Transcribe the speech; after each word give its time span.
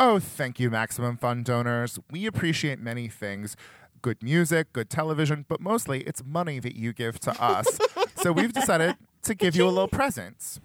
Oh, 0.00 0.18
thank 0.18 0.58
you, 0.58 0.70
Maximum 0.70 1.16
Fund 1.16 1.44
donors. 1.44 1.98
We 2.10 2.26
appreciate 2.26 2.80
many 2.80 3.08
things 3.08 3.56
good 4.02 4.22
music, 4.22 4.70
good 4.74 4.90
television, 4.90 5.46
but 5.48 5.62
mostly 5.62 6.02
it's 6.02 6.22
money 6.22 6.58
that 6.58 6.76
you 6.76 6.92
give 6.92 7.18
to 7.18 7.42
us. 7.42 7.78
so 8.16 8.32
we've 8.32 8.52
decided 8.52 8.96
to 9.22 9.34
give 9.34 9.56
you 9.56 9.64
a 9.64 9.70
little 9.70 9.88
present. 9.88 10.60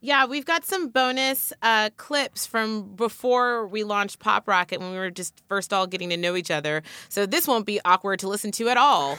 Yeah, 0.00 0.26
we've 0.26 0.44
got 0.44 0.64
some 0.64 0.88
bonus 0.88 1.52
uh, 1.62 1.90
clips 1.98 2.46
from 2.46 2.96
before 2.96 3.68
we 3.68 3.84
launched 3.84 4.18
Pop 4.18 4.48
Rocket 4.48 4.80
when 4.80 4.90
we 4.90 4.96
were 4.96 5.10
just 5.10 5.40
first 5.48 5.72
all 5.72 5.86
getting 5.86 6.08
to 6.10 6.16
know 6.16 6.34
each 6.34 6.50
other. 6.50 6.82
So 7.08 7.26
this 7.26 7.46
won't 7.46 7.64
be 7.64 7.80
awkward 7.84 8.18
to 8.20 8.28
listen 8.28 8.50
to 8.52 8.68
at 8.70 8.76
all. 8.76 9.16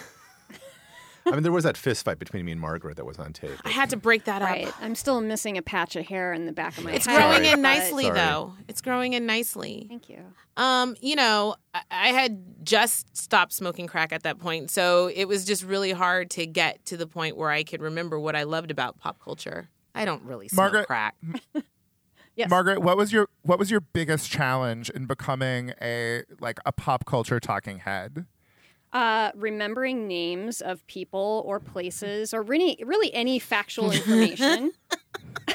I 1.25 1.31
mean, 1.31 1.43
there 1.43 1.51
was 1.51 1.63
that 1.65 1.77
fist 1.77 2.03
fight 2.05 2.17
between 2.19 2.45
me 2.45 2.51
and 2.51 2.59
Margaret 2.59 2.97
that 2.97 3.05
was 3.05 3.17
on 3.19 3.33
tape. 3.33 3.51
I 3.63 3.69
had 3.69 3.89
to 3.91 3.97
break 3.97 4.23
that 4.25 4.41
Right. 4.41 4.67
up. 4.67 4.73
I'm 4.81 4.95
still 4.95 5.21
missing 5.21 5.57
a 5.57 5.61
patch 5.61 5.95
of 5.95 6.05
hair 6.05 6.33
in 6.33 6.45
the 6.45 6.51
back 6.51 6.77
of 6.77 6.83
my 6.83 6.91
It's 6.93 7.05
head. 7.05 7.13
It's 7.15 7.21
growing 7.21 7.43
Sorry. 7.43 7.53
in 7.53 7.61
nicely, 7.61 8.03
Sorry. 8.05 8.15
though. 8.15 8.53
It's 8.67 8.81
growing 8.81 9.13
in 9.13 9.25
nicely. 9.25 9.85
Thank 9.87 10.09
you. 10.09 10.19
Um, 10.57 10.95
you 10.99 11.15
know, 11.15 11.55
I, 11.73 11.81
I 11.91 12.07
had 12.09 12.65
just 12.65 13.15
stopped 13.15 13.53
smoking 13.53 13.87
crack 13.87 14.11
at 14.11 14.23
that 14.23 14.39
point, 14.39 14.71
so 14.71 15.07
it 15.13 15.25
was 15.25 15.45
just 15.45 15.63
really 15.63 15.91
hard 15.91 16.29
to 16.31 16.45
get 16.45 16.83
to 16.85 16.97
the 16.97 17.07
point 17.07 17.37
where 17.37 17.49
I 17.51 17.63
could 17.63 17.81
remember 17.81 18.19
what 18.19 18.35
I 18.35 18.43
loved 18.43 18.71
about 18.71 18.97
pop 18.99 19.19
culture. 19.23 19.69
I 19.93 20.05
don't 20.05 20.23
really 20.23 20.47
smoke 20.47 20.57
Margaret- 20.73 20.87
crack. 20.87 21.15
Yes. 22.37 22.49
Margaret, 22.49 22.79
what 22.81 22.95
was 22.95 23.11
your 23.11 23.27
what 23.41 23.59
was 23.59 23.69
your 23.69 23.81
biggest 23.81 24.31
challenge 24.31 24.89
in 24.89 25.05
becoming 25.05 25.73
a 25.81 26.23
like 26.39 26.59
a 26.65 26.71
pop 26.71 27.05
culture 27.05 27.41
talking 27.41 27.79
head? 27.79 28.25
Uh, 28.93 29.31
remembering 29.35 30.05
names 30.07 30.59
of 30.59 30.85
people 30.87 31.43
or 31.45 31.59
places 31.61 32.33
or 32.33 32.41
really, 32.41 32.77
really 32.85 33.13
any 33.13 33.39
factual 33.39 33.91
information. 33.93 34.73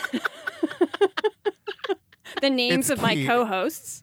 the 2.41 2.49
names 2.51 2.91
It's 2.91 2.99
of 2.99 3.03
my 3.03 3.25
co-hosts. 3.27 4.03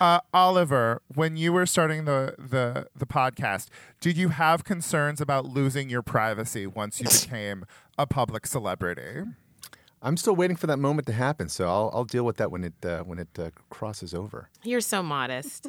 Uh, 0.00 0.20
Oliver, 0.32 1.02
when 1.14 1.36
you 1.36 1.52
were 1.52 1.66
starting 1.66 2.04
the, 2.04 2.34
the 2.38 2.88
the 2.96 3.06
podcast, 3.06 3.68
did 4.00 4.16
you 4.16 4.30
have 4.30 4.64
concerns 4.64 5.20
about 5.20 5.46
losing 5.46 5.88
your 5.88 6.02
privacy 6.02 6.66
once 6.66 7.00
you 7.00 7.08
became 7.10 7.64
a 7.96 8.06
public 8.06 8.46
celebrity? 8.46 9.22
I'm 10.02 10.16
still 10.16 10.36
waiting 10.36 10.56
for 10.56 10.66
that 10.66 10.78
moment 10.78 11.06
to 11.06 11.12
happen, 11.14 11.48
so 11.48 11.66
I'll, 11.68 11.90
I'll 11.94 12.04
deal 12.04 12.24
with 12.24 12.36
that 12.36 12.50
when 12.50 12.64
it 12.64 12.74
uh, 12.84 13.04
when 13.04 13.18
it 13.18 13.28
uh, 13.38 13.50
crosses 13.70 14.12
over. 14.12 14.50
You're 14.64 14.80
so 14.80 15.02
modest. 15.02 15.68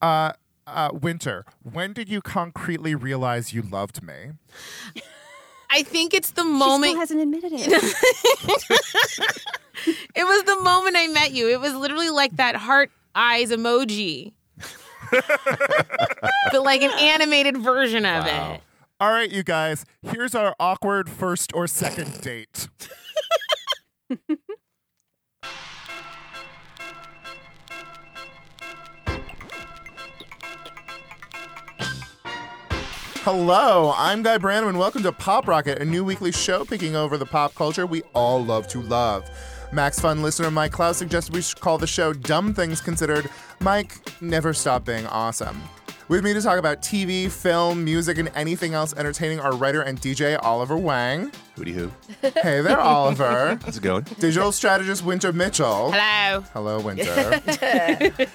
Uh, 0.00 0.32
uh, 0.72 0.90
Winter, 0.92 1.44
when 1.62 1.92
did 1.92 2.08
you 2.08 2.20
concretely 2.20 2.94
realize 2.94 3.52
you 3.52 3.62
loved 3.62 4.02
me? 4.02 4.32
I 5.70 5.82
think 5.82 6.14
it's 6.14 6.32
the 6.32 6.42
She 6.42 6.48
moment. 6.48 6.90
still 6.90 7.00
hasn't 7.00 7.20
admitted 7.20 7.52
it. 7.54 9.26
It 10.14 10.24
was 10.24 10.42
the 10.42 10.56
moment 10.62 10.94
I 10.98 11.06
met 11.06 11.32
you. 11.32 11.48
It 11.48 11.58
was 11.58 11.74
literally 11.74 12.10
like 12.10 12.36
that 12.36 12.54
heart 12.54 12.90
eyes 13.14 13.50
emoji. 13.50 14.32
but 15.10 16.62
like 16.62 16.82
an 16.82 16.90
animated 16.98 17.56
version 17.56 18.04
of 18.04 18.26
Wow. 18.26 18.52
it. 18.54 18.60
All 19.00 19.10
right, 19.10 19.30
you 19.30 19.42
guys, 19.42 19.86
here's 20.02 20.34
our 20.34 20.54
awkward 20.60 21.08
first 21.08 21.52
or 21.54 21.66
second 21.66 22.20
date. 22.20 22.68
Hello, 33.24 33.92
I'm 33.98 34.22
Guy 34.22 34.38
Branum, 34.38 34.70
and 34.70 34.78
welcome 34.78 35.02
to 35.02 35.12
Pop 35.12 35.46
Rocket, 35.46 35.82
a 35.82 35.84
new 35.84 36.02
weekly 36.02 36.32
show 36.32 36.64
picking 36.64 36.96
over 36.96 37.18
the 37.18 37.26
pop 37.26 37.54
culture 37.54 37.84
we 37.84 38.00
all 38.14 38.42
love 38.42 38.66
to 38.68 38.80
love. 38.80 39.28
Max 39.72 40.00
Fun 40.00 40.22
listener 40.22 40.50
Mike 40.50 40.72
Klaus 40.72 40.96
suggested 40.96 41.34
we 41.34 41.42
should 41.42 41.60
call 41.60 41.76
the 41.76 41.86
show 41.86 42.14
Dumb 42.14 42.54
Things 42.54 42.80
Considered. 42.80 43.28
Mike, 43.60 43.98
never 44.22 44.54
stop 44.54 44.86
being 44.86 45.06
awesome. 45.06 45.60
With 46.08 46.24
me 46.24 46.32
to 46.32 46.40
talk 46.40 46.58
about 46.58 46.80
TV, 46.80 47.30
film, 47.30 47.84
music, 47.84 48.16
and 48.16 48.30
anything 48.34 48.72
else 48.72 48.94
entertaining 48.96 49.38
are 49.38 49.54
writer 49.54 49.82
and 49.82 50.00
DJ 50.00 50.38
Oliver 50.42 50.78
Wang. 50.78 51.30
Hooty 51.56 51.72
hoo. 51.72 51.92
Hey 52.22 52.62
there, 52.62 52.80
Oliver. 52.80 53.58
How's 53.64 53.76
it 53.76 53.82
going? 53.82 54.04
Digital 54.18 54.50
strategist 54.50 55.04
Winter 55.04 55.30
Mitchell. 55.30 55.92
Hello. 55.92 56.40
Hello, 56.54 56.80
Winter. 56.80 57.38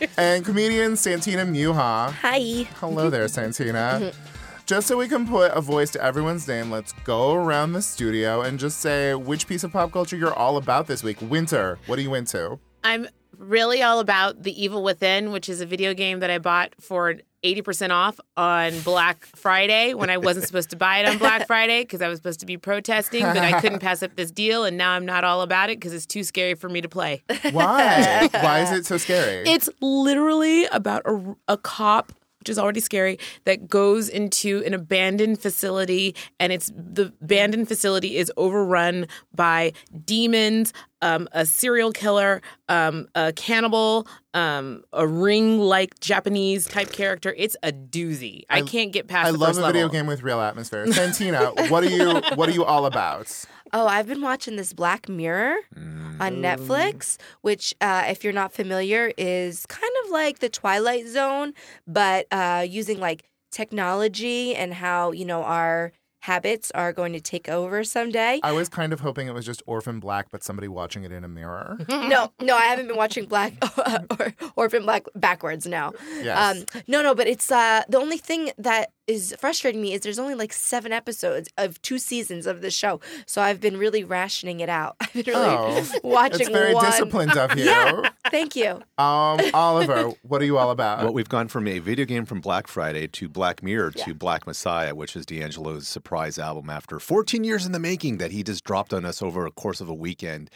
and 0.18 0.45
comedian 0.45 0.95
Santina 0.95 1.44
Muha. 1.44 2.12
Hi. 2.12 2.68
Hello 2.79 3.09
there, 3.09 3.28
Santina. 3.28 4.12
Just 4.66 4.88
so 4.88 4.98
we 4.98 5.08
can 5.08 5.28
put 5.28 5.52
a 5.52 5.62
voice 5.62 5.92
to 5.92 6.03
everyone's 6.03 6.48
name, 6.48 6.72
let's 6.72 6.92
go 7.03 7.34
around 7.36 7.74
the 7.74 7.84
studio 7.84 8.42
and 8.42 8.58
just 8.58 8.80
say 8.80 9.14
which 9.14 9.46
piece 9.46 9.64
of 9.64 9.72
pop 9.72 9.92
culture 9.92 10.18
you're 10.18 10.34
all 10.34 10.58
about 10.58 10.88
this 10.88 11.03
week. 11.03 11.18
Winter, 11.22 11.78
what 11.86 12.00
are 12.00 12.02
you 12.02 12.16
into? 12.16 12.58
I'm 12.84 13.08
really 13.38 13.84
all 13.84 14.00
about 14.00 14.42
The 14.42 14.59
Evil 14.59 14.81
Within, 14.81 15.31
which 15.31 15.50
is 15.50 15.62
a 15.62 15.68
video 15.68 15.94
game 15.94 16.20
that 16.22 16.31
I 16.31 16.40
bought 16.40 16.74
for 16.80 17.14
80% 17.44 17.92
off 17.92 18.20
on 18.38 18.80
Black 18.80 19.28
Friday 19.36 19.94
when 19.94 20.09
I 20.09 20.18
wasn't 20.18 20.48
supposed 20.48 20.72
to 20.72 20.75
buy 20.75 20.98
it 20.98 21.08
on 21.08 21.20
Black 21.20 21.46
Friday 21.48 21.84
because 21.84 22.02
I 22.02 22.08
was 22.08 22.18
supposed 22.18 22.40
to 22.40 22.48
be 22.48 22.58
protesting, 22.58 23.22
but 23.22 23.38
I 23.38 23.62
couldn't 23.62 23.80
pass 23.80 24.02
up 24.02 24.16
this 24.16 24.31
deal. 24.31 24.66
And 24.66 24.78
now 24.78 24.94
I'm 24.94 25.06
not 25.06 25.24
all 25.24 25.42
about 25.42 25.70
it 25.70 25.78
because 25.78 25.94
it's 25.94 26.08
too 26.08 26.24
scary 26.24 26.56
for 26.56 26.70
me 26.70 26.81
to 26.81 26.90
play. 26.90 27.22
Why? 27.52 28.30
Why 28.34 28.62
is 28.62 28.72
it 28.72 28.88
so 28.88 28.98
scary? 28.98 29.48
It's 29.48 29.70
literally 29.80 30.66
about 30.66 31.04
a, 31.06 31.36
a 31.50 31.58
cop, 31.58 32.14
which 32.45 32.51
is 32.51 32.59
already 32.59 32.79
scary, 32.79 33.17
that 33.45 33.67
goes 33.67 34.07
into 34.07 34.61
an 34.67 34.75
abandoned 34.75 35.41
facility, 35.41 36.16
and 36.39 36.53
it's 36.53 36.72
the 36.75 37.11
abandoned 37.19 37.67
facility 37.67 38.17
is 38.17 38.31
overrun 38.38 39.07
by 39.33 39.73
demons, 40.06 40.72
um, 41.01 41.28
a 41.31 41.44
serial 41.44 41.91
killer, 41.91 42.44
um, 42.69 43.07
a 43.16 43.33
cannibal, 43.33 44.07
um, 44.35 44.83
a 44.94 45.07
ring-like 45.07 46.00
Japanese 46.01 46.66
type 46.66 46.91
character. 46.91 47.33
It's 47.35 47.57
a 47.63 47.72
doozy. 47.72 48.44
I, 48.47 48.62
can't 48.62 48.91
get 48.91 49.07
past 49.07 49.25
I 49.27 49.31
love 49.31 49.57
a 49.57 49.66
video 49.66 49.73
level. 49.73 49.89
game 49.89 50.06
with 50.06 50.22
real 50.22 50.39
atmosphere. 50.39 50.85
Santina, 50.94 51.51
what 51.69 51.83
are 51.83 51.89
you 51.89 52.22
what 52.35 52.47
are 52.47 52.51
you 52.53 52.63
all 52.63 52.85
about? 52.85 53.45
Oh, 53.78 53.88
I've 53.88 54.08
been 54.08 54.22
watching 54.22 54.56
this 54.56 54.72
Black 54.72 55.09
Mirror 55.09 55.58
on 55.75 56.38
Netflix, 56.38 57.18
which, 57.41 57.75
uh, 57.81 58.06
if 58.08 58.24
you're 58.24 58.31
not 58.31 58.53
familiar, 58.53 59.12
is 59.18 59.66
kind 59.66 59.91
of 60.06 60.12
like 60.12 60.40
the 60.40 60.47
Twilight 60.47 61.08
Zone, 61.08 61.53
but 61.86 62.25
uh, 62.31 62.66
using 62.66 63.02
like 63.02 63.30
technology 63.52 64.56
and 64.56 64.74
how, 64.74 65.12
you 65.12 65.25
know, 65.25 65.44
our 65.44 65.91
habits 66.25 66.72
are 66.72 66.94
going 66.94 67.12
to 67.12 67.19
take 67.19 67.50
over 67.50 67.84
someday. 67.84 68.40
I 68.44 68.53
was 68.53 68.69
kind 68.69 68.94
of 68.94 69.02
hoping 69.02 69.28
it 69.28 69.34
was 69.34 69.46
just 69.46 69.62
Orphan 69.68 70.00
Black, 70.00 70.31
but 70.31 70.42
somebody 70.42 70.69
watching 70.69 71.03
it 71.03 71.12
in 71.12 71.25
a 71.25 71.28
mirror. 71.28 71.78
no, 71.90 72.31
no, 72.42 72.56
I 72.56 72.68
haven't 72.68 72.88
been 72.88 72.96
watching 72.96 73.25
Black 73.25 73.53
or 74.19 74.34
Orphan 74.56 74.84
Black 74.84 75.03
backwards 75.16 75.68
now. 75.68 75.92
Yes. 76.22 76.38
Um, 76.38 76.81
no, 76.88 77.03
no, 77.03 77.13
but 77.13 77.28
it's 77.28 77.52
uh, 77.52 77.84
the 77.90 78.00
only 78.00 78.18
thing 78.18 78.52
that 78.57 78.92
is 79.08 79.36
frustrating 79.40 79.82
me 79.82 79.94
is 79.94 80.02
there's 80.02 80.18
only 80.20 80.34
like 80.36 80.52
seven 80.52 80.92
episodes 80.92 81.48
of 81.58 81.82
two 81.82 82.00
seasons 82.00 82.46
of 82.48 82.62
the 82.62 82.72
show, 82.72 83.00
so 83.28 83.42
I've 83.42 83.62
been 83.62 83.78
really 83.78 84.04
rationing 84.04 84.60
it 84.62 84.70
out. 84.70 84.96
I've 85.02 85.14
been 85.14 85.24
really 85.28 85.46
Oh, 85.46 85.84
watching 86.04 86.42
it's 86.42 86.50
very 86.50 86.74
one. 86.74 86.86
disciplined 86.86 87.38
of 87.38 87.56
you. 87.58 87.66
Yeah, 87.66 88.10
thank 88.32 88.56
you. 88.56 88.82
Um, 88.98 89.40
Oliver, 89.54 90.12
what 90.24 90.42
are 90.42 90.46
you 90.46 90.58
all 90.58 90.72
about? 90.72 91.04
Well, 91.04 91.14
we've 91.14 91.30
gone 91.30 91.48
from 91.48 91.68
a 91.68 91.80
video 91.80 92.06
game 92.06 92.26
from 92.26 92.42
Black 92.42 92.68
Friday 92.68 93.08
to 93.08 93.30
Black 93.30 93.62
Mirror 93.62 93.92
to 93.92 94.14
Black 94.14 94.48
Messiah, 94.48 94.96
which 94.96 95.16
is 95.16 95.26
D'Angelo's 95.26 95.88
surprise 95.88 96.40
album 96.40 96.70
after 96.70 97.00
14 97.00 97.44
years 97.44 97.66
in 97.66 97.72
the 97.72 97.80
making 97.80 98.18
that 98.18 98.32
he 98.32 98.42
just 98.44 98.64
dropped 98.64 98.94
on 98.94 99.06
us 99.06 99.22
over 99.22 99.46
a 99.46 99.52
course 99.52 99.82
of 99.82 99.90
a 99.90 99.94
weekend. 99.94 100.50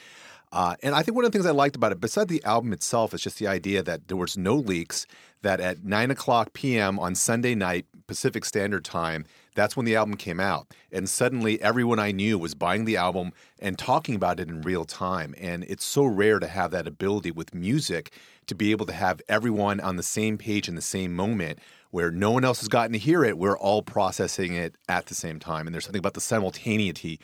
Uh, 0.51 0.75
and 0.81 0.95
I 0.95 1.03
think 1.03 1.15
one 1.15 1.25
of 1.25 1.31
the 1.31 1.37
things 1.37 1.45
I 1.45 1.51
liked 1.51 1.75
about 1.75 1.91
it, 1.91 2.01
besides 2.01 2.27
the 2.29 2.43
album 2.43 2.73
itself, 2.73 3.13
is 3.13 3.21
just 3.21 3.37
the 3.37 3.45
idea 3.45 3.83
that 3.83 4.07
there 4.07 4.17
was 4.17 4.35
no 4.35 4.55
leaks. 4.55 5.05
That 5.43 5.61
at 5.61 5.85
nine 5.85 6.11
o'clock 6.11 6.51
p.m. 6.51 6.99
on 6.99 7.15
Sunday 7.15 7.55
night 7.55 7.85
Pacific 8.09 8.43
Standard 8.43 8.83
Time, 8.83 9.23
that's 9.55 9.77
when 9.77 9.85
the 9.85 9.95
album 9.95 10.15
came 10.17 10.39
out, 10.39 10.67
and 10.91 11.07
suddenly 11.07 11.61
everyone 11.61 11.99
I 11.99 12.11
knew 12.11 12.37
was 12.37 12.55
buying 12.55 12.83
the 12.85 12.97
album 12.97 13.31
and 13.59 13.77
talking 13.77 14.15
about 14.15 14.39
it 14.39 14.49
in 14.49 14.61
real 14.61 14.83
time. 14.83 15.33
And 15.39 15.63
it's 15.65 15.85
so 15.85 16.03
rare 16.05 16.39
to 16.39 16.47
have 16.47 16.71
that 16.71 16.87
ability 16.87 17.31
with 17.31 17.53
music 17.53 18.11
to 18.47 18.55
be 18.55 18.71
able 18.71 18.87
to 18.87 18.93
have 18.93 19.21
everyone 19.29 19.79
on 19.79 19.95
the 19.95 20.03
same 20.03 20.37
page 20.37 20.67
in 20.67 20.73
the 20.75 20.81
same 20.81 21.15
moment 21.15 21.59
where 21.91 22.09
no 22.11 22.31
one 22.31 22.43
else 22.43 22.59
has 22.61 22.67
gotten 22.67 22.93
to 22.93 22.97
hear 22.99 23.23
it. 23.23 23.37
We're 23.37 23.57
all 23.57 23.83
processing 23.83 24.53
it 24.55 24.75
at 24.87 25.05
the 25.05 25.15
same 25.15 25.39
time. 25.39 25.67
And 25.67 25.73
there's 25.73 25.85
something 25.85 25.99
about 25.99 26.15
the 26.15 26.21
simultaneity. 26.21 27.19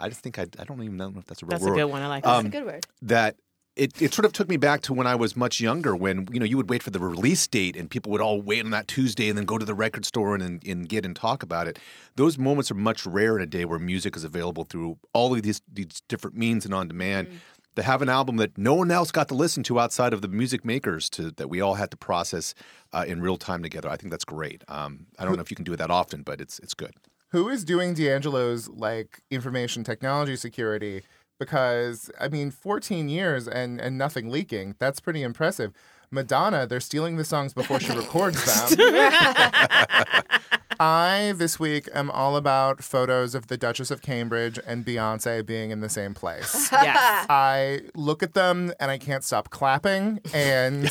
I 0.00 0.08
just 0.08 0.20
think 0.22 0.38
I, 0.38 0.46
I 0.58 0.64
don't 0.64 0.82
even 0.82 0.96
know 0.96 1.12
if 1.16 1.26
that's 1.26 1.42
a 1.42 1.46
real 1.46 1.50
That's 1.50 1.64
a 1.64 1.68
word. 1.68 1.76
good 1.76 1.84
one. 1.84 2.02
I 2.02 2.08
like 2.08 2.26
um, 2.26 2.44
That's 2.44 2.54
that. 2.54 2.58
a 2.58 2.60
good 2.60 2.66
word. 2.72 2.86
That 3.02 3.36
it, 3.76 4.00
it 4.00 4.14
sort 4.14 4.24
of 4.24 4.32
took 4.32 4.48
me 4.48 4.56
back 4.56 4.82
to 4.82 4.92
when 4.92 5.06
I 5.06 5.14
was 5.16 5.36
much 5.36 5.60
younger 5.60 5.96
when, 5.96 6.28
you 6.30 6.38
know, 6.38 6.46
you 6.46 6.56
would 6.56 6.70
wait 6.70 6.82
for 6.82 6.90
the 6.90 7.00
release 7.00 7.46
date 7.46 7.76
and 7.76 7.90
people 7.90 8.12
would 8.12 8.20
all 8.20 8.40
wait 8.40 8.64
on 8.64 8.70
that 8.70 8.86
Tuesday 8.86 9.28
and 9.28 9.36
then 9.36 9.44
go 9.44 9.58
to 9.58 9.64
the 9.64 9.74
record 9.74 10.04
store 10.04 10.34
and, 10.34 10.42
and, 10.42 10.66
and 10.66 10.88
get 10.88 11.04
and 11.04 11.16
talk 11.16 11.42
about 11.42 11.66
it. 11.66 11.78
Those 12.14 12.38
moments 12.38 12.70
are 12.70 12.76
much 12.76 13.04
rare 13.04 13.36
in 13.36 13.42
a 13.42 13.46
day 13.46 13.64
where 13.64 13.80
music 13.80 14.16
is 14.16 14.22
available 14.22 14.64
through 14.64 14.98
all 15.12 15.34
of 15.34 15.42
these, 15.42 15.60
these 15.72 16.02
different 16.08 16.36
means 16.36 16.64
and 16.64 16.72
on 16.72 16.88
demand. 16.88 17.40
To 17.74 17.82
have 17.82 18.02
an 18.02 18.08
album 18.08 18.36
that 18.36 18.56
no 18.56 18.74
one 18.74 18.92
else 18.92 19.10
got 19.10 19.26
to 19.28 19.34
listen 19.34 19.64
to 19.64 19.80
outside 19.80 20.12
of 20.12 20.22
the 20.22 20.28
music 20.28 20.64
makers 20.64 21.10
to 21.10 21.32
that 21.32 21.50
we 21.50 21.60
all 21.60 21.74
had 21.74 21.90
to 21.90 21.96
process 21.96 22.54
uh, 22.92 23.04
in 23.04 23.20
real 23.20 23.36
time 23.36 23.64
together, 23.64 23.88
I 23.88 23.96
think 23.96 24.12
that's 24.12 24.24
great. 24.24 24.62
Um, 24.68 25.06
I 25.18 25.24
don't 25.24 25.34
know 25.34 25.42
if 25.42 25.50
you 25.50 25.56
can 25.56 25.64
do 25.64 25.72
it 25.72 25.78
that 25.78 25.90
often, 25.90 26.22
but 26.22 26.40
it's 26.40 26.60
it's 26.60 26.74
good. 26.74 26.92
Who 27.30 27.48
is 27.48 27.64
doing 27.64 27.94
D'Angelo's 27.94 28.68
like 28.68 29.22
information 29.28 29.82
technology 29.82 30.36
security 30.36 31.02
because 31.38 32.10
I 32.20 32.28
mean, 32.28 32.50
14 32.50 33.08
years 33.08 33.48
and 33.48 33.80
and 33.80 33.98
nothing 33.98 34.30
leaking. 34.30 34.76
That's 34.78 35.00
pretty 35.00 35.22
impressive. 35.22 35.72
Madonna, 36.10 36.66
they're 36.66 36.80
stealing 36.80 37.16
the 37.16 37.24
songs 37.24 37.52
before 37.52 37.80
she 37.80 37.92
records 37.92 38.44
them. 38.44 39.10
I 40.80 41.34
this 41.36 41.60
week 41.60 41.88
am 41.94 42.10
all 42.10 42.36
about 42.36 42.82
photos 42.82 43.34
of 43.34 43.46
the 43.46 43.56
Duchess 43.56 43.90
of 43.90 44.02
Cambridge 44.02 44.58
and 44.66 44.84
Beyonce 44.84 45.44
being 45.44 45.70
in 45.70 45.80
the 45.80 45.88
same 45.88 46.14
place. 46.14 46.70
Yes. 46.84 47.26
I 47.30 47.80
look 47.94 48.22
at 48.22 48.34
them 48.34 48.72
and 48.78 48.90
I 48.90 48.98
can't 48.98 49.24
stop 49.24 49.48
clapping 49.50 50.20
and 50.34 50.90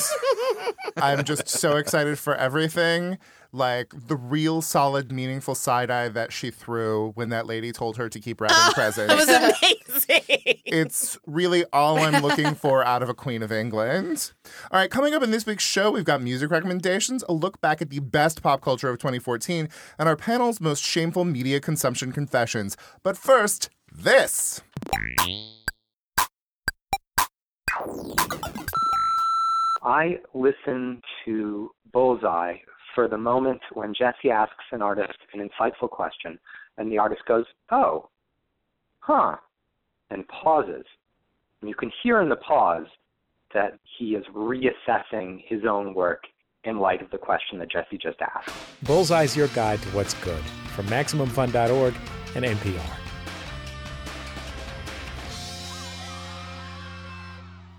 I'm 0.97 1.23
just 1.23 1.47
so 1.47 1.75
excited 1.75 2.17
for 2.17 2.33
everything. 2.35 3.19
Like 3.55 3.93
the 4.07 4.15
real 4.15 4.63
solid, 4.63 5.11
meaningful 5.11 5.53
side 5.53 5.91
eye 5.91 6.09
that 6.09 6.33
she 6.33 6.49
threw 6.49 7.11
when 7.11 7.29
that 7.29 7.45
lady 7.45 7.71
told 7.71 7.97
her 7.97 8.09
to 8.09 8.19
keep 8.19 8.41
wrapping 8.41 8.73
presents. 8.73 9.13
It 9.13 9.15
was 9.15 9.29
amazing. 9.29 10.59
It's 10.65 11.19
really 11.27 11.63
all 11.71 11.99
I'm 11.99 12.23
looking 12.23 12.55
for 12.55 12.83
out 12.83 13.03
of 13.03 13.09
a 13.09 13.13
Queen 13.13 13.43
of 13.43 13.51
England. 13.51 14.31
All 14.71 14.79
right, 14.79 14.89
coming 14.89 15.13
up 15.13 15.21
in 15.21 15.29
this 15.29 15.45
week's 15.45 15.63
show, 15.63 15.91
we've 15.91 16.03
got 16.03 16.19
music 16.19 16.49
recommendations, 16.49 17.23
a 17.29 17.33
look 17.33 17.61
back 17.61 17.79
at 17.79 17.91
the 17.91 17.99
best 17.99 18.41
pop 18.41 18.61
culture 18.61 18.89
of 18.89 18.97
2014, 18.97 19.69
and 19.99 20.09
our 20.09 20.15
panel's 20.15 20.59
most 20.59 20.83
shameful 20.83 21.23
media 21.23 21.59
consumption 21.59 22.11
confessions. 22.11 22.75
But 23.03 23.17
first, 23.17 23.69
this. 23.95 24.61
I 29.83 30.17
listen 30.33 31.03
to 31.25 31.69
Bullseye 31.91 32.55
for 32.93 33.07
the 33.07 33.17
moment 33.17 33.61
when 33.73 33.93
Jesse 33.93 34.29
asks 34.31 34.63
an 34.71 34.81
artist 34.81 35.17
an 35.33 35.47
insightful 35.47 35.89
question 35.89 36.39
and 36.77 36.91
the 36.91 36.97
artist 36.97 37.21
goes, 37.27 37.45
oh, 37.71 38.09
huh, 38.99 39.35
and 40.09 40.27
pauses. 40.27 40.85
And 41.61 41.69
you 41.69 41.75
can 41.75 41.91
hear 42.01 42.21
in 42.21 42.29
the 42.29 42.35
pause 42.37 42.87
that 43.53 43.77
he 43.97 44.15
is 44.15 44.23
reassessing 44.33 45.43
his 45.47 45.61
own 45.69 45.93
work 45.93 46.23
in 46.63 46.79
light 46.79 47.01
of 47.01 47.11
the 47.11 47.17
question 47.17 47.59
that 47.59 47.71
Jesse 47.71 47.97
just 47.97 48.19
asked. 48.21 48.49
Bullseye's 48.83 49.35
your 49.35 49.47
guide 49.49 49.81
to 49.81 49.89
what's 49.89 50.13
good 50.15 50.43
from 50.75 50.87
MaximumFun.org 50.87 51.93
and 52.35 52.45
NPR. 52.45 53.02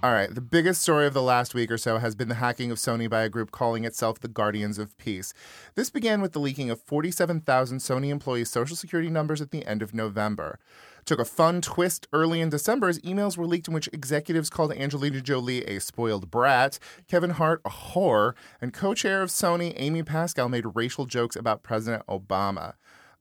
All 0.04 0.12
right, 0.12 0.28
the 0.28 0.42
biggest 0.42 0.82
story 0.82 1.06
of 1.06 1.14
the 1.14 1.22
last 1.22 1.54
week 1.54 1.70
or 1.70 1.78
so 1.78 1.96
has 1.96 2.14
been 2.14 2.28
the 2.28 2.34
hacking 2.34 2.70
of 2.70 2.76
Sony 2.76 3.08
by 3.08 3.22
a 3.22 3.30
group 3.30 3.50
calling 3.50 3.86
itself 3.86 4.20
the 4.20 4.28
Guardians 4.28 4.78
of 4.78 4.98
Peace. 4.98 5.32
This 5.76 5.88
began 5.88 6.20
with 6.20 6.32
the 6.32 6.40
leaking 6.40 6.68
of 6.68 6.82
47,000 6.82 7.78
Sony 7.78 8.10
employees' 8.10 8.50
social 8.50 8.76
security 8.76 9.08
numbers 9.08 9.40
at 9.40 9.50
the 9.50 9.64
end 9.64 9.80
of 9.80 9.94
November. 9.94 10.58
Took 11.06 11.20
a 11.20 11.24
fun 11.24 11.62
twist 11.62 12.06
early 12.12 12.42
in 12.42 12.50
December 12.50 12.90
as 12.90 12.98
emails 12.98 13.38
were 13.38 13.46
leaked 13.46 13.68
in 13.68 13.72
which 13.72 13.88
executives 13.94 14.50
called 14.50 14.74
Angelina 14.74 15.22
Jolie 15.22 15.64
a 15.64 15.80
spoiled 15.80 16.30
brat, 16.30 16.78
Kevin 17.08 17.30
Hart 17.30 17.62
a 17.64 17.70
whore, 17.70 18.34
and 18.60 18.74
co 18.74 18.92
chair 18.92 19.22
of 19.22 19.30
Sony, 19.30 19.72
Amy 19.76 20.02
Pascal, 20.02 20.50
made 20.50 20.66
racial 20.74 21.06
jokes 21.06 21.34
about 21.34 21.62
President 21.62 22.06
Obama 22.08 22.74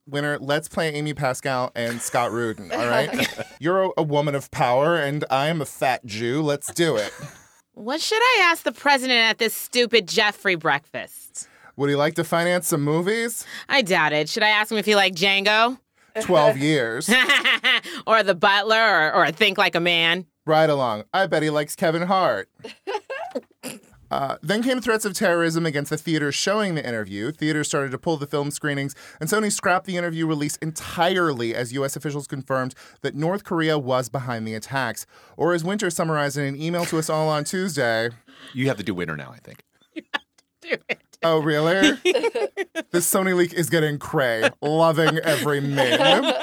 Winter, 0.07 0.37
let's 0.39 0.67
play 0.67 0.93
Amy 0.93 1.13
Pascal 1.13 1.71
and 1.75 2.01
Scott 2.01 2.31
Rudin. 2.31 2.71
All 2.71 2.87
right. 2.87 3.27
You're 3.59 3.83
a, 3.85 3.89
a 3.97 4.03
woman 4.03 4.35
of 4.35 4.51
power, 4.51 4.97
and 4.97 5.23
I 5.29 5.47
am 5.47 5.61
a 5.61 5.65
fat 5.65 6.05
Jew. 6.05 6.41
Let's 6.41 6.71
do 6.73 6.95
it. 6.97 7.13
What 7.73 8.01
should 8.01 8.21
I 8.21 8.41
ask 8.43 8.63
the 8.63 8.71
president 8.73 9.19
at 9.19 9.37
this 9.37 9.53
stupid 9.53 10.07
Jeffrey 10.07 10.55
breakfast? 10.55 11.47
Would 11.77 11.89
he 11.89 11.95
like 11.95 12.15
to 12.15 12.23
finance 12.23 12.67
some 12.67 12.81
movies? 12.81 13.45
I 13.69 13.81
doubt 13.81 14.13
it. 14.13 14.29
Should 14.29 14.43
I 14.43 14.49
ask 14.49 14.71
him 14.71 14.77
if 14.77 14.85
he 14.85 14.95
liked 14.95 15.15
Django? 15.17 15.79
12 16.21 16.57
years. 16.59 17.09
or 18.05 18.21
The 18.21 18.35
Butler 18.35 18.75
or, 18.77 19.15
or 19.15 19.31
Think 19.31 19.57
Like 19.57 19.73
a 19.75 19.79
Man? 19.79 20.25
right 20.45 20.69
along. 20.69 21.05
I 21.13 21.25
bet 21.27 21.41
he 21.41 21.49
likes 21.49 21.75
Kevin 21.75 22.01
Hart. 22.03 22.49
Uh, 24.13 24.37
then 24.43 24.61
came 24.61 24.79
threats 24.79 25.05
of 25.05 25.15
terrorism 25.15 25.65
against 25.65 25.89
the 25.89 25.97
theaters 25.97 26.35
showing 26.35 26.75
the 26.75 26.87
interview. 26.87 27.31
Theaters 27.31 27.67
started 27.67 27.89
to 27.89 27.97
pull 27.97 28.15
the 28.15 28.27
film 28.27 28.51
screenings, 28.51 28.93
and 29.19 29.27
Sony 29.27 29.51
scrapped 29.51 29.87
the 29.87 29.97
interview 29.97 30.27
release 30.27 30.55
entirely 30.57 31.55
as 31.55 31.73
U.S. 31.73 31.95
officials 31.95 32.27
confirmed 32.27 32.75
that 33.01 33.15
North 33.15 33.43
Korea 33.43 33.79
was 33.79 34.09
behind 34.09 34.47
the 34.47 34.53
attacks. 34.53 35.07
Or 35.35 35.55
as 35.55 35.63
Winter 35.63 35.89
summarized 35.89 36.37
in 36.37 36.45
an 36.45 36.61
email 36.61 36.85
to 36.85 36.99
us 36.99 37.09
all 37.09 37.27
on 37.27 37.43
Tuesday, 37.43 38.11
You 38.53 38.67
have 38.67 38.77
to 38.77 38.83
do 38.83 38.93
winter 38.93 39.17
now, 39.17 39.31
I 39.33 39.39
think. 39.39 39.63
Do 40.61 40.77
it. 40.89 41.17
Oh, 41.23 41.39
really? 41.39 41.81
this 42.91 43.11
Sony 43.11 43.35
leak 43.35 43.51
is 43.53 43.67
getting 43.71 43.97
cray. 43.97 44.47
Loving 44.61 45.17
every 45.23 45.59
meme. 45.59 46.33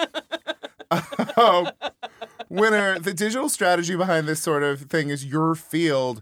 um, 1.37 1.71
Winter, 2.49 2.99
the 2.99 3.15
digital 3.15 3.49
strategy 3.49 3.95
behind 3.95 4.27
this 4.27 4.41
sort 4.43 4.65
of 4.65 4.81
thing 4.83 5.09
is 5.11 5.25
your 5.25 5.55
field. 5.55 6.21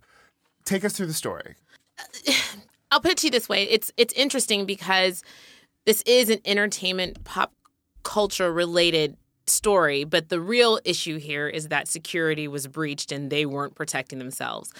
Take 0.68 0.84
us 0.84 0.92
through 0.92 1.06
the 1.06 1.14
story. 1.14 1.54
I'll 2.90 3.00
put 3.00 3.12
it 3.12 3.16
to 3.18 3.26
you 3.28 3.30
this 3.30 3.48
way: 3.48 3.62
it's 3.64 3.90
it's 3.96 4.12
interesting 4.12 4.66
because 4.66 5.22
this 5.86 6.02
is 6.02 6.28
an 6.28 6.40
entertainment 6.44 7.24
pop 7.24 7.54
culture 8.02 8.52
related 8.52 9.16
story, 9.46 10.04
but 10.04 10.28
the 10.28 10.40
real 10.40 10.78
issue 10.84 11.18
here 11.18 11.48
is 11.48 11.68
that 11.68 11.88
security 11.88 12.46
was 12.48 12.66
breached 12.66 13.12
and 13.12 13.30
they 13.30 13.46
weren't 13.46 13.74
protecting 13.74 14.18
themselves. 14.18 14.70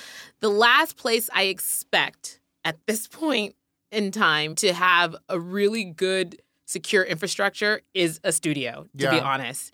The 0.40 0.50
last 0.50 0.98
place 0.98 1.30
I 1.34 1.44
expect 1.44 2.38
at 2.66 2.76
this 2.86 3.08
point 3.08 3.54
in 3.90 4.10
time 4.10 4.54
to 4.56 4.74
have 4.74 5.16
a 5.30 5.40
really 5.40 5.84
good 5.84 6.42
secure 6.66 7.02
infrastructure 7.02 7.80
is 7.94 8.20
a 8.24 8.30
studio, 8.32 8.82
to 8.98 9.08
be 9.08 9.16
Yeah. 9.16 9.20
honest. 9.20 9.72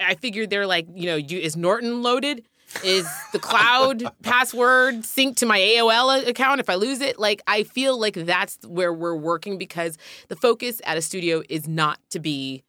I 0.00 0.16
figured 0.16 0.50
they're 0.50 0.66
like, 0.66 0.88
you 0.92 1.06
know, 1.06 1.14
you, 1.14 1.38
is 1.38 1.56
Norton 1.56 2.02
loaded? 2.02 2.44
Is 2.84 3.06
the 3.32 3.38
cloud 3.38 4.02
password 4.22 5.02
synced 5.02 5.36
to 5.36 5.46
my 5.46 5.58
AOL 5.58 6.26
account 6.26 6.60
if 6.60 6.68
I 6.70 6.74
lose 6.74 7.00
it? 7.00 7.18
Like, 7.18 7.42
I 7.46 7.62
feel 7.64 7.98
like 7.98 8.14
that's 8.14 8.58
where 8.66 8.92
we're 8.92 9.14
working 9.16 9.58
because 9.58 9.98
the 10.28 10.36
focus 10.36 10.80
at 10.84 10.96
a 10.96 11.02
studio 11.02 11.42
is 11.48 11.68
not 11.68 11.98
to 12.10 12.18
be 12.20 12.62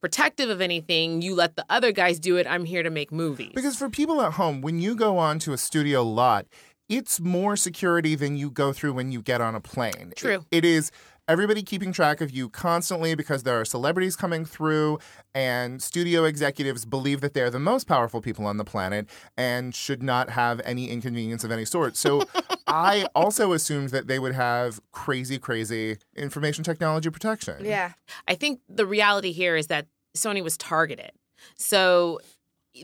protective 0.00 0.48
of 0.48 0.60
anything. 0.60 1.22
You 1.22 1.34
let 1.34 1.56
the 1.56 1.64
other 1.68 1.92
guys 1.92 2.18
do 2.20 2.36
it. 2.36 2.46
I'm 2.46 2.64
here 2.64 2.82
to 2.82 2.90
make 2.90 3.10
movies. 3.12 3.52
Because 3.54 3.76
for 3.76 3.88
people 3.90 4.22
at 4.22 4.34
home, 4.34 4.60
when 4.60 4.78
you 4.80 4.94
go 4.94 5.18
on 5.18 5.38
to 5.40 5.52
a 5.52 5.58
studio 5.58 6.02
lot, 6.02 6.46
it's 6.88 7.20
more 7.20 7.56
security 7.56 8.14
than 8.14 8.36
you 8.36 8.50
go 8.50 8.72
through 8.72 8.92
when 8.94 9.12
you 9.12 9.20
get 9.20 9.40
on 9.40 9.54
a 9.54 9.60
plane. 9.60 10.12
True. 10.16 10.44
It- 10.50 10.58
it 10.58 10.64
is 10.64 10.90
everybody 11.28 11.62
keeping 11.62 11.92
track 11.92 12.20
of 12.20 12.30
you 12.30 12.48
constantly 12.48 13.14
because 13.14 13.42
there 13.42 13.60
are 13.60 13.64
celebrities 13.64 14.16
coming 14.16 14.44
through, 14.44 14.98
and 15.34 15.82
studio 15.82 16.24
executives 16.24 16.84
believe 16.84 17.20
that 17.20 17.34
they're 17.34 17.50
the 17.50 17.60
most 17.60 17.86
powerful 17.86 18.20
people 18.20 18.46
on 18.46 18.56
the 18.56 18.64
planet 18.64 19.08
and 19.36 19.74
should 19.74 20.02
not 20.02 20.30
have 20.30 20.60
any 20.64 20.90
inconvenience 20.90 21.44
of 21.44 21.50
any 21.50 21.64
sort. 21.64 21.96
So 21.96 22.24
I 22.66 23.06
also 23.14 23.52
assumed 23.52 23.90
that 23.90 24.06
they 24.06 24.18
would 24.18 24.34
have 24.34 24.80
crazy, 24.92 25.38
crazy 25.38 25.98
information 26.16 26.64
technology 26.64 27.10
protection. 27.10 27.64
Yeah. 27.64 27.92
I 28.26 28.34
think 28.34 28.60
the 28.68 28.86
reality 28.86 29.32
here 29.32 29.56
is 29.56 29.68
that 29.68 29.86
Sony 30.16 30.42
was 30.42 30.56
targeted. 30.56 31.12
So 31.56 32.20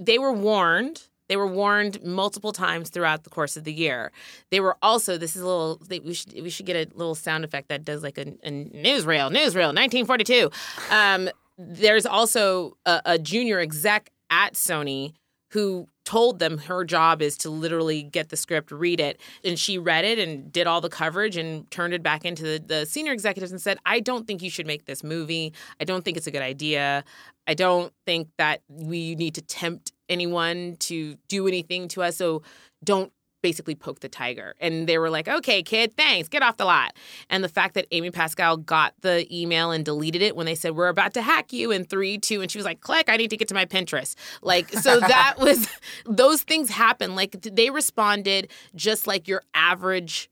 they 0.00 0.18
were 0.18 0.32
warned. 0.32 1.08
They 1.28 1.36
were 1.36 1.46
warned 1.46 2.02
multiple 2.02 2.52
times 2.52 2.90
throughout 2.90 3.24
the 3.24 3.30
course 3.30 3.56
of 3.56 3.64
the 3.64 3.72
year. 3.72 4.12
They 4.50 4.60
were 4.60 4.76
also 4.82 5.16
this 5.16 5.36
is 5.36 5.42
a 5.42 5.46
little. 5.46 5.80
We 5.88 6.14
should 6.14 6.32
we 6.34 6.50
should 6.50 6.66
get 6.66 6.76
a 6.76 6.96
little 6.96 7.14
sound 7.14 7.44
effect 7.44 7.68
that 7.68 7.84
does 7.84 8.02
like 8.02 8.18
a, 8.18 8.34
a 8.42 8.50
newsreel. 8.50 9.30
Newsreel, 9.30 9.72
1942. 9.74 10.50
Um, 10.90 11.28
there's 11.56 12.06
also 12.06 12.76
a, 12.84 13.00
a 13.04 13.18
junior 13.18 13.60
exec 13.60 14.10
at 14.30 14.54
Sony 14.54 15.14
who 15.50 15.88
told 16.04 16.40
them 16.40 16.58
her 16.58 16.84
job 16.84 17.22
is 17.22 17.38
to 17.38 17.48
literally 17.48 18.02
get 18.02 18.28
the 18.28 18.36
script, 18.36 18.70
read 18.72 18.98
it, 19.00 19.20
and 19.44 19.58
she 19.58 19.78
read 19.78 20.04
it 20.04 20.18
and 20.18 20.52
did 20.52 20.66
all 20.66 20.80
the 20.80 20.88
coverage 20.88 21.36
and 21.36 21.70
turned 21.70 21.94
it 21.94 22.02
back 22.02 22.24
into 22.24 22.42
the, 22.42 22.62
the 22.66 22.84
senior 22.84 23.12
executives 23.12 23.52
and 23.52 23.60
said, 23.60 23.78
"I 23.86 24.00
don't 24.00 24.26
think 24.26 24.42
you 24.42 24.50
should 24.50 24.66
make 24.66 24.84
this 24.84 25.02
movie. 25.02 25.54
I 25.80 25.84
don't 25.84 26.04
think 26.04 26.16
it's 26.16 26.26
a 26.26 26.30
good 26.32 26.42
idea. 26.42 27.04
I 27.46 27.54
don't 27.54 27.92
think 28.04 28.28
that 28.36 28.62
we 28.68 29.14
need 29.14 29.34
to 29.36 29.42
tempt 29.42 29.92
anyone 30.08 30.76
to 30.80 31.16
do 31.28 31.46
anything 31.46 31.88
to 31.88 32.02
us. 32.02 32.16
So 32.16 32.42
don't." 32.82 33.12
Basically, 33.42 33.74
poke 33.74 34.00
the 34.00 34.08
tiger. 34.08 34.54
And 34.58 34.88
they 34.88 34.96
were 34.96 35.10
like, 35.10 35.28
okay, 35.28 35.62
kid, 35.62 35.94
thanks, 35.98 36.30
get 36.30 36.42
off 36.42 36.56
the 36.56 36.64
lot. 36.64 36.94
And 37.28 37.44
the 37.44 37.48
fact 37.50 37.74
that 37.74 37.86
Amy 37.90 38.10
Pascal 38.10 38.56
got 38.56 38.94
the 39.02 39.26
email 39.30 39.70
and 39.70 39.84
deleted 39.84 40.22
it 40.22 40.34
when 40.34 40.46
they 40.46 40.54
said, 40.54 40.74
we're 40.74 40.88
about 40.88 41.12
to 41.12 41.20
hack 41.20 41.52
you 41.52 41.70
in 41.70 41.84
three, 41.84 42.16
two, 42.16 42.40
and 42.40 42.50
she 42.50 42.56
was 42.56 42.64
like, 42.64 42.80
click, 42.80 43.10
I 43.10 43.18
need 43.18 43.28
to 43.28 43.36
get 43.36 43.48
to 43.48 43.54
my 43.54 43.66
Pinterest. 43.66 44.14
Like, 44.40 44.70
so 44.70 44.98
that 45.00 45.34
was, 45.36 45.68
those 46.06 46.40
things 46.40 46.70
happen. 46.70 47.14
Like, 47.14 47.36
they 47.42 47.68
responded 47.68 48.50
just 48.74 49.06
like 49.06 49.28
your 49.28 49.42
average 49.52 50.30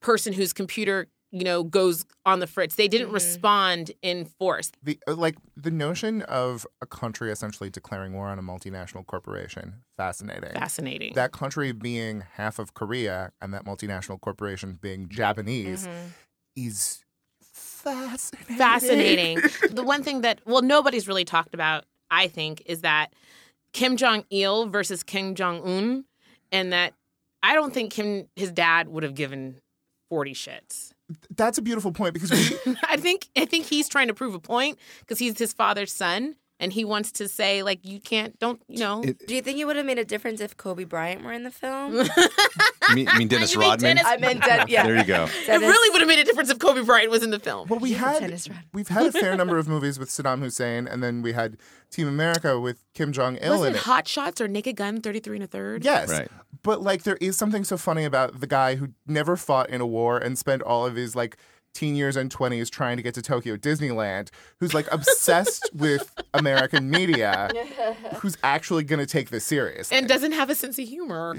person 0.00 0.32
whose 0.32 0.54
computer, 0.54 1.08
you 1.36 1.44
know, 1.44 1.62
goes 1.62 2.04
on 2.24 2.40
the 2.40 2.46
fritz. 2.46 2.76
They 2.76 2.88
didn't 2.88 3.12
respond 3.12 3.92
in 4.02 4.24
force. 4.24 4.72
The 4.82 4.98
uh, 5.06 5.14
like 5.14 5.36
the 5.56 5.70
notion 5.70 6.22
of 6.22 6.66
a 6.80 6.86
country 6.86 7.30
essentially 7.30 7.68
declaring 7.68 8.14
war 8.14 8.28
on 8.28 8.38
a 8.38 8.42
multinational 8.42 9.06
corporation, 9.06 9.82
fascinating. 9.96 10.52
Fascinating. 10.52 11.14
that 11.14 11.32
country 11.32 11.72
being 11.72 12.22
half 12.34 12.58
of 12.58 12.74
Korea 12.74 13.32
and 13.40 13.52
that 13.52 13.64
multinational 13.64 14.20
corporation 14.20 14.78
being 14.80 15.08
Japanese 15.08 15.86
is 16.56 17.04
fascinating. 17.40 18.56
fascinating. 18.56 19.40
the 19.70 19.84
one 19.84 20.02
thing 20.02 20.22
that 20.22 20.40
well 20.46 20.62
nobody's 20.62 21.06
really 21.06 21.24
talked 21.24 21.54
about, 21.54 21.84
I 22.10 22.28
think, 22.28 22.62
is 22.66 22.80
that 22.80 23.12
Kim 23.72 23.96
Jong 23.96 24.24
Il 24.30 24.68
versus 24.68 25.02
Kim 25.02 25.34
Jong 25.34 25.60
Un, 25.64 26.04
and 26.50 26.72
that 26.72 26.94
I 27.42 27.54
don't 27.54 27.74
think 27.74 27.92
Kim 27.92 28.26
his 28.36 28.50
dad 28.50 28.88
would 28.88 29.02
have 29.02 29.14
given 29.14 29.60
forty 30.08 30.32
shits. 30.32 30.92
That's 31.36 31.58
a 31.58 31.62
beautiful 31.62 31.92
point 31.92 32.14
because 32.14 32.30
we, 32.30 32.76
I 32.88 32.96
think 32.96 33.28
I 33.36 33.44
think 33.44 33.66
he's 33.66 33.88
trying 33.88 34.08
to 34.08 34.14
prove 34.14 34.34
a 34.34 34.40
point 34.40 34.78
because 35.00 35.18
he's 35.18 35.38
his 35.38 35.52
father's 35.52 35.92
son, 35.92 36.36
and 36.58 36.72
he 36.72 36.84
wants 36.84 37.12
to 37.12 37.28
say 37.28 37.62
like 37.62 37.80
you 37.84 38.00
can't 38.00 38.38
don't 38.38 38.60
you 38.68 38.78
know. 38.78 39.02
It- 39.02 39.26
Do 39.26 39.34
you 39.34 39.42
think 39.42 39.58
it 39.58 39.64
would 39.66 39.76
have 39.76 39.86
made 39.86 39.98
a 39.98 40.04
difference 40.04 40.40
if 40.40 40.56
Kobe 40.56 40.84
Bryant 40.84 41.24
were 41.24 41.32
in 41.32 41.42
the 41.44 41.50
film? 41.50 42.06
You 42.88 42.94
mean, 42.94 43.08
you 43.12 43.18
mean 43.18 43.26
Dennis 43.28 43.52
You 43.54 43.58
mean 43.58 43.70
Rodman? 43.70 43.96
Dennis- 43.96 44.04
I 44.06 44.16
meant 44.18 44.40
that. 44.44 44.68
Yeah. 44.68 44.86
There 44.86 44.96
you 44.96 45.02
go. 45.04 45.24
it 45.48 45.48
really 45.58 45.90
would 45.90 46.00
have 46.02 46.06
made 46.08 46.20
a 46.20 46.24
difference 46.24 46.50
if 46.50 46.60
Kobe 46.60 46.82
Bryant 46.82 47.10
was 47.10 47.24
in 47.24 47.30
the 47.30 47.40
film. 47.40 47.66
well, 47.68 47.80
we 47.80 47.90
Yeah, 47.90 47.98
had 48.12 48.20
tennis 48.20 48.48
run. 48.48 48.60
we've 48.72 48.86
had 48.86 49.06
a 49.06 49.10
fair 49.12 49.36
number 49.36 49.58
of 49.58 49.66
movies 49.66 49.98
with 49.98 50.08
Saddam 50.08 50.38
Hussein, 50.38 50.86
and 50.86 51.02
then 51.02 51.20
we 51.20 51.32
had 51.32 51.56
Team 51.90 52.06
America 52.06 52.60
with 52.60 52.84
Kim 52.94 53.10
Jong 53.12 53.38
Il 53.38 53.42
in 53.54 53.58
Wasn't 53.58 53.74
it 53.74 53.78
it. 53.80 53.84
Hot 53.86 54.06
Shots 54.06 54.40
or 54.40 54.46
Naked 54.46 54.76
Gun 54.76 55.00
33 55.00 55.38
and 55.38 55.44
a 55.44 55.46
third? 55.48 55.84
Yes. 55.84 56.08
Right. 56.10 56.28
But 56.62 56.80
like 56.82 57.02
there 57.02 57.18
is 57.20 57.36
something 57.36 57.64
so 57.64 57.76
funny 57.76 58.04
about 58.04 58.38
the 58.40 58.46
guy 58.46 58.76
who 58.76 58.90
never 59.08 59.36
fought 59.36 59.68
in 59.68 59.80
a 59.80 59.86
war 59.86 60.16
and 60.18 60.38
spent 60.38 60.62
all 60.62 60.86
of 60.86 60.94
his 60.94 61.16
like 61.16 61.36
teen 61.76 61.94
years 61.94 62.16
and 62.16 62.30
20s 62.30 62.70
trying 62.70 62.96
to 62.96 63.02
get 63.02 63.14
to 63.14 63.22
Tokyo 63.22 63.56
Disneyland, 63.56 64.30
who's 64.58 64.74
like 64.74 64.90
obsessed 64.92 65.70
with 65.74 66.12
American 66.34 66.90
media, 66.90 67.50
who's 68.16 68.36
actually 68.42 68.84
going 68.84 69.00
to 69.00 69.06
take 69.06 69.30
this 69.30 69.44
serious. 69.44 69.92
And 69.92 70.08
doesn't 70.08 70.32
have 70.32 70.50
a 70.50 70.54
sense 70.54 70.78
of 70.78 70.88
humor 70.88 71.36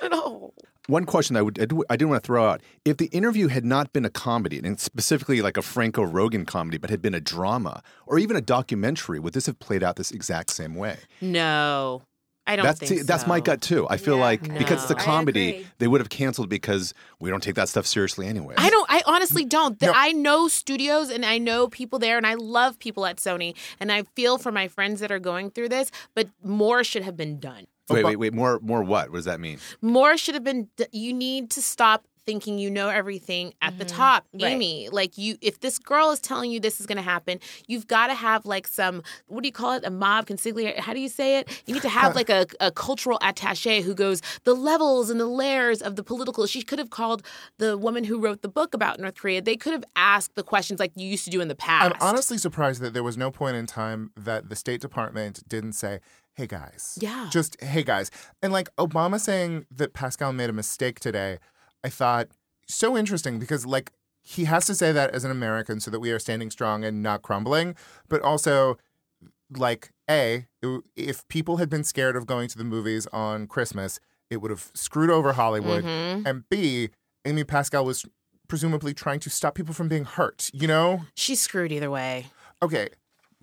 at 0.00 0.12
all. 0.12 0.54
One 0.86 1.06
question 1.06 1.34
I 1.36 1.40
would 1.42 1.58
I 1.58 1.64
do- 1.64 1.84
I 1.88 1.96
did 1.96 2.04
want 2.06 2.22
to 2.22 2.26
throw 2.26 2.46
out: 2.46 2.60
if 2.84 2.98
the 2.98 3.06
interview 3.06 3.48
had 3.48 3.64
not 3.64 3.94
been 3.94 4.04
a 4.04 4.10
comedy, 4.10 4.58
and 4.62 4.78
specifically 4.78 5.40
like 5.40 5.56
a 5.56 5.62
Franco 5.62 6.04
Rogen 6.04 6.46
comedy, 6.46 6.76
but 6.76 6.90
had 6.90 7.00
been 7.00 7.14
a 7.14 7.20
drama 7.20 7.82
or 8.06 8.18
even 8.18 8.36
a 8.36 8.42
documentary, 8.42 9.18
would 9.18 9.32
this 9.32 9.46
have 9.46 9.58
played 9.60 9.82
out 9.82 9.96
this 9.96 10.10
exact 10.10 10.50
same 10.50 10.74
way? 10.74 10.98
No, 11.22 12.02
I 12.46 12.56
don't 12.56 12.64
that's 12.66 12.78
think 12.80 12.88
see, 12.90 13.02
that's 13.02 13.26
my 13.26 13.40
gut 13.40 13.60
too. 13.62 13.86
I 13.88 13.96
feel 13.96 14.16
Yeah. 14.16 14.24
like 14.24 14.42
because 14.58 14.82
it's 14.82 14.90
a 14.90 14.94
comedy, 14.94 15.66
they 15.78 15.88
would 15.88 16.00
have 16.00 16.10
canceled 16.10 16.48
because 16.50 16.92
we 17.18 17.30
don't 17.30 17.42
take 17.42 17.54
that 17.54 17.68
stuff 17.70 17.86
seriously 17.86 18.26
anyway. 18.26 18.54
I 18.58 18.68
don't. 18.68 18.86
I 18.90 19.02
honestly 19.06 19.44
mm. 19.46 19.48
don't. 19.48 19.78
The- 19.78 19.86
No. 19.86 19.92
I 19.94 20.12
know 20.12 20.48
studios 20.48 21.08
and 21.10 21.24
I 21.24 21.38
know 21.38 21.68
people 21.68 21.98
there, 21.98 22.16
and 22.18 22.26
I 22.26 22.34
love 22.34 22.78
people 22.78 23.06
at 23.06 23.16
Sony, 23.16 23.54
and 23.80 23.90
I 23.90 24.02
feel 24.14 24.36
for 24.38 24.52
my 24.52 24.68
friends 24.68 25.00
that 25.00 25.10
are 25.10 25.18
going 25.18 25.50
through 25.50 25.70
this. 25.70 25.90
But 26.14 26.28
more 26.42 26.84
should 26.84 27.02
have 27.02 27.16
been 27.16 27.40
done. 27.40 27.66
Wait, 27.90 28.04
wait, 28.04 28.16
wait. 28.16 28.32
More, 28.32 28.60
more. 28.62 28.82
What? 28.82 29.10
What 29.10 29.16
does 29.16 29.24
that 29.26 29.40
mean? 29.40 29.58
More 29.82 30.16
should 30.16 30.34
have 30.34 30.44
been. 30.44 30.68
d- 30.76 30.86
You 30.92 31.12
need 31.12 31.50
to 31.52 31.62
stop 31.62 32.06
thinking 32.26 32.58
you 32.58 32.70
know 32.70 32.88
everything 32.88 33.54
at 33.60 33.78
the 33.78 33.84
mm-hmm. 33.84 33.96
top, 33.96 34.26
Right. 34.32 34.52
Amy. 34.52 34.88
Like 34.90 35.18
you, 35.18 35.36
if 35.40 35.60
this 35.60 35.78
girl 35.78 36.10
is 36.10 36.20
telling 36.20 36.50
you 36.50 36.60
this 36.60 36.80
is 36.80 36.86
going 36.86 36.96
to 36.96 37.02
happen, 37.02 37.40
you've 37.66 37.86
got 37.86 38.08
to 38.08 38.14
have 38.14 38.46
like 38.46 38.66
some. 38.66 39.02
What 39.26 39.42
do 39.42 39.48
you 39.48 39.52
call 39.52 39.72
it? 39.72 39.84
A 39.84 39.90
mob 39.90 40.26
consigliere? 40.26 40.78
How 40.78 40.92
do 40.92 41.00
you 41.00 41.08
say 41.08 41.38
it? 41.38 41.62
You 41.66 41.74
need 41.74 41.82
to 41.82 41.88
have 41.88 42.14
like 42.14 42.30
a, 42.30 42.46
a 42.60 42.70
cultural 42.70 43.18
attaché 43.20 43.82
who 43.82 43.94
goes 43.94 44.22
the 44.44 44.54
levels 44.54 45.10
and 45.10 45.20
the 45.20 45.26
layers 45.26 45.82
of 45.82 45.96
the 45.96 46.02
political. 46.02 46.46
She 46.46 46.62
could 46.62 46.78
have 46.78 46.90
called 46.90 47.22
the 47.58 47.76
woman 47.76 48.04
who 48.04 48.20
wrote 48.20 48.42
the 48.42 48.48
book 48.48 48.74
about 48.74 48.98
North 48.98 49.16
Korea. 49.16 49.42
They 49.42 49.56
could 49.56 49.72
have 49.72 49.84
asked 49.96 50.34
the 50.34 50.42
questions 50.42 50.80
like 50.80 50.92
you 50.96 51.06
used 51.06 51.24
to 51.24 51.30
do 51.30 51.40
in 51.40 51.48
the 51.48 51.54
past. 51.54 51.94
I'm 51.94 52.08
honestly 52.08 52.38
surprised 52.38 52.80
that 52.80 52.94
there 52.94 53.02
was 53.02 53.16
no 53.16 53.30
point 53.30 53.56
in 53.56 53.66
time 53.66 54.10
that 54.16 54.48
the 54.48 54.56
State 54.56 54.80
Department 54.80 55.46
didn't 55.48 55.72
say, 55.72 56.00
hey 56.34 56.46
guys. 56.46 56.98
Yeah. 57.00 57.28
Just, 57.30 57.60
hey 57.62 57.82
guys. 57.82 58.10
And 58.42 58.52
like 58.52 58.68
Obama 58.76 59.20
saying 59.20 59.66
that 59.70 59.92
Pascal 59.92 60.32
made 60.32 60.50
a 60.50 60.52
mistake 60.52 61.00
today, 61.00 61.38
I 61.84 61.88
thought 61.90 62.28
so 62.66 62.96
interesting 62.96 63.38
because 63.38 63.66
like 63.66 63.92
he 64.22 64.44
has 64.46 64.64
to 64.66 64.74
say 64.74 64.90
that 64.90 65.10
as 65.10 65.24
an 65.24 65.30
American 65.30 65.80
so 65.80 65.90
that 65.90 66.00
we 66.00 66.10
are 66.10 66.18
standing 66.18 66.50
strong 66.50 66.82
and 66.82 67.02
not 67.02 67.20
crumbling. 67.20 67.76
But 68.08 68.22
also, 68.22 68.78
like, 69.54 69.90
A, 70.10 70.46
if 70.96 71.28
people 71.28 71.58
had 71.58 71.68
been 71.68 71.84
scared 71.84 72.16
of 72.16 72.26
going 72.26 72.48
to 72.48 72.56
the 72.56 72.64
movies 72.64 73.06
on 73.12 73.46
Christmas, 73.46 74.00
it 74.30 74.38
would 74.38 74.50
have 74.50 74.70
screwed 74.74 75.10
over 75.10 75.34
Hollywood. 75.34 75.84
Mhm. 75.84 76.26
And 76.26 76.48
B, 76.48 76.88
Amy 77.26 77.44
Pascal 77.44 77.84
was 77.84 78.06
presumably 78.48 78.94
trying 78.94 79.20
to 79.20 79.28
stop 79.30 79.54
people 79.54 79.74
from 79.74 79.88
being 79.88 80.04
hurt, 80.06 80.50
you 80.54 80.66
know? 80.66 81.02
She's 81.14 81.40
screwed 81.42 81.70
either 81.70 81.90
way. 81.90 82.28
Okay, 82.62 82.88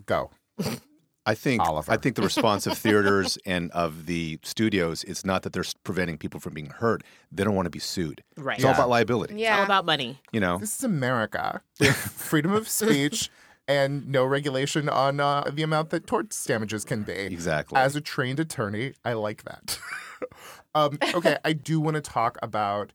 go. 0.08 0.32
I 1.32 1.36
think 1.36 1.62
Oliver. 1.62 1.92
I 1.92 1.96
think 1.96 2.18
the 2.18 2.22
response 2.22 2.68
of 2.68 2.78
theaters 2.78 3.38
and 3.46 3.72
of 3.72 4.06
the 4.06 4.38
studios 4.44 5.06
is 5.06 5.26
not 5.26 5.44
that 5.44 5.54
they're 5.54 5.64
preventing 5.86 6.18
people 6.18 6.42
from 6.42 6.54
being 6.54 6.70
hurt. 6.70 7.04
They 7.32 7.46
don't 7.46 7.56
want 7.56 7.68
to 7.68 7.72
be 7.72 7.80
sued. 7.80 8.22
Right. 8.36 8.58
It's 8.58 8.66
all 8.66 8.74
about 8.74 8.90
liability. 8.90 9.42
It's 9.42 9.52
all 9.52 9.64
about 9.64 9.86
money. 9.86 10.20
You 10.34 10.42
know. 10.42 10.58
This 10.58 10.78
is 10.78 10.84
America. 10.84 11.62
freedom 11.94 12.52
of 12.52 12.68
speech 12.68 13.30
and 13.68 14.10
no 14.10 14.26
regulation 14.26 14.90
on 14.90 15.22
uh, 15.22 15.50
the 15.50 15.64
amount 15.64 15.90
that 15.92 16.06
torts 16.06 16.44
damages 16.46 16.84
can 16.84 17.04
be. 17.04 17.14
Exactly. 17.14 17.80
As 17.80 17.96
a 17.96 18.02
trained 18.02 18.40
attorney, 18.42 18.94
I 19.06 19.14
like 19.14 19.44
that. 19.46 19.80
um, 20.76 20.98
okay, 21.14 21.38
I 21.46 21.54
do 21.54 21.80
want 21.80 21.96
to 21.96 22.02
talk 22.02 22.38
about 22.44 22.92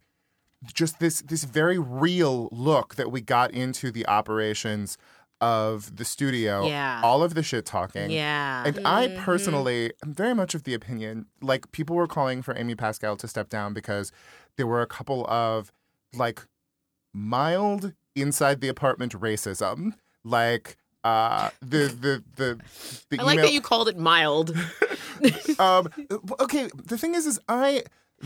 just 0.75 0.99
this 0.99 1.23
this 1.23 1.45
very 1.45 1.79
real 1.79 2.49
look 2.53 2.97
that 2.97 3.11
we 3.11 3.21
got 3.21 3.51
into 3.53 3.91
the 3.91 4.07
operations 4.07 4.99
of 5.41 5.97
the 5.97 6.05
studio. 6.05 6.67
Yeah. 6.67 7.01
All 7.03 7.23
of 7.23 7.35
the 7.35 7.43
shit 7.43 7.67
talking. 7.67 8.11
Yeah. 8.11 8.65
And 8.67 8.87
I 8.87 9.09
personally 9.19 9.93
am 10.05 10.15
very 10.15 10.35
much 10.35 10.55
of 10.55 10.65
the 10.65 10.75
opinion, 10.75 11.27
like 11.41 11.71
people 11.73 11.97
were 11.97 12.07
calling 12.07 12.43
for 12.43 12.57
Amy 12.57 12.75
Pascal 12.75 13.17
to 13.17 13.29
step 13.29 13.49
down 13.49 13.75
because 13.75 14.13
there 14.57 14.67
were 14.67 14.81
a 14.81 14.87
couple 14.87 15.27
of 15.29 15.73
like 16.15 16.47
mild 17.13 17.93
inside 18.15 18.61
the 18.61 18.69
apartment 18.69 19.13
racism, 19.13 19.93
like 20.25 20.77
uh 21.05 21.51
the 21.61 21.87
the 21.89 22.25
the 22.37 22.59
the 23.11 23.21
I 23.21 23.23
like 23.23 23.41
that 23.41 23.53
you 23.53 23.61
called 23.61 23.89
it 23.89 23.99
mild. 23.99 24.57
um 25.59 25.89
okay 26.41 26.69
the 26.85 26.99
thing 26.99 27.15
is 27.15 27.27
is 27.27 27.39
I 27.49 27.85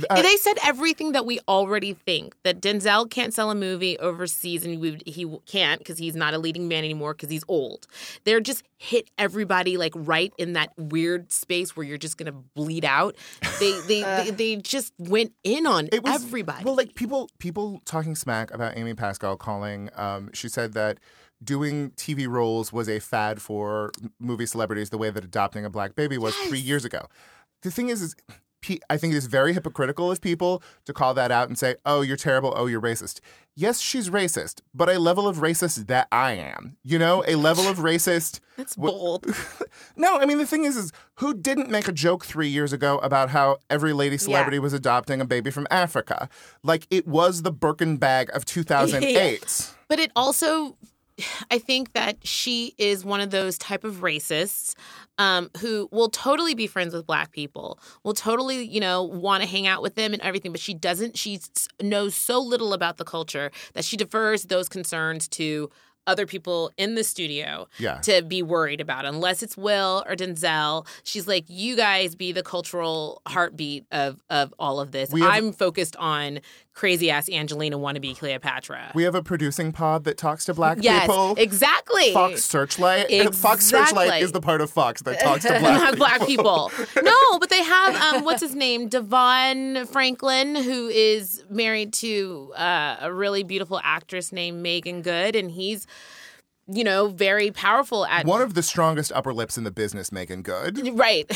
uh, 0.08 0.22
they 0.22 0.36
said 0.36 0.56
everything 0.64 1.12
that 1.12 1.26
we 1.26 1.40
already 1.48 1.94
think 1.94 2.36
that 2.44 2.60
Denzel 2.60 3.10
can't 3.10 3.34
sell 3.34 3.50
a 3.50 3.54
movie 3.54 3.98
overseas 3.98 4.64
and 4.64 4.80
we, 4.80 5.00
he 5.04 5.26
can't 5.46 5.78
because 5.78 5.98
he's 5.98 6.14
not 6.14 6.32
a 6.32 6.38
leading 6.38 6.68
man 6.68 6.84
anymore 6.84 7.12
because 7.12 7.28
he's 7.28 7.44
old. 7.48 7.86
They're 8.24 8.40
just 8.40 8.62
hit 8.78 9.10
everybody 9.18 9.76
like 9.76 9.92
right 9.96 10.32
in 10.38 10.52
that 10.52 10.72
weird 10.76 11.32
space 11.32 11.76
where 11.76 11.84
you're 11.84 11.98
just 11.98 12.16
gonna 12.16 12.32
bleed 12.32 12.84
out. 12.84 13.16
They 13.58 13.80
they 13.80 14.02
they, 14.24 14.30
they 14.30 14.56
just 14.56 14.92
went 14.98 15.32
in 15.42 15.66
on 15.66 15.88
it 15.92 16.04
was 16.04 16.24
everybody. 16.24 16.64
Well, 16.64 16.76
like 16.76 16.94
people 16.94 17.28
people 17.38 17.82
talking 17.84 18.14
smack 18.14 18.52
about 18.52 18.76
Amy 18.76 18.94
Pascal 18.94 19.36
calling. 19.36 19.90
Um, 19.96 20.30
she 20.32 20.48
said 20.48 20.72
that 20.74 20.98
doing 21.42 21.90
TV 21.92 22.28
roles 22.28 22.72
was 22.72 22.88
a 22.88 23.00
fad 23.00 23.42
for 23.42 23.90
movie 24.20 24.46
celebrities, 24.46 24.90
the 24.90 24.98
way 24.98 25.10
that 25.10 25.24
adopting 25.24 25.64
a 25.64 25.70
black 25.70 25.94
baby 25.94 26.16
was 26.16 26.34
three 26.36 26.60
years 26.60 26.84
ago. 26.84 27.06
The 27.62 27.70
thing 27.70 27.88
is, 27.88 28.02
is 28.02 28.14
I 28.88 28.96
think 28.96 29.14
it 29.14 29.16
is 29.16 29.26
very 29.26 29.52
hypocritical 29.52 30.10
of 30.10 30.20
people 30.20 30.62
to 30.84 30.92
call 30.92 31.14
that 31.14 31.30
out 31.30 31.48
and 31.48 31.58
say, 31.58 31.76
"Oh, 31.86 32.00
you're 32.02 32.16
terrible. 32.16 32.52
Oh, 32.56 32.66
you're 32.66 32.80
racist." 32.80 33.20
Yes, 33.56 33.80
she's 33.80 34.08
racist, 34.10 34.60
but 34.72 34.88
a 34.88 34.98
level 34.98 35.26
of 35.26 35.38
racist 35.38 35.86
that 35.88 36.08
I 36.12 36.32
am. 36.32 36.76
You 36.82 36.98
know, 36.98 37.24
a 37.26 37.34
level 37.34 37.66
of 37.68 37.78
racist. 37.78 38.40
That's 38.56 38.76
bold. 38.76 39.26
No, 39.96 40.18
I 40.18 40.24
mean 40.24 40.38
the 40.38 40.46
thing 40.46 40.64
is, 40.64 40.76
is 40.76 40.92
who 41.16 41.34
didn't 41.34 41.70
make 41.70 41.86
a 41.88 41.92
joke 41.92 42.24
three 42.24 42.48
years 42.48 42.72
ago 42.72 42.98
about 42.98 43.30
how 43.30 43.58
every 43.68 43.92
lady 43.92 44.16
celebrity 44.16 44.58
was 44.58 44.72
adopting 44.72 45.20
a 45.20 45.24
baby 45.24 45.50
from 45.50 45.66
Africa? 45.70 46.28
Like 46.62 46.86
it 46.90 47.06
was 47.06 47.42
the 47.42 47.52
Birkin 47.52 47.96
bag 47.96 48.30
of 48.32 48.44
2008. 48.46 49.74
But 49.88 49.98
it 49.98 50.10
also, 50.16 50.76
I 51.50 51.58
think 51.58 51.92
that 51.94 52.18
she 52.26 52.74
is 52.78 53.04
one 53.04 53.20
of 53.20 53.30
those 53.30 53.58
type 53.58 53.84
of 53.84 53.96
racists 53.96 54.74
um, 55.18 55.50
who 55.60 55.88
will 55.92 56.08
totally 56.08 56.54
be 56.54 56.66
friends 56.66 56.94
with 56.94 57.06
black 57.06 57.32
people, 57.32 57.78
will 58.04 58.14
totally, 58.14 58.64
you 58.64 58.80
know, 58.80 59.02
want 59.02 59.42
to 59.42 59.48
hang 59.48 59.66
out 59.66 59.82
with 59.82 59.94
them 59.94 60.12
and 60.12 60.22
everything. 60.22 60.50
But 60.52 60.60
she 60.60 60.74
doesn't. 60.74 61.16
She 61.16 61.40
knows 61.82 62.14
so 62.14 62.40
little 62.40 62.72
about 62.72 62.96
the 62.96 63.04
culture 63.04 63.50
that 63.74 63.84
she 63.84 63.96
defers 63.96 64.44
those 64.44 64.68
concerns 64.68 65.28
to 65.28 65.70
other 66.06 66.24
people 66.26 66.72
in 66.78 66.94
the 66.94 67.04
studio 67.04 67.68
Yeah. 67.78 67.98
to 67.98 68.22
be 68.22 68.42
worried 68.42 68.80
about 68.80 69.04
unless 69.04 69.42
it's 69.42 69.56
will 69.56 70.02
or 70.08 70.16
denzel 70.16 70.86
she's 71.04 71.28
like 71.28 71.44
you 71.46 71.76
guys 71.76 72.14
be 72.16 72.32
the 72.32 72.42
cultural 72.42 73.20
heartbeat 73.28 73.84
of 73.92 74.20
of 74.30 74.52
all 74.58 74.80
of 74.80 74.92
this 74.92 75.12
have- 75.12 75.20
i'm 75.22 75.52
focused 75.52 75.94
on 75.96 76.40
crazy 76.72 77.10
ass 77.10 77.28
angelina 77.28 77.76
wannabe 77.78 78.16
cleopatra 78.16 78.92
We 78.94 79.02
have 79.02 79.14
a 79.14 79.22
producing 79.22 79.72
pod 79.72 80.04
that 80.04 80.16
talks 80.16 80.44
to 80.46 80.54
black 80.54 80.78
Yes, 80.80 81.02
people. 81.02 81.34
exactly. 81.36 82.12
Fox 82.12 82.44
Searchlight. 82.44 83.08
Fox 83.34 83.66
Searchlight 83.66 84.22
is 84.22 84.32
the 84.32 84.40
part 84.40 84.60
of 84.60 84.70
Fox 84.70 85.02
that 85.02 85.20
talks 85.20 85.42
to 85.42 85.48
They 85.52 85.58
black 85.60 85.80
people. 85.90 85.96
black 85.96 86.26
people. 86.26 86.72
No, 87.02 87.38
but 87.38 87.50
they 87.50 87.62
have 87.62 87.94
um, 88.14 88.24
what's 88.24 88.40
his 88.40 88.54
name, 88.54 88.88
Devon 88.88 89.86
Franklin, 89.86 90.54
who 90.54 90.88
is 90.88 91.44
married 91.50 91.92
to 91.94 92.52
uh, 92.56 92.96
a 93.00 93.12
really 93.12 93.42
beautiful 93.42 93.80
actress 93.82 94.32
named 94.32 94.62
Meagan 94.62 95.02
Good, 95.02 95.34
and 95.36 95.50
he's, 95.50 95.86
you 96.66 96.84
know, 96.84 97.08
very 97.08 97.50
powerful 97.50 98.06
at 98.06 98.24
One 98.26 98.42
of 98.42 98.54
the 98.54 98.62
strongest 98.62 99.10
upper 99.12 99.34
lips 99.34 99.58
in 99.58 99.64
the 99.64 99.70
business, 99.72 100.12
Meagan 100.12 100.42
Good. 100.42 100.96
right. 100.96 101.26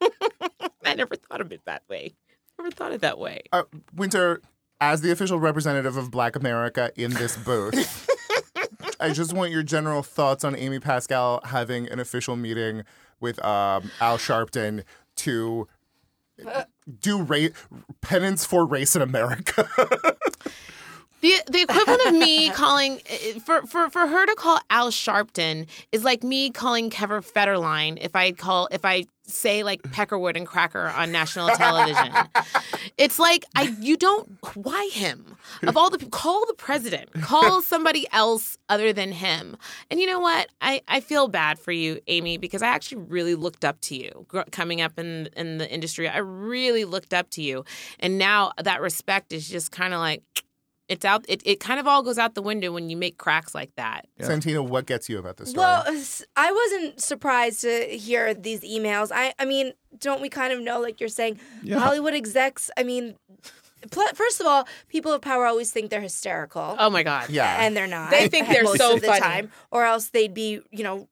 I 0.84 0.94
never 0.94 1.16
thought 1.16 1.40
of 1.40 1.52
it 1.52 1.60
that 1.66 1.82
way. 1.88 2.14
Never 2.58 2.70
thought 2.70 2.88
of 2.90 2.94
it 2.96 3.00
that 3.02 3.18
way. 3.18 3.42
Uh, 3.52 3.64
Winter, 3.94 4.40
as 4.80 5.00
the 5.00 5.10
official 5.10 5.38
representative 5.38 5.96
of 5.96 6.10
Black 6.10 6.36
America 6.36 6.90
in 6.96 7.12
this 7.12 7.36
booth, 7.36 8.08
I 9.00 9.12
just 9.12 9.32
want 9.32 9.52
your 9.52 9.62
general 9.62 10.02
thoughts 10.02 10.44
on 10.44 10.56
Amy 10.56 10.80
Pascal 10.80 11.40
having 11.44 11.88
an 11.88 12.00
official 12.00 12.36
meeting 12.36 12.84
with 13.20 13.44
um, 13.44 13.90
Al 14.00 14.18
Sharpton 14.18 14.84
to 15.16 15.66
do 17.00 17.22
ra- 17.22 17.48
penance 18.00 18.44
for 18.44 18.64
race 18.64 18.94
in 18.94 19.02
America. 19.02 19.68
The 21.20 21.34
the 21.50 21.62
equivalent 21.62 22.06
of 22.06 22.14
me 22.14 22.50
calling 22.52 23.00
eh, 23.06 23.38
for, 23.44 23.62
for 23.62 23.90
for 23.90 24.06
her 24.06 24.26
to 24.26 24.34
call 24.34 24.60
Al 24.70 24.90
Sharpton 24.90 25.66
is 25.92 26.04
like 26.04 26.22
me 26.22 26.50
calling 26.50 26.90
Kevin 26.90 27.22
Federline 27.22 27.98
if 28.00 28.14
I 28.14 28.32
call 28.32 28.68
if 28.70 28.84
I 28.84 29.06
say 29.24 29.62
like 29.62 29.82
Peckerwood 29.82 30.36
and 30.36 30.46
Cracker 30.46 30.88
on 30.88 31.12
national 31.12 31.48
television. 31.50 32.12
it's 32.98 33.18
like 33.18 33.44
I 33.54 33.74
you 33.80 33.96
don't 33.96 34.38
why 34.54 34.88
him 34.92 35.36
of 35.62 35.76
all 35.76 35.90
the 35.90 35.98
people, 35.98 36.10
call 36.10 36.46
the 36.46 36.54
president 36.54 37.12
call 37.20 37.62
somebody 37.62 38.06
else 38.12 38.56
other 38.68 38.92
than 38.92 39.12
him. 39.12 39.56
And 39.90 40.00
you 40.00 40.06
know 40.06 40.20
what 40.20 40.48
I 40.60 40.82
I 40.88 41.00
feel 41.00 41.28
bad 41.28 41.58
for 41.58 41.72
you 41.72 42.00
Amy 42.06 42.38
because 42.38 42.62
I 42.62 42.68
actually 42.68 43.02
really 43.02 43.34
looked 43.34 43.64
up 43.64 43.80
to 43.82 43.96
you 43.96 44.24
gr- 44.28 44.42
coming 44.50 44.80
up 44.80 44.98
in 44.98 45.28
in 45.36 45.58
the 45.58 45.68
industry. 45.70 46.08
I 46.08 46.18
really 46.18 46.84
looked 46.84 47.12
up 47.12 47.28
to 47.30 47.42
you, 47.42 47.64
and 47.98 48.18
now 48.18 48.52
that 48.62 48.80
respect 48.80 49.32
is 49.32 49.48
just 49.48 49.72
kind 49.72 49.92
of 49.94 50.00
like 50.00 50.22
it's 50.88 51.04
out 51.04 51.24
it, 51.28 51.42
it 51.44 51.60
kind 51.60 51.78
of 51.78 51.86
all 51.86 52.02
goes 52.02 52.18
out 52.18 52.34
the 52.34 52.42
window 52.42 52.72
when 52.72 52.88
you 52.90 52.96
make 52.96 53.18
cracks 53.18 53.54
like 53.54 53.74
that 53.76 54.06
Santina, 54.20 54.62
what 54.62 54.86
gets 54.86 55.08
you 55.08 55.18
about 55.18 55.36
this 55.36 55.50
story? 55.50 55.64
Well, 55.64 55.84
I 56.36 56.52
wasn't 56.52 57.00
surprised 57.00 57.60
to 57.60 57.84
hear 57.84 58.34
these 58.34 58.60
emails. 58.60 59.10
I, 59.14 59.32
I 59.38 59.44
mean, 59.44 59.72
don't 59.98 60.20
we 60.20 60.28
kind 60.28 60.52
of 60.52 60.60
know, 60.60 60.80
like 60.80 61.00
you're 61.00 61.08
saying, 61.08 61.38
Hollywood 61.70 62.14
execs? 62.14 62.70
I 62.76 62.82
mean, 62.82 63.14
first 63.90 64.40
of 64.40 64.46
all, 64.46 64.66
people 64.88 65.12
of 65.12 65.20
power 65.22 65.46
always 65.46 65.70
think 65.70 65.90
they're 65.90 66.00
hysterical, 66.00 66.76
oh 66.78 66.90
my 66.90 67.02
god 67.02 67.30
yeah. 67.30 67.58
and 67.60 67.76
they're 67.76 67.86
not. 67.86 68.10
They 68.10 68.28
think 68.28 68.48
they're 68.48 68.64
most 68.64 68.78
so 68.78 68.94
of 68.94 69.00
the 69.00 69.06
funny. 69.08 69.20
time, 69.20 69.52
or 69.70 69.84
else 69.84 70.08
they'd 70.10 70.34
be, 70.34 70.60
you 70.70 70.82
know, 70.82 71.08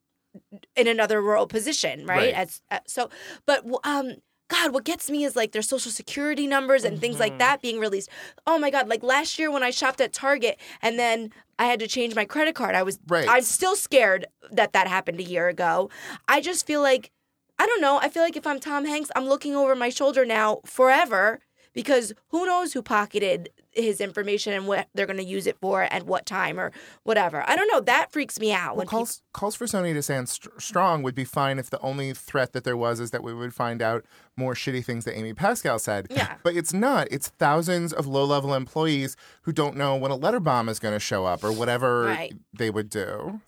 in 0.75 0.87
another 0.87 1.23
role 1.23 1.47
position, 1.47 2.06
right? 2.06 2.16
Right. 2.16 2.35
As, 2.35 2.62
uh, 2.71 2.80
so, 2.87 3.11
but 3.47 3.64
um. 3.85 4.16
God, 4.49 4.73
what 4.73 4.85
gets 4.85 5.11
me 5.11 5.25
is 5.25 5.35
like 5.35 5.53
their 5.53 5.62
social 5.62 5.91
security 5.91 6.47
numbers 6.47 6.85
and 6.85 7.00
things 7.00 7.19
like 7.19 7.33
mm-hmm. 7.33 7.38
that 7.38 7.62
being 7.62 7.81
released. 7.81 8.09
Oh 8.47 8.59
my 8.59 8.71
God, 8.71 8.88
like 8.88 9.03
last 9.03 9.38
year 9.38 9.50
when 9.50 9.62
I 9.62 9.71
shopped 9.71 10.00
at 10.00 10.12
Target 10.12 10.59
and 10.83 10.99
then 10.99 11.33
I 11.59 11.65
had 11.65 11.81
to 11.81 11.88
change 11.88 12.15
my 12.15 12.25
credit 12.25 12.55
card, 12.55 12.75
I 12.75 12.83
was, 12.83 12.99
Right. 13.09 13.26
I'm 13.29 13.43
still 13.43 13.75
scared 13.75 14.26
that 14.53 14.73
that 14.73 14.87
happened 14.87 15.19
a 15.21 15.25
year 15.25 15.49
ago. 15.49 15.91
I 16.29 16.41
just 16.41 16.67
feel 16.67 16.81
like, 16.81 17.11
I 17.59 17.67
don't 17.67 17.81
know, 17.81 17.99
I 18.00 18.09
feel 18.09 18.23
like 18.23 18.37
if 18.37 18.47
I'm 18.47 18.61
Tom 18.61 18.85
Hanks, 18.85 19.11
I'm 19.17 19.26
looking 19.26 19.57
over 19.57 19.75
my 19.75 19.88
shoulder 19.88 20.25
now 20.25 20.61
forever 20.65 21.41
because 21.76 22.12
who 22.30 22.45
knows 22.47 22.73
who 22.73 22.83
pocketed 22.83 23.50
his 23.71 24.00
information 24.00 24.52
and 24.54 24.66
what 24.66 24.88
they're 24.95 25.04
going 25.06 25.18
to 25.18 25.23
use 25.25 25.47
it 25.47 25.59
for 25.61 25.83
at 25.83 26.04
what 26.04 26.25
time 26.25 26.59
or 26.59 26.73
whatever. 27.02 27.45
I 27.47 27.54
don't 27.54 27.71
know. 27.71 27.80
That 27.80 28.11
freaks 28.11 28.40
me 28.40 28.50
out. 28.50 28.71
Well, 28.71 28.78
when 28.78 28.87
calls 28.87 29.23
calls 29.33 29.54
for 29.54 29.66
Sony 29.66 29.92
to 29.92 30.02
stand 30.02 30.30
st- 30.30 30.61
strong 30.61 31.02
would 31.02 31.14
be 31.14 31.25
fine 31.25 31.59
if 31.59 31.68
the 31.68 31.78
only 31.80 32.14
threat 32.14 32.54
that 32.54 32.64
there 32.64 32.76
was 32.76 32.99
is 32.99 33.11
that 33.11 33.23
we 33.23 33.35
would 33.35 33.52
find 33.54 33.83
out 33.83 34.04
more 34.37 34.54
shitty 34.54 34.83
things 34.83 35.04
that 35.04 35.16
Amy 35.16 35.35
Pascal 35.35 35.78
said. 35.78 36.06
Yeah. 36.11 36.37
But 36.42 36.56
it's 36.56 36.73
not. 36.73 37.06
It's 37.11 37.28
thousands 37.28 37.92
of 37.92 38.06
low 38.06 38.25
level 38.25 38.54
employees 38.54 39.14
who 39.42 39.52
don't 39.52 39.76
know 39.76 39.95
when 39.95 40.11
a 40.11 40.16
letter 40.16 40.40
bomb 40.40 40.71
is 40.71 40.78
going 40.78 40.95
to 40.95 41.00
show 41.00 41.26
up 41.26 41.45
or 41.45 41.52
whatever 41.52 42.04
Right. 42.06 42.33
they 42.56 42.71
would 42.71 42.88
do. 42.88 43.40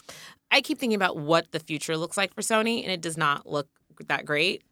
i 0.50 0.60
keep 0.60 0.78
thinking 0.78 0.94
about 0.96 1.16
what 1.16 1.50
the 1.52 1.60
future 1.60 1.96
looks 1.96 2.16
like 2.18 2.34
for 2.34 2.40
sony 2.42 2.82
and 2.82 2.90
it 2.92 3.00
does 3.00 3.16
not 3.16 3.46
look 3.46 3.68
that 4.06 4.24
great. 4.24 4.62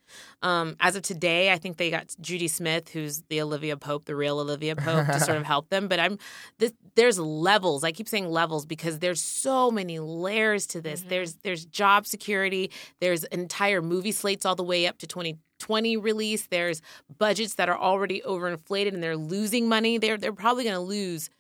Um, 0.40 0.76
as 0.78 0.94
of 0.94 1.02
today 1.02 1.50
i 1.50 1.58
think 1.58 1.78
they 1.78 1.90
got 1.90 2.14
judy 2.20 2.46
smith 2.46 2.90
who's 2.90 3.22
the 3.28 3.40
olivia 3.40 3.76
pope 3.76 4.04
the 4.04 4.14
real 4.14 4.38
olivia 4.38 4.76
pope 4.76 5.08
to 5.08 5.18
sort 5.18 5.36
of 5.36 5.44
help 5.54 5.68
them. 5.68 5.88
But 5.88 5.98
i'm 5.98 6.18
this, 6.58 6.72
there's 6.94 7.18
levels. 7.18 7.84
I 7.84 7.92
keep 7.92 8.08
saying 8.08 8.28
levels 8.30 8.66
because 8.66 8.98
there's 8.98 9.20
so 9.20 9.70
many 9.70 9.98
layers 9.98 10.66
to 10.68 10.80
this. 10.80 11.02
There's 11.02 11.34
there's 11.44 11.64
job 11.66 12.06
security. 12.06 12.70
There's 13.00 13.24
entire 13.24 13.82
movie 13.82 14.12
slates 14.12 14.46
all 14.46 14.54
the 14.56 14.64
way 14.64 14.86
up 14.86 14.98
to 14.98 15.06
2020 15.06 15.96
release. 15.96 16.46
There's 16.46 16.80
budgets 17.18 17.54
that 17.54 17.68
are 17.68 17.78
already 17.78 18.22
overinflated 18.22 18.94
and 18.94 19.02
they're 19.02 19.16
losing 19.16 19.68
money. 19.68 19.98
They're 19.98 20.16
they're 20.16 20.32
probably 20.32 20.64
going 20.64 20.74
to 20.74 20.80
lose 20.80 21.30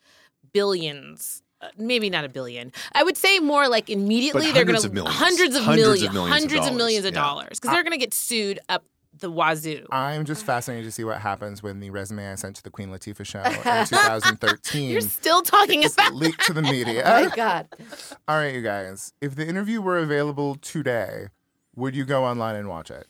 billions 0.52 1.42
uh, 1.62 1.68
maybe 1.78 2.10
not 2.10 2.24
a 2.24 2.28
billion. 2.28 2.72
I 2.92 3.02
would 3.02 3.16
say 3.16 3.38
more 3.38 3.68
like 3.68 3.88
immediately 3.90 4.46
But 4.46 4.54
they're 4.54 4.64
going 4.64 4.74
hundreds 4.76 4.82
to 4.84 4.88
of 4.88 4.94
millions. 4.94 5.16
hundreds 5.18 5.56
of 5.56 5.62
Hundreds 5.64 5.82
millions, 5.86 6.02
of 6.08 6.12
millions 6.14 6.32
hundreds 6.34 6.52
of 6.54 6.60
dollars. 6.66 6.76
millions 6.76 7.04
of 7.06 7.14
dollars 7.14 7.48
because 7.60 7.70
they're 7.70 7.82
going 7.82 7.92
to 7.92 7.98
get 7.98 8.12
sued 8.14 8.58
up 8.68 8.84
the 9.18 9.30
wazoo. 9.30 9.86
I'm 9.90 10.26
just 10.26 10.44
fascinated 10.44 10.84
to 10.84 10.92
see 10.92 11.02
what 11.02 11.18
happens 11.22 11.62
when 11.62 11.80
the 11.80 11.88
resume 11.88 12.30
I 12.30 12.34
sent 12.34 12.56
to 12.56 12.62
the 12.62 12.68
Queen 12.70 12.90
Latifah 12.90 13.24
show 13.24 13.42
in 13.42 13.54
2013 13.86 14.90
You're 14.92 15.00
still 15.00 15.40
talking 15.40 15.82
is 15.84 15.94
about 15.94 16.14
leaked 16.14 16.44
to 16.46 16.52
the 16.52 16.60
media. 16.60 17.02
my 17.02 17.34
God. 17.34 17.66
All 18.28 18.36
right, 18.36 18.54
you 18.54 18.60
guys. 18.60 19.14
If 19.22 19.34
the 19.34 19.46
interview 19.48 19.80
were 19.80 19.96
available 19.98 20.56
today, 20.56 21.28
would 21.74 21.96
you 21.96 22.04
go 22.04 22.24
online 22.24 22.56
and 22.56 22.68
watch 22.68 22.90
it? 22.90 23.06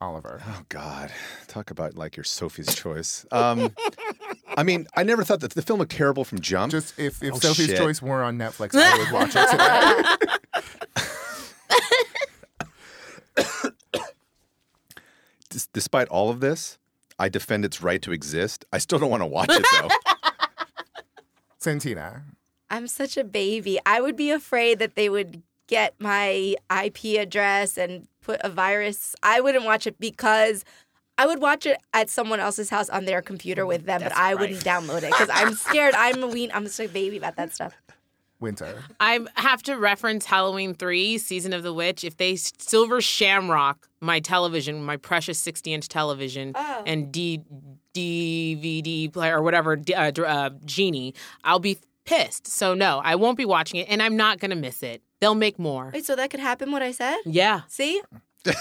Oliver. 0.00 0.40
Oh 0.46 0.62
God, 0.68 1.10
talk 1.48 1.70
about 1.72 1.96
like 1.96 2.16
your 2.16 2.24
Sophie's 2.24 2.72
choice. 2.74 3.26
Um, 3.32 3.74
I 4.56 4.62
mean, 4.62 4.86
I 4.96 5.02
never 5.04 5.22
thought 5.24 5.40
that 5.40 5.52
the 5.54 5.62
film 5.62 5.78
looked 5.80 5.92
terrible 5.92 6.24
from 6.24 6.40
jump. 6.40 6.72
Just 6.72 6.98
if, 6.98 7.22
if 7.22 7.34
Oh, 7.34 7.38
Sophie's 7.38 7.66
shit. 7.66 7.78
Choice 7.78 8.02
were 8.02 8.22
on 8.22 8.36
Netflix, 8.38 8.74
I 8.74 8.98
would 8.98 9.10
watch 9.12 9.32
it 9.34 9.48
today. 9.50 10.02
Des- 15.50 15.68
despite 15.72 16.08
all 16.08 16.30
of 16.30 16.40
this, 16.40 16.78
I 17.18 17.28
defend 17.28 17.64
its 17.64 17.82
right 17.82 18.00
to 18.02 18.12
exist. 18.12 18.64
I 18.72 18.78
still 18.78 18.98
don't 18.98 19.10
want 19.10 19.22
to 19.22 19.26
watch 19.26 19.50
it 19.50 19.64
though. 19.80 19.88
Santina. 21.58 22.22
I'm 22.70 22.86
such 22.86 23.16
a 23.16 23.24
baby. 23.24 23.78
I 23.84 24.00
would 24.00 24.16
be 24.16 24.30
afraid 24.30 24.78
that 24.78 24.94
they 24.94 25.08
would 25.08 25.42
get 25.66 25.94
my 26.00 26.54
IP 26.84 27.18
address 27.20 27.76
and 27.76 28.06
put 28.22 28.40
a 28.42 28.48
virus. 28.48 29.14
I 29.22 29.40
wouldn't 29.40 29.64
watch 29.64 29.86
it 29.86 29.98
because 29.98 30.64
I 31.20 31.26
would 31.26 31.40
watch 31.42 31.66
it 31.66 31.76
at 31.92 32.08
someone 32.08 32.40
else's 32.40 32.70
house 32.70 32.88
on 32.88 33.04
their 33.04 33.20
computer 33.20 33.66
with 33.66 33.84
them, 33.84 34.00
but 34.02 34.12
I 34.16 34.34
wouldn't 34.34 34.64
download 34.64 35.02
it 35.02 35.10
because 35.10 35.28
I'm 35.30 35.52
scared. 35.54 35.94
I'm 35.94 36.22
a 36.22 36.26
ween. 36.26 36.50
I'm 36.54 36.66
such 36.68 36.86
a 36.86 36.88
baby 36.92 37.18
about 37.18 37.36
that 37.36 37.52
stuff. 37.54 37.74
Winter. 38.40 38.82
I 38.98 39.20
have 39.36 39.62
to 39.64 39.74
reference 39.76 40.24
Halloween 40.24 40.72
3, 40.72 41.18
Season 41.18 41.52
of 41.52 41.62
the 41.62 41.74
Witch. 41.74 42.04
If 42.04 42.16
they 42.16 42.36
silver 42.36 43.02
shamrock 43.02 43.86
my 44.00 44.18
television, 44.18 44.82
my 44.82 44.96
precious 44.96 45.38
60 45.40 45.74
inch 45.74 45.88
television, 45.88 46.52
Oh. 46.54 46.82
and 46.86 47.12
D- 47.12 47.42
DVD 47.94 49.12
player 49.12 49.36
or 49.38 49.42
whatever, 49.42 49.78
uh, 49.94 50.10
uh, 50.26 50.50
Genie, 50.64 51.14
I'll 51.44 51.58
be 51.58 51.76
pissed. 52.06 52.46
So, 52.46 52.72
no, 52.72 53.02
I 53.04 53.14
won't 53.16 53.36
be 53.36 53.44
watching 53.44 53.78
it, 53.80 53.88
and 53.90 54.02
I'm 54.02 54.16
not 54.16 54.38
going 54.40 54.50
to 54.52 54.56
miss 54.56 54.82
it. 54.82 55.02
They'll 55.20 55.34
make 55.34 55.58
more. 55.58 55.90
Wait, 55.92 56.06
so 56.06 56.16
that 56.16 56.30
could 56.30 56.40
happen? 56.40 56.72
What 56.72 56.80
I 56.82 56.92
said? 56.92 57.18
Yeah. 57.26 57.60
See, 57.68 58.00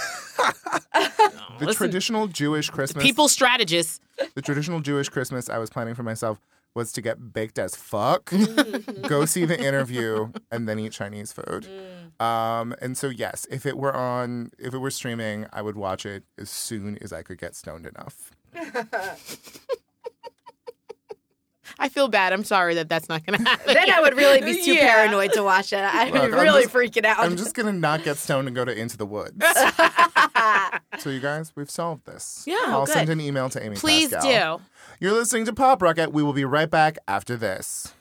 The 1.60 1.66
Listen, 1.66 1.78
traditional 1.88 2.28
Jewish 2.28 2.70
Christmas. 2.70 3.04
People 3.04 3.28
strategists. 3.28 4.00
the 4.34 4.42
traditional 4.42 4.80
Jewish 4.80 5.10
Christmas 5.10 5.50
I 5.50 5.58
was 5.58 5.70
planning 5.70 5.94
for 5.94 6.04
myself 6.04 6.40
was 6.74 6.94
to 6.94 7.02
get 7.02 7.34
baked 7.34 7.60
as 7.60 7.76
fuck, 7.76 8.32
go 9.10 9.26
see 9.26 9.44
the 9.44 9.60
interview, 9.60 10.32
and 10.52 10.70
then 10.70 10.80
eat 10.80 10.94
Chinese 10.94 11.34
food. 11.34 11.68
Um, 12.20 12.74
and 12.82 12.98
so 12.98 13.10
yes, 13.10 13.46
if 13.52 13.66
it 13.66 13.78
were 13.78 13.94
on, 13.94 14.52
if 14.58 14.74
it 14.74 14.78
were 14.78 14.92
streaming, 14.92 15.48
I 15.52 15.62
would 15.62 15.76
watch 15.76 16.06
it 16.06 16.24
as 16.38 16.50
soon 16.50 16.98
as 17.02 17.12
I 17.12 17.24
could 17.24 17.40
get 17.40 17.56
stoned 17.56 17.86
enough. 17.86 18.32
I 21.80 21.90
feel 21.90 22.08
bad. 22.10 22.34
I'm 22.34 22.44
sorry 22.44 22.76
that 22.76 22.90
that's 22.90 23.08
not 23.10 23.26
going 23.26 23.40
to 23.44 23.50
happen. 23.50 23.74
then 23.74 23.90
I 23.90 24.02
would 24.02 24.16
really 24.18 24.42
be 24.42 24.64
too 24.64 24.74
Yeah. 24.74 24.94
paranoid 24.96 25.34
to 25.34 25.44
watch 25.44 25.72
it. 25.74 25.80
I'd 25.80 26.12
Look, 26.12 26.14
be 26.14 26.20
I'm 26.28 26.32
really 26.34 26.64
just- 26.64 26.76
freaking 26.76 27.06
out. 27.06 27.20
I'm 27.20 27.38
just 27.38 27.56
gonna 27.56 27.72
not 27.74 28.04
get 28.04 28.18
stoned 28.18 28.48
and 28.48 28.56
go 28.56 28.66
to 28.66 28.78
Into 28.78 28.98
the 28.98 29.06
Woods. 29.06 29.44
so 31.00 31.10
you 31.10 31.20
guys, 31.20 31.54
we've 31.56 31.70
solved 31.72 32.06
this. 32.06 32.44
Yeah, 32.46 32.58
I'll 32.68 32.86
good. 32.86 32.94
send 32.94 33.10
an 33.10 33.22
email 33.22 33.50
to 33.50 33.64
Amy. 33.64 33.76
Please 33.78 34.10
Pascal. 34.12 34.58
do. 34.58 34.64
You're 35.00 35.14
listening 35.14 35.46
to 35.46 35.54
Pop 35.54 35.82
Rocket. 35.82 36.12
We 36.12 36.22
will 36.24 36.34
be 36.34 36.46
right 36.46 36.70
back 36.70 36.98
after 37.08 37.38
this. 37.38 37.94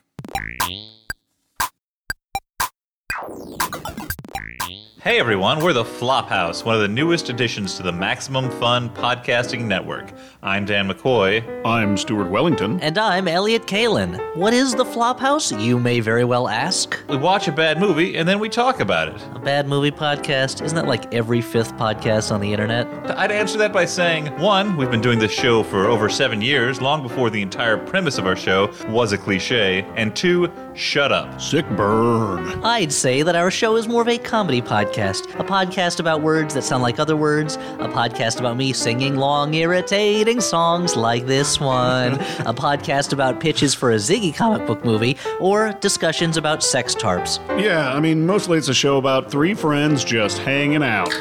Hey 5.01 5.17
everyone, 5.17 5.63
we're 5.63 5.71
the 5.71 5.85
Flophouse, 5.85 6.65
one 6.65 6.75
of 6.75 6.81
the 6.81 6.87
newest 6.89 7.29
additions 7.29 7.75
to 7.75 7.83
the 7.83 7.91
Maximum 7.91 8.51
Fun 8.51 8.89
podcasting 8.89 9.63
network. 9.63 10.11
I'm 10.43 10.65
Dan 10.65 10.89
McCoy. 10.89 11.65
I'm 11.65 11.95
Stuart 11.95 12.29
Wellington. 12.29 12.81
And 12.81 12.97
I'm 12.97 13.29
Elliott 13.29 13.65
Kalan. 13.65 14.35
What 14.35 14.53
is 14.53 14.75
the 14.75 14.83
Flophouse, 14.83 15.57
you 15.61 15.79
may 15.79 16.01
very 16.01 16.25
well 16.25 16.49
ask? 16.49 17.01
We 17.07 17.15
watch 17.15 17.47
a 17.47 17.53
bad 17.53 17.79
movie 17.79 18.17
and 18.17 18.27
then 18.27 18.39
we 18.39 18.49
talk 18.49 18.81
about 18.81 19.07
it. 19.07 19.21
A 19.33 19.39
bad 19.39 19.67
movie 19.69 19.89
podcast? 19.89 20.61
Isn't 20.61 20.75
that 20.75 20.87
like 20.87 21.13
every 21.13 21.39
fifth 21.41 21.75
podcast 21.75 22.29
on 22.33 22.41
the 22.41 22.51
internet? 22.51 22.85
I'd 23.17 23.31
answer 23.31 23.57
that 23.57 23.71
by 23.71 23.85
saying 23.85 24.27
one, 24.37 24.75
we've 24.75 24.91
been 24.91 25.01
doing 25.01 25.19
this 25.19 25.31
show 25.31 25.63
for 25.63 25.87
over 25.87 26.09
seven 26.09 26.41
years, 26.41 26.81
long 26.81 27.01
before 27.01 27.29
the 27.29 27.41
entire 27.41 27.77
premise 27.77 28.17
of 28.17 28.25
our 28.25 28.35
show 28.35 28.69
was 28.89 29.13
a 29.13 29.17
cliche, 29.17 29.83
and 29.95 30.13
two, 30.13 30.51
shut 30.75 31.13
up. 31.13 31.39
Sick 31.39 31.67
burn. 31.71 32.63
I'd 32.65 32.91
say 32.91 33.21
that 33.21 33.35
our 33.37 33.49
show 33.49 33.77
is 33.77 33.87
more 33.87 34.01
of 34.01 34.09
a 34.09 34.17
comedy 34.29 34.61
podcast. 34.61 35.25
A 35.39 35.43
podcast 35.43 35.99
about 35.99 36.21
words 36.21 36.53
that 36.53 36.61
sound 36.63 36.83
like 36.83 36.99
other 36.99 37.17
words. 37.17 37.55
A 37.55 37.87
podcast 37.89 38.39
about 38.39 38.57
me 38.57 38.71
singing 38.73 39.15
long, 39.15 39.55
irritating 39.55 40.39
songs 40.39 40.95
like 40.95 41.25
this 41.25 41.59
one. 41.59 42.13
a 42.45 42.53
podcast 42.53 43.11
about 43.11 43.39
pitches 43.39 43.73
for 43.73 43.91
a 43.91 43.95
Ziggy 43.95 44.35
comic 44.35 44.67
book 44.67 44.85
movie. 44.85 45.17
Or 45.39 45.71
discussions 45.81 46.37
about 46.37 46.61
sex 46.63 46.93
tarps. 46.93 47.39
Yeah, 47.59 47.91
I 47.93 47.99
mean, 47.99 48.23
mostly 48.25 48.57
it's 48.59 48.69
a 48.69 48.73
show 48.73 48.97
about 48.97 49.31
three 49.31 49.53
friends 49.55 50.03
just 50.03 50.37
hanging 50.37 50.83
out. 50.83 51.11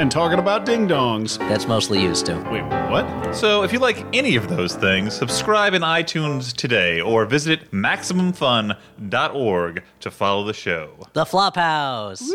and 0.00 0.10
talking 0.10 0.38
about 0.40 0.66
ding 0.66 0.88
dongs. 0.88 1.38
That's 1.38 1.68
mostly 1.68 2.02
used 2.02 2.26
to. 2.26 2.34
Wait, 2.50 2.64
what? 2.90 3.32
So 3.32 3.62
if 3.62 3.72
you 3.72 3.78
like 3.78 4.04
any 4.12 4.34
of 4.36 4.48
those 4.48 4.74
things, 4.74 5.14
subscribe 5.14 5.72
in 5.74 5.82
iTunes 5.82 6.52
today 6.52 7.00
or 7.00 7.24
visit 7.26 7.70
MaximumFun.org 7.70 9.82
to 10.00 10.10
follow 10.10 10.42
the 10.44 10.52
show. 10.52 11.06
The 11.12 11.24
Flophouse. 11.24 12.28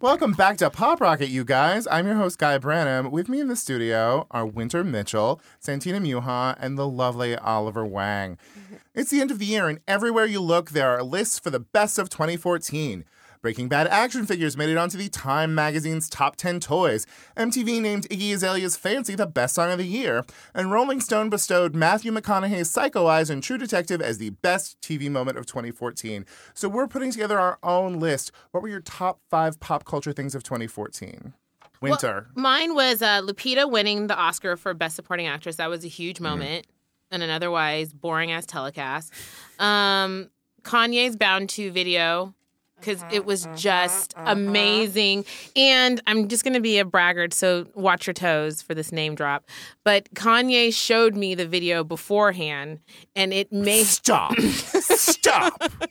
Welcome 0.00 0.32
back 0.32 0.56
to 0.56 0.68
Pop 0.68 1.00
Rocket, 1.00 1.28
you 1.28 1.44
guys. 1.44 1.86
I'm 1.86 2.06
your 2.06 2.16
host, 2.16 2.36
Guy 2.38 2.58
Branum. 2.58 3.12
With 3.12 3.28
me 3.28 3.38
in 3.38 3.46
the 3.46 3.54
studio 3.54 4.26
are 4.32 4.44
Winter 4.44 4.82
Mitchell, 4.82 5.40
Santina 5.60 6.00
Muha, 6.00 6.56
and 6.58 6.76
the 6.76 6.88
lovely 6.88 7.36
Oliver 7.36 7.86
Wang. 7.86 8.36
It's 8.94 9.10
the 9.10 9.22
end 9.22 9.30
of 9.30 9.38
the 9.38 9.46
year, 9.46 9.68
and 9.68 9.80
everywhere 9.88 10.26
you 10.26 10.42
look, 10.42 10.70
there 10.70 10.90
are 10.90 11.02
lists 11.02 11.38
for 11.38 11.48
the 11.48 11.60
best 11.60 11.98
of 11.98 12.10
2014. 12.10 13.06
Breaking 13.42 13.66
Bad 13.66 13.88
action 13.88 14.24
figures 14.24 14.56
made 14.56 14.68
it 14.68 14.76
onto 14.76 14.96
the 14.96 15.08
Time 15.08 15.52
magazine's 15.52 16.08
top 16.08 16.36
10 16.36 16.60
toys. 16.60 17.04
MTV 17.36 17.80
named 17.80 18.08
Iggy 18.08 18.32
Azalea's 18.32 18.76
Fancy 18.76 19.16
the 19.16 19.26
best 19.26 19.56
song 19.56 19.72
of 19.72 19.78
the 19.78 19.84
year. 19.84 20.24
And 20.54 20.70
Rolling 20.70 21.00
Stone 21.00 21.28
bestowed 21.28 21.74
Matthew 21.74 22.12
McConaughey's 22.12 22.70
Psycho 22.70 23.08
Eyes 23.08 23.30
and 23.30 23.42
True 23.42 23.58
Detective 23.58 24.00
as 24.00 24.18
the 24.18 24.30
best 24.30 24.80
TV 24.80 25.10
moment 25.10 25.38
of 25.38 25.46
2014. 25.46 26.24
So 26.54 26.68
we're 26.68 26.86
putting 26.86 27.10
together 27.10 27.36
our 27.40 27.58
own 27.64 27.98
list. 27.98 28.30
What 28.52 28.62
were 28.62 28.68
your 28.68 28.80
top 28.80 29.18
five 29.28 29.58
pop 29.58 29.84
culture 29.84 30.12
things 30.12 30.36
of 30.36 30.44
2014? 30.44 31.34
Winter. 31.80 32.28
Well, 32.36 32.42
mine 32.44 32.76
was 32.76 33.02
uh, 33.02 33.22
Lupita 33.22 33.68
winning 33.68 34.06
the 34.06 34.16
Oscar 34.16 34.56
for 34.56 34.72
Best 34.72 34.94
Supporting 34.94 35.26
Actress. 35.26 35.56
That 35.56 35.68
was 35.68 35.84
a 35.84 35.88
huge 35.88 36.20
moment 36.20 36.68
in 37.10 37.22
an 37.22 37.30
otherwise 37.30 37.92
boring 37.92 38.30
ass 38.30 38.46
telecast. 38.46 39.12
Um, 39.58 40.30
Kanye's 40.62 41.16
Bound 41.16 41.48
2 41.48 41.72
video 41.72 42.36
because 42.82 43.00
mm-hmm, 43.00 43.14
it 43.14 43.24
was 43.24 43.46
mm-hmm, 43.46 43.56
just 43.56 44.14
mm-hmm. 44.14 44.26
amazing. 44.26 45.24
And 45.56 46.02
I'm 46.06 46.28
just 46.28 46.44
going 46.44 46.54
to 46.54 46.60
be 46.60 46.78
a 46.78 46.84
braggart, 46.84 47.32
so 47.32 47.66
watch 47.74 48.06
your 48.06 48.14
toes 48.14 48.60
for 48.60 48.74
this 48.74 48.92
name 48.92 49.14
drop. 49.14 49.48
But 49.84 50.12
Kanye 50.14 50.74
showed 50.74 51.16
me 51.16 51.34
the 51.34 51.46
video 51.46 51.84
beforehand, 51.84 52.80
and 53.16 53.32
it 53.32 53.52
made. 53.52 53.86
Stop. 54.02 54.38
Stop. 54.38 55.72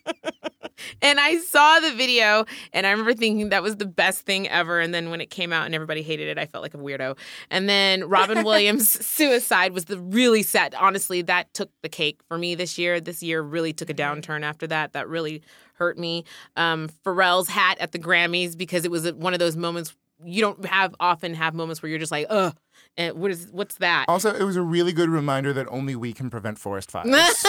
And 1.01 1.19
I 1.19 1.37
saw 1.39 1.79
the 1.79 1.93
video, 1.93 2.45
and 2.73 2.85
I 2.85 2.91
remember 2.91 3.13
thinking 3.13 3.49
that 3.49 3.63
was 3.63 3.77
the 3.77 3.85
best 3.85 4.21
thing 4.21 4.47
ever. 4.47 4.79
And 4.79 4.93
then 4.93 5.09
when 5.09 5.21
it 5.21 5.29
came 5.29 5.53
out 5.53 5.65
and 5.65 5.75
everybody 5.75 6.01
hated 6.01 6.27
it, 6.27 6.37
I 6.37 6.45
felt 6.45 6.61
like 6.61 6.73
a 6.73 6.77
weirdo. 6.77 7.17
And 7.49 7.69
then 7.69 8.05
Robin 8.05 8.43
Williams' 8.45 8.89
suicide 9.05 9.73
was 9.73 9.85
the 9.85 9.99
really 9.99 10.43
sad. 10.43 10.75
Honestly, 10.75 11.21
that 11.23 11.53
took 11.53 11.69
the 11.81 11.89
cake 11.89 12.19
for 12.27 12.37
me 12.37 12.55
this 12.55 12.77
year. 12.77 12.99
This 12.99 13.23
year 13.23 13.41
really 13.41 13.73
took 13.73 13.89
a 13.89 13.93
downturn 13.93 14.43
after 14.43 14.67
that. 14.67 14.93
That 14.93 15.07
really 15.07 15.41
hurt 15.81 15.97
me. 15.97 16.25
Um, 16.55 16.89
Pharrell's 17.03 17.49
hat 17.49 17.79
at 17.79 17.91
the 17.91 17.97
Grammys 17.97 18.55
because 18.55 18.85
it 18.85 18.91
was 18.91 19.11
one 19.13 19.33
of 19.33 19.39
those 19.39 19.57
moments 19.57 19.95
you 20.23 20.39
don't 20.39 20.63
have 20.65 20.93
often 20.99 21.33
have 21.33 21.55
moments 21.55 21.81
where 21.81 21.89
you're 21.89 21.97
just 21.97 22.11
like, 22.11 22.27
ugh. 22.29 22.55
And 22.97 23.15
what 23.17 23.31
is 23.31 23.47
what's 23.51 23.75
that? 23.75 24.05
Also, 24.09 24.33
it 24.33 24.43
was 24.43 24.57
a 24.57 24.61
really 24.61 24.91
good 24.91 25.09
reminder 25.09 25.53
that 25.53 25.67
only 25.69 25.95
we 25.95 26.11
can 26.13 26.29
prevent 26.29 26.59
forest 26.59 26.91
fires. 26.91 27.07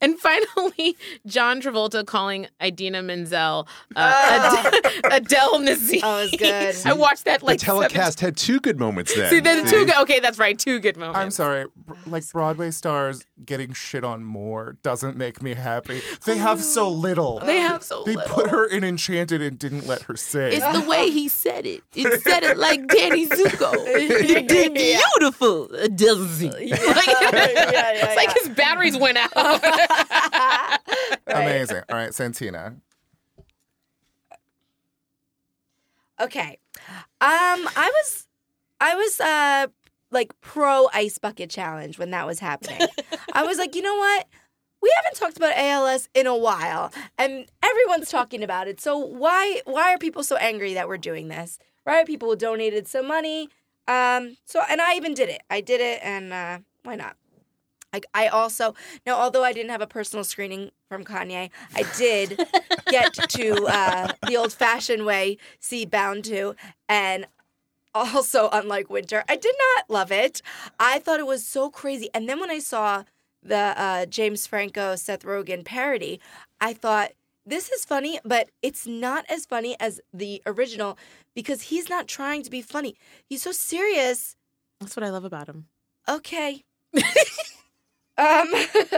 and 0.00 0.18
finally, 0.18 0.94
John 1.26 1.60
Travolta 1.62 2.04
calling 2.06 2.46
Idina 2.62 3.02
Menzel 3.02 3.66
uh, 3.96 4.70
Ad- 4.74 4.92
Adele 5.22 5.60
Dazeem. 5.60 6.00
That 6.02 6.20
was 6.20 6.30
good. 6.38 6.76
I 6.86 6.92
watched 6.92 7.24
that 7.24 7.42
like 7.42 7.60
the 7.60 7.64
telecast 7.66 8.20
had 8.20 8.36
two 8.36 8.60
good 8.60 8.78
moments 8.78 9.14
then. 9.16 9.30
See, 9.30 9.40
then 9.40 9.64
two 9.66 9.86
good. 9.86 9.96
Okay, 10.02 10.20
that's 10.20 10.38
right. 10.38 10.58
Two 10.58 10.80
good 10.80 10.96
moments. 10.98 11.18
I'm 11.18 11.30
sorry. 11.30 11.64
Like 12.06 12.28
Broadway 12.30 12.70
stars 12.72 13.24
getting 13.44 13.72
shit 13.72 14.04
on 14.04 14.22
more 14.22 14.76
doesn't 14.82 15.16
make 15.16 15.42
me 15.42 15.54
happy. 15.54 16.02
They 16.26 16.36
have 16.36 16.62
so 16.62 16.90
little. 16.90 17.38
They 17.40 17.58
have 17.58 17.82
so 17.82 18.04
They 18.04 18.16
little. 18.16 18.34
put 18.34 18.50
her 18.50 18.66
in 18.66 18.84
Enchanted 18.84 19.40
and 19.40 19.58
didn't 19.58 19.86
let 19.86 20.02
her 20.02 20.16
sing. 20.16 20.52
It's 20.52 20.78
the 20.78 20.86
way 20.88 21.10
he 21.10 21.28
said 21.28 21.64
it. 21.64 21.82
It 21.94 22.20
said 22.22 22.42
it 22.42 22.58
like 22.58 22.86
Danny 22.88 23.26
Zuko. 23.26 23.72
You 23.86 24.42
did 24.42 24.74
beautiful, 24.74 25.72
Adele 25.74 26.16
Dazeem. 26.16 26.70
Like, 26.70 26.70
it's 26.70 28.16
like 28.16 28.38
his 28.38 28.48
batteries 28.50 28.96
went 28.96 29.18
out. 29.18 29.32
Amazing. 31.26 31.82
All 31.88 31.96
right, 31.96 32.14
Santina. 32.14 32.76
Okay. 36.20 36.58
Um, 36.76 36.88
I 37.20 37.90
was, 37.92 38.26
I 38.80 38.94
was, 38.94 39.20
uh, 39.20 39.66
like 40.10 40.32
pro 40.40 40.88
ice 40.94 41.18
bucket 41.18 41.50
challenge 41.50 41.98
when 41.98 42.10
that 42.12 42.26
was 42.26 42.38
happening. 42.38 42.86
I 43.32 43.42
was 43.44 43.58
like, 43.58 43.74
you 43.74 43.82
know 43.82 43.96
what? 43.96 44.26
We 44.80 44.92
haven't 44.96 45.18
talked 45.18 45.36
about 45.36 45.56
ALS 45.56 46.08
in 46.14 46.26
a 46.26 46.36
while, 46.36 46.92
and 47.18 47.46
everyone's 47.62 48.10
talking 48.10 48.42
about 48.42 48.68
it. 48.68 48.80
So 48.80 48.96
why, 48.98 49.62
why 49.64 49.92
are 49.92 49.98
people 49.98 50.22
so 50.22 50.36
angry 50.36 50.74
that 50.74 50.88
we're 50.88 50.98
doing 50.98 51.28
this? 51.28 51.58
Right? 51.86 52.06
People 52.06 52.36
donated 52.36 52.86
some 52.86 53.08
money. 53.08 53.48
Um, 53.86 54.36
so 54.44 54.62
and 54.68 54.80
I 54.80 54.94
even 54.94 55.14
did 55.14 55.28
it. 55.28 55.42
I 55.50 55.60
did 55.60 55.80
it, 55.80 56.00
and 56.02 56.32
uh, 56.32 56.58
why 56.82 56.96
not? 56.96 57.16
I, 57.92 58.00
I 58.12 58.28
also 58.28 58.74
now, 59.06 59.16
although 59.16 59.44
I 59.44 59.52
didn't 59.52 59.70
have 59.70 59.80
a 59.80 59.86
personal 59.86 60.24
screening 60.24 60.70
from 60.88 61.04
Kanye, 61.04 61.50
I 61.74 61.84
did 61.96 62.40
get 62.90 63.14
to 63.14 63.66
uh, 63.66 64.12
the 64.26 64.36
old-fashioned 64.36 65.04
way 65.06 65.38
see 65.60 65.84
Bound 65.86 66.24
2, 66.24 66.56
and 66.88 67.26
also 67.94 68.48
unlike 68.52 68.90
Winter, 68.90 69.22
I 69.28 69.36
did 69.36 69.54
not 69.76 69.88
love 69.88 70.10
it. 70.10 70.42
I 70.80 70.98
thought 70.98 71.20
it 71.20 71.26
was 71.26 71.46
so 71.46 71.70
crazy, 71.70 72.08
and 72.12 72.28
then 72.28 72.40
when 72.40 72.50
I 72.50 72.58
saw 72.58 73.04
the 73.42 73.74
uh, 73.76 74.06
James 74.06 74.46
Franco 74.46 74.96
Seth 74.96 75.22
Rogen 75.22 75.64
parody, 75.64 76.20
I 76.60 76.72
thought 76.72 77.12
this 77.46 77.70
is 77.70 77.84
funny, 77.84 78.18
but 78.24 78.48
it's 78.62 78.86
not 78.86 79.26
as 79.28 79.44
funny 79.44 79.76
as 79.78 80.00
the 80.12 80.42
original 80.46 80.98
because 81.34 81.62
he's 81.62 81.88
not 81.88 82.08
trying 82.08 82.42
to 82.42 82.50
be 82.50 82.62
funny. 82.62 82.96
He's 83.26 83.42
so 83.42 83.52
serious. 83.52 84.36
That's 84.80 84.96
what 84.96 85.04
I 85.04 85.10
love 85.10 85.24
about 85.24 85.48
him. 85.48 85.66
Okay. 86.08 86.64
um, 88.18 88.48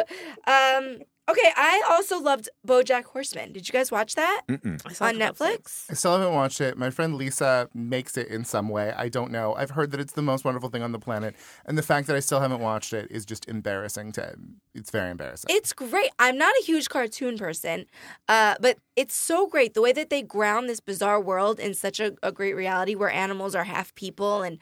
um, 0.47 0.99
okay. 1.29 1.53
I 1.57 1.83
also 1.91 2.19
loved 2.21 2.49
BoJack 2.67 3.05
Horseman. 3.05 3.53
Did 3.53 3.69
you 3.69 3.73
guys 3.73 3.91
watch 3.91 4.15
that 4.15 4.43
Mm-mm. 4.49 4.81
I 4.87 4.93
saw 4.93 5.07
on 5.07 5.21
it 5.21 5.37
for 5.37 5.45
Netflix? 5.45 5.87
I 5.91 5.95
still 5.95 6.13
haven't 6.19 6.35
watched 6.35 6.61
it. 6.61 6.77
My 6.77 6.91
friend 6.91 7.15
Lisa 7.15 7.69
makes 7.75 8.17
it 8.17 8.29
in 8.29 8.45
some 8.45 8.69
way. 8.69 8.93
I 8.97 9.09
don't 9.09 9.31
know. 9.31 9.55
I've 9.55 9.71
heard 9.71 9.91
that 9.93 10.01
it's 10.01 10.13
the 10.13 10.23
most 10.23 10.45
wonderful 10.45 10.69
thing 10.69 10.83
on 10.83 10.93
the 10.93 10.99
planet, 10.99 11.35
and 11.65 11.77
the 11.77 11.83
fact 11.83 12.07
that 12.09 12.17
I 12.17 12.21
still 12.21 12.41
haven't 12.41 12.61
watched 12.61 12.93
it 12.93 13.11
is 13.11 13.25
just 13.25 13.49
embarrassing. 13.49 14.13
To 14.13 14.35
it's 14.75 14.91
very 14.91 15.11
embarrassing. 15.11 15.49
It's 15.51 15.73
great. 15.73 16.11
I'm 16.19 16.39
not 16.39 16.55
a 16.61 16.65
huge 16.65 16.89
cartoon 16.89 17.39
person, 17.39 17.87
uh, 18.29 18.57
but 18.61 18.79
it's 18.95 19.15
so 19.15 19.47
great 19.47 19.75
the 19.75 19.83
way 19.83 19.93
that 19.93 20.11
they 20.11 20.23
ground 20.23 20.69
this 20.69 20.81
bizarre 20.81 21.21
world 21.21 21.59
in 21.59 21.75
such 21.75 22.01
a, 22.01 22.15
a 22.23 22.33
great 22.33 22.55
reality 22.55 22.95
where 22.95 23.11
animals 23.11 23.55
are 23.55 23.65
half 23.65 23.95
people, 23.95 24.43
and 24.43 24.59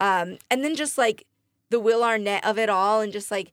um, 0.00 0.38
and 0.50 0.64
then 0.64 0.74
just 0.74 0.98
like 0.98 1.26
the 1.70 1.80
Will 1.80 2.02
Arnett 2.02 2.44
of 2.46 2.58
it 2.58 2.68
all, 2.68 3.00
and 3.00 3.12
just 3.12 3.30
like 3.30 3.52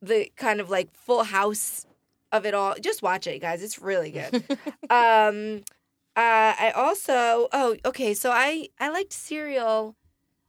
the 0.00 0.30
kind 0.36 0.60
of 0.60 0.70
like 0.70 0.94
Full 0.94 1.24
House 1.24 1.84
of 2.32 2.46
it 2.46 2.54
all. 2.54 2.74
Just 2.80 3.02
watch 3.02 3.26
it, 3.26 3.40
guys. 3.40 3.62
It's 3.62 3.78
really 3.78 4.10
good. 4.10 4.34
um, 4.90 5.62
uh, 6.16 6.54
I 6.58 6.72
also 6.74 7.48
oh 7.52 7.76
okay, 7.84 8.12
so 8.14 8.30
I 8.32 8.68
I 8.80 8.88
liked 8.88 9.12
Serial. 9.12 9.94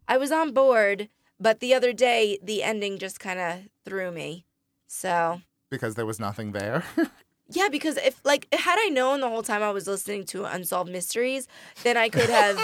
I 0.08 0.18
was 0.18 0.32
on 0.32 0.52
board, 0.52 1.10
but 1.40 1.60
the 1.60 1.74
other 1.74 1.94
day 1.94 2.40
the 2.42 2.64
ending 2.64 2.98
just 2.98 3.20
kind 3.20 3.40
of 3.40 3.60
threw 3.86 4.12
me. 4.12 4.46
So 4.88 5.42
because 5.70 5.96
there 5.96 6.06
was 6.06 6.20
nothing 6.20 6.54
there. 6.54 6.84
yeah, 7.50 7.70
because 7.70 7.98
if 7.98 8.20
like 8.26 8.48
had 8.54 8.80
I 8.80 8.90
known 8.90 9.22
the 9.22 9.30
whole 9.30 9.44
time 9.44 9.62
I 9.62 9.70
was 9.70 9.86
listening 9.88 10.26
to 10.28 10.46
Unsolved 10.46 10.92
Mysteries, 10.92 11.48
then 11.84 11.98
I 11.98 12.10
could 12.10 12.30
have 12.30 12.58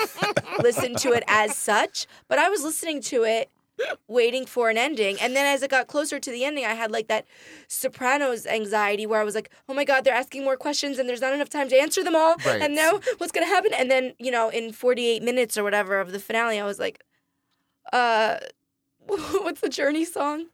listened 0.60 0.98
to 1.00 1.12
it 1.12 1.24
as 1.28 1.56
such. 1.56 2.08
But 2.28 2.40
I 2.40 2.50
was 2.50 2.64
listening 2.64 3.02
to 3.04 3.24
it 3.24 3.52
waiting 4.08 4.46
for 4.46 4.70
an 4.70 4.78
ending. 4.78 5.20
And 5.20 5.36
then 5.36 5.46
as 5.46 5.62
it 5.64 5.72
got 5.72 5.88
closer 5.88 6.20
to 6.20 6.32
the 6.32 6.46
ending, 6.46 6.66
I 6.66 6.74
had 6.74 6.92
like 6.92 7.08
that 7.08 7.26
Sopranos 7.68 8.46
anxiety 8.46 9.06
where 9.06 9.20
I 9.20 9.24
was 9.24 9.36
like, 9.36 9.52
oh 9.68 9.74
my 9.74 9.84
God, 9.84 10.04
they're 10.04 10.14
asking 10.14 10.44
more 10.44 10.58
questions 10.58 10.98
and 11.00 11.08
there's 11.08 11.22
not 11.22 11.34
enough 11.34 11.50
time 11.50 11.70
to 11.70 11.80
answer 11.80 12.04
them 12.04 12.16
all. 12.16 12.36
Right. 12.46 12.62
And 12.62 12.76
now 12.76 13.00
what's 13.18 13.32
going 13.32 13.46
to 13.46 13.54
happen? 13.54 13.72
And 13.74 13.90
then, 13.90 14.14
you 14.20 14.32
know, 14.32 14.50
in 14.50 14.72
48 14.72 15.24
minutes 15.24 15.58
or 15.58 15.64
whatever 15.64 16.00
of 16.00 16.12
the 16.12 16.20
finale, 16.20 16.60
I 16.60 16.66
was 16.66 16.80
like, 16.80 17.04
uh, 17.92 18.38
what's 19.06 19.62
the 19.62 19.70
Journey 19.70 20.06
song? 20.06 20.48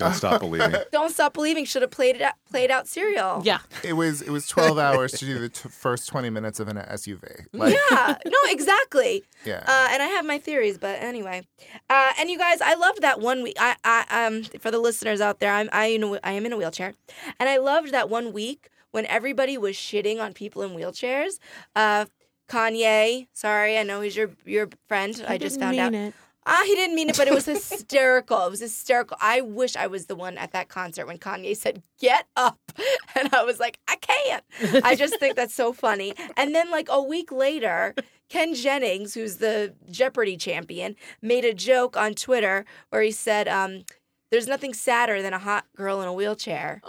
Don't 0.00 0.14
stop 0.14 0.40
believing. 0.40 0.74
Don't 0.92 1.10
Stop 1.10 1.34
Believing 1.34 1.64
should 1.64 1.82
have 1.82 1.90
played 1.90 2.16
it 2.16 2.22
out, 2.22 2.34
played 2.50 2.70
out 2.70 2.88
serial. 2.88 3.42
Yeah. 3.44 3.58
it 3.84 3.92
was 3.92 4.22
it 4.22 4.30
was 4.30 4.46
twelve 4.48 4.78
hours 4.78 5.12
to 5.12 5.24
do 5.24 5.38
the 5.38 5.48
t- 5.48 5.68
first 5.68 6.08
twenty 6.08 6.30
minutes 6.30 6.58
of 6.60 6.68
an 6.68 6.76
SVU. 6.76 7.46
Like, 7.52 7.74
yeah, 7.90 8.16
no, 8.26 8.38
exactly. 8.46 9.24
yeah. 9.44 9.64
Uh, 9.66 9.88
and 9.92 10.02
I 10.02 10.06
have 10.06 10.24
my 10.24 10.38
theories, 10.38 10.78
but 10.78 11.00
anyway. 11.02 11.42
Uh, 11.88 12.10
and 12.18 12.30
you 12.30 12.38
guys, 12.38 12.60
I 12.60 12.74
loved 12.74 13.02
that 13.02 13.20
one 13.20 13.42
week. 13.42 13.56
I, 13.58 13.76
I, 13.84 14.26
um, 14.26 14.44
for 14.60 14.70
the 14.70 14.78
listeners 14.78 15.20
out 15.20 15.40
there, 15.40 15.52
I'm, 15.52 15.68
I, 15.72 15.86
you 15.86 15.98
know, 15.98 16.18
I 16.24 16.32
am 16.32 16.46
in 16.46 16.52
a 16.52 16.56
wheelchair, 16.56 16.94
and 17.38 17.48
I 17.48 17.58
loved 17.58 17.92
that 17.92 18.08
one 18.08 18.32
week 18.32 18.70
when 18.90 19.06
everybody 19.06 19.56
was 19.58 19.76
shitting 19.76 20.20
on 20.20 20.32
people 20.32 20.62
in 20.62 20.70
wheelchairs. 20.70 21.38
Uh, 21.76 22.06
Kanye, 22.48 23.28
sorry, 23.32 23.78
I 23.78 23.84
know 23.84 24.00
he's 24.00 24.16
your 24.16 24.30
your 24.44 24.68
friend. 24.88 25.24
I, 25.28 25.38
just 25.38 25.58
didn't 25.60 25.76
found 25.76 25.94
out. 25.94 25.94
it. 25.94 26.14
Ah, 26.46 26.62
he 26.66 26.74
didn't 26.74 26.96
mean 26.96 27.10
it, 27.10 27.16
but 27.16 27.28
it 27.28 27.34
was 27.34 27.44
hysterical. 27.44 28.46
It 28.46 28.50
was 28.50 28.60
hysterical. 28.60 29.16
I 29.20 29.42
wish 29.42 29.76
I 29.76 29.86
was 29.86 30.06
the 30.06 30.16
one 30.16 30.38
at 30.38 30.52
that 30.52 30.68
concert 30.68 31.06
when 31.06 31.18
Kanye 31.18 31.56
said, 31.56 31.82
Get 31.98 32.26
up. 32.36 32.58
And 33.16 33.34
I 33.34 33.42
was 33.42 33.58
like, 33.58 33.78
I 33.88 33.96
can't. 33.96 34.44
I 34.84 34.94
just 34.94 35.18
think 35.18 35.34
that's 35.34 35.54
so 35.54 35.72
funny. 35.72 36.14
And 36.36 36.54
then, 36.54 36.70
like 36.70 36.88
a 36.88 37.02
week 37.02 37.30
later, 37.32 37.94
Ken 38.28 38.54
Jennings, 38.54 39.14
who's 39.14 39.36
the 39.38 39.74
Jeopardy 39.90 40.36
champion, 40.36 40.94
made 41.20 41.44
a 41.44 41.52
joke 41.52 41.96
on 41.96 42.14
Twitter 42.14 42.64
where 42.90 43.02
he 43.02 43.10
said, 43.10 43.48
um, 43.48 43.84
There's 44.30 44.46
nothing 44.46 44.72
sadder 44.72 45.20
than 45.20 45.34
a 45.34 45.38
hot 45.38 45.66
girl 45.76 46.00
in 46.00 46.08
a 46.08 46.12
wheelchair 46.12 46.80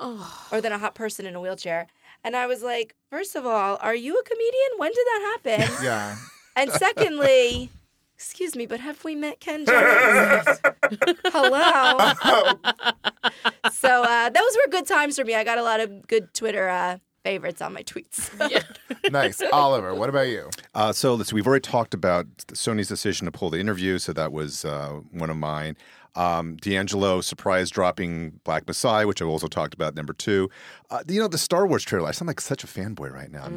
or 0.51 0.61
than 0.61 0.71
a 0.71 0.77
hot 0.77 0.93
person 0.95 1.25
in 1.25 1.35
a 1.35 1.41
wheelchair. 1.41 1.87
And 2.23 2.35
I 2.35 2.45
was 2.45 2.61
like, 2.61 2.95
First 3.09 3.35
of 3.35 3.45
all, 3.45 3.77
are 3.81 3.95
you 3.95 4.17
a 4.17 4.23
comedian? 4.23 4.71
When 4.77 4.91
did 4.91 5.05
that 5.07 5.39
happen? 5.43 5.83
Yeah. 5.83 6.15
And 6.55 6.71
secondly, 6.71 7.71
excuse 8.21 8.55
me, 8.55 8.67
but 8.67 8.79
have 8.79 9.03
we 9.03 9.15
met 9.15 9.39
Ken 9.39 9.65
Jennings? 9.65 10.59
Hello. 11.25 12.13
so 13.71 14.03
uh, 14.03 14.29
those 14.29 14.57
were 14.57 14.69
good 14.69 14.85
times 14.85 15.17
for 15.17 15.25
me. 15.25 15.33
I 15.33 15.43
got 15.43 15.57
a 15.57 15.63
lot 15.63 15.79
of 15.79 16.05
good 16.07 16.31
Twitter 16.35 16.69
uh, 16.69 16.99
favorites 17.23 17.63
on 17.63 17.73
my 17.73 17.81
tweets. 17.81 18.29
nice. 19.11 19.41
Oliver, 19.51 19.95
what 19.95 20.09
about 20.09 20.27
you? 20.27 20.51
Uh, 20.75 20.93
so 20.93 21.15
let's. 21.15 21.33
We've 21.33 21.47
already 21.47 21.61
talked 21.61 21.95
about 21.95 22.27
Sony's 22.53 22.87
decision 22.87 23.25
to 23.25 23.31
pull 23.31 23.49
the 23.49 23.59
interview, 23.59 23.97
so 23.97 24.13
that 24.13 24.31
was 24.31 24.65
uh, 24.65 24.99
one 25.11 25.31
of 25.31 25.37
mine. 25.37 25.75
Um, 26.15 26.57
D'Angelo 26.57 27.21
surprise 27.21 27.69
dropping 27.69 28.41
Black 28.43 28.67
Messiah, 28.67 29.07
which 29.07 29.21
I've 29.21 29.29
also 29.29 29.47
talked 29.47 29.73
about. 29.73 29.95
Number 29.95 30.11
two, 30.13 30.49
uh, 30.89 31.03
you 31.07 31.19
know 31.19 31.27
the 31.27 31.37
Star 31.37 31.65
Wars 31.65 31.83
trailer. 31.83 32.09
I 32.09 32.11
sound 32.11 32.27
like 32.27 32.41
such 32.41 32.63
a 32.63 32.67
fanboy 32.67 33.11
right 33.11 33.31
now, 33.31 33.47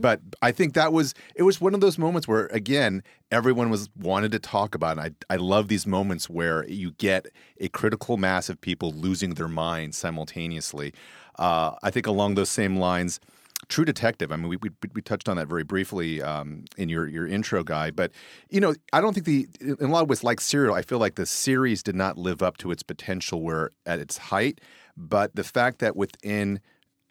but 0.00 0.20
I 0.42 0.50
think 0.50 0.74
that 0.74 0.92
was 0.92 1.14
it 1.36 1.44
was 1.44 1.60
one 1.60 1.74
of 1.74 1.80
those 1.80 1.98
moments 1.98 2.26
where 2.26 2.46
again 2.46 3.02
everyone 3.30 3.70
was 3.70 3.88
wanted 3.96 4.32
to 4.32 4.40
talk 4.40 4.74
about. 4.74 4.98
It. 4.98 5.14
I 5.28 5.34
I 5.34 5.36
love 5.36 5.68
these 5.68 5.86
moments 5.86 6.28
where 6.28 6.68
you 6.68 6.92
get 6.92 7.26
a 7.60 7.68
critical 7.68 8.16
mass 8.16 8.48
of 8.48 8.60
people 8.60 8.92
losing 8.92 9.34
their 9.34 9.48
minds 9.48 9.96
simultaneously. 9.96 10.92
Uh, 11.38 11.72
I 11.82 11.90
think 11.90 12.06
along 12.06 12.34
those 12.34 12.50
same 12.50 12.76
lines. 12.76 13.20
True 13.72 13.86
Detective. 13.86 14.30
I 14.30 14.36
mean, 14.36 14.50
we, 14.50 14.58
we 14.58 14.68
we 14.92 15.00
touched 15.00 15.30
on 15.30 15.38
that 15.38 15.48
very 15.48 15.64
briefly 15.64 16.20
um, 16.20 16.66
in 16.76 16.90
your 16.90 17.08
your 17.08 17.26
intro 17.26 17.64
guy, 17.64 17.90
but 17.90 18.12
you 18.50 18.60
know, 18.60 18.74
I 18.92 19.00
don't 19.00 19.14
think 19.14 19.24
the 19.24 19.48
in 19.60 19.86
a 19.86 19.90
lot 19.90 20.02
of 20.02 20.10
ways, 20.10 20.22
like 20.22 20.42
Serial, 20.42 20.74
I 20.74 20.82
feel 20.82 20.98
like 20.98 21.14
the 21.14 21.24
series 21.24 21.82
did 21.82 21.94
not 21.94 22.18
live 22.18 22.42
up 22.42 22.58
to 22.58 22.70
its 22.70 22.82
potential 22.82 23.40
where 23.40 23.70
at 23.86 23.98
its 23.98 24.18
height. 24.18 24.60
But 24.94 25.36
the 25.36 25.42
fact 25.42 25.78
that 25.78 25.96
within, 25.96 26.60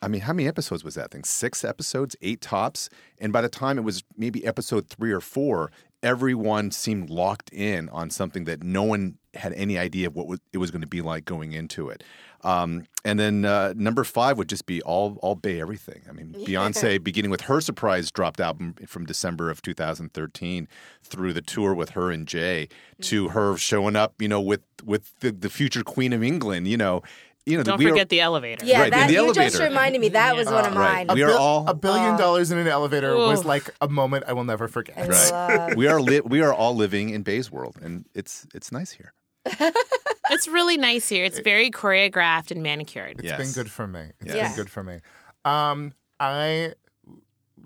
I 0.04 0.08
mean, 0.08 0.22
how 0.22 0.34
many 0.34 0.48
episodes 0.48 0.84
was 0.84 0.94
that 0.94 1.10
thing? 1.10 1.24
Six 1.24 1.66
episodes, 1.66 2.16
eight 2.22 2.42
tops, 2.42 2.90
and 3.18 3.34
by 3.34 3.42
the 3.42 3.50
time 3.50 3.80
it 3.80 3.84
was 3.84 4.04
maybe 4.16 4.46
episode 4.46 4.88
three 4.88 5.12
or 5.12 5.20
four, 5.20 5.72
everyone 6.04 6.70
seemed 6.70 7.10
locked 7.10 7.52
in 7.52 7.90
on 7.90 8.12
something 8.12 8.44
that 8.44 8.62
no 8.62 8.84
one 8.84 9.18
had 9.34 9.54
any 9.54 9.80
idea 9.80 10.08
of 10.08 10.16
what 10.16 10.40
it 10.54 10.60
was 10.60 10.70
going 10.70 10.82
to 10.82 10.88
be 10.88 11.02
like 11.02 11.26
going 11.26 11.54
into 11.54 11.90
it. 11.90 12.04
Um, 12.44 12.86
and 13.06 13.20
then 13.20 13.46
uh, 13.46 13.74
number 13.76 14.04
five 14.04 14.38
would 14.38 14.50
just 14.50 14.66
be 14.66 14.82
all 14.82 15.18
all 15.22 15.36
Bey 15.36 15.62
everything. 15.62 16.02
I 16.10 16.12
mean, 16.12 16.34
Beyonce 16.34 17.04
beginning 17.04 17.32
with 17.32 17.42
her 17.42 17.62
surprise 17.62 18.12
dropped 18.12 18.40
album 18.40 18.76
from 18.88 19.06
December 19.06 19.50
of 19.50 19.62
2013 19.62 20.68
through 21.04 21.34
the 21.34 21.42
tour 21.42 21.74
with 21.74 21.92
her 21.92 22.10
and 22.12 22.28
Jay 22.28 22.68
to 23.02 23.30
her 23.30 23.58
showing 23.58 23.96
up, 23.96 24.16
you 24.20 24.28
know, 24.28 24.42
with 24.42 24.62
with 24.84 25.20
the, 25.20 25.32
the 25.32 25.50
future 25.50 25.84
Queen 25.84 26.14
of 26.14 26.24
England. 26.24 26.68
You 26.68 26.78
know, 26.78 27.02
you 27.46 27.58
know, 27.58 27.64
Don't 27.64 27.80
we 27.80 27.86
are- 27.86 27.90
forget 27.90 28.10
the 28.10 28.22
elevator. 28.22 28.66
Yeah, 28.66 28.80
Right, 28.82 28.86
in 28.94 29.00
that 29.00 29.08
the 29.08 29.14
you 29.14 29.34
just 29.34 29.60
reminded 29.60 30.00
me. 30.00 30.10
That 30.10 30.36
was 30.36 30.46
one 30.48 30.66
of 30.66 30.76
Right. 30.76 31.08
mine. 31.08 31.16
We 31.16 31.24
are 31.24 31.32
all 31.38 31.68
a 31.68 31.74
billion 31.74 32.18
dollars 32.18 32.52
in 32.52 32.58
an 32.60 32.68
elevator 32.68 33.16
was 33.18 33.46
like 33.46 33.70
a 33.82 33.88
moment 33.88 34.26
I 34.28 34.34
will 34.34 34.44
never 34.44 34.68
forget. 34.68 35.08
Right. 35.08 35.76
we 35.76 35.88
are 35.88 36.00
li- 36.02 36.22
we 36.22 36.42
are 36.42 36.54
all 36.54 36.76
living 36.76 37.10
in 37.10 37.24
Bey's 37.24 37.52
world, 37.52 37.78
and 37.82 38.06
it's 38.14 38.46
it's 38.54 38.72
nice 38.72 38.92
here. 38.92 39.14
It's 40.32 40.48
really 40.48 40.78
nice 40.78 41.10
here. 41.10 41.26
It's 41.26 41.40
very 41.40 41.70
choreographed 41.70 42.52
and 42.52 42.64
manicured. 42.64 43.20
It's 43.20 43.24
Yes. 43.26 43.38
been 43.38 43.52
good 43.52 43.70
for 43.72 43.86
me. 43.88 44.12
It's 44.22 44.34
Yeah. 44.34 44.48
been 44.48 44.56
good 44.56 44.70
for 44.70 44.84
me. 44.84 45.02
Um, 45.46 45.94
I 46.20 46.74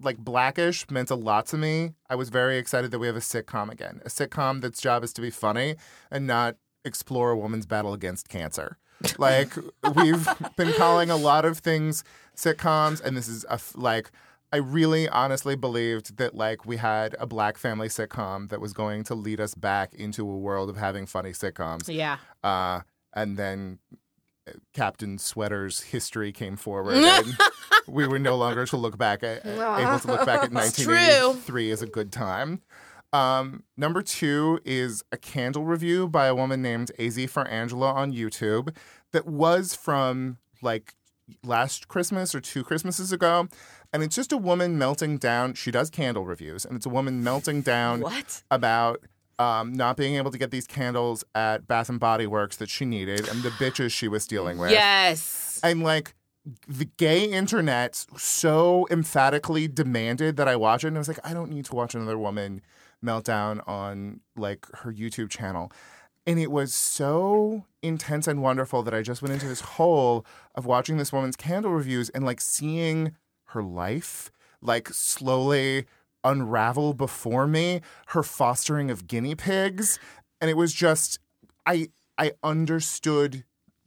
like 0.02 0.18
Blackish 0.18 0.90
meant 0.90 1.10
a 1.12 1.16
lot 1.16 1.46
to 1.48 1.58
me. 1.58 1.94
I 2.10 2.16
was 2.16 2.30
very 2.30 2.58
excited 2.58 2.92
that 2.92 3.00
we 3.00 3.08
have 3.08 3.16
a 3.16 3.20
sitcom 3.22 3.72
again. 3.72 4.02
A 4.04 4.10
sitcom 4.10 4.62
that's 4.62 4.82
job 4.82 5.04
is 5.04 5.14
to 5.14 5.22
be 5.22 5.30
funny 5.30 5.76
and 6.12 6.28
not 6.28 6.56
explore 6.84 7.32
a 7.32 7.38
woman's 7.38 7.66
battle 7.66 7.94
against 7.94 8.28
cancer. 8.30 8.78
Like 9.20 9.52
we've 9.94 10.28
been 10.56 10.74
calling 10.74 11.10
a 11.10 11.16
lot 11.18 11.46
of 11.46 11.60
things 11.60 12.04
sitcoms, 12.36 13.02
and 13.04 13.16
this 13.16 13.28
is 13.28 13.44
a 13.46 13.54
f- 13.54 13.74
like 13.76 14.10
I 14.56 14.60
really 14.60 15.10
honestly 15.10 15.58
believed 15.58 16.16
that 16.16 16.34
like 16.34 16.66
we 16.66 16.78
had 16.78 17.14
a 17.20 17.28
black 17.28 17.58
family 17.58 17.90
sitcom 17.90 18.48
that 18.48 18.62
was 18.62 18.72
going 18.72 19.04
to 19.04 19.14
lead 19.14 19.42
us 19.42 19.54
back 19.54 19.94
into 19.94 20.22
a 20.22 20.38
world 20.38 20.70
of 20.70 20.78
having 20.78 21.06
funny 21.06 21.32
sitcoms. 21.32 21.94
Yeah. 21.94 22.20
Uh, 22.42 22.80
and 23.14 23.36
then 23.36 23.80
uh, 24.48 24.54
Captain 24.72 25.18
Sweater's 25.18 25.82
history 25.82 26.32
came 26.32 26.56
forward, 26.56 26.96
and 27.04 27.38
we 27.86 28.08
were 28.08 28.18
no 28.18 28.38
longer 28.38 28.66
to 28.68 28.78
look 28.78 28.98
back 28.98 29.24
at 29.24 29.46
able 29.46 30.00
to 30.00 30.08
look 30.08 30.26
back 30.26 30.42
at 30.42 30.52
It's 30.54 30.82
true. 30.82 30.96
1983 30.96 31.72
as 31.72 31.82
a 31.82 31.88
good 31.88 32.14
time. 32.14 32.62
Um, 33.12 33.64
number 33.76 34.02
two 34.02 34.62
is 34.64 35.04
a 35.12 35.18
candle 35.18 35.66
review 35.66 36.08
by 36.08 36.28
a 36.28 36.36
woman 36.36 36.62
named 36.62 36.94
Az 36.98 37.20
for 37.30 37.46
Angela 37.46 37.92
on 37.92 38.14
YouTube 38.14 38.74
that 39.12 39.26
was 39.28 39.76
from 39.76 40.38
like 40.62 40.96
last 41.44 41.88
Christmas 41.88 42.34
or 42.36 42.42
two 42.42 42.64
Christmases 42.64 43.12
ago. 43.12 43.48
And 43.96 44.04
it's 44.04 44.14
just 44.18 44.34
a 44.34 44.38
woman 44.38 44.78
melting 44.78 45.20
down. 45.20 45.54
She 45.54 45.72
does 45.72 45.90
candle 45.90 46.26
reviews, 46.26 46.66
and 46.66 46.76
it's 46.76 46.86
a 46.86 46.90
woman 46.90 47.24
melting 47.24 47.62
down 47.62 48.02
What? 48.02 48.44
about 48.52 49.06
um, 49.40 49.72
not 49.72 49.96
being 49.96 50.16
able 50.16 50.32
to 50.32 50.38
get 50.38 50.52
these 50.52 50.68
candles 50.68 51.24
at 51.34 51.66
Bath 51.66 51.88
and 51.88 51.98
Body 51.98 52.28
Works 52.28 52.58
that 52.58 52.68
she 52.68 52.84
needed 52.84 53.26
and 53.30 53.42
the 53.42 53.52
bitches 53.52 53.92
she 53.92 54.10
was 54.10 54.28
dealing 54.28 54.58
with. 54.58 54.72
Yes. 54.72 55.62
And 55.64 55.82
like 55.82 56.14
the 56.68 56.84
gay 56.98 57.24
internet 57.24 58.06
so 58.18 58.86
emphatically 58.92 59.70
demanded 59.70 60.36
that 60.36 60.50
I 60.50 60.58
watch 60.58 60.84
it. 60.84 60.90
And 60.90 60.98
I 60.98 61.00
was 61.00 61.08
like, 61.08 61.20
I 61.24 61.34
don't 61.34 61.50
need 61.50 61.64
to 61.66 61.76
watch 61.76 61.96
another 61.96 62.18
woman 62.18 62.62
meltdown 63.02 63.66
on 63.66 64.20
like 64.36 64.68
her 64.80 64.92
YouTube 64.92 65.30
channel. 65.30 65.72
And 66.28 66.38
it 66.38 66.52
was 66.52 66.74
so 66.74 67.64
intense 67.82 68.28
and 68.28 68.42
wonderful 68.42 68.84
that 68.84 68.94
I 68.94 69.02
just 69.04 69.22
went 69.22 69.34
into 69.34 69.48
this 69.48 69.62
hole 69.62 70.26
of 70.54 70.66
watching 70.66 70.98
this 70.98 71.14
woman's 71.14 71.38
candle 71.38 71.72
reviews 71.72 72.10
and 72.10 72.26
like 72.26 72.42
seeing 72.42 73.16
her 73.56 73.64
life 73.64 74.32
like 74.62 74.90
slowly 74.90 75.86
unravel 76.24 76.94
before 76.94 77.48
me, 77.48 77.82
her 78.08 78.24
fostering 78.24 78.90
of 78.92 79.08
guinea 79.08 79.36
pigs. 79.36 80.00
And 80.42 80.50
it 80.50 80.58
was 80.58 80.74
just 80.74 81.20
I 81.66 81.90
I 82.18 82.34
understood 82.44 83.44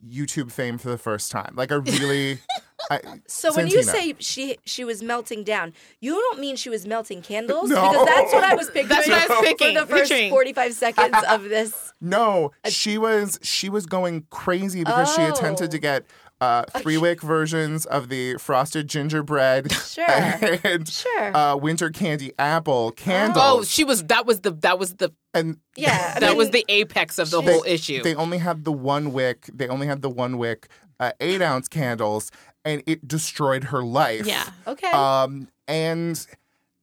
YouTube 0.07 0.53
fame 0.53 0.79
for 0.79 0.89
the 0.89 0.99
first 0.99 1.31
time. 1.33 1.55
Like 1.57 1.73
I 1.73 1.77
really 1.77 2.39
I, 2.91 3.01
So 3.27 3.53
when 3.53 3.67
you 3.67 3.83
say 3.83 4.15
she 4.21 4.57
she 4.65 4.85
was 4.85 5.03
melting 5.03 5.43
down, 5.45 5.75
you 6.01 6.13
don't 6.15 6.39
mean 6.39 6.55
she 6.57 6.71
was 6.71 6.87
melting 6.87 7.21
candles 7.23 7.69
No. 7.71 7.91
because 7.91 8.07
that's 8.07 8.33
what 8.33 8.45
I 8.45 8.55
was 8.55 8.67
picturing. 8.71 8.89
That's 8.89 9.09
what 9.09 9.31
I 9.31 9.41
was 9.41 9.49
picking- 9.49 9.75
for 9.75 9.81
the 9.81 9.87
first 9.87 10.11
picturing. 10.11 10.31
forty 10.31 10.53
five 10.53 10.75
seconds 10.75 11.17
of 11.29 11.43
this. 11.45 11.93
No, 12.01 12.53
she 12.69 12.97
was 12.97 13.41
she 13.43 13.69
was 13.69 13.85
going 13.87 14.25
crazy 14.31 14.85
because 14.85 15.13
she 15.17 15.23
oh. 15.23 15.33
attempted 15.33 15.73
to 15.73 15.79
Oh. 15.79 15.81
get 15.81 16.05
uh, 16.40 16.62
three 16.77 16.96
wick 16.98 17.20
versions 17.20 17.85
of 17.87 18.09
the 18.09 18.37
frosted 18.38 18.88
gingerbread 18.88 19.72
Sure. 19.83 20.05
and 20.09 20.88
Sure. 20.88 21.37
uh, 21.37 21.57
winter 21.57 21.90
candy 21.90 22.33
apple 22.38 22.92
candles. 22.92 23.44
Oh, 23.44 23.62
she 23.64 23.85
was. 23.85 24.05
That 24.05 24.24
was 24.27 24.40
the. 24.42 24.53
That 24.53 24.79
was 24.79 24.94
the. 24.96 25.12
and 25.35 25.59
Yeah, 25.77 26.14
I 26.16 26.20
That 26.20 26.37
was 26.37 26.51
the 26.51 26.64
apex 26.68 27.18
of 27.18 27.31
the 27.31 27.40
they, 27.40 27.53
whole 27.53 27.64
issue. 27.64 28.03
They 28.03 28.14
only 28.14 28.38
had 28.38 28.64
the 28.64 28.72
one 28.72 29.12
wick. 29.12 29.48
They 29.53 29.66
only 29.68 29.87
had 29.88 30.03
the 30.03 30.11
one 30.11 30.38
wick 30.38 30.68
uh, 31.01 31.12
eight 31.20 31.42
ounce 31.42 31.66
candles, 31.68 32.31
and 32.64 32.83
it 32.87 33.07
destroyed 33.09 33.64
her 33.64 33.83
life. 33.83 34.27
yeah. 34.27 34.48
Okay. 34.66 34.90
Um, 34.90 35.48
and 35.66 36.24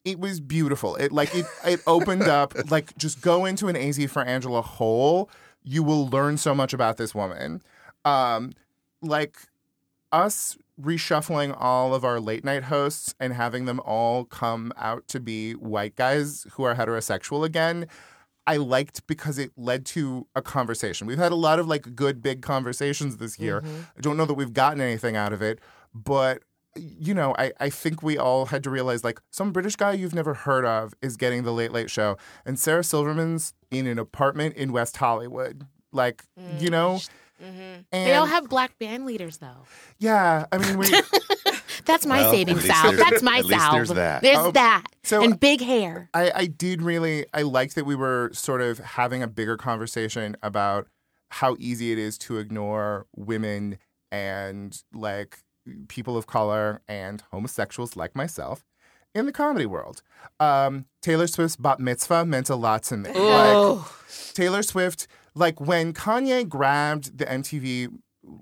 it 0.04 0.20
was 0.20 0.40
beautiful. 0.42 0.96
It 0.98 1.12
like 1.12 1.34
it 1.34 1.46
it 1.66 1.82
opened 1.88 2.24
up 2.24 2.54
like 2.72 2.96
just 2.98 3.22
go 3.22 3.46
into 3.46 3.68
an 3.70 3.76
AZ 3.78 4.04
for 4.12 4.22
Angela 4.22 4.62
hole. 4.62 5.30
You 5.64 5.82
will 5.82 6.08
learn 6.10 6.38
so 6.38 6.54
much 6.54 6.74
about 6.74 6.98
this 6.98 7.16
woman. 7.16 7.62
Um, 8.04 8.52
like 9.06 9.38
us 10.12 10.58
reshuffling 10.82 11.56
all 11.58 11.94
of 11.94 12.04
our 12.04 12.20
late 12.20 12.44
night 12.44 12.64
hosts 12.64 13.16
and 13.20 13.34
having 13.34 13.66
them 13.66 13.80
all 13.82 14.26
come 14.26 14.74
out 14.78 15.08
to 15.08 15.20
be 15.20 15.54
white 15.54 15.96
guys 15.96 16.46
who 16.54 16.64
are 16.64 16.76
heterosexual 16.76 17.46
again. 17.46 17.88
I 18.48 18.58
liked 18.58 19.08
because 19.08 19.40
it 19.40 19.52
led 19.58 19.86
to 19.88 20.28
a 20.36 20.42
conversation. 20.42 21.08
We've 21.08 21.18
had 21.18 21.32
a 21.32 21.36
lot 21.36 21.60
of 21.60 21.68
like 21.68 21.96
good 21.96 22.22
big 22.22 22.42
conversations 22.42 23.18
this 23.18 23.40
year. 23.40 23.62
Mm-hmm. 23.62 23.82
I 23.98 24.02
don't 24.02 24.18
know 24.18 24.26
that 24.26 24.36
we've 24.36 24.54
gotten 24.54 24.82
anything 24.82 25.16
out 25.16 25.34
of 25.34 25.42
it, 25.42 25.60
but 25.94 26.44
you 26.76 27.14
know, 27.14 27.34
I, 27.40 27.54
I 27.60 27.70
think 27.70 28.04
we 28.04 28.18
all 28.18 28.48
had 28.48 28.64
to 28.66 28.70
realize 28.70 29.04
like 29.04 29.22
some 29.32 29.52
British 29.52 29.76
guy 29.78 29.94
you've 29.94 30.14
never 30.14 30.34
heard 30.34 30.66
of 30.66 30.94
is 31.02 31.16
getting 31.16 31.44
the 31.44 31.54
Late 31.54 31.72
Late 31.72 31.90
Show, 31.90 32.18
and 32.46 32.60
Sarah 32.60 32.84
Silverman's 32.84 33.54
in 33.72 33.88
an 33.88 33.98
apartment 33.98 34.56
in 34.56 34.72
West 34.72 34.98
Hollywood. 34.98 35.66
Like, 35.92 36.26
you 36.60 36.68
mm, 36.68 36.72
know, 36.72 37.00
and 37.40 37.86
They 37.92 38.14
all 38.16 38.26
have 38.26 38.50
black 38.50 38.78
band 38.80 39.06
leaders, 39.06 39.38
though. 39.38 39.66
yeah. 40.00 40.46
I 40.52 40.58
mean, 40.58 40.78
we 40.78 40.88
That's 41.86 42.06
my 42.06 42.22
Well, 42.22 42.32
saving 42.32 42.56
at 42.58 42.64
least 42.64 42.68
salve. 42.76 42.96
there's- 42.96 43.10
That's 43.12 43.24
my 43.24 43.38
at 43.40 43.46
least 43.46 43.60
salve. 43.62 43.74
there's 43.76 43.90
that. 43.90 44.22
There's 44.22 44.38
Oh, 44.38 44.52
that. 44.52 44.84
so- 45.04 45.22
and 45.24 45.40
big 45.40 45.62
hair. 45.62 46.10
I, 46.14 46.32
I 46.34 46.46
did 46.48 46.82
really 46.82 47.26
I 47.34 47.44
liked 47.44 47.76
that 47.76 47.86
we 47.86 47.96
were 47.96 48.32
sort 48.34 48.62
of 48.62 48.80
having 48.80 49.22
a 49.22 49.28
bigger 49.28 49.56
conversation 49.58 50.36
about 50.42 50.88
how 51.30 51.56
easy 51.60 51.92
it 51.92 51.98
is 52.00 52.18
to 52.20 52.38
ignore 52.38 53.06
women 53.16 53.78
and 54.12 54.82
like 54.94 55.40
people 55.88 56.16
of 56.18 56.26
color 56.28 56.82
and 56.88 57.22
homosexuals 57.32 57.96
like 57.96 58.16
myself 58.16 58.64
in 59.14 59.26
the 59.26 59.32
comedy 59.32 59.66
world. 59.66 60.02
Um, 60.40 60.86
Taylor 61.02 61.28
Swift's 61.28 61.56
bat 61.56 61.80
mitzvah 61.80 62.26
meant 62.26 62.50
a 62.50 62.56
lot 62.56 62.84
to 62.84 62.98
me. 62.98 63.12
Like. 63.12 63.80
Taylor 64.34 64.64
Swift, 64.64 65.08
like 65.36 65.60
when 65.60 65.94
Kanye 65.94 66.48
grabbed 66.48 67.18
the 67.18 67.26
MTV 67.26 67.90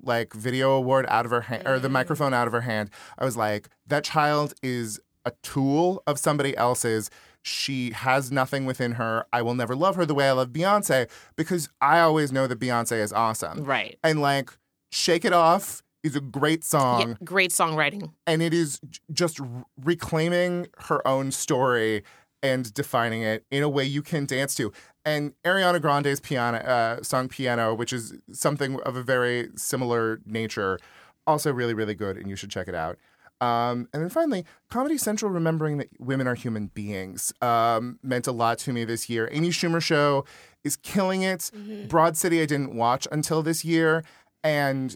like 0.01 0.33
video 0.33 0.71
award 0.71 1.05
out 1.09 1.25
of 1.25 1.31
her 1.31 1.41
hand 1.41 1.67
or 1.67 1.79
the 1.79 1.89
mm. 1.89 1.93
microphone 1.93 2.33
out 2.33 2.47
of 2.47 2.53
her 2.53 2.61
hand, 2.61 2.89
I 3.17 3.25
was 3.25 3.35
like, 3.35 3.69
that 3.87 4.03
child 4.03 4.53
is 4.63 4.99
a 5.25 5.31
tool 5.41 6.03
of 6.07 6.19
somebody 6.19 6.55
else's. 6.55 7.09
She 7.41 7.91
has 7.91 8.31
nothing 8.31 8.65
within 8.65 8.93
her. 8.93 9.25
I 9.33 9.41
will 9.41 9.55
never 9.55 9.75
love 9.75 9.95
her 9.95 10.05
the 10.05 10.13
way 10.13 10.29
I 10.29 10.31
love 10.31 10.49
Beyonce 10.49 11.09
because 11.35 11.69
I 11.81 11.99
always 11.99 12.31
know 12.31 12.47
that 12.47 12.59
Beyonce 12.59 13.01
is 13.01 13.11
awesome. 13.11 13.65
Right. 13.65 13.97
And 14.03 14.21
like, 14.21 14.51
Shake 14.91 15.25
It 15.25 15.33
Off 15.33 15.83
is 16.03 16.15
a 16.15 16.21
great 16.21 16.63
song 16.63 17.09
Yeah, 17.09 17.15
great 17.23 17.51
songwriting. 17.51 18.11
and 18.27 18.41
it 18.41 18.53
is 18.53 18.79
just 19.11 19.39
reclaiming 19.81 20.67
her 20.77 21.05
own 21.07 21.31
story 21.31 22.03
and 22.43 22.71
defining 22.73 23.23
it 23.23 23.45
in 23.49 23.63
a 23.63 23.69
way 23.69 23.85
you 23.85 24.03
can 24.03 24.25
dance 24.27 24.53
to. 24.55 24.71
And 25.05 25.33
Ariana 25.43 25.81
Grande's 25.81 26.19
piano 26.19 26.59
uh, 26.59 27.01
song 27.01 27.27
"Piano," 27.29 27.73
which 27.73 27.91
is 27.91 28.13
something 28.31 28.79
of 28.81 28.95
a 28.95 29.01
very 29.01 29.49
similar 29.55 30.19
nature, 30.25 30.77
also 31.25 31.51
really 31.51 31.73
really 31.73 31.95
good, 31.95 32.17
and 32.17 32.29
you 32.29 32.35
should 32.35 32.51
check 32.51 32.67
it 32.67 32.75
out. 32.75 32.99
Um, 33.41 33.89
and 33.93 34.01
then 34.03 34.09
finally, 34.09 34.45
Comedy 34.69 34.97
Central 34.97 35.29
remembering 35.31 35.77
that 35.77 35.89
women 35.99 36.27
are 36.27 36.35
human 36.35 36.67
beings 36.67 37.33
um, 37.41 37.99
meant 38.01 38.27
a 38.27 38.31
lot 38.31 38.57
to 38.59 38.71
me 38.71 38.85
this 38.85 39.09
year. 39.09 39.27
Amy 39.31 39.49
Schumer 39.49 39.81
show 39.81 40.23
is 40.63 40.77
killing 40.77 41.23
it. 41.23 41.51
Broad 41.89 42.15
City 42.15 42.41
I 42.41 42.45
didn't 42.45 42.75
watch 42.75 43.05
until 43.11 43.41
this 43.43 43.65
year, 43.65 44.03
and 44.43 44.95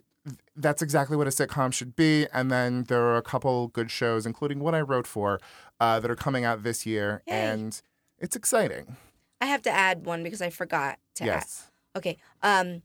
that's 0.55 0.81
exactly 0.81 1.15
what 1.17 1.27
a 1.27 1.29
sitcom 1.29 1.71
should 1.73 1.95
be. 1.95 2.27
And 2.33 2.49
then 2.51 2.83
there 2.85 3.01
are 3.01 3.17
a 3.17 3.21
couple 3.21 3.67
good 3.69 3.89
shows, 3.91 4.25
including 4.25 4.59
what 4.59 4.73
I 4.75 4.81
wrote 4.81 5.07
for, 5.07 5.39
uh, 5.79 5.99
that 5.99 6.09
are 6.09 6.15
coming 6.15 6.43
out 6.45 6.63
this 6.63 6.85
year, 6.85 7.21
Yay. 7.27 7.33
and 7.33 7.81
it's 8.19 8.35
exciting. 8.35 8.97
I 9.41 9.45
have 9.45 9.61
to 9.63 9.69
add 9.69 10.05
one 10.05 10.23
because 10.23 10.41
I 10.41 10.49
forgot 10.49 10.97
to 11.15 11.25
Yes. 11.25 11.69
add. 11.95 11.99
Okay. 11.99 12.17
Um, 12.41 12.81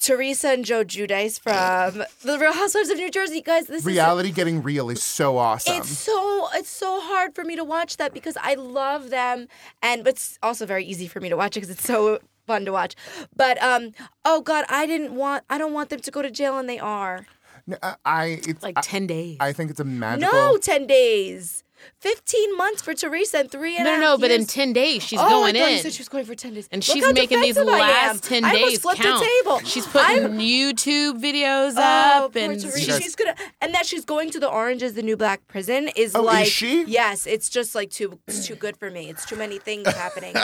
Teresa 0.00 0.50
and 0.50 0.64
Joe 0.64 0.84
Giudice 0.84 1.40
from 1.40 2.04
The 2.22 2.38
Real 2.38 2.52
Housewives 2.52 2.88
of 2.88 2.98
New 2.98 3.10
Jersey, 3.10 3.40
guys. 3.40 3.66
This 3.66 3.84
Reality 3.84 4.30
getting 4.30 4.62
real 4.62 4.90
is 4.90 5.02
so 5.02 5.36
awesome. 5.38 5.76
it's 5.76 5.88
so 5.98 6.48
it's 6.54 6.70
so 6.70 7.00
hard 7.00 7.34
for 7.34 7.42
me 7.44 7.56
to 7.56 7.64
watch 7.64 7.96
that 7.96 8.14
because 8.14 8.36
I 8.40 8.54
love 8.54 9.10
them, 9.10 9.48
and 9.82 10.04
but 10.04 10.10
it's 10.14 10.38
also 10.42 10.66
very 10.66 10.84
easy 10.84 11.08
for 11.08 11.18
me 11.20 11.28
to 11.28 11.36
watch 11.36 11.56
it 11.56 11.60
because 11.60 11.70
it's 11.70 11.84
so 11.84 12.20
fun 12.48 12.64
to 12.64 12.72
watch. 12.72 12.96
But 13.36 13.62
um, 13.62 13.92
oh 14.24 14.40
god, 14.40 14.64
I 14.68 14.86
didn't 14.86 15.14
want 15.14 15.44
I 15.48 15.56
don't 15.58 15.72
want 15.72 15.90
them 15.90 16.00
to 16.00 16.10
go 16.10 16.22
to 16.22 16.30
jail, 16.30 16.58
and 16.58 16.68
they 16.68 16.80
are. 16.80 17.26
N- 17.70 17.78
I, 17.82 17.94
I 18.04 18.24
it's 18.48 18.62
Like 18.62 18.78
I, 18.78 18.80
10 18.80 19.06
days. 19.06 19.36
I 19.40 19.52
think 19.52 19.70
it's 19.70 19.78
a 19.80 19.84
magical. 19.84 20.32
No, 20.32 20.56
ten 20.58 20.86
days, 20.86 21.62
fifteen 22.00 22.56
months 22.56 22.82
for 22.82 22.94
Teresa, 22.94 23.38
and 23.38 23.50
three 23.50 23.76
and 23.76 23.84
no, 23.84 23.94
a 23.94 23.98
no, 23.98 24.02
half 24.10 24.18
no, 24.18 24.18
but 24.18 24.30
in 24.30 24.46
10 24.46 24.72
days, 24.72 25.02
she's 25.02 25.18
oh, 25.20 25.28
going 25.28 25.56
I 25.56 25.58
thought 25.60 25.68
in. 25.70 25.76
You 25.76 25.82
said 25.82 25.92
she 25.92 26.00
was 26.00 26.08
going 26.08 26.24
for 26.24 26.34
ten 26.34 26.54
days, 26.54 26.68
and 26.70 26.86
Look 26.86 26.94
she's 26.96 27.04
how 27.04 27.12
making 27.12 27.40
these 27.40 27.54
defensive 27.56 27.74
I 27.80 27.88
am. 27.88 28.06
last 28.16 28.24
10 28.24 28.44
I 28.44 28.52
days 28.54 28.80
flipped 28.80 29.00
count. 29.00 29.20
the 29.20 29.26
table. 29.44 29.58
She's 29.66 29.86
putting 29.86 30.22
I'm- 30.24 30.38
YouTube 30.38 31.20
videos 31.22 31.74
Oh, 31.76 32.24
up 32.26 32.32
poor 32.34 32.42
and 32.42 32.60
Teresa. 32.60 32.78
she's 32.80 32.98
she's 33.02 33.16
gonna, 33.16 33.34
and 33.60 33.74
that 33.74 33.86
she's 33.86 34.04
going 34.04 34.30
to 34.30 34.40
the 34.40 34.48
Orange 34.48 34.82
is 34.82 34.94
the 34.94 35.02
New 35.02 35.16
Black 35.16 35.46
prison 35.48 35.88
is 35.96 36.14
Oh, 36.14 36.20
is 36.20 36.26
like, 36.26 36.46
she? 36.46 36.84
Yes, 36.84 37.26
it's 37.26 37.48
just 37.48 37.74
like 37.74 37.90
too, 37.90 38.18
it's 38.26 38.46
too 38.46 38.54
good 38.54 38.76
for 38.76 38.90
me. 38.90 39.08
It's 39.08 39.24
too 39.26 39.36
many 39.36 39.58
things 39.58 39.86
happening. 39.94 40.34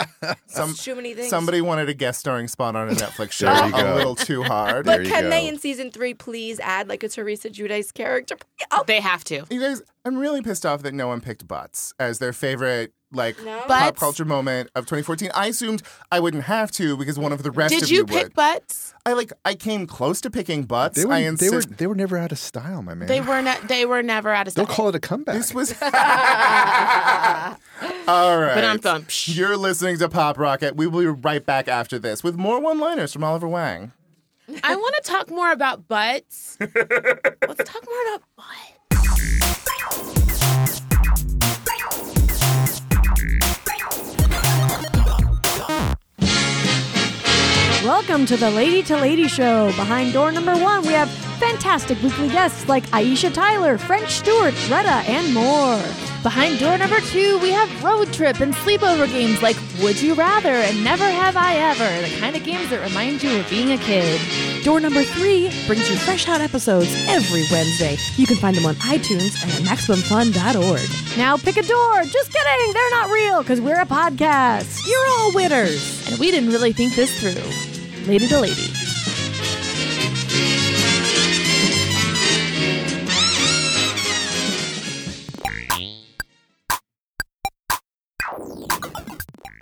Some, 0.47 0.71
it's 0.71 0.83
too 0.83 0.95
many 0.95 1.13
things. 1.13 1.29
somebody 1.29 1.61
wanted 1.61 1.89
a 1.89 1.93
guest 1.93 2.19
starring 2.19 2.47
spot 2.47 2.75
on 2.75 2.89
a 2.89 2.93
Netflix 2.93 3.31
show 3.33 3.45
There 3.53 3.67
you 3.67 3.93
a 3.93 3.95
little 3.95 4.15
too 4.15 4.43
hard. 4.43 4.85
There 4.85 4.97
But 4.97 5.05
you 5.05 5.11
can 5.11 5.23
go. 5.23 5.29
they 5.29 5.47
in 5.47 5.59
season 5.59 5.91
three 5.91 6.13
please 6.13 6.59
add 6.59 6.87
like 6.89 7.03
a 7.03 7.09
Teresa 7.09 7.49
Giudice 7.49 7.93
character? 7.93 8.35
Oh, 8.71 8.83
they 8.87 8.99
have 8.99 9.23
to. 9.25 9.43
You 9.49 9.59
guys, 9.61 9.81
I'm 10.05 10.17
really 10.17 10.41
pissed 10.43 10.65
off 10.65 10.83
that 10.83 10.93
no 10.93 11.07
one 11.07 11.19
picked 11.19 11.47
butts 11.47 11.93
as 11.99 12.19
their 12.19 12.31
favorite 12.31 12.93
like 13.11 13.41
No? 13.43 13.57
pop 13.59 13.67
Butts? 13.67 13.99
culture 13.99 14.25
moment 14.25 14.69
of 14.75 14.83
2014. 14.85 15.31
I 15.33 15.47
assumed 15.47 15.81
I 16.11 16.19
wouldn't 16.19 16.43
have 16.43 16.69
to 16.73 16.95
because 16.97 17.17
one 17.17 17.31
of 17.31 17.41
the 17.43 17.49
rest 17.51 17.73
Did 17.73 17.83
of 17.83 17.89
you 17.89 17.97
you 17.99 18.05
pick 18.05 18.23
would. 18.25 18.33
butts? 18.35 18.93
I 19.05 19.13
like 19.13 19.31
I 19.45 19.55
came 19.55 19.87
close 19.87 20.19
to 20.21 20.29
picking 20.29 20.63
butts. 20.63 20.97
They 20.97 21.05
were, 21.05 21.13
I 21.13 21.29
they 21.31 21.49
were 21.49 21.61
they 21.61 21.87
were 21.87 21.95
never 21.95 22.17
out 22.17 22.31
of 22.31 22.37
style, 22.39 22.81
my 22.83 22.93
man. 22.93 23.07
They 23.07 23.21
were 23.21 23.41
not. 23.41 23.67
They 23.67 23.85
were 23.85 24.03
never 24.03 24.31
out 24.31 24.47
of 24.47 24.51
style. 24.53 24.65
Don't 24.65 24.71
style. 24.73 24.83
call 24.85 24.89
it 24.89 24.95
a 24.95 24.99
comeback. 24.99 25.35
This 25.35 25.53
was 25.53 25.71
all 25.81 25.89
right. 25.89 27.57
But 28.55 28.63
I'm 28.63 28.77
going. 28.77 29.03
Psh. 29.03 29.35
You're 29.35 29.57
listening 29.57 29.97
to 29.99 30.09
Pop 30.09 30.37
Rocket. 30.37 30.75
We 30.75 30.85
will 30.87 30.99
be 31.01 31.07
right 31.07 31.45
back 31.45 31.67
after 31.67 31.97
this 31.99 32.23
with 32.23 32.35
more 32.37 32.59
one-liners 32.59 33.13
from 33.13 33.23
Oliver 33.23 33.47
Wang. 33.47 33.91
I 34.63 34.75
want 34.75 34.95
to 35.03 35.11
talk 35.11 35.29
more 35.29 35.51
about 35.51 35.87
butts. 35.87 36.57
Let's 36.75 36.75
talk 37.63 37.83
more 37.87 38.01
about 38.13 38.21
butts. 38.35 38.74
Welcome 47.83 48.25
to 48.27 48.37
the 48.37 48.49
Lady 48.49 48.81
to 48.83 48.97
Lady 48.97 49.27
Show. 49.27 49.67
Behind 49.75 50.11
door 50.11 50.31
number 50.31 50.55
one, 50.55 50.81
we 50.83 50.93
have 50.93 51.09
fantastic 51.35 52.01
weekly 52.01 52.29
guests 52.29 52.67
like 52.67 52.83
Aisha 52.87 53.33
Tyler, 53.33 53.77
French 53.77 54.09
Stewart, 54.09 54.53
Retta, 54.69 55.03
and 55.09 55.33
more. 55.33 55.81
Behind 56.23 56.57
door 56.57 56.75
number 56.77 56.99
two, 57.01 57.37
we 57.39 57.51
have 57.51 57.83
road 57.83 58.11
trip 58.11 58.39
and 58.41 58.53
sleepover 58.55 59.05
games 59.07 59.43
like 59.43 59.55
Would 59.83 60.01
You 60.01 60.15
Rather 60.15 60.49
and 60.49 60.83
Never 60.83 61.03
Have 61.03 61.37
I 61.37 61.55
Ever, 61.57 62.07
the 62.07 62.19
kind 62.19 62.35
of 62.35 62.43
games 62.43 62.69
that 62.71 62.81
remind 62.81 63.21
you 63.21 63.39
of 63.39 63.49
being 63.49 63.71
a 63.73 63.77
kid. 63.77 64.19
Door 64.63 64.79
number 64.79 65.03
three 65.03 65.51
brings 65.67 65.87
you 65.87 65.95
fresh 65.97 66.25
hot 66.25 66.41
episodes 66.41 66.91
every 67.07 67.43
Wednesday. 67.51 67.97
You 68.15 68.25
can 68.25 68.37
find 68.37 68.57
them 68.57 68.65
on 68.65 68.73
iTunes 68.75 69.39
and 69.43 69.51
at 69.51 69.77
MaximumFun.org. 69.77 71.17
Now 71.17 71.37
pick 71.37 71.57
a 71.57 71.61
door. 71.61 72.03
Just 72.05 72.33
kidding. 72.33 72.73
They're 72.73 72.91
not 72.91 73.11
real 73.11 73.41
because 73.43 73.61
we're 73.61 73.81
a 73.81 73.85
podcast. 73.85 74.87
You're 74.87 75.07
all 75.19 75.31
winners. 75.35 76.09
And 76.09 76.19
we 76.19 76.31
didn't 76.31 76.49
really 76.49 76.73
think 76.73 76.95
this 76.95 77.19
through. 77.19 78.07
Lady 78.07 78.27
to 78.27 78.39
Lady. 78.39 78.84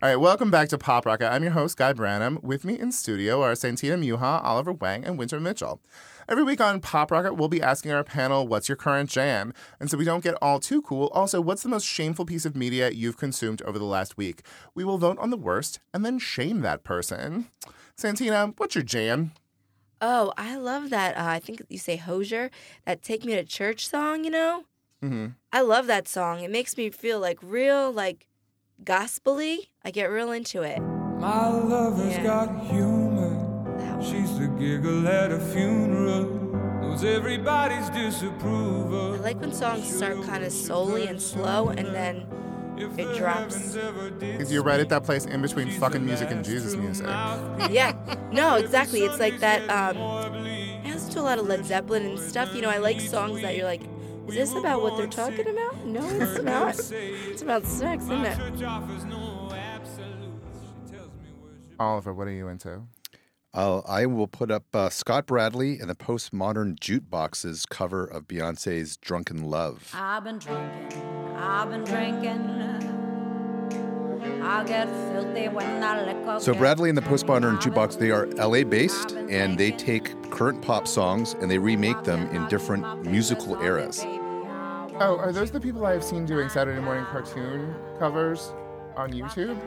All 0.04 0.10
right, 0.10 0.18
welcome 0.18 0.52
back 0.52 0.68
to 0.68 0.78
Pop 0.78 1.06
Rocket. 1.06 1.32
I'm 1.32 1.44
your 1.44 1.54
host, 1.54 1.78
Guy 1.78 1.94
Branum. 1.94 2.44
With 2.44 2.66
me 2.66 2.78
in 2.78 2.92
studio 2.92 3.42
are 3.42 3.56
Santina 3.56 3.96
Muha, 3.96 4.44
Oliver 4.44 4.74
Wang, 4.74 5.06
and 5.06 5.18
Winter 5.18 5.40
Mitchell. 5.40 5.80
Every 6.28 6.44
week 6.44 6.60
on 6.60 6.82
Pop 6.82 7.10
Rocket, 7.10 7.36
we'll 7.36 7.48
be 7.48 7.62
asking 7.62 7.94
our 7.94 8.04
panel, 8.04 8.46
what's 8.46 8.68
your 8.68 8.76
current 8.76 9.10
jam? 9.10 9.54
And 9.80 9.90
so 9.90 9.98
we 9.98 10.04
don't 10.04 10.22
get 10.22 10.36
all 10.42 10.60
too 10.60 10.82
cool, 10.82 11.08
also, 11.14 11.40
what's 11.40 11.64
the 11.64 11.70
most 11.70 11.86
shameful 11.88 12.26
piece 12.26 12.44
of 12.44 12.54
media 12.54 12.90
you've 12.92 13.16
consumed 13.16 13.62
over 13.62 13.80
the 13.80 13.86
last 13.86 14.18
week? 14.18 14.42
We 14.76 14.84
will 14.84 14.98
vote 14.98 15.18
on 15.20 15.30
the 15.30 15.38
worst 15.38 15.80
and 15.94 16.06
then 16.06 16.20
shame 16.20 16.60
that 16.60 16.84
person. 16.84 17.48
Santina, 17.96 18.54
what's 18.58 18.76
your 18.76 18.84
jam? 18.84 19.32
Oh, 20.02 20.34
I 20.36 20.58
love 20.58 20.90
that. 20.90 21.16
Uh, 21.16 21.28
I 21.28 21.40
think 21.40 21.62
you 21.70 21.78
say 21.78 21.96
Hozier, 21.96 22.52
that 22.86 23.04
"Take 23.04 23.24
Me 23.24 23.36
to 23.36 23.46
Church" 23.46 23.88
song. 23.88 24.26
You 24.26 24.32
know, 24.32 24.66
Mm-hmm. 25.04 25.28
I 25.52 25.62
love 25.62 25.88
that 25.88 26.08
song. 26.08 26.42
It 26.42 26.50
makes 26.50 26.78
me 26.78 26.90
feel 26.90 27.20
like 27.20 27.38
real, 27.42 27.92
like 27.92 28.26
gospely. 28.84 29.70
I 29.84 29.92
get 29.92 30.06
real 30.06 30.32
into 30.32 30.62
it. 30.62 30.80
My 30.80 31.48
lover's 31.48 32.14
Yeah. 32.18 32.24
got 32.24 32.60
humor. 32.66 33.40
She's 34.02 34.38
the 34.38 34.48
giggle 34.60 35.08
at 35.08 35.32
a 35.32 35.40
funeral. 35.40 36.26
Knows 36.82 37.04
everybody's 37.06 37.90
disapproval. 37.92 39.14
I 39.14 39.18
like 39.18 39.40
when 39.40 39.54
songs 39.54 39.88
start 39.96 40.22
kind 40.24 40.44
of 40.44 40.52
slowly 40.52 41.08
and 41.08 41.22
slow, 41.22 41.70
and 41.70 41.88
then 41.96 42.26
it 42.78 43.18
drops. 43.18 43.76
Because 44.20 44.52
you're 44.52 44.64
right 44.64 44.80
at 44.82 44.90
that 44.90 45.04
place 45.06 45.24
in 45.26 45.42
between 45.42 45.70
fucking 45.80 46.06
music 46.06 46.32
and 46.32 46.44
Jesus 46.44 46.76
music. 46.76 47.08
yeah, 47.70 47.94
no, 48.34 48.56
exactly. 48.56 49.02
It's 49.04 49.20
like 49.20 49.40
that. 49.40 49.62
Um, 49.70 49.98
I 50.02 50.92
listen 50.92 51.12
to 51.14 51.22
a 51.22 51.24
lot 51.24 51.40
of 51.40 51.48
Led 51.48 51.66
Zeppelin 51.66 52.06
and 52.06 52.20
stuff. 52.20 52.54
You 52.54 52.62
know, 52.62 52.70
I 52.70 52.78
like 52.80 53.00
songs 53.00 53.42
that 53.42 53.56
you're 53.56 53.66
like, 53.66 53.82
is 54.28 54.36
this 54.36 54.54
about 54.54 54.82
what 54.82 54.98
they're 54.98 55.08
talking 55.08 55.48
about? 55.48 55.86
No, 55.86 56.02
it's 56.10 56.42
not. 56.42 56.76
It's 56.92 57.42
about 57.42 57.66
sex, 57.66 58.04
isn't 58.04 58.26
it? 58.26 58.64
Oliver, 61.80 62.14
what 62.14 62.28
are 62.28 62.32
you 62.32 62.48
into? 62.48 62.84
Uh, 63.54 63.82
I 63.88 64.06
will 64.08 64.28
put 64.28 64.50
up 64.50 64.64
uh, 64.74 64.90
Scott 64.90 65.28
Bradlee 65.28 65.80
and 65.80 65.88
the 65.90 65.96
Postmodern 65.96 66.80
Jukebox's 66.80 67.66
cover 67.68 68.04
of 68.04 68.28
Beyonce's 68.28 68.98
"Drunk 68.98 69.30
in 69.30 69.44
Love." 69.44 69.92
I've 69.94 70.24
been 70.24 70.40
drinking, 70.40 71.04
I've 71.36 71.70
been 71.70 71.84
drinking. 71.84 72.64
I 74.42 74.64
get 74.64 74.90
filthy 75.12 75.48
when 75.50 75.84
I 75.84 76.04
liquor. 76.06 76.40
So 76.40 76.54
Bradlee 76.54 76.90
and 76.90 76.98
the 76.98 77.02
Postmodern 77.02 77.62
Jukebox, 77.62 77.98
they 78.00 78.12
are 78.12 78.28
LA 78.28 78.64
based 78.64 79.12
and 79.12 79.58
they 79.58 79.72
take 79.72 80.32
current 80.32 80.62
pop 80.62 80.88
songs 80.88 81.34
and 81.40 81.50
they 81.50 81.58
remake 81.58 82.04
them 82.04 82.30
in 82.36 82.48
different 82.48 83.06
musical 83.06 83.62
eras. 83.62 84.06
Oh, 85.00 85.18
are 85.18 85.32
those 85.32 85.52
the 85.52 85.60
people 85.60 85.86
I've 85.86 86.04
seen 86.04 86.26
doing 86.26 86.50
Saturday 86.50 86.80
morning 86.80 87.06
cartoon 87.06 87.74
covers 87.98 88.54
on 88.96 89.12
YouTube? 89.12 89.58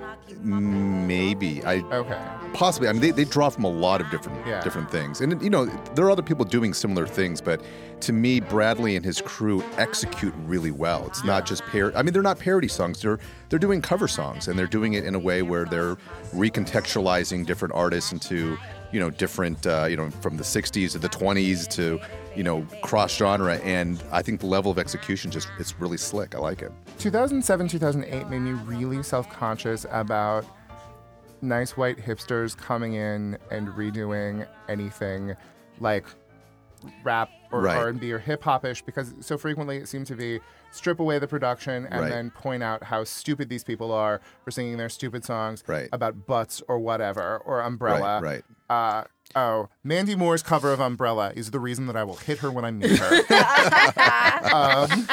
Maybe 0.41 1.64
I 1.64 1.79
Okay. 1.93 2.20
possibly. 2.53 2.89
I 2.89 2.93
mean, 2.93 3.01
they, 3.03 3.11
they 3.11 3.24
draw 3.24 3.49
from 3.51 3.64
a 3.64 3.68
lot 3.70 4.01
of 4.01 4.09
different 4.11 4.47
Yeah. 4.47 4.62
different 4.62 4.89
things, 4.91 5.20
and 5.20 5.43
you 5.43 5.51
know 5.51 5.66
there 5.97 6.05
are 6.05 6.11
other 6.11 6.22
people 6.22 6.45
doing 6.45 6.72
similar 6.72 7.07
things. 7.09 7.41
But 7.41 7.61
to 8.03 8.12
me, 8.12 8.41
Bradlee 8.41 8.95
and 8.97 9.05
his 9.05 9.20
crew 9.20 9.64
execute 9.79 10.33
really 10.47 10.70
well. 10.70 11.05
It's 11.09 11.24
not 11.24 11.45
just 11.45 11.64
par. 11.66 11.93
I 11.97 12.03
mean, 12.03 12.12
they're 12.12 12.22
not 12.22 12.39
parody 12.39 12.68
songs. 12.68 13.03
They're 13.03 13.18
they're 13.49 13.59
doing 13.59 13.83
cover 13.83 14.07
songs, 14.07 14.47
and 14.47 14.57
they're 14.57 14.66
doing 14.68 14.93
it 14.95 15.05
in 15.05 15.14
a 15.16 15.18
way 15.20 15.43
where 15.43 15.64
they're 15.64 15.97
recontextualizing 16.35 17.47
different 17.47 17.74
artists 17.74 18.12
into 18.12 18.57
you 18.93 19.01
know 19.01 19.11
different 19.11 19.66
uh, 19.66 19.87
you 19.91 19.97
know 19.97 20.11
from 20.11 20.37
the 20.37 20.45
'60s 20.45 20.93
to 20.93 20.99
the 20.99 21.09
'20s 21.09 21.66
to 21.70 21.99
you 22.37 22.45
know 22.45 22.66
cross 22.82 23.16
genre. 23.16 23.57
And 23.59 24.03
I 24.12 24.22
think 24.22 24.41
the 24.41 24.47
level 24.47 24.70
of 24.70 24.78
execution 24.78 25.30
just 25.30 25.49
it's 25.59 25.78
really 25.80 25.97
slick. 25.97 26.34
I 26.34 26.39
like 26.39 26.62
it. 26.62 26.70
2007, 26.99 27.68
2008 27.68 28.28
made 28.28 28.39
me 28.41 28.53
really 28.53 29.03
self 29.03 29.28
conscious 29.30 29.87
about 29.91 30.45
nice 31.43 31.76
white 31.76 31.99
hipsters 31.99 32.57
coming 32.57 32.95
in 32.95 33.37
and 33.51 33.68
redoing 33.68 34.47
anything 34.68 35.34
like 35.80 36.07
rap 37.05 37.30
or 37.53 37.61
Right. 37.62 37.76
R&B 37.76 38.12
or 38.12 38.18
hip 38.18 38.43
hopish 38.43 38.84
because 38.84 39.12
so 39.20 39.37
frequently 39.39 39.76
it 39.78 39.89
seemed 39.89 40.07
to 40.07 40.14
be 40.14 40.41
strip 40.70 41.01
away 41.01 41.18
the 41.18 41.26
production 41.26 41.87
and 41.87 42.03
Right. 42.03 42.09
then 42.11 42.30
point 42.30 42.62
out 42.62 42.82
how 42.84 43.03
stupid 43.05 43.49
these 43.49 43.64
people 43.64 43.93
are 43.93 44.20
for 44.45 44.51
singing 44.51 44.76
their 44.76 44.89
stupid 44.89 45.24
songs 45.24 45.62
Right. 45.66 45.89
about 45.93 46.26
butts 46.26 46.62
or 46.68 46.78
whatever 46.78 47.39
or 47.45 47.61
umbrella. 47.61 48.20
Right, 48.20 48.45
Uh, 48.68 49.05
oh, 49.35 49.68
Mandy 49.83 50.14
Moore's 50.14 50.43
cover 50.43 50.72
of 50.72 50.81
Umbrella 50.81 51.33
is 51.35 51.51
the 51.51 51.61
reason 51.61 51.87
that 51.87 51.97
I 51.97 52.05
will 52.05 52.16
hit 52.16 52.39
her 52.39 52.51
when 52.51 52.64
I 52.64 52.70
meet 52.70 52.99
her. 52.99 53.16
um, 54.53 55.09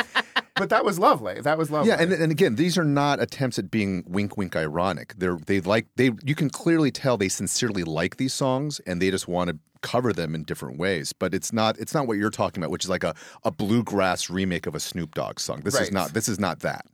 but 0.55 0.70
that 0.70 0.86
was 0.86 0.99
lovely. 0.99 1.41
That 1.41 1.57
was 1.57 1.72
lovely. 1.72 1.89
Yeah, 1.89 2.01
and, 2.01 2.14
and 2.14 2.32
again, 2.32 2.55
these 2.55 2.78
are 2.78 2.84
not 2.84 3.22
attempts 3.22 3.57
at 3.57 3.72
being 3.72 4.03
wink, 4.07 4.38
wink, 4.38 4.55
ironic. 4.55 5.14
They're 5.18 5.38
they 5.47 5.61
like 5.61 5.88
they. 5.95 6.11
You 6.24 6.36
can 6.36 6.49
clearly 6.49 6.91
tell 6.91 7.18
they 7.18 7.30
sincerely 7.30 7.84
like 7.84 8.18
these 8.18 8.34
songs, 8.34 8.80
and 8.86 9.01
they 9.01 9.09
just 9.11 9.28
want 9.28 9.49
to 9.49 9.57
cover 9.82 10.14
them 10.14 10.34
in 10.36 10.43
different 10.43 10.78
ways. 10.78 11.11
But 11.14 11.34
it's 11.34 11.51
not 11.51 11.78
it's 11.80 11.93
not 11.93 12.07
what 12.07 12.18
you're 12.18 12.30
talking 12.30 12.61
about, 12.61 12.72
which 12.72 12.84
is 12.84 12.89
like 12.89 13.03
a, 13.03 13.16
a 13.43 13.51
bluegrass 13.51 14.30
remake 14.30 14.68
of 14.68 14.76
a 14.76 14.80
Snoop 14.80 15.16
Dogg 15.16 15.39
song. 15.39 15.61
This 15.61 15.74
Right. 15.76 15.84
is 15.84 15.91
not 15.91 16.14
this 16.14 16.30
is 16.30 16.39
not 16.39 16.59
that. 16.59 16.86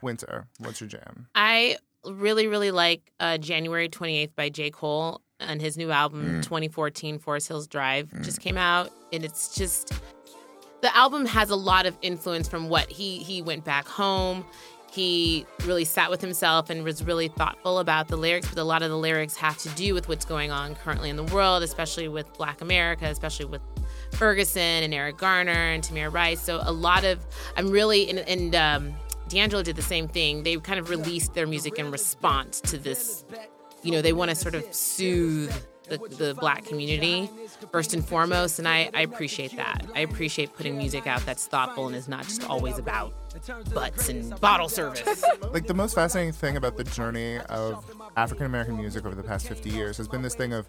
Winter, 0.00 0.46
what's 0.58 0.80
your 0.80 0.88
jam? 0.88 1.28
I 1.34 1.76
really, 2.04 2.48
really 2.48 2.70
like 2.72 3.12
uh, 3.20 3.38
January 3.38 3.88
28th 3.88 4.34
by 4.34 4.48
J. 4.48 4.70
Cole 4.70 5.20
and 5.48 5.60
his 5.60 5.76
new 5.76 5.90
album, 5.90 6.40
Mm. 6.40 6.42
2014, 6.42 7.18
Forest 7.18 7.48
Hills 7.48 7.66
Drive, 7.66 8.10
just 8.22 8.40
came 8.40 8.56
out. 8.56 8.90
And 9.12 9.24
it's 9.24 9.54
just, 9.54 9.92
the 10.80 10.94
album 10.96 11.26
has 11.26 11.50
a 11.50 11.56
lot 11.56 11.86
of 11.86 11.96
influence 12.02 12.48
from 12.48 12.68
what 12.68 12.90
he, 12.90 13.18
he 13.18 13.42
went 13.42 13.64
back 13.64 13.86
home. 13.86 14.44
He 14.90 15.46
really 15.64 15.84
sat 15.86 16.10
with 16.10 16.20
himself 16.20 16.68
and 16.68 16.84
was 16.84 17.02
really 17.02 17.28
thoughtful 17.28 17.78
about 17.78 18.08
the 18.08 18.16
lyrics, 18.16 18.48
but 18.48 18.58
a 18.58 18.64
lot 18.64 18.82
of 18.82 18.90
the 18.90 18.98
lyrics 18.98 19.36
have 19.36 19.56
to 19.58 19.70
do 19.70 19.94
with 19.94 20.06
what's 20.06 20.26
going 20.26 20.50
on 20.50 20.74
currently 20.74 21.08
in 21.08 21.16
the 21.16 21.24
world, 21.24 21.62
especially 21.62 22.08
with 22.08 22.30
Black 22.36 22.60
America, 22.60 23.06
especially 23.06 23.46
with 23.46 23.62
Ferguson 24.12 24.60
and 24.60 24.92
Eric 24.92 25.16
Garner 25.16 25.50
and 25.50 25.82
Tamir 25.82 26.12
Rice. 26.12 26.40
So 26.42 26.60
a 26.62 26.72
lot 26.72 27.04
of 27.04 27.24
I'm 27.56 27.70
really 27.70 28.10
and, 28.10 28.18
and 28.20 28.54
um, 28.54 28.94
D'Angelo 29.28 29.62
did 29.62 29.76
the 29.76 29.82
same 29.82 30.08
thing. 30.08 30.42
They 30.42 30.56
kind 30.56 30.78
of 30.78 30.90
released 30.90 31.32
their 31.32 31.46
music 31.46 31.78
in 31.78 31.90
response 31.90 32.60
to 32.62 32.76
this. 32.76 33.24
You 33.82 33.92
know, 33.92 34.02
they 34.02 34.12
want 34.12 34.30
to 34.30 34.34
sort 34.36 34.54
of 34.54 34.72
soothe 34.74 35.52
the, 35.88 35.98
the 35.98 36.34
black 36.38 36.64
community 36.64 37.28
first 37.72 37.92
and 37.92 38.06
foremost, 38.06 38.58
and 38.60 38.68
I, 38.68 38.88
I 38.94 39.02
appreciate 39.02 39.56
that. 39.56 39.84
I 39.94 40.00
appreciate 40.00 40.54
putting 40.56 40.78
music 40.78 41.06
out 41.06 41.24
that's 41.26 41.46
thoughtful 41.46 41.88
and 41.88 41.96
is 41.96 42.08
not 42.08 42.22
just 42.24 42.48
always 42.48 42.78
about 42.78 43.12
butts 43.74 44.08
and 44.08 44.38
bottle 44.40 44.68
service. 44.68 45.24
like 45.52 45.66
the 45.66 45.74
most 45.74 45.94
fascinating 45.94 46.32
thing 46.32 46.56
about 46.56 46.76
the 46.76 46.84
journey 46.84 47.38
of 47.48 47.84
African 48.16 48.46
American 48.46 48.76
music 48.76 49.04
over 49.04 49.14
the 49.16 49.22
past 49.24 49.48
50 49.48 49.70
years 49.70 49.96
has 49.96 50.06
been 50.08 50.22
this 50.22 50.34
thing 50.36 50.52
of 50.52 50.68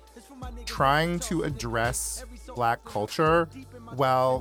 trying 0.65 1.19
to 1.19 1.43
address 1.43 2.25
black 2.55 2.83
culture 2.83 3.47
while 3.95 4.39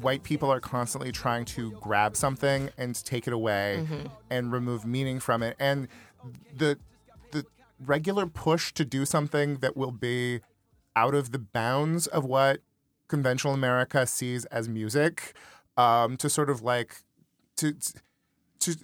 white 0.00 0.22
people 0.22 0.50
are 0.50 0.60
constantly 0.60 1.10
trying 1.10 1.44
to 1.44 1.72
grab 1.72 2.16
something 2.16 2.70
and 2.78 2.94
take 3.04 3.26
it 3.26 3.32
away 3.32 3.84
Mhm. 3.90 4.10
and 4.30 4.52
remove 4.52 4.86
meaning 4.86 5.18
from 5.20 5.42
it 5.42 5.56
and 5.58 5.88
the 6.56 6.78
regular 7.86 8.26
push 8.26 8.72
to 8.74 8.84
do 8.84 9.04
something 9.04 9.56
that 9.58 9.76
will 9.76 9.92
be 9.92 10.40
out 10.96 11.14
of 11.14 11.32
the 11.32 11.38
bounds 11.38 12.06
of 12.06 12.24
what 12.24 12.60
conventional 13.08 13.52
America 13.54 14.06
sees 14.06 14.44
as 14.46 14.68
music 14.68 15.34
um, 15.76 16.16
to 16.16 16.28
sort 16.30 16.50
of 16.50 16.62
like 16.62 17.02
to 17.56 17.74
to 18.60 18.76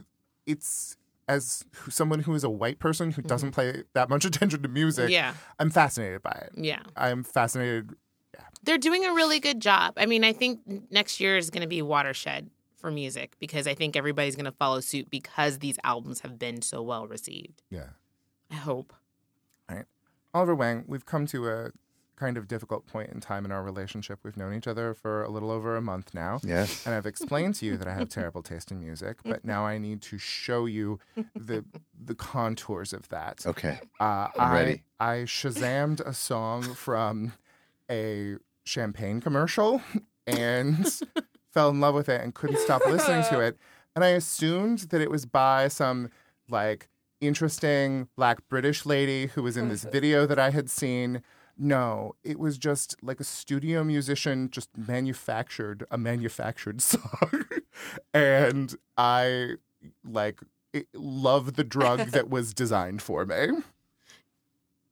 it's 0.46 0.96
as 1.28 1.64
someone 1.88 2.20
who 2.20 2.34
is 2.34 2.42
a 2.42 2.50
white 2.50 2.78
person 2.80 3.12
who 3.12 3.22
doesn't 3.22 3.54
pay 3.54 3.84
that 3.94 4.08
much 4.08 4.24
attention 4.30 4.62
to 4.62 4.68
music 4.68 5.10
Yeah. 5.10 5.34
i'm 5.60 5.70
fascinated 5.70 6.22
by 6.22 6.32
it 6.32 6.50
Yeah. 6.56 6.82
i'm 6.96 7.22
fascinated 7.22 7.90
Yeah. 8.34 8.40
They're 8.64 8.78
doing 8.78 9.04
a 9.06 9.12
really 9.14 9.38
good 9.40 9.60
job. 9.60 9.94
I 9.96 10.06
mean, 10.06 10.22
I 10.24 10.32
think 10.32 10.60
next 10.90 11.18
year 11.20 11.36
is 11.36 11.50
going 11.50 11.62
to 11.62 11.68
be 11.68 11.82
watershed 11.82 12.50
for 12.76 12.90
music 12.90 13.34
because 13.40 13.66
I 13.66 13.74
think 13.74 13.96
everybody's 13.96 14.36
going 14.36 14.44
to 14.46 14.52
follow 14.52 14.80
suit 14.80 15.08
because 15.10 15.58
these 15.60 15.78
albums 15.84 16.20
have 16.20 16.38
been 16.38 16.62
so 16.62 16.82
well 16.82 17.06
received. 17.06 17.62
yeah 17.70 17.90
I 18.50 18.56
hope. 18.56 18.92
All 19.68 19.76
right. 19.76 19.86
Oliver 20.34 20.54
Wang, 20.54 20.84
we've 20.86 21.06
come 21.06 21.26
to 21.26 21.48
a 21.48 21.70
kind 22.20 22.36
of 22.36 22.46
difficult 22.46 22.86
point 22.86 23.10
in 23.10 23.18
time 23.18 23.46
in 23.46 23.50
our 23.50 23.62
relationship. 23.62 24.18
We've 24.22 24.36
known 24.36 24.52
each 24.52 24.66
other 24.66 24.92
for 24.92 25.22
a 25.22 25.30
little 25.30 25.50
over 25.50 25.74
a 25.74 25.80
month 25.80 26.12
now. 26.12 26.38
Yes. 26.44 26.84
And 26.84 26.94
I've 26.94 27.06
explained 27.06 27.54
to 27.56 27.66
you 27.66 27.78
that 27.78 27.88
I 27.88 27.94
have 27.94 28.10
terrible 28.10 28.42
taste 28.42 28.70
in 28.70 28.78
music, 28.78 29.16
but 29.24 29.42
now 29.42 29.64
I 29.64 29.78
need 29.78 30.02
to 30.02 30.18
show 30.18 30.66
you 30.66 30.98
the 31.34 31.64
the 31.98 32.14
contours 32.14 32.92
of 32.92 33.08
that. 33.08 33.46
Okay. 33.46 33.80
Uh, 33.98 34.28
I'm 34.38 34.52
I, 34.52 34.52
ready. 34.52 34.82
I 35.00 35.14
shazammed 35.24 36.00
a 36.00 36.12
song 36.12 36.62
from 36.74 37.32
a 37.90 38.36
champagne 38.64 39.22
commercial 39.22 39.80
and 40.26 40.86
fell 41.50 41.70
in 41.70 41.80
love 41.80 41.94
with 41.94 42.10
it 42.10 42.20
and 42.20 42.34
couldn't 42.34 42.58
stop 42.58 42.84
listening 42.86 43.24
to 43.30 43.40
it. 43.40 43.56
And 43.96 44.04
I 44.04 44.08
assumed 44.08 44.80
that 44.90 45.00
it 45.00 45.10
was 45.10 45.24
by 45.24 45.68
some 45.68 46.10
like 46.50 46.89
interesting 47.20 48.08
black 48.16 48.48
British 48.48 48.86
lady 48.86 49.26
who 49.28 49.42
was 49.42 49.56
in 49.56 49.68
this 49.68 49.84
video 49.84 50.26
that 50.26 50.38
I 50.38 50.50
had 50.50 50.70
seen. 50.70 51.22
No, 51.58 52.14
it 52.24 52.38
was 52.38 52.56
just 52.56 52.96
like 53.02 53.20
a 53.20 53.24
studio 53.24 53.84
musician 53.84 54.50
just 54.50 54.70
manufactured 54.76 55.84
a 55.90 55.98
manufactured 55.98 56.80
song. 56.82 57.44
and 58.14 58.74
I 58.96 59.54
like 60.04 60.40
it, 60.72 60.86
love 60.94 61.54
the 61.54 61.64
drug 61.64 62.10
that 62.10 62.30
was 62.30 62.54
designed 62.54 63.02
for 63.02 63.26
me. 63.26 63.48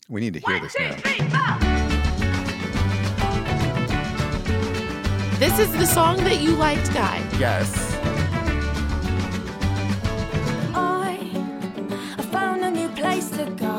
We 0.08 0.20
need 0.20 0.34
to 0.34 0.40
hear 0.40 0.60
this 0.60 0.74
now. 0.78 1.58
This 5.38 5.58
is 5.60 5.70
the 5.72 5.86
song 5.86 6.16
that 6.24 6.40
you 6.40 6.56
liked, 6.56 6.92
Guy. 6.92 7.24
Yes. 7.38 7.97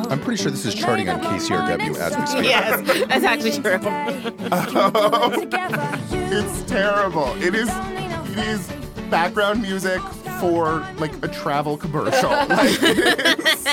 I'm 0.09 0.19
pretty 0.19 0.41
sure 0.41 0.51
this 0.51 0.65
is 0.65 0.73
charting 0.75 1.09
on 1.09 1.21
KCRW 1.21 1.95
as 1.97 2.17
we 2.17 2.25
speak. 2.25 2.43
Yes, 2.45 2.81
that's 3.07 3.23
actually 3.25 3.51
true. 3.51 3.79
it's 6.31 6.63
terrible. 6.69 7.33
It 7.41 7.55
is 7.55 7.69
it 8.31 8.37
is 8.47 8.67
background 9.09 9.61
music 9.61 10.01
for 10.39 10.85
like 10.97 11.13
a 11.23 11.27
travel 11.27 11.77
commercial. 11.77 12.29
Like, 12.49 12.79
it 12.81 13.39
is, 13.39 13.67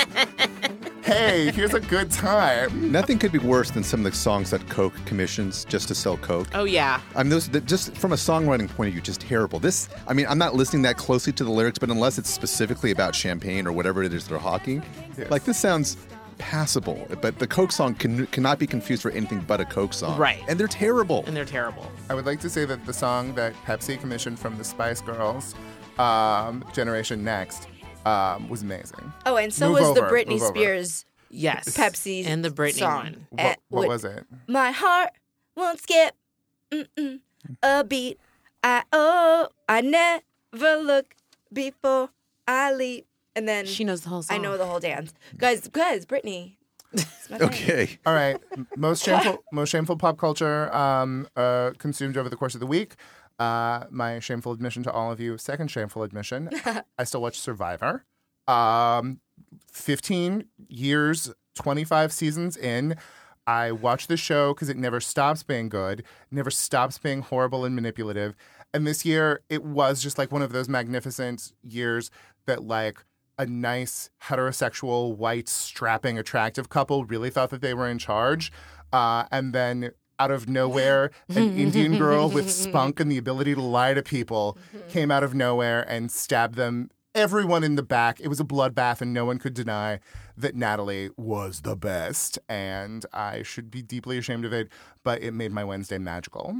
hey, 1.03 1.51
here's 1.51 1.73
a 1.73 1.79
good 1.79 2.11
time. 2.11 2.91
Nothing 2.91 3.17
could 3.17 3.31
be 3.31 3.39
worse 3.39 3.71
than 3.71 3.83
some 3.83 4.05
of 4.05 4.11
the 4.11 4.17
songs 4.17 4.49
that 4.51 4.67
Coke 4.69 4.93
commissions 5.05 5.65
just 5.65 5.87
to 5.87 5.95
sell 5.95 6.17
Coke. 6.17 6.47
Oh 6.53 6.65
yeah. 6.65 7.01
I 7.15 7.23
mean, 7.23 7.29
those 7.29 7.47
just 7.47 7.95
from 7.97 8.11
a 8.11 8.15
songwriting 8.15 8.69
point 8.69 8.89
of 8.89 8.93
view, 8.93 9.01
just 9.01 9.21
terrible. 9.21 9.59
This, 9.59 9.89
I 10.07 10.13
mean, 10.13 10.27
I'm 10.27 10.37
not 10.37 10.53
listening 10.53 10.81
that 10.83 10.97
closely 10.97 11.33
to 11.33 11.43
the 11.43 11.51
lyrics, 11.51 11.79
but 11.79 11.89
unless 11.89 12.17
it's 12.17 12.29
specifically 12.29 12.91
about 12.91 13.15
champagne 13.15 13.65
or 13.65 13.71
whatever 13.71 14.03
it 14.03 14.13
is 14.13 14.27
they're 14.27 14.37
hawking, 14.37 14.83
Yes. 15.17 15.31
like 15.31 15.45
this 15.45 15.57
sounds 15.57 15.97
passable. 16.37 17.07
But 17.21 17.39
the 17.39 17.47
Coke 17.47 17.71
song 17.71 17.95
can, 17.95 18.27
cannot 18.27 18.59
be 18.59 18.67
confused 18.67 19.01
for 19.01 19.11
anything 19.11 19.39
but 19.41 19.59
a 19.61 19.65
Coke 19.65 19.93
song, 19.93 20.17
Right. 20.17 20.43
And 20.47 20.59
they're 20.59 20.67
terrible. 20.67 21.23
And 21.27 21.35
they're 21.35 21.45
terrible. 21.45 21.89
I 22.09 22.13
would 22.15 22.25
like 22.25 22.39
to 22.41 22.49
say 22.49 22.65
that 22.65 22.85
the 22.85 22.93
song 22.93 23.33
that 23.35 23.53
Pepsi 23.65 23.99
commissioned 23.99 24.39
from 24.39 24.57
the 24.57 24.63
Spice 24.63 25.01
Girls, 25.01 25.55
um, 25.99 26.63
Generation 26.73 27.23
Next, 27.23 27.67
um, 28.05 28.47
was 28.49 28.61
amazing. 28.61 29.11
Oh, 29.25 29.37
and 29.37 29.53
so 29.53 29.69
Move 29.69 29.79
was 29.79 29.95
the 29.95 30.01
Britney 30.01 30.29
move 30.29 30.43
over. 30.43 30.53
Spears 30.53 31.05
Yes. 31.29 31.75
Pepsi 31.77 32.25
And 32.25 32.43
the 32.45 32.49
Britney 32.49 32.79
song. 32.79 33.03
one. 33.03 33.27
What, 33.31 33.59
what 33.69 33.87
was 33.87 34.05
it? 34.05 34.25
My 34.47 34.71
heart 34.71 35.09
won't 35.55 35.81
skip 35.81 36.15
mm-mm, 36.71 37.19
a 37.61 37.83
beat. 37.83 38.19
I 38.63 38.83
oh, 38.93 39.49
I 39.67 39.81
never 39.81 40.77
look 40.77 41.15
before 41.51 42.09
I 42.47 42.73
leap. 42.73 43.06
And 43.37 43.47
then 43.47 43.67
She 43.67 43.83
knows 43.83 44.01
the 44.01 44.09
whole 44.09 44.23
song. 44.23 44.35
I 44.35 44.41
know 44.41 44.57
the 44.57 44.65
whole 44.65 44.79
dance, 44.79 45.13
guys. 45.37 45.67
Guys, 45.67 46.07
Britney. 46.07 46.55
it's 46.91 47.29
my 47.29 47.37
thing. 47.37 47.47
Okay. 47.49 47.99
All 48.03 48.15
right. 48.15 48.37
Most 48.75 49.03
shameful, 49.05 49.43
most 49.51 49.69
shameful 49.69 49.95
pop 49.95 50.17
culture 50.17 50.73
um, 50.75 51.27
uh, 51.35 51.71
consumed 51.77 52.17
over 52.17 52.29
the 52.29 52.35
course 52.35 52.55
of 52.55 52.61
the 52.61 52.65
week. 52.65 52.95
Uh, 53.37 53.83
my 53.91 54.17
shameful 54.19 54.51
admission 54.53 54.81
to 54.81 54.91
all 54.91 55.11
of 55.11 55.19
you, 55.19 55.37
second 55.37 55.69
shameful 55.69 56.01
admission, 56.01 56.49
I 56.97 57.03
still 57.03 57.21
watch 57.21 57.39
Survivor. 57.39 58.03
Um, 58.47 59.19
15 59.71 60.45
years, 60.67 61.31
25 61.53 62.11
seasons 62.11 62.57
in. 62.57 62.95
I 63.45 63.71
watch 63.71 64.07
the 64.07 64.17
show 64.17 64.55
because 64.55 64.67
it 64.69 64.77
never 64.77 64.99
stops 64.99 65.43
being 65.43 65.69
good, 65.69 66.03
never 66.31 66.49
stops 66.49 66.97
being 66.97 67.21
horrible 67.21 67.63
and 67.65 67.75
manipulative. 67.75 68.35
And 68.73 68.87
this 68.87 69.05
year, 69.05 69.41
it 69.47 69.63
was 69.63 70.01
just 70.01 70.17
like 70.17 70.31
one 70.31 70.41
of 70.41 70.51
those 70.51 70.67
magnificent 70.67 71.53
years 71.61 72.09
that, 72.47 72.63
like, 72.63 72.97
a 73.37 73.45
nice 73.45 74.09
heterosexual, 74.23 75.15
white, 75.15 75.47
strapping, 75.47 76.17
attractive 76.17 76.69
couple 76.69 77.05
really 77.05 77.29
thought 77.29 77.49
that 77.51 77.61
they 77.61 77.73
were 77.73 77.87
in 77.87 77.99
charge. 77.99 78.51
Uh, 78.91 79.25
and 79.31 79.53
then 79.53 79.91
out 80.19 80.31
of 80.31 80.49
nowhere, 80.49 81.11
an 81.29 81.57
Indian 81.57 81.97
girl 81.97 82.29
with 82.33 82.51
spunk 82.51 82.99
and 82.99 83.11
the 83.11 83.17
ability 83.17 83.53
to 83.53 83.61
lie 83.61 83.93
to 83.93 84.01
people 84.01 84.57
came 84.89 85.11
out 85.11 85.23
of 85.23 85.35
nowhere 85.35 85.85
and 85.87 86.11
stabbed 86.11 86.55
them, 86.55 86.89
everyone 87.13 87.63
in 87.63 87.75
the 87.75 87.83
back. 87.83 88.19
It 88.19 88.27
was 88.27 88.39
a 88.39 88.43
bloodbath, 88.43 89.01
and 89.01 89.13
no 89.13 89.25
one 89.25 89.39
could 89.39 89.53
deny 89.53 89.99
that 90.37 90.55
Natalie 90.55 91.09
was 91.17 91.61
the 91.61 91.75
best. 91.75 92.39
And 92.47 93.05
I 93.11 93.43
should 93.43 93.71
be 93.71 93.81
deeply 93.81 94.17
ashamed 94.17 94.45
of 94.45 94.53
it, 94.53 94.69
but 95.03 95.21
it 95.21 95.33
made 95.33 95.51
my 95.51 95.63
Wednesday 95.63 95.97
magical. 95.97 96.55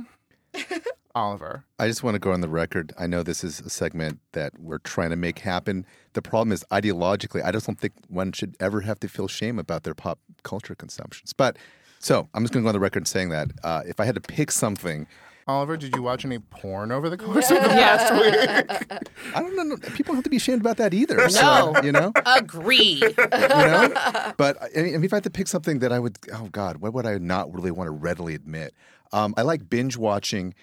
Oliver. 1.17 1.65
I 1.79 1.87
just 1.87 2.03
want 2.03 2.13
to 2.13 2.19
go 2.19 2.31
on 2.31 2.41
the 2.41 2.47
record. 2.47 2.93
I 2.97 3.07
know 3.07 3.23
this 3.23 3.43
is 3.43 3.59
a 3.59 3.71
segment 3.71 4.19
that 4.33 4.59
we're 4.59 4.77
trying 4.77 5.09
to 5.09 5.15
make 5.15 5.39
happen. 5.39 5.83
The 6.13 6.21
problem 6.21 6.51
is 6.51 6.63
ideologically, 6.71 7.43
I 7.43 7.51
just 7.51 7.65
don't 7.65 7.79
think 7.79 7.93
one 8.07 8.31
should 8.33 8.55
ever 8.59 8.81
have 8.81 8.99
to 8.99 9.07
feel 9.07 9.27
shame 9.27 9.57
about 9.57 9.83
their 9.83 9.95
pop 9.95 10.19
culture 10.43 10.75
consumptions. 10.75 11.33
But 11.33 11.57
so 11.97 12.29
I'm 12.35 12.43
just 12.43 12.53
going 12.53 12.61
to 12.61 12.65
go 12.65 12.69
on 12.69 12.73
the 12.73 12.79
record 12.79 13.07
saying 13.07 13.29
that 13.29 13.49
uh, 13.63 13.81
if 13.87 13.99
I 13.99 14.05
had 14.05 14.13
to 14.13 14.21
pick 14.21 14.51
something, 14.51 15.07
Oliver, 15.47 15.75
did 15.77 15.95
you 15.95 16.03
watch 16.03 16.23
any 16.23 16.37
porn 16.37 16.91
over 16.91 17.09
the 17.09 17.17
course 17.17 17.49
of 17.49 17.63
the 17.63 17.69
past 17.69 18.13
week? 18.13 19.09
I 19.35 19.41
don't 19.41 19.55
know. 19.55 19.77
People 19.77 20.07
don't 20.07 20.15
have 20.17 20.23
to 20.25 20.29
be 20.29 20.35
ashamed 20.35 20.59
about 20.61 20.77
that 20.77 20.93
either. 20.93 21.15
No. 21.15 21.27
So, 21.29 21.73
you 21.83 21.93
know? 21.93 22.11
Agree. 22.25 23.01
you 23.01 23.15
know? 23.17 24.33
But 24.37 24.57
I 24.77 24.81
mean, 24.81 25.03
if 25.03 25.13
I 25.13 25.15
had 25.15 25.23
to 25.23 25.29
pick 25.29 25.47
something 25.47 25.79
that 25.79 25.91
I 25.91 25.99
would, 25.99 26.17
oh 26.33 26.49
God, 26.51 26.77
what 26.77 26.93
would 26.93 27.07
I 27.07 27.17
not 27.17 27.51
really 27.53 27.71
want 27.71 27.87
to 27.87 27.91
readily 27.91 28.35
admit? 28.35 28.75
Um, 29.13 29.33
I 29.37 29.43
like 29.43 29.69
binge 29.69 29.95
watching 29.95 30.53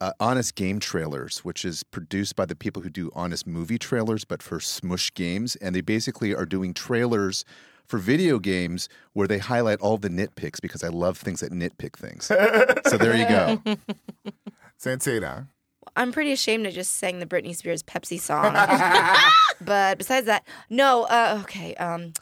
uh, 0.00 0.12
Honest 0.20 0.54
Game 0.54 0.78
Trailers, 0.78 1.38
which 1.38 1.64
is 1.64 1.82
produced 1.82 2.36
by 2.36 2.46
the 2.46 2.54
people 2.54 2.82
who 2.82 2.90
do 2.90 3.10
Honest 3.14 3.46
Movie 3.46 3.78
Trailers, 3.78 4.24
but 4.24 4.42
for 4.42 4.58
Smosh 4.58 5.12
Games. 5.14 5.56
And 5.56 5.74
they 5.74 5.80
basically 5.80 6.34
are 6.34 6.46
doing 6.46 6.74
trailers 6.74 7.44
for 7.84 7.98
video 7.98 8.38
games 8.38 8.88
where 9.14 9.26
they 9.26 9.38
highlight 9.38 9.80
all 9.80 9.96
the 9.96 10.10
nitpicks 10.10 10.60
because 10.60 10.84
I 10.84 10.88
love 10.88 11.18
things 11.18 11.40
that 11.40 11.52
nitpick 11.52 11.96
things. 11.96 12.26
so 12.26 12.96
there 12.98 13.16
you 13.16 13.26
go. 13.28 13.62
Santina. 14.76 15.48
I'm 15.96 16.12
pretty 16.12 16.32
ashamed 16.32 16.66
I 16.66 16.70
just 16.70 16.96
sang 16.96 17.18
the 17.18 17.26
Britney 17.26 17.56
Spears 17.56 17.82
Pepsi 17.82 18.20
song. 18.20 18.52
but 19.60 19.98
besides 19.98 20.26
that, 20.26 20.46
no. 20.70 21.04
Uh, 21.04 21.38
okay. 21.42 21.74
Um, 21.76 22.12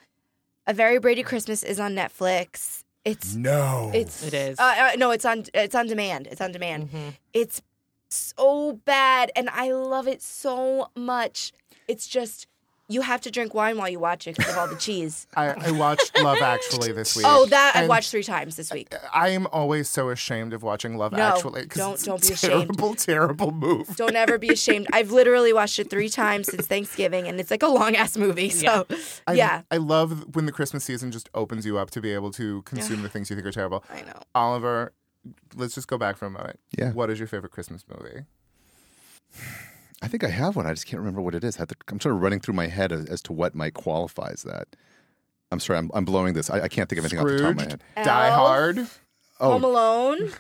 a 0.67 0.73
Very 0.73 0.99
Brady 0.99 1.23
Christmas 1.23 1.63
is 1.63 1.79
on 1.79 1.95
Netflix. 1.95 2.85
It's 3.05 3.35
no. 3.35 3.91
It's 3.95 4.27
It 4.27 4.35
is. 4.35 4.59
Uh, 4.59 4.75
uh, 4.79 4.97
no, 4.97 5.11
it's 5.11 5.25
on. 5.25 5.45
It's 5.55 5.75
on 5.75 5.87
demand. 5.87 6.27
It's 6.27 6.41
on 6.41 6.51
demand. 6.53 6.91
It's 7.33 7.63
so 8.09 8.75
bad, 8.85 9.31
and 9.37 9.49
I 9.51 9.73
love 9.73 10.07
it 10.09 10.23
so 10.23 10.89
much. 10.97 11.53
It's 11.89 12.07
just 12.07 12.47
you 12.89 13.01
have 13.01 13.21
to 13.21 13.33
drink 13.33 13.53
wine 13.53 13.77
while 13.79 13.89
you 13.89 13.99
watch 13.99 14.29
it 14.29 14.37
because 14.37 14.53
of 14.53 14.59
all 14.59 14.69
the 14.69 14.77
cheese. 14.77 15.27
I, 15.37 15.47
I 15.49 15.71
watched 15.73 16.17
Love 16.23 16.39
Actually 16.41 16.93
this 16.93 17.17
week. 17.17 17.27
Oh, 17.29 17.45
that 17.47 17.73
I've 17.75 17.89
watched 17.89 18.13
three 18.13 18.23
times 18.23 18.55
this 18.55 18.71
week. 18.73 18.95
I 19.13 19.31
am 19.31 19.49
always 19.49 19.89
so 19.89 20.11
ashamed 20.11 20.53
of 20.53 20.63
watching 20.63 20.97
Love 20.97 21.13
Actually. 21.13 21.19
No, 21.19 21.35
Actually. 21.37 21.67
'cause 21.67 21.79
don't- 21.79 22.05
don't 22.05 22.25
a 22.25 22.29
be 22.29 22.35
ashamed. 22.35 22.53
Terrible, 22.79 22.95
terrible 22.95 23.51
move. 23.51 23.97
Don't 23.97 24.15
ever 24.15 24.39
be 24.39 24.51
ashamed. 24.51 24.87
I've 24.93 25.11
literally 25.11 25.53
watched 25.53 25.81
it 25.81 25.91
three 25.91 26.09
times 26.09 26.47
since 26.49 26.69
Thanksgiving, 26.69 27.27
and 27.27 27.41
it's 27.41 27.51
like 27.51 27.65
a 27.65 27.69
long 27.69 27.97
ass 27.97 28.17
movie. 28.17 28.51
So, 28.51 28.87
I, 29.27 29.33
yeah. 29.33 29.63
I 29.73 29.79
love 29.79 30.37
when 30.37 30.47
the 30.47 30.53
Christmas 30.53 30.85
season 30.85 31.11
just 31.11 31.29
opens 31.35 31.67
you 31.67 31.79
up 31.79 31.91
to 31.91 32.01
be 32.01 32.13
able 32.15 32.31
to 32.33 32.63
consume 32.63 33.03
the 33.03 33.09
things 33.09 33.31
you 33.31 33.35
think 33.37 33.49
are 33.49 33.53
terrible. 33.53 33.83
I 33.93 34.03
know. 34.03 34.21
Oliver, 34.33 34.93
let's 35.55 35.75
just 35.75 35.89
go 35.89 35.99
back 35.99 36.17
for 36.17 36.27
a 36.27 36.31
moment. 36.31 36.59
Yeah. 36.79 36.93
What 36.93 37.11
is 37.11 37.19
your 37.19 37.29
favorite 37.29 37.53
Christmas 37.53 37.85
movie? 37.89 38.25
I 40.03 40.09
think 40.09 40.25
I 40.25 40.29
have 40.29 40.57
one. 40.57 40.67
I 40.67 40.73
just 40.73 40.87
can't 40.87 41.01
remember 41.01 41.23
what 41.23 41.35
it 41.35 41.43
is. 41.43 41.57
I 41.57 41.61
have 41.61 41.69
to, 41.69 41.77
I'm 41.89 42.01
sort 42.01 42.15
of 42.15 42.21
running 42.21 42.39
through 42.41 42.55
my 42.55 42.67
head 42.67 42.93
as, 42.93 43.07
as 43.07 43.23
to 43.23 43.33
what 43.33 43.55
might 43.55 43.75
qualify 43.75 44.31
as 44.33 44.43
that. 44.43 44.69
I'm 45.51 45.59
sorry, 45.61 45.79
I'm, 45.79 45.91
I'm 45.95 46.05
blowing 46.05 46.35
this. 46.35 46.51
I, 46.51 46.63
I 46.63 46.69
can't 46.69 46.89
think 46.89 46.99
of 46.99 47.05
anything 47.05 47.21
off 47.21 47.27
the 47.27 47.39
top 47.39 47.51
of 47.51 47.57
my 47.57 47.63
Scrooge? 47.63 47.81
head. 47.97 48.05
Die 48.05 48.31
Hard? 48.31 48.79
Oh. 49.41 49.53
Home 49.53 49.65
Alone. 49.65 50.33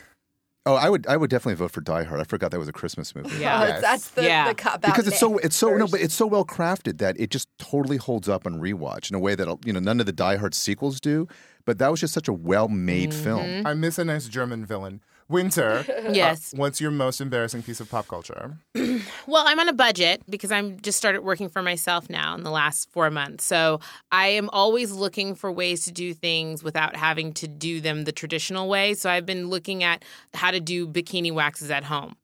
Oh, 0.68 0.74
I 0.74 0.88
would 0.90 1.06
I 1.06 1.16
would 1.16 1.30
definitely 1.30 1.54
vote 1.54 1.70
for 1.70 1.80
Die 1.80 2.02
Hard. 2.02 2.20
I 2.20 2.24
forgot 2.24 2.50
that 2.50 2.58
was 2.58 2.66
a 2.68 2.72
Christmas 2.72 3.14
movie. 3.14 3.36
Yeah. 3.38 3.76
Oh, 3.76 3.80
that's 3.80 4.10
the, 4.10 4.24
Yeah. 4.24 4.48
the 4.48 4.54
cop 4.56 4.74
out. 4.74 4.80
because 4.82 5.06
it's 5.06 5.18
so 5.20 5.38
it's 5.38 5.54
so 5.56 5.76
no, 5.76 5.86
but 5.86 6.00
it's 6.00 6.14
so 6.14 6.26
well 6.26 6.44
crafted 6.44 6.98
that 6.98 7.18
it 7.20 7.30
just 7.30 7.48
totally 7.58 7.98
holds 7.98 8.28
up 8.28 8.46
on 8.46 8.60
rewatch 8.60 9.08
in 9.08 9.14
a 9.14 9.20
way 9.20 9.36
that 9.36 9.46
you 9.64 9.72
know 9.72 9.78
none 9.78 10.00
of 10.00 10.06
the 10.06 10.12
Die 10.12 10.36
Hard 10.36 10.54
sequels 10.54 11.00
do. 11.00 11.28
But 11.66 11.78
that 11.78 11.90
was 11.90 12.00
just 12.00 12.14
such 12.14 12.28
a 12.28 12.32
well 12.32 12.68
made 12.68 13.10
Mm-hmm. 13.10 13.22
film. 13.24 13.66
I 13.66 13.74
miss 13.74 13.98
a 13.98 14.04
nice 14.04 14.26
German 14.28 14.64
villain. 14.64 15.00
Winter. 15.28 15.84
Yes. 16.12 16.54
uh, 16.54 16.58
what's 16.58 16.80
your 16.80 16.92
most 16.92 17.20
embarrassing 17.20 17.64
piece 17.64 17.80
of 17.80 17.90
pop 17.90 18.06
culture? 18.08 18.56
Well, 19.28 19.42
I'm 19.46 19.58
on 19.58 19.68
a 19.68 19.72
budget 19.72 20.22
because 20.30 20.50
I'm 20.52 20.78
just 20.80 20.96
started 20.98 21.22
working 21.22 21.48
for 21.48 21.60
myself 21.62 22.08
now 22.08 22.34
in 22.36 22.44
the 22.44 22.50
last 22.50 22.88
four 22.90 23.10
months. 23.10 23.44
So 23.44 23.80
I 24.12 24.28
am 24.28 24.48
always 24.52 24.92
looking 24.92 25.34
for 25.34 25.50
ways 25.50 25.84
to 25.86 25.92
do 25.92 26.14
things 26.14 26.62
without 26.62 26.94
having 26.96 27.32
to 27.34 27.48
do 27.48 27.80
them 27.80 28.04
the 28.04 28.12
traditional 28.12 28.68
way. 28.68 28.94
So 28.94 29.10
I've 29.10 29.26
been 29.26 29.48
looking 29.50 29.82
at 29.82 30.04
how 30.32 30.52
to 30.52 30.60
do 30.60 30.86
bikini 30.86 31.32
waxes 31.32 31.70
at 31.72 31.82
home. 31.84 32.14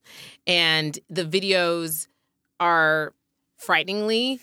And 0.47 0.97
the 1.11 1.25
videos 1.25 2.07
are 2.61 3.13
frighteningly 3.59 4.37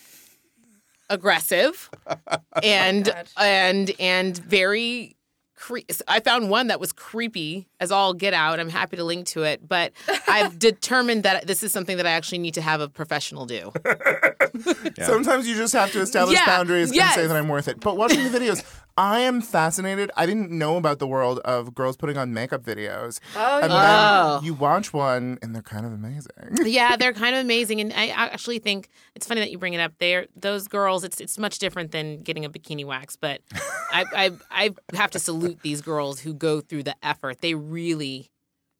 aggressive 1.10 1.90
and 2.62 3.08
oh, 3.10 3.42
and 3.42 3.90
and 4.00 4.38
very 4.38 5.16
cre- 5.56 5.80
I 6.08 6.20
found 6.20 6.48
one 6.48 6.68
that 6.68 6.80
was 6.80 6.92
creepy 6.92 7.68
as 7.80 7.92
all 7.92 8.14
get 8.14 8.32
out. 8.32 8.58
I'm 8.58 8.70
happy 8.70 8.96
to 8.96 9.04
link 9.04 9.26
to 9.28 9.42
it, 9.42 9.68
but 9.68 9.92
I've 10.28 10.58
determined 10.58 11.24
that 11.24 11.46
this 11.46 11.62
is 11.62 11.72
something 11.72 11.98
that 11.98 12.06
I 12.06 12.12
actually 12.12 12.38
need 12.38 12.54
to 12.54 12.62
have 12.62 12.80
a 12.80 12.88
professional 12.88 13.44
do. 13.44 13.70
Sometimes 15.02 15.46
you 15.46 15.54
just 15.56 15.72
have 15.74 15.92
to 15.92 16.00
establish 16.00 16.38
Yeah, 16.38 16.46
boundaries 16.46 16.94
yes. 16.94 17.16
and 17.16 17.22
say 17.24 17.26
that 17.28 17.36
I'm 17.36 17.48
worth 17.48 17.68
it. 17.68 17.80
But 17.80 17.96
watching 17.96 18.22
the 18.24 18.30
videos, 18.38 18.64
I 19.00 19.20
am 19.20 19.40
fascinated. 19.40 20.10
I 20.14 20.26
didn't 20.26 20.50
know 20.50 20.76
about 20.76 20.98
the 20.98 21.06
world 21.06 21.38
of 21.38 21.74
girls 21.74 21.96
putting 21.96 22.18
on 22.18 22.34
makeup 22.34 22.62
videos. 22.62 23.18
Oh, 23.34 23.60
and 23.62 23.72
yeah. 23.72 23.80
then 23.80 23.98
oh. 23.98 24.40
you 24.42 24.52
watch 24.52 24.92
one 24.92 25.38
and 25.40 25.54
they're 25.54 25.62
kind 25.62 25.86
of 25.86 25.92
amazing. 25.94 26.32
yeah, 26.66 26.96
they're 26.96 27.14
kind 27.14 27.34
of 27.34 27.40
amazing, 27.40 27.80
and 27.80 27.94
I 27.94 28.08
actually 28.08 28.58
think 28.58 28.90
it's 29.14 29.26
funny 29.26 29.40
that 29.40 29.50
you 29.50 29.56
bring 29.56 29.72
it 29.72 29.80
up. 29.80 29.94
There, 30.00 30.26
those 30.36 30.68
girls, 30.68 31.02
it's 31.02 31.18
it's 31.18 31.38
much 31.38 31.58
different 31.58 31.92
than 31.92 32.20
getting 32.20 32.44
a 32.44 32.50
bikini 32.50 32.84
wax, 32.84 33.16
but 33.16 33.40
I, 33.90 34.04
I 34.12 34.32
I 34.50 34.96
have 34.96 35.10
to 35.12 35.18
salute 35.18 35.60
these 35.62 35.80
girls 35.80 36.20
who 36.20 36.34
go 36.34 36.60
through 36.60 36.82
the 36.82 36.96
effort. 37.02 37.40
They 37.40 37.54
really, 37.54 38.30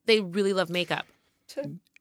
they 0.04 0.20
really 0.20 0.52
love 0.52 0.68
makeup. 0.68 1.06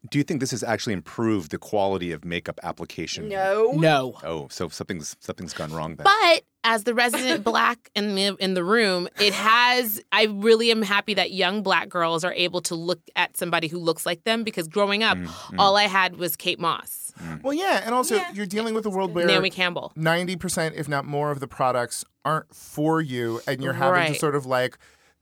Do 0.08 0.18
you 0.18 0.24
think 0.24 0.40
this 0.40 0.52
has 0.52 0.64
actually 0.64 0.94
improved 0.94 1.52
the 1.52 1.58
quality 1.58 2.12
of 2.14 2.24
makeup 2.24 2.60
application? 2.64 3.28
No. 3.28 3.72
No. 3.76 4.16
Oh, 4.24 4.48
so 4.50 4.70
something's 4.70 5.18
something's 5.20 5.54
gone 5.54 5.74
wrong 5.74 5.96
then. 5.96 6.06
But 6.06 6.44
as 6.64 6.86
the 6.86 6.94
resident 6.94 7.44
black 7.44 7.90
in 7.96 8.16
the 8.16 8.36
in 8.40 8.54
the 8.54 8.64
room, 8.64 9.10
it 9.20 9.34
has. 9.34 10.02
I 10.12 10.26
really 10.26 10.72
am 10.72 10.84
happy 10.84 11.16
that 11.16 11.32
young 11.32 11.64
black 11.64 11.90
girls 11.90 12.24
are 12.24 12.34
able 12.34 12.62
to 12.62 12.76
look 12.76 13.02
at 13.18 13.36
somebody 13.36 13.68
who 13.68 13.78
looks 13.78 14.06
like 14.06 14.24
them 14.24 14.44
because 14.44 14.70
growing 14.70 15.04
up, 15.04 15.18
mm-hmm. 15.18 15.60
all 15.60 15.76
I 15.76 15.84
had 15.84 16.16
was 16.16 16.38
Kate 16.38 16.60
Moss, 16.60 17.12
mm. 17.22 17.44
Well, 17.44 17.54
yeah, 17.54 17.82
and 17.84 17.94
also 17.94 18.22
you're 18.34 18.46
dealing 18.46 18.74
with 18.74 18.86
a 18.86 18.90
world 18.90 19.14
where 19.14 19.26
Naomi 19.26 19.50
Campbell. 19.50 19.92
ninety 19.98 20.38
percent, 20.38 20.76
if 20.76 20.88
not 20.88 21.06
more, 21.06 21.32
of 21.32 21.42
the 21.42 21.48
products 21.48 22.06
aren't 22.24 22.54
for 22.56 23.02
you, 23.02 23.42
and 23.48 23.62
you're 23.62 23.74
having 23.74 24.14
to 24.14 24.20
sort 24.20 24.36
of 24.36 24.46
like 24.46 24.78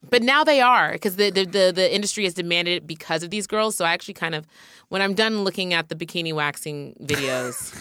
But 0.09 0.21
now 0.21 0.43
they 0.43 0.61
are 0.61 0.93
because 0.93 1.15
the, 1.15 1.31
the 1.31 1.45
the 1.45 1.71
the 1.73 1.93
industry 1.93 2.23
has 2.23 2.33
demanded 2.33 2.77
it 2.77 2.87
because 2.87 3.23
of 3.23 3.29
these 3.29 3.47
girls. 3.47 3.75
So 3.75 3.83
I 3.83 3.91
actually 3.93 4.13
kind 4.13 4.35
of, 4.35 4.45
when 4.89 5.01
I'm 5.01 5.13
done 5.15 5.43
looking 5.43 5.73
at 5.73 5.89
the 5.89 5.95
bikini 5.95 6.33
waxing 6.33 6.95
videos, 7.01 7.73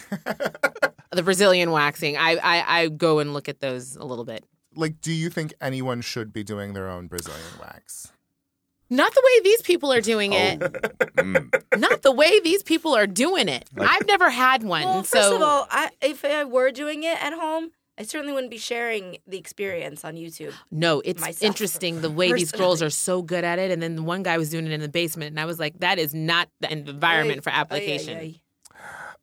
the 1.13 1.23
Brazilian 1.23 1.71
waxing, 1.71 2.17
I, 2.17 2.37
I 2.37 2.81
I 2.81 2.89
go 2.89 3.19
and 3.19 3.33
look 3.35 3.49
at 3.49 3.61
those 3.61 3.97
a 3.97 4.05
little 4.05 4.25
bit. 4.25 4.45
like. 4.75 5.01
Do 5.01 5.13
you 5.13 5.31
think 5.31 5.55
anyone 5.61 6.01
should 6.01 6.33
be 6.33 6.43
doing 6.43 6.73
their 6.73 6.89
own 6.89 7.07
Brazilian 7.07 7.43
wax? 7.61 8.13
Not 8.89 9.13
the 9.13 9.23
way 9.25 9.43
these 9.43 9.63
people 9.63 9.93
are 9.93 10.01
doing 10.01 10.33
it. 10.33 10.63
Oh. 10.63 10.69
Mm. 11.23 11.79
Not 11.79 12.03
the 12.03 12.13
way 12.13 12.39
these 12.41 12.63
people 12.63 12.95
are 12.95 13.07
doing 13.07 13.49
it. 13.49 13.69
I've 13.77 14.07
never 14.07 14.31
had 14.31 14.63
one. 14.63 14.85
Well, 14.85 15.05
so 15.05 15.19
first 15.19 15.33
of 15.35 15.43
all, 15.43 15.67
I, 15.71 15.91
if 16.01 16.25
I 16.25 16.45
were 16.45 16.71
doing 16.71 17.03
it 17.03 17.23
at 17.23 17.33
home, 17.33 17.73
I 17.99 18.03
certainly 18.03 18.33
wouldn't 18.33 18.51
be 18.51 18.59
sharing 18.59 19.19
the 19.27 19.39
experience 19.39 20.05
on 20.05 20.15
YouTube. 20.17 20.53
No, 20.71 21.01
it's 21.05 21.21
myself. 21.21 21.43
interesting 21.43 22.03
the 22.03 22.11
way 22.11 22.33
these 22.33 22.53
girls 22.53 22.83
are 22.83 22.91
so 22.91 23.23
good 23.23 23.43
at 23.43 23.59
it. 23.59 23.71
And 23.71 23.83
then 23.83 24.05
one 24.05 24.23
guy 24.23 24.37
was 24.37 24.51
doing 24.51 24.67
it 24.67 24.73
in 24.73 24.81
the 24.81 24.89
basement, 24.89 25.31
and 25.31 25.41
I 25.41 25.47
was 25.47 25.59
like, 25.59 25.81
that 25.81 25.99
is 25.99 26.13
not 26.15 26.49
the 26.61 26.71
environment 26.71 27.43
for 27.43 27.51
Ay, 27.51 27.57
ay, 27.57 27.61
application. 27.61 28.19
ay. 28.19 28.41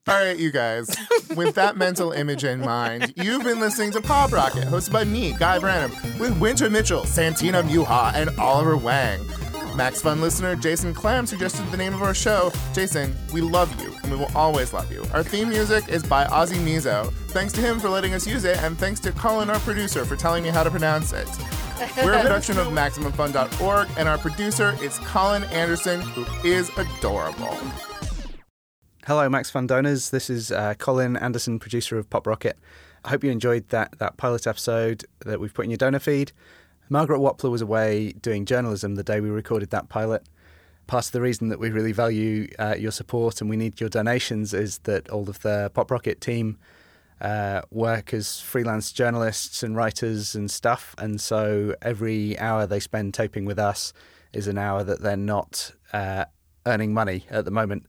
All 0.05 0.15
right, 0.15 0.38
you 0.38 0.51
guys. 0.51 0.93
With 1.36 1.55
that 1.55 1.78
mental 1.78 2.11
image 2.11 2.43
in 2.43 2.59
mind, 2.59 3.13
you've 3.15 3.43
been 3.43 3.59
listening 3.61 3.91
to 3.91 4.01
Pop 4.01 4.34
Rocket, 4.34 4.65
hosted 4.65 4.91
by 4.91 5.05
me, 5.05 5.34
Guy 5.39 5.59
Branum, 5.59 5.91
with 6.19 6.38
Winter 6.41 6.69
Mitchell, 6.69 7.05
Santina 7.05 7.63
Muha, 7.63 8.13
and 8.13 8.38
Oliver 8.38 8.76
Wang. 8.76 9.21
Max 9.76 10.01
Fun 10.01 10.21
listener 10.21 10.55
Jason 10.55 10.93
Clam 10.93 11.26
suggested 11.26 11.69
the 11.71 11.78
name 11.78 11.93
of 11.93 12.03
our 12.03 12.13
show. 12.13 12.51
Jason, 12.74 13.15
we 13.34 13.41
love 13.41 13.69
you, 13.82 13.91
and 14.03 14.11
we 14.11 14.17
will 14.17 14.32
always 14.36 14.71
love 14.71 14.91
you. 14.91 15.03
Our 15.13 15.24
theme 15.24 15.49
music 15.49 15.89
is 15.89 16.03
by 16.03 16.26
Ozzy 16.26 16.57
Mizo. 16.57 17.11
Thanks 17.30 17.53
to 17.53 17.61
him 17.61 17.80
for 17.80 17.89
letting 17.89 18.13
us 18.13 18.28
use 18.28 18.45
it, 18.45 18.61
and 18.61 18.78
thanks 18.78 18.99
to 19.01 19.11
Colin, 19.11 19.49
our 19.49 19.59
producer, 19.59 20.05
for 20.05 20.15
telling 20.15 20.43
me 20.43 20.49
how 20.49 20.63
to 20.63 20.69
pronounce 20.69 21.11
it. 21.11 21.28
We're 21.97 22.13
a 22.13 22.21
production 22.21 22.59
of 22.59 22.67
MaximumFun.org, 22.67 23.88
and 23.97 24.07
our 24.07 24.17
producer 24.19 24.78
is 24.82 24.99
Colin 24.99 25.43
Anderson, 25.45 26.01
who 26.01 26.26
is 26.47 26.69
adorable. 26.78 27.57
Hello, 29.07 29.28
Max 29.28 29.49
Fun 29.49 29.67
donors. 29.67 30.11
This 30.11 30.30
is 30.30 30.51
uh, 30.51 30.76
Colin 30.76 31.17
Anderson, 31.17 31.57
producer 31.59 31.97
of 31.97 32.09
Pop 32.09 32.28
Rocket. 32.28 32.57
I 33.03 33.09
hope 33.09 33.24
you 33.24 33.32
enjoyed 33.32 33.67
that, 33.69 33.97
that 33.99 34.17
pilot 34.17 34.47
episode 34.47 35.03
that 35.26 35.39
we've 35.39 35.53
put 35.53 35.65
in 35.65 35.71
your 35.71 35.78
donor 35.78 35.99
feed. 35.99 36.32
Margaret 36.89 37.19
Wappler 37.19 37.49
was 37.49 37.61
away 37.61 38.11
doing 38.13 38.45
journalism 38.45 38.95
the 38.95 39.03
day 39.03 39.21
we 39.21 39.29
recorded 39.29 39.69
that 39.71 39.89
pilot. 39.89 40.23
Part 40.86 41.05
of 41.05 41.11
the 41.13 41.21
reason 41.21 41.47
that 41.49 41.59
we 41.59 41.69
really 41.69 41.93
value 41.93 42.49
uh, 42.59 42.75
your 42.77 42.91
support 42.91 43.39
and 43.39 43.49
we 43.49 43.55
need 43.55 43.79
your 43.79 43.89
donations 43.89 44.53
is 44.53 44.79
that 44.79 45.09
all 45.09 45.29
of 45.29 45.41
the 45.41 45.71
Pop 45.73 45.89
Rocket 45.89 46.19
team 46.19 46.57
uh, 47.21 47.61
work 47.71 48.13
as 48.13 48.41
freelance 48.41 48.91
journalists 48.91 49.63
and 49.63 49.75
writers 49.77 50.36
and 50.36 50.51
stuff. 50.51 50.93
And 50.97 51.21
so 51.21 51.73
every 51.81 52.38
hour 52.38 52.67
they 52.67 52.81
spend 52.81 53.13
taping 53.13 53.45
with 53.45 53.57
us 53.57 53.93
is 54.34 54.47
an 54.47 54.57
hour 54.57 54.84
that 54.84 55.01
they're 55.01 55.15
not 55.15 55.71
uh, 55.93 56.25
earning 56.65 56.93
money 56.93 57.25
at 57.29 57.45
the 57.45 57.51
moment. 57.51 57.86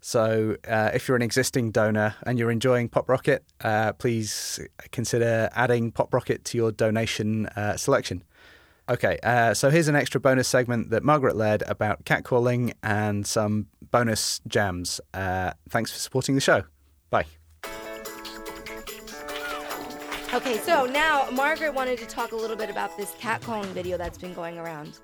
So 0.00 0.56
uh, 0.68 0.90
if 0.94 1.08
you're 1.08 1.16
an 1.16 1.22
existing 1.22 1.72
donor 1.72 2.14
and 2.24 2.38
you're 2.38 2.52
enjoying 2.52 2.88
Pop 2.88 3.08
Rocket, 3.08 3.44
uh, 3.62 3.92
please 3.94 4.60
consider 4.92 5.48
adding 5.52 5.90
Pop 5.90 6.14
Rocket 6.14 6.44
to 6.44 6.56
your 6.56 6.70
donation 6.70 7.46
uh, 7.48 7.76
selection. 7.76 8.22
Okay, 8.88 9.18
uh, 9.24 9.52
so 9.52 9.68
here's 9.68 9.88
an 9.88 9.96
extra 9.96 10.20
bonus 10.20 10.46
segment 10.46 10.90
that 10.90 11.02
Margaret 11.02 11.34
led 11.34 11.62
about 11.62 12.04
catcalling 12.04 12.72
and 12.84 13.26
some 13.26 13.66
bonus 13.90 14.40
jams. 14.46 15.00
Uh, 15.12 15.52
thanks 15.68 15.90
for 15.90 15.98
supporting 15.98 16.36
the 16.36 16.40
show. 16.40 16.62
Bye. 17.10 17.26
Okay, 20.32 20.58
so 20.58 20.86
now 20.86 21.28
Margaret 21.32 21.74
wanted 21.74 21.98
to 21.98 22.06
talk 22.06 22.32
a 22.32 22.36
little 22.36 22.56
bit 22.56 22.70
about 22.70 22.96
this 22.96 23.12
catcalling 23.12 23.66
video 23.66 23.96
that's 23.96 24.18
been 24.18 24.34
going 24.34 24.58
around. 24.58 24.98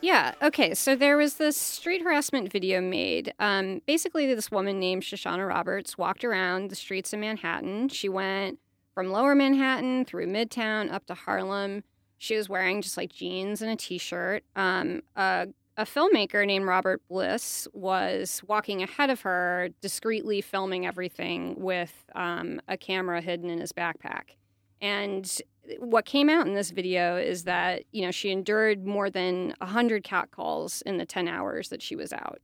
Yeah. 0.00 0.34
Okay. 0.42 0.74
So 0.74 0.94
there 0.94 1.16
was 1.16 1.34
this 1.34 1.56
street 1.56 2.02
harassment 2.02 2.52
video 2.52 2.80
made. 2.80 3.32
Um, 3.38 3.82
basically, 3.86 4.32
this 4.32 4.50
woman 4.50 4.78
named 4.78 5.02
Shoshana 5.02 5.48
Roberts 5.48 5.98
walked 5.98 6.24
around 6.24 6.70
the 6.70 6.76
streets 6.76 7.12
of 7.12 7.18
Manhattan. 7.18 7.88
She 7.88 8.08
went 8.08 8.58
from 8.94 9.10
lower 9.10 9.34
Manhattan 9.34 10.04
through 10.04 10.26
Midtown 10.26 10.92
up 10.92 11.06
to 11.06 11.14
Harlem. 11.14 11.82
She 12.18 12.36
was 12.36 12.48
wearing 12.48 12.82
just 12.82 12.96
like 12.96 13.12
jeans 13.12 13.62
and 13.62 13.70
a 13.70 13.76
t 13.76 13.98
shirt. 13.98 14.44
Um, 14.56 15.02
a, 15.16 15.48
a 15.76 15.84
filmmaker 15.84 16.46
named 16.46 16.66
Robert 16.66 17.00
Bliss 17.08 17.68
was 17.72 18.42
walking 18.46 18.82
ahead 18.82 19.10
of 19.10 19.20
her, 19.22 19.70
discreetly 19.80 20.40
filming 20.40 20.86
everything 20.86 21.54
with 21.60 22.04
um, 22.14 22.60
a 22.68 22.76
camera 22.76 23.20
hidden 23.20 23.48
in 23.48 23.60
his 23.60 23.72
backpack. 23.72 24.34
And 24.80 25.40
what 25.78 26.04
came 26.04 26.28
out 26.28 26.46
in 26.46 26.54
this 26.54 26.70
video 26.70 27.16
is 27.16 27.44
that 27.44 27.84
you 27.92 28.02
know 28.02 28.10
she 28.10 28.30
endured 28.30 28.86
more 28.86 29.10
than 29.10 29.54
100 29.58 30.02
cat 30.04 30.30
calls 30.30 30.82
in 30.82 30.96
the 30.98 31.06
10 31.06 31.28
hours 31.28 31.68
that 31.68 31.82
she 31.82 31.96
was 31.96 32.12
out 32.12 32.40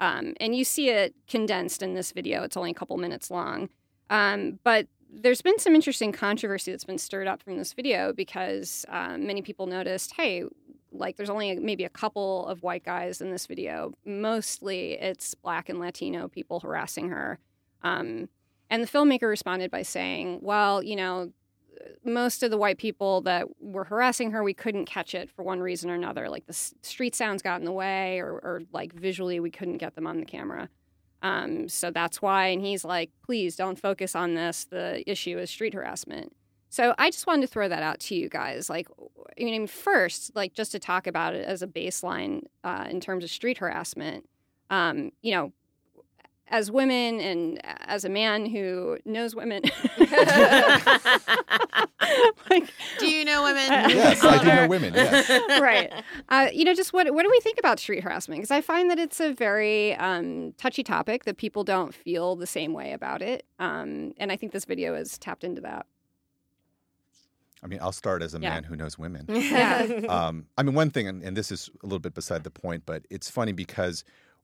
um, 0.00 0.34
and 0.40 0.56
you 0.56 0.64
see 0.64 0.88
it 0.88 1.14
condensed 1.28 1.82
in 1.82 1.94
this 1.94 2.12
video 2.12 2.42
it's 2.42 2.56
only 2.56 2.70
a 2.70 2.74
couple 2.74 2.96
minutes 2.96 3.30
long 3.30 3.68
um, 4.10 4.58
but 4.64 4.86
there's 5.12 5.42
been 5.42 5.58
some 5.58 5.74
interesting 5.74 6.10
controversy 6.10 6.70
that's 6.70 6.84
been 6.84 6.98
stirred 6.98 7.26
up 7.26 7.42
from 7.42 7.58
this 7.58 7.74
video 7.74 8.12
because 8.12 8.86
um, 8.88 9.26
many 9.26 9.42
people 9.42 9.66
noticed 9.66 10.14
hey 10.16 10.44
like 10.90 11.16
there's 11.16 11.30
only 11.30 11.56
maybe 11.56 11.84
a 11.84 11.90
couple 11.90 12.46
of 12.46 12.62
white 12.62 12.84
guys 12.84 13.20
in 13.20 13.30
this 13.30 13.46
video 13.46 13.92
mostly 14.04 14.92
it's 14.92 15.34
black 15.34 15.68
and 15.68 15.78
latino 15.78 16.28
people 16.28 16.60
harassing 16.60 17.10
her 17.10 17.38
um, 17.82 18.28
and 18.70 18.82
the 18.82 18.86
filmmaker 18.86 19.28
responded 19.28 19.70
by 19.70 19.82
saying 19.82 20.38
well 20.42 20.82
you 20.82 20.96
know 20.96 21.30
most 22.04 22.42
of 22.42 22.50
the 22.50 22.56
white 22.56 22.78
people 22.78 23.20
that 23.22 23.46
were 23.60 23.84
harassing 23.84 24.30
her, 24.32 24.42
we 24.42 24.54
couldn't 24.54 24.86
catch 24.86 25.14
it 25.14 25.30
for 25.30 25.42
one 25.42 25.60
reason 25.60 25.90
or 25.90 25.94
another. 25.94 26.28
Like 26.28 26.46
the 26.46 26.52
street 26.52 27.14
sounds 27.14 27.42
got 27.42 27.60
in 27.60 27.64
the 27.64 27.72
way, 27.72 28.20
or, 28.20 28.32
or 28.32 28.62
like 28.72 28.92
visually, 28.92 29.40
we 29.40 29.50
couldn't 29.50 29.78
get 29.78 29.94
them 29.94 30.06
on 30.06 30.18
the 30.18 30.24
camera. 30.24 30.68
Um, 31.22 31.68
so 31.68 31.90
that's 31.90 32.20
why. 32.20 32.48
And 32.48 32.60
he's 32.60 32.84
like, 32.84 33.10
please 33.24 33.56
don't 33.56 33.78
focus 33.78 34.14
on 34.14 34.34
this. 34.34 34.64
The 34.64 35.08
issue 35.10 35.38
is 35.38 35.50
street 35.50 35.72
harassment. 35.74 36.34
So 36.68 36.94
I 36.98 37.10
just 37.10 37.26
wanted 37.26 37.42
to 37.42 37.46
throw 37.48 37.68
that 37.68 37.82
out 37.82 38.00
to 38.00 38.14
you 38.14 38.28
guys. 38.28 38.68
Like, 38.68 38.88
I 39.38 39.44
mean, 39.44 39.66
first, 39.66 40.34
like 40.34 40.54
just 40.54 40.72
to 40.72 40.78
talk 40.78 41.06
about 41.06 41.34
it 41.34 41.46
as 41.46 41.62
a 41.62 41.66
baseline 41.66 42.44
uh, 42.64 42.86
in 42.88 43.00
terms 43.00 43.24
of 43.24 43.30
street 43.30 43.58
harassment. 43.58 44.28
Um, 44.70 45.12
you 45.20 45.32
know, 45.32 45.52
as 46.48 46.70
women 46.70 47.20
and 47.20 47.60
as 47.64 48.04
a 48.04 48.08
man 48.08 48.46
who 48.46 48.98
knows 49.04 49.34
women. 49.34 49.62
like, 52.50 52.70
do 52.98 53.06
you 53.06 53.24
know 53.24 53.42
women? 53.42 53.61
Yes, 53.88 54.22
I 54.24 54.38
do 54.42 54.46
know 54.46 54.68
women. 54.68 54.94
Yes. 55.02 55.60
right. 55.60 55.92
Uh, 56.28 56.48
you 56.52 56.64
know, 56.64 56.74
just 56.74 56.92
what 56.92 57.12
what 57.14 57.22
do 57.22 57.30
we 57.30 57.40
think 57.40 57.58
about 57.58 57.78
street 57.80 58.02
harassment? 58.04 58.38
Because 58.40 58.50
I 58.50 58.60
find 58.60 58.90
that 58.90 58.98
it's 58.98 59.20
a 59.20 59.32
very 59.32 59.94
um, 59.96 60.52
touchy 60.58 60.82
topic 60.82 61.24
that 61.24 61.36
people 61.36 61.64
don't 61.64 61.94
feel 61.94 62.36
the 62.36 62.46
same 62.46 62.72
way 62.72 62.92
about 62.92 63.22
it, 63.22 63.44
um, 63.58 64.12
and 64.18 64.30
I 64.32 64.36
think 64.36 64.52
this 64.52 64.64
video 64.64 64.94
has 64.94 65.18
tapped 65.18 65.44
into 65.44 65.60
that. 65.62 65.86
I 67.64 67.68
mean, 67.68 67.78
I'll 67.80 67.92
start 67.92 68.22
as 68.22 68.34
a 68.34 68.40
Yeah. 68.40 68.50
man 68.50 68.64
who 68.64 68.74
knows 68.76 68.98
women. 68.98 69.26
Yeah. 69.28 69.86
um, 70.08 70.46
I 70.58 70.62
mean, 70.64 70.74
one 70.74 70.90
thing, 70.90 71.06
and, 71.06 71.22
and 71.22 71.36
this 71.36 71.52
is 71.52 71.70
a 71.82 71.86
little 71.86 72.00
bit 72.00 72.14
beside 72.14 72.42
the 72.42 72.50
point, 72.50 72.82
but 72.86 73.04
it's 73.08 73.30
funny 73.30 73.52
because 73.52 74.02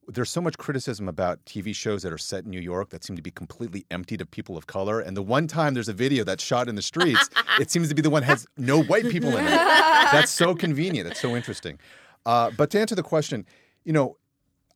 there's 0.08 0.30
so 0.30 0.40
much 0.40 0.56
criticism 0.56 1.08
about 1.08 1.44
TV 1.44 1.74
shows 1.74 2.02
that 2.02 2.12
are 2.12 2.18
set 2.18 2.44
in 2.44 2.50
New 2.50 2.60
York 2.60 2.88
that 2.90 3.04
seem 3.04 3.14
to 3.16 3.22
be 3.22 3.30
completely 3.30 3.84
emptied 3.90 4.20
of 4.20 4.30
people 4.30 4.56
of 4.56 4.66
color. 4.66 5.00
And 5.00 5.16
the 5.16 5.22
one 5.22 5.46
time 5.46 5.74
there's 5.74 5.88
a 5.88 5.92
video 5.92 6.24
that's 6.24 6.42
shot 6.42 6.68
in 6.68 6.74
the 6.74 6.82
streets, 6.82 7.28
it 7.60 7.70
seems 7.70 7.88
to 7.90 7.94
be 7.94 8.00
the 8.00 8.10
one 8.10 8.22
that 8.22 8.28
has 8.28 8.46
no 8.56 8.82
white 8.82 9.08
people 9.10 9.36
in 9.36 9.44
it. 9.44 9.50
That's 10.10 10.30
so 10.30 10.54
convenient. 10.54 11.08
It's 11.08 11.20
so 11.20 11.36
interesting. 11.36 11.78
Uh, 12.24 12.50
but 12.56 12.70
to 12.70 12.80
answer 12.80 12.94
the 12.94 13.02
question, 13.02 13.44
you 13.84 13.92
know, 13.92 14.16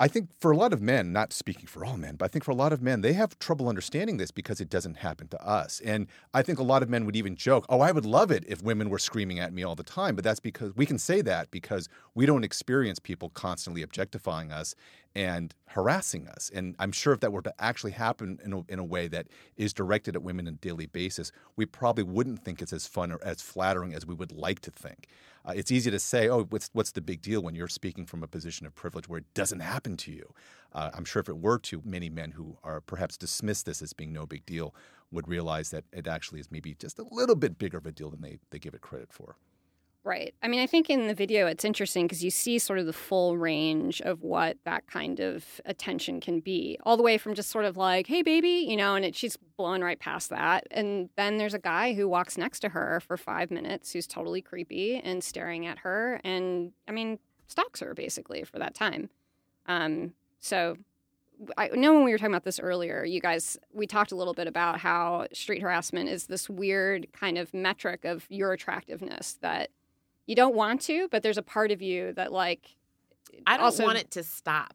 I 0.03 0.09
think 0.09 0.30
for 0.40 0.50
a 0.50 0.57
lot 0.57 0.72
of 0.72 0.82
men, 0.82 1.12
not 1.12 1.32
speaking 1.32 1.68
for 1.68 1.84
all 1.84 1.96
men, 1.96 2.16
but 2.16 2.24
I 2.24 2.28
think 2.28 2.42
for 2.42 2.50
a 2.50 2.57
lot 2.57 2.72
of 2.72 2.82
men, 2.82 3.03
they 3.03 3.12
have 3.12 3.38
trouble 3.38 3.68
understanding 3.68 4.16
this 4.16 4.32
because 4.32 4.61
it 4.61 4.68
doesn't 4.68 4.96
happen 4.96 5.28
to 5.28 5.40
us. 5.40 5.80
And 5.84 6.09
I 6.34 6.42
think 6.42 6.59
a 6.59 6.64
lot 6.64 6.82
of 6.82 6.90
men 6.90 7.07
would 7.07 7.14
even 7.14 7.36
joke, 7.36 7.64
oh, 7.68 7.78
I 7.78 7.92
would 7.92 8.05
love 8.05 8.32
it 8.32 8.42
if 8.48 8.64
women 8.64 8.90
were 8.90 8.98
screaming 8.98 9.38
at 9.38 9.53
me 9.53 9.62
all 9.62 9.76
the 9.76 9.84
time. 9.84 10.16
But 10.16 10.24
that's 10.24 10.40
because 10.40 10.74
we 10.74 10.86
can 10.86 10.98
say 10.98 11.20
that 11.20 11.53
because 11.53 11.88
we 12.16 12.26
don't 12.26 12.42
experience 12.42 12.98
people 12.98 13.28
constantly 13.28 13.80
objectifying 13.80 14.50
us 14.50 14.74
and 15.14 15.55
harassing 15.66 16.26
us. 16.26 16.50
And 16.53 16.74
I'm 16.80 16.90
sure 16.90 17.12
if 17.12 17.20
that 17.20 17.32
were 17.32 17.42
to 17.42 17.55
actually 17.61 17.92
happen 17.92 18.40
in 18.44 18.53
a, 18.53 18.62
in 18.68 18.80
a 18.80 18.84
way 18.84 19.07
that 19.07 19.28
is 19.57 19.72
directed 19.72 20.16
at 20.16 20.24
women 20.24 20.48
on 20.48 20.55
a 20.55 20.57
daily 20.57 20.86
basis, 20.86 21.30
we 21.55 21.64
probably 21.64 22.03
wouldn't 22.03 22.44
think 22.44 22.61
it's 22.61 22.72
as 22.72 22.88
fun 22.88 23.12
or 23.12 23.20
as 23.22 23.40
flattering 23.40 23.94
as 23.94 24.05
we 24.05 24.16
would 24.16 24.32
like 24.32 24.59
to 24.62 24.72
think. 24.72 25.07
Uh, 25.45 25.53
it's 25.57 25.72
easy 25.72 25.90
to 25.90 25.99
say, 25.99 26.28
oh, 26.28 26.45
what's, 26.45 26.70
what's 26.72 26.93
the 26.93 27.01
big 27.01 27.20
deal 27.20 27.43
when 27.43 27.55
you're 27.55 27.68
speaking 27.68 28.07
from 28.07 28.22
a 28.22 28.28
position 28.28 28.66
of 28.66 28.74
privilege 28.74 29.09
where 29.09 29.18
it 29.18 29.34
doesn't 29.34 29.61
happen 29.61 29.97
to 29.97 30.12
you? 30.12 30.32
Uh, 30.72 30.90
I'm 30.95 31.05
sure 31.05 31.20
if 31.20 31.28
it 31.28 31.38
were 31.38 31.59
to, 31.59 31.82
many 31.84 32.09
men 32.09 32.32
who 32.32 32.57
are 32.62 32.80
perhaps 32.80 33.16
dismiss 33.16 33.62
this 33.62 33.82
as 33.82 33.93
being 33.93 34.12
no 34.12 34.26
big 34.26 34.47
deal 34.47 34.74
would 35.11 35.28
realize 35.28 35.70
that 35.70 35.84
it 35.93 36.07
actually 36.07 36.40
is 36.40 36.51
maybe 36.51 36.74
just 36.74 36.99
a 36.99 37.05
little 37.11 37.36
bit 37.36 37.59
bigger 37.59 37.78
of 37.78 37.86
a 37.86 37.93
deal 37.93 38.11
than 38.11 38.22
they, 38.22 38.38
they 38.51 38.59
give 38.59 38.74
it 38.74 38.80
credit 38.80 39.12
for. 39.12 39.36
Right. 40.05 40.34
I 40.42 40.48
mean, 40.48 40.59
I 40.59 40.66
think 40.66 40.90
in 40.90 41.07
the 41.07 41.14
video 41.14 41.46
it's 41.46 41.64
interesting 41.64 42.07
because 42.07 42.24
you 42.24 42.30
see 42.30 42.59
sort 42.59 42.80
of 42.80 42.86
the 42.86 42.92
full 42.92 43.38
range 43.38 44.00
of 44.00 44.22
what 44.24 44.57
that 44.64 44.88
kind 44.88 45.20
of 45.20 45.61
attention 45.64 46.20
can 46.20 46.40
be, 46.40 46.76
all 46.82 46.96
the 46.96 47.05
way 47.05 47.18
from 47.18 47.34
just 47.34 47.50
sort 47.50 47.64
of 47.66 47.76
like, 47.76 48.09
"Hey, 48.09 48.22
baby," 48.22 48.66
you 48.68 48.76
know, 48.76 48.96
and 48.96 49.05
it, 49.05 49.14
she's 49.14 49.36
blown 49.57 49.80
right 49.80 50.00
past 50.00 50.30
that, 50.30 50.66
and 50.72 51.09
then 51.16 51.36
there's 51.36 51.55
a 51.55 51.59
guy 51.61 51.94
who 51.94 52.09
walks 52.09 52.36
next 52.36 52.61
to 52.61 52.70
her 52.70 52.98
for 52.98 53.16
five 53.16 53.53
minutes 53.53 53.92
who's 53.92 54.09
totally 54.09 54.42
creepy 54.42 54.96
and 54.96 55.22
staring 55.22 55.66
at 55.66 55.78
her, 55.78 56.20
and 56.24 56.72
I 56.88 56.90
mean, 56.90 57.20
stalks 57.46 57.78
her 57.78 57.94
basically 57.94 58.42
for 58.42 58.59
that 58.59 58.74
time. 58.74 59.09
Um, 59.66 60.14
so 60.40 60.78
I 61.57 61.68
know 61.68 61.94
when 61.94 62.05
we 62.05 62.12
were 62.12 62.18
talking 62.18 62.34
about 62.34 62.44
this 62.44 62.61
earlier, 62.61 63.05
you 63.05 63.20
guys, 63.20 63.57
we 63.72 63.86
talked 63.86 64.12
a 64.12 64.16
little 64.16 64.34
bit 64.34 64.48
about 64.48 64.78
how 64.80 65.26
street 65.32 65.62
harassment 65.62 66.09
is 66.09 66.26
this 66.26 66.50
weird 66.50 67.07
kind 67.12 67.38
of 67.38 67.55
metric 67.55 68.05
of 68.05 68.26
your 68.30 68.53
attractiveness 68.53 69.38
that 69.42 69.70
you 70.27 70.35
don't 70.35 70.55
want 70.55 70.81
to, 70.83 71.09
but 71.11 71.23
there's 71.23 71.39
a 71.39 71.43
part 71.43 71.70
of 71.70 71.83
you 71.83 72.12
that 72.14 72.33
like. 72.33 72.77
I 73.47 73.57
don't 73.57 73.64
also- 73.64 73.85
want 73.85 73.99
it 73.99 74.11
to 74.12 74.23
stop. 74.23 74.75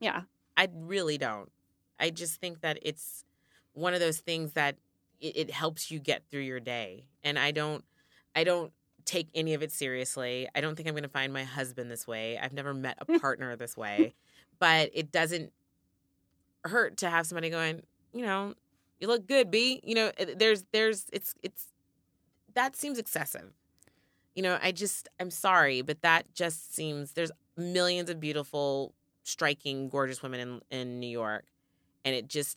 Yeah. 0.00 0.22
I 0.56 0.68
really 0.74 1.18
don't. 1.18 1.50
I 1.98 2.10
just 2.10 2.40
think 2.40 2.60
that 2.62 2.78
it's 2.82 3.24
one 3.74 3.94
of 3.94 4.00
those 4.00 4.18
things 4.18 4.52
that 4.52 4.76
it, 5.20 5.36
it 5.36 5.50
helps 5.50 5.90
you 5.90 5.98
get 5.98 6.24
through 6.30 6.40
your 6.42 6.60
day. 6.60 7.06
And 7.22 7.38
I 7.38 7.50
don't 7.50 7.84
I 8.34 8.44
don't 8.44 8.72
take 9.04 9.28
any 9.34 9.54
of 9.54 9.62
it 9.62 9.72
seriously. 9.72 10.48
I 10.54 10.60
don't 10.60 10.76
think 10.76 10.88
I'm 10.88 10.94
going 10.94 11.02
to 11.02 11.08
find 11.08 11.32
my 11.32 11.44
husband 11.44 11.90
this 11.90 12.06
way. 12.06 12.38
I've 12.38 12.52
never 12.52 12.72
met 12.72 12.98
a 13.00 13.04
partner 13.18 13.56
this 13.56 13.76
way. 13.76 14.14
But 14.58 14.90
it 14.94 15.10
doesn't 15.12 15.52
hurt 16.64 16.98
to 16.98 17.10
have 17.10 17.26
somebody 17.26 17.50
going, 17.50 17.82
you 18.12 18.22
know, 18.24 18.54
you 18.98 19.08
look 19.08 19.26
good, 19.26 19.50
B. 19.50 19.80
You 19.82 19.94
know, 19.94 20.12
eh, 20.18 20.34
there's 20.36 20.64
there's 20.72 21.06
it's 21.12 21.34
it's 21.42 21.68
that 22.54 22.76
seems 22.76 22.98
excessive. 22.98 23.52
You 24.34 24.42
know, 24.42 24.58
I 24.62 24.72
just 24.72 25.08
I'm 25.18 25.30
sorry, 25.30 25.82
but 25.82 26.02
that 26.02 26.32
just 26.34 26.74
seems 26.74 27.12
there's 27.12 27.32
millions 27.56 28.08
of 28.08 28.20
beautiful, 28.20 28.94
striking, 29.24 29.88
gorgeous 29.88 30.22
women 30.22 30.40
in 30.40 30.78
in 30.78 31.00
New 31.00 31.08
York, 31.08 31.46
and 32.04 32.14
it 32.14 32.28
just 32.28 32.56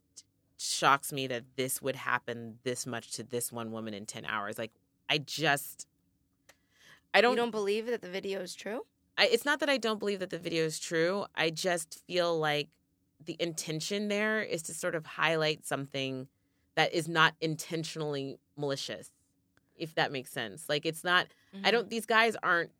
shocks 0.58 1.12
me 1.12 1.28
that 1.28 1.44
this 1.56 1.82
would 1.82 1.96
happen 1.96 2.60
this 2.64 2.86
much 2.86 3.12
to 3.14 3.24
this 3.24 3.52
one 3.52 3.72
woman 3.72 3.94
in 3.94 4.06
ten 4.06 4.24
hours. 4.26 4.58
Like, 4.58 4.72
I 5.10 5.18
just, 5.18 5.88
I 7.14 7.22
don't. 7.22 7.32
You 7.32 7.38
don't 7.38 7.52
believe 7.52 7.88
that 7.88 8.02
the 8.02 8.10
video 8.10 8.42
is 8.42 8.54
true? 8.54 8.82
I, 9.18 9.28
it's 9.28 9.46
not 9.46 9.60
that 9.60 9.70
I 9.70 9.78
don't 9.78 10.00
believe 10.00 10.20
that 10.20 10.30
the 10.30 10.40
video 10.40 10.64
is 10.66 10.80
true. 10.80 11.26
I 11.36 11.50
just 11.50 12.04
feel 12.08 12.38
like 12.38 12.70
the 13.24 13.36
intention 13.40 14.10
there 14.10 14.42
is 14.42 14.62
to 14.64 14.74
sort 14.74 14.96
of 14.96 15.06
highlight 15.06 15.66
something 15.66 16.28
that 16.76 16.94
is 16.94 17.08
not 17.08 17.34
intentionally 17.42 18.38
malicious, 18.58 19.12
if 19.76 19.96
that 19.96 20.12
makes 20.12 20.32
sense. 20.32 20.70
Like 20.70 20.86
it's 20.86 21.04
not. 21.04 21.28
I 21.64 21.72
don't. 21.72 21.90
These 21.90 22.06
guys 22.06 22.36
aren't. 22.42 22.72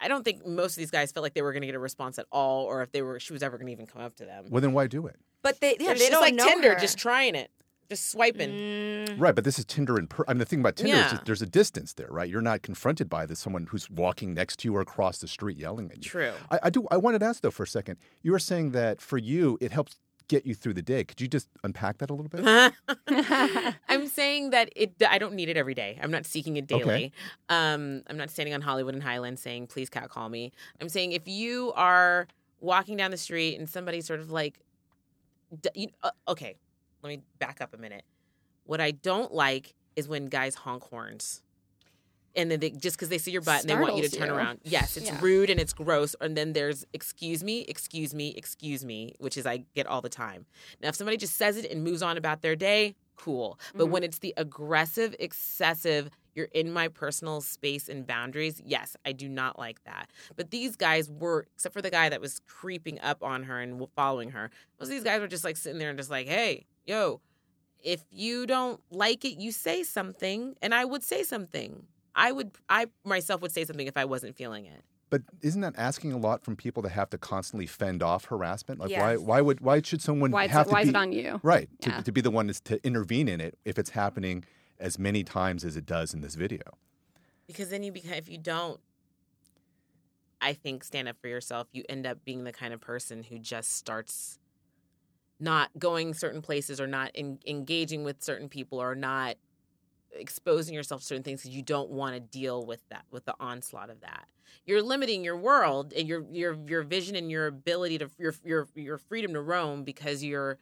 I 0.00 0.08
don't 0.08 0.24
think 0.24 0.44
most 0.46 0.72
of 0.72 0.78
these 0.78 0.90
guys 0.90 1.12
felt 1.12 1.22
like 1.22 1.34
they 1.34 1.42
were 1.42 1.52
going 1.52 1.60
to 1.62 1.66
get 1.66 1.76
a 1.76 1.78
response 1.78 2.18
at 2.18 2.26
all, 2.32 2.64
or 2.64 2.82
if 2.82 2.90
they 2.90 3.02
were, 3.02 3.20
she 3.20 3.32
was 3.32 3.42
ever 3.42 3.56
going 3.56 3.66
to 3.66 3.72
even 3.72 3.86
come 3.86 4.02
up 4.02 4.16
to 4.16 4.24
them. 4.24 4.46
Well, 4.50 4.60
then 4.60 4.72
why 4.72 4.88
do 4.88 5.06
it? 5.06 5.16
But 5.42 5.60
they, 5.60 5.76
yeah, 5.78 5.86
They're 5.86 5.94
they 5.94 5.98
just 6.00 6.10
don't 6.12 6.20
like 6.20 6.34
know 6.34 6.44
Tinder, 6.46 6.74
her. 6.74 6.80
just 6.80 6.98
trying 6.98 7.36
it, 7.36 7.50
just 7.88 8.10
swiping. 8.10 8.50
Mm. 8.50 9.20
Right, 9.20 9.32
but 9.34 9.44
this 9.44 9.60
is 9.60 9.64
Tinder 9.64 9.96
and 9.98 10.10
per- 10.10 10.24
I 10.26 10.32
mean 10.32 10.38
the 10.40 10.44
thing 10.44 10.58
about 10.60 10.74
Tinder 10.74 10.96
is 10.96 11.02
Yeah. 11.02 11.12
that 11.12 11.24
there's 11.24 11.42
a 11.42 11.46
distance 11.46 11.92
there, 11.92 12.08
right? 12.10 12.28
You're 12.28 12.40
not 12.42 12.62
confronted 12.62 13.08
by 13.08 13.26
this 13.26 13.38
someone 13.38 13.66
who's 13.66 13.88
walking 13.90 14.34
next 14.34 14.58
to 14.60 14.68
you 14.68 14.74
or 14.76 14.80
across 14.80 15.18
the 15.18 15.28
street 15.28 15.56
yelling 15.56 15.88
at 15.92 15.98
you. 15.98 16.02
True. 16.10 16.32
I, 16.50 16.58
I 16.64 16.70
do. 16.70 16.86
I 16.90 16.96
wanted 16.96 17.20
to 17.20 17.26
ask 17.26 17.40
though 17.42 17.50
for 17.52 17.62
a 17.62 17.66
second. 17.68 17.98
You 18.22 18.32
were 18.32 18.38
saying 18.40 18.72
that 18.72 19.00
for 19.00 19.18
you 19.18 19.56
it 19.60 19.70
helps 19.70 19.98
get 20.32 20.46
you 20.46 20.54
through 20.54 20.72
the 20.72 20.82
day. 20.82 21.04
Could 21.04 21.20
you 21.20 21.28
just 21.28 21.46
unpack 21.62 21.98
that 21.98 22.08
a 22.08 22.14
little 22.14 22.30
bit? 22.30 22.42
I'm 23.88 24.06
saying 24.06 24.50
that 24.50 24.70
it. 24.74 24.94
I 25.06 25.18
don't 25.18 25.34
need 25.34 25.50
it 25.50 25.58
every 25.58 25.74
day. 25.74 25.98
I'm 26.02 26.10
not 26.10 26.24
seeking 26.24 26.56
it 26.56 26.66
daily. 26.66 26.82
Okay. 26.82 27.12
Um, 27.50 28.02
I'm 28.08 28.16
not 28.16 28.30
standing 28.30 28.54
on 28.54 28.62
Hollywood 28.62 28.94
and 28.94 29.02
Highland 29.02 29.38
saying, 29.38 29.66
"Please 29.66 29.90
cat 29.90 30.08
call 30.08 30.30
me." 30.30 30.50
I'm 30.80 30.88
saying 30.88 31.12
if 31.12 31.28
you 31.28 31.72
are 31.76 32.26
walking 32.60 32.96
down 32.96 33.10
the 33.10 33.18
street 33.18 33.58
and 33.58 33.68
somebody 33.68 34.00
sort 34.00 34.20
of 34.20 34.30
like, 34.30 34.58
you, 35.74 35.88
uh, 36.02 36.10
okay, 36.28 36.56
let 37.02 37.10
me 37.10 37.20
back 37.38 37.60
up 37.60 37.74
a 37.74 37.76
minute. 37.76 38.04
What 38.64 38.80
I 38.80 38.92
don't 38.92 39.34
like 39.34 39.74
is 39.96 40.08
when 40.08 40.26
guys 40.26 40.54
honk 40.54 40.84
horns. 40.84 41.42
And 42.34 42.50
then 42.50 42.60
they 42.60 42.70
just 42.70 42.96
because 42.96 43.08
they 43.10 43.18
see 43.18 43.30
your 43.30 43.42
butt 43.42 43.60
and 43.60 43.68
they 43.70 43.74
want 43.76 43.96
you 43.96 44.02
to 44.08 44.16
turn 44.16 44.28
you. 44.28 44.34
around. 44.34 44.60
Yes, 44.64 44.96
it's 44.96 45.10
Yeah. 45.10 45.18
rude 45.20 45.50
and 45.50 45.60
it's 45.60 45.72
gross. 45.74 46.16
And 46.20 46.36
then 46.36 46.52
there's 46.54 46.84
excuse 46.94 47.44
me, 47.44 47.60
excuse 47.68 48.14
me, 48.14 48.28
excuse 48.36 48.84
me, 48.84 49.14
which 49.18 49.36
is 49.36 49.44
I 49.46 49.64
get 49.74 49.86
all 49.86 50.00
the 50.00 50.08
time. 50.08 50.46
Now, 50.80 50.88
if 50.88 50.94
somebody 50.94 51.16
just 51.18 51.36
says 51.36 51.56
it 51.58 51.70
and 51.70 51.84
moves 51.84 52.02
on 52.02 52.16
about 52.16 52.40
their 52.42 52.56
day, 52.56 52.94
cool. 53.16 53.58
But 53.74 53.86
Mhm. 53.88 53.90
when 53.90 54.02
it's 54.02 54.18
the 54.20 54.32
aggressive, 54.38 55.14
excessive, 55.20 56.08
you're 56.34 56.48
in 56.54 56.72
my 56.72 56.88
personal 56.88 57.42
space 57.42 57.88
and 57.90 58.06
boundaries, 58.06 58.62
yes, 58.64 58.96
I 59.04 59.12
do 59.12 59.28
not 59.28 59.58
like 59.58 59.84
that. 59.84 60.08
But 60.34 60.50
these 60.50 60.76
guys 60.76 61.10
were, 61.10 61.46
except 61.54 61.74
for 61.74 61.82
the 61.82 61.90
guy 61.90 62.08
that 62.08 62.22
was 62.22 62.40
creeping 62.46 62.98
up 63.00 63.22
on 63.22 63.42
her 63.44 63.60
and 63.60 63.86
following 63.94 64.30
her, 64.30 64.50
most 64.80 64.86
of 64.88 64.92
these 64.92 65.04
guys 65.04 65.20
were 65.20 65.28
just 65.28 65.44
like 65.44 65.58
sitting 65.58 65.78
there 65.78 65.90
and 65.90 65.98
just 65.98 66.08
like, 66.10 66.26
hey, 66.26 66.64
yo, 66.86 67.20
if 67.84 68.04
you 68.10 68.46
don't 68.46 68.80
like 68.90 69.24
it, 69.26 69.38
you 69.38 69.52
say 69.52 69.82
something. 69.82 70.56
And 70.62 70.74
I 70.74 70.84
would 70.86 71.02
say 71.04 71.22
something. 71.22 71.86
I 72.14 72.32
would, 72.32 72.52
I 72.68 72.86
myself 73.04 73.40
would 73.42 73.52
say 73.52 73.64
something 73.64 73.86
if 73.86 73.96
I 73.96 74.04
wasn't 74.04 74.36
feeling 74.36 74.66
it. 74.66 74.82
But 75.10 75.22
isn't 75.42 75.60
that 75.60 75.74
asking 75.76 76.12
a 76.12 76.16
lot 76.18 76.42
from 76.42 76.56
people 76.56 76.82
that 76.84 76.90
have 76.90 77.10
to 77.10 77.18
constantly 77.18 77.66
fend 77.66 78.02
off 78.02 78.24
harassment? 78.26 78.80
Like 78.80 78.90
why 78.90 79.12
Yes. 79.12 79.20
why 79.20 79.40
would 79.42 79.60
why 79.60 79.82
should 79.82 80.00
someone 80.00 80.30
Why 80.30 80.44
is 80.44 80.50
have 80.52 80.66
it- 80.66 80.70
to 80.70 80.72
why 80.74 80.80
is 80.82 80.88
it 80.88 80.96
on 80.96 81.12
you? 81.12 81.38
Right. 81.42 81.68
Yeah. 81.80 81.98
To, 81.98 82.02
to 82.04 82.12
be 82.12 82.20
the 82.22 82.30
one 82.30 82.48
is 82.48 82.60
to 82.62 82.82
intervene 82.86 83.28
in 83.28 83.40
it 83.40 83.58
if 83.66 83.78
it's 83.78 83.90
happening 83.90 84.44
as 84.80 84.98
many 84.98 85.22
times 85.22 85.64
as 85.64 85.76
it 85.76 85.84
does 85.86 86.14
in 86.14 86.22
this 86.22 86.34
video. 86.34 86.62
because 87.46 87.68
then 87.70 87.82
you 87.82 87.92
become 87.92 88.12
if 88.14 88.28
you 88.28 88.38
don't 88.38 88.80
i 90.40 90.52
think 90.52 90.82
stand 90.84 91.06
up 91.08 91.16
for 91.20 91.28
yourself 91.28 91.66
you 91.72 91.84
end 91.88 92.06
up 92.06 92.24
being 92.24 92.44
the 92.44 92.52
kind 92.52 92.72
of 92.72 92.80
person 92.80 93.22
who 93.24 93.38
just 93.38 93.76
starts 93.76 94.38
not 95.38 95.70
going 95.78 96.14
certain 96.14 96.40
places 96.40 96.80
or 96.80 96.86
not 96.86 97.10
en- 97.14 97.38
engaging 97.46 98.04
with 98.04 98.22
certain 98.22 98.48
people 98.48 98.80
or 98.80 98.94
not 98.94 99.36
exposing 100.14 100.74
yourself 100.74 101.00
to 101.00 101.06
certain 101.06 101.22
things 101.22 101.40
because 101.42 101.54
you 101.54 101.62
don't 101.62 101.90
want 101.90 102.14
to 102.14 102.20
deal 102.20 102.64
with 102.64 102.80
that 102.90 103.04
with 103.10 103.24
the 103.24 103.34
onslaught 103.40 103.90
of 103.90 104.00
that 104.00 104.26
you're 104.64 104.82
limiting 104.82 105.24
your 105.24 105.36
world 105.36 105.92
and 105.92 106.06
your 106.06 106.24
your 106.30 106.56
your 106.66 106.82
vision 106.82 107.16
and 107.16 107.30
your 107.30 107.46
ability 107.46 107.98
to 107.98 108.10
your 108.18 108.34
your 108.44 108.68
your 108.74 108.98
freedom 108.98 109.32
to 109.32 109.40
roam 109.40 109.84
because 109.84 110.22
you're 110.22 110.58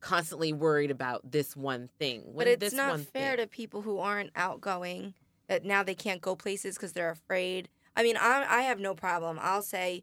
constantly 0.00 0.52
worried 0.52 0.90
about 0.90 1.30
this 1.30 1.56
one 1.56 1.88
thing 1.98 2.24
But 2.36 2.48
it's 2.48 2.60
this 2.60 2.72
not 2.72 3.00
fair 3.00 3.36
to 3.36 3.46
people 3.46 3.82
who 3.82 3.98
aren't 3.98 4.30
outgoing 4.34 5.14
that 5.48 5.64
now 5.64 5.82
they 5.82 5.94
can't 5.94 6.20
go 6.20 6.34
places 6.34 6.76
because 6.76 6.92
they're 6.92 7.10
afraid. 7.10 7.68
I 7.96 8.02
mean, 8.02 8.16
I, 8.16 8.44
I 8.48 8.62
have 8.62 8.80
no 8.80 8.94
problem. 8.94 9.38
I'll 9.40 9.62
say 9.62 10.02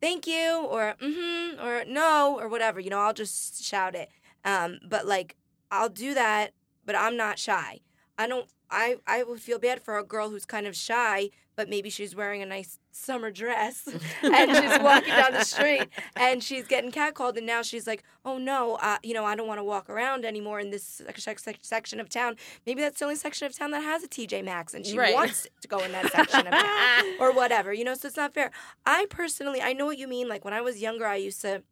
thank 0.00 0.26
you 0.26 0.66
or 0.68 0.94
mm-hmm 1.00 1.64
or 1.64 1.84
no 1.86 2.38
or 2.38 2.48
whatever. 2.48 2.80
You 2.80 2.90
know, 2.90 2.98
I'll 2.98 3.14
just 3.14 3.64
shout 3.64 3.94
it. 3.94 4.10
Um, 4.44 4.78
but 4.86 5.06
like 5.06 5.36
I'll 5.70 5.88
do 5.88 6.12
that, 6.14 6.52
but 6.84 6.94
I'm 6.94 7.16
not 7.16 7.38
shy. 7.38 7.80
I 8.20 8.26
don't. 8.26 8.46
I 8.70 8.96
I 9.06 9.22
would 9.24 9.40
feel 9.40 9.58
bad 9.58 9.82
for 9.82 9.98
a 9.98 10.04
girl 10.04 10.30
who's 10.30 10.44
kind 10.46 10.66
of 10.66 10.76
shy, 10.76 11.30
but 11.56 11.68
maybe 11.68 11.90
she's 11.90 12.14
wearing 12.14 12.40
a 12.42 12.46
nice 12.46 12.78
summer 12.92 13.30
dress 13.30 13.88
and 14.22 14.50
she's 14.56 14.78
walking 14.88 15.14
down 15.14 15.32
the 15.32 15.44
street 15.44 15.88
and 16.16 16.42
she's 16.42 16.66
getting 16.68 16.92
catcalled, 16.92 17.36
and 17.36 17.46
now 17.46 17.62
she's 17.62 17.86
like, 17.86 18.02
oh 18.24 18.36
no, 18.38 18.76
uh, 18.76 18.98
you 19.02 19.14
know, 19.14 19.24
I 19.24 19.34
don't 19.36 19.48
want 19.48 19.58
to 19.58 19.64
walk 19.64 19.88
around 19.90 20.24
anymore 20.24 20.60
in 20.60 20.70
this 20.70 20.84
sec- 20.84 21.18
sec- 21.18 21.38
sec- 21.38 21.58
section 21.62 21.98
of 21.98 22.08
town. 22.08 22.36
Maybe 22.66 22.80
that's 22.82 22.98
the 22.98 23.06
only 23.06 23.16
section 23.16 23.46
of 23.46 23.56
town 23.58 23.70
that 23.72 23.82
has 23.82 24.04
a 24.04 24.08
TJ 24.08 24.44
Maxx, 24.44 24.74
and 24.74 24.84
she 24.86 24.96
Right. 24.98 25.14
wants 25.14 25.48
to 25.62 25.66
go 25.68 25.78
in 25.80 25.90
that 25.92 26.12
section 26.12 26.46
of 26.46 26.52
town 26.52 27.04
or 27.20 27.32
whatever. 27.32 27.72
You 27.72 27.84
know, 27.84 27.94
so 27.94 28.06
it's 28.08 28.16
not 28.18 28.34
fair. 28.34 28.50
I 28.86 29.06
personally, 29.10 29.60
I 29.62 29.72
know 29.72 29.86
what 29.86 29.98
you 29.98 30.06
mean. 30.06 30.28
Like 30.28 30.44
when 30.44 30.54
I 30.54 30.60
was 30.60 30.80
younger, 30.82 31.06
I 31.06 31.16
used 31.16 31.40
to 31.40 31.62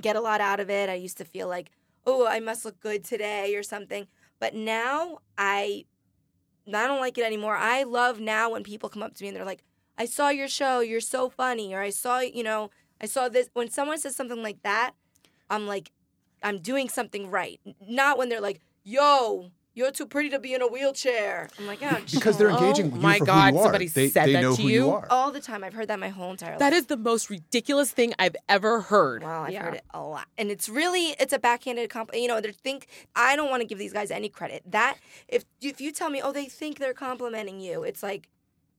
get 0.00 0.14
a 0.16 0.20
lot 0.20 0.40
out 0.40 0.60
of 0.60 0.68
it. 0.70 0.88
I 0.88 0.94
used 0.94 1.16
to 1.18 1.24
feel 1.24 1.48
like, 1.48 1.70
oh, 2.06 2.26
I 2.28 2.38
must 2.40 2.64
look 2.64 2.78
good 2.78 3.02
today 3.04 3.56
or 3.56 3.62
something. 3.64 4.06
But 4.40 4.54
now 4.54 5.18
I, 5.36 5.84
I 6.66 6.86
don't 6.86 7.00
like 7.00 7.18
it 7.18 7.24
anymore. 7.24 7.56
I 7.56 7.82
love 7.82 8.20
now 8.20 8.50
when 8.50 8.62
people 8.62 8.88
come 8.88 9.02
up 9.02 9.14
to 9.14 9.24
me 9.24 9.28
and 9.28 9.36
they're 9.36 9.44
like, 9.44 9.64
I 9.96 10.04
saw 10.04 10.28
your 10.28 10.48
show. 10.48 10.80
You're 10.80 11.00
so 11.00 11.28
funny. 11.28 11.74
Or 11.74 11.80
I 11.80 11.90
saw, 11.90 12.20
you 12.20 12.42
know, 12.42 12.70
I 13.00 13.06
saw 13.06 13.28
this. 13.28 13.50
When 13.52 13.70
someone 13.70 13.98
says 13.98 14.14
something 14.14 14.42
like 14.42 14.62
that, 14.62 14.92
I'm 15.50 15.66
like, 15.66 15.90
I'm 16.42 16.60
doing 16.60 16.88
something 16.88 17.30
right. 17.30 17.60
Not 17.80 18.16
when 18.16 18.28
they're 18.28 18.40
like, 18.40 18.60
yo, 18.84 19.50
you're 19.78 19.90
too 19.92 20.06
pretty 20.06 20.28
to 20.30 20.38
be 20.38 20.52
in 20.54 20.60
a 20.62 20.66
wheelchair. 20.66 21.48
I'm 21.58 21.66
like, 21.66 21.78
oh, 21.82 21.98
Because 22.12 22.36
they're 22.36 22.50
chill. 22.50 22.58
engaging 22.58 22.90
oh 22.92 22.96
you 22.96 23.00
my 23.00 23.18
for 23.18 23.24
God, 23.26 23.50
who 23.50 23.54
you 23.54 23.58
are. 23.60 23.62
somebody 23.64 23.88
they, 23.88 24.08
said 24.08 24.26
they 24.26 24.32
that 24.34 24.42
know 24.42 24.56
to 24.56 24.62
who 24.62 24.68
you? 24.68 24.90
are. 24.90 25.06
All 25.10 25.30
the 25.30 25.40
time. 25.40 25.62
I've 25.64 25.72
heard 25.74 25.88
that 25.88 25.98
my 26.00 26.08
whole 26.08 26.30
entire 26.32 26.50
life. 26.50 26.58
That 26.58 26.72
is 26.72 26.86
the 26.86 26.96
most 26.96 27.30
ridiculous 27.30 27.90
thing 27.90 28.12
I've 28.18 28.36
ever 28.48 28.80
heard. 28.82 29.22
Wow, 29.22 29.44
I've 29.44 29.52
Yeah. 29.52 29.62
heard 29.64 29.74
it 29.74 29.84
a 29.94 30.02
lot, 30.02 30.26
and 30.36 30.50
it's 30.50 30.68
really 30.68 31.14
it's 31.20 31.32
a 31.32 31.38
backhanded 31.38 31.90
compliment. 31.90 32.22
You 32.22 32.28
know, 32.28 32.40
they 32.40 32.52
think 32.52 32.88
I 33.14 33.36
don't 33.36 33.50
want 33.50 33.60
to 33.62 33.66
give 33.66 33.78
these 33.78 33.92
guys 33.92 34.10
any 34.10 34.28
credit. 34.28 34.62
That 34.66 34.96
if 35.28 35.44
if 35.60 35.80
you 35.80 35.92
tell 35.92 36.10
me, 36.10 36.20
oh, 36.22 36.32
they 36.32 36.46
think 36.46 36.78
they're 36.78 36.92
complimenting 36.94 37.60
you, 37.60 37.84
it's 37.84 38.02
like 38.02 38.28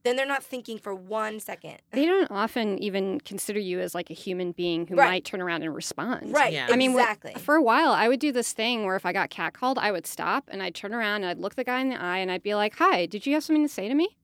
then 0.04 0.16
they're 0.16 0.26
not 0.26 0.44
thinking 0.44 0.78
for 0.78 0.94
one 0.96 1.40
second. 1.40 1.78
They 1.92 2.06
don't 2.06 2.30
often 2.32 2.78
even 2.82 3.20
consider 3.22 3.60
you 3.60 3.80
as 3.80 3.94
like 3.94 4.10
a 4.10 4.14
human 4.14 4.52
being 4.54 4.88
who 4.88 4.96
Right. 4.96 5.10
might 5.10 5.26
turn 5.26 5.42
around 5.42 5.64
and 5.64 5.74
respond. 5.76 6.32
Right, 6.34 6.54
Yeah. 6.54 6.68
I 6.70 6.76
mean, 6.76 6.92
exactly. 6.92 7.34
for 7.36 7.56
a 7.56 7.62
while, 7.62 7.92
I 7.92 8.08
would 8.08 8.20
do 8.20 8.32
this 8.32 8.54
thing 8.54 8.86
where 8.86 8.96
if 8.96 9.06
I 9.06 9.12
got 9.14 9.30
catcalled, 9.30 9.78
I 9.78 9.92
would 9.92 10.08
stop 10.08 10.46
and 10.48 10.64
I'd 10.64 10.76
turn 10.76 10.94
around 10.94 11.24
and 11.24 11.26
I'd 11.32 11.40
look 11.40 11.56
the 11.56 11.64
guy 11.64 11.82
in 11.82 11.90
the 11.90 12.02
eye 12.02 12.20
and 12.20 12.32
I'd 12.32 12.44
be 12.44 12.56
like, 12.56 12.76
"Hi, 12.78 13.06
did 13.06 13.26
you 13.26 13.34
have 13.34 13.44
something 13.44 13.64
to 13.64 13.70
say 13.74 13.88
to 13.90 13.96
me?" 13.96 14.16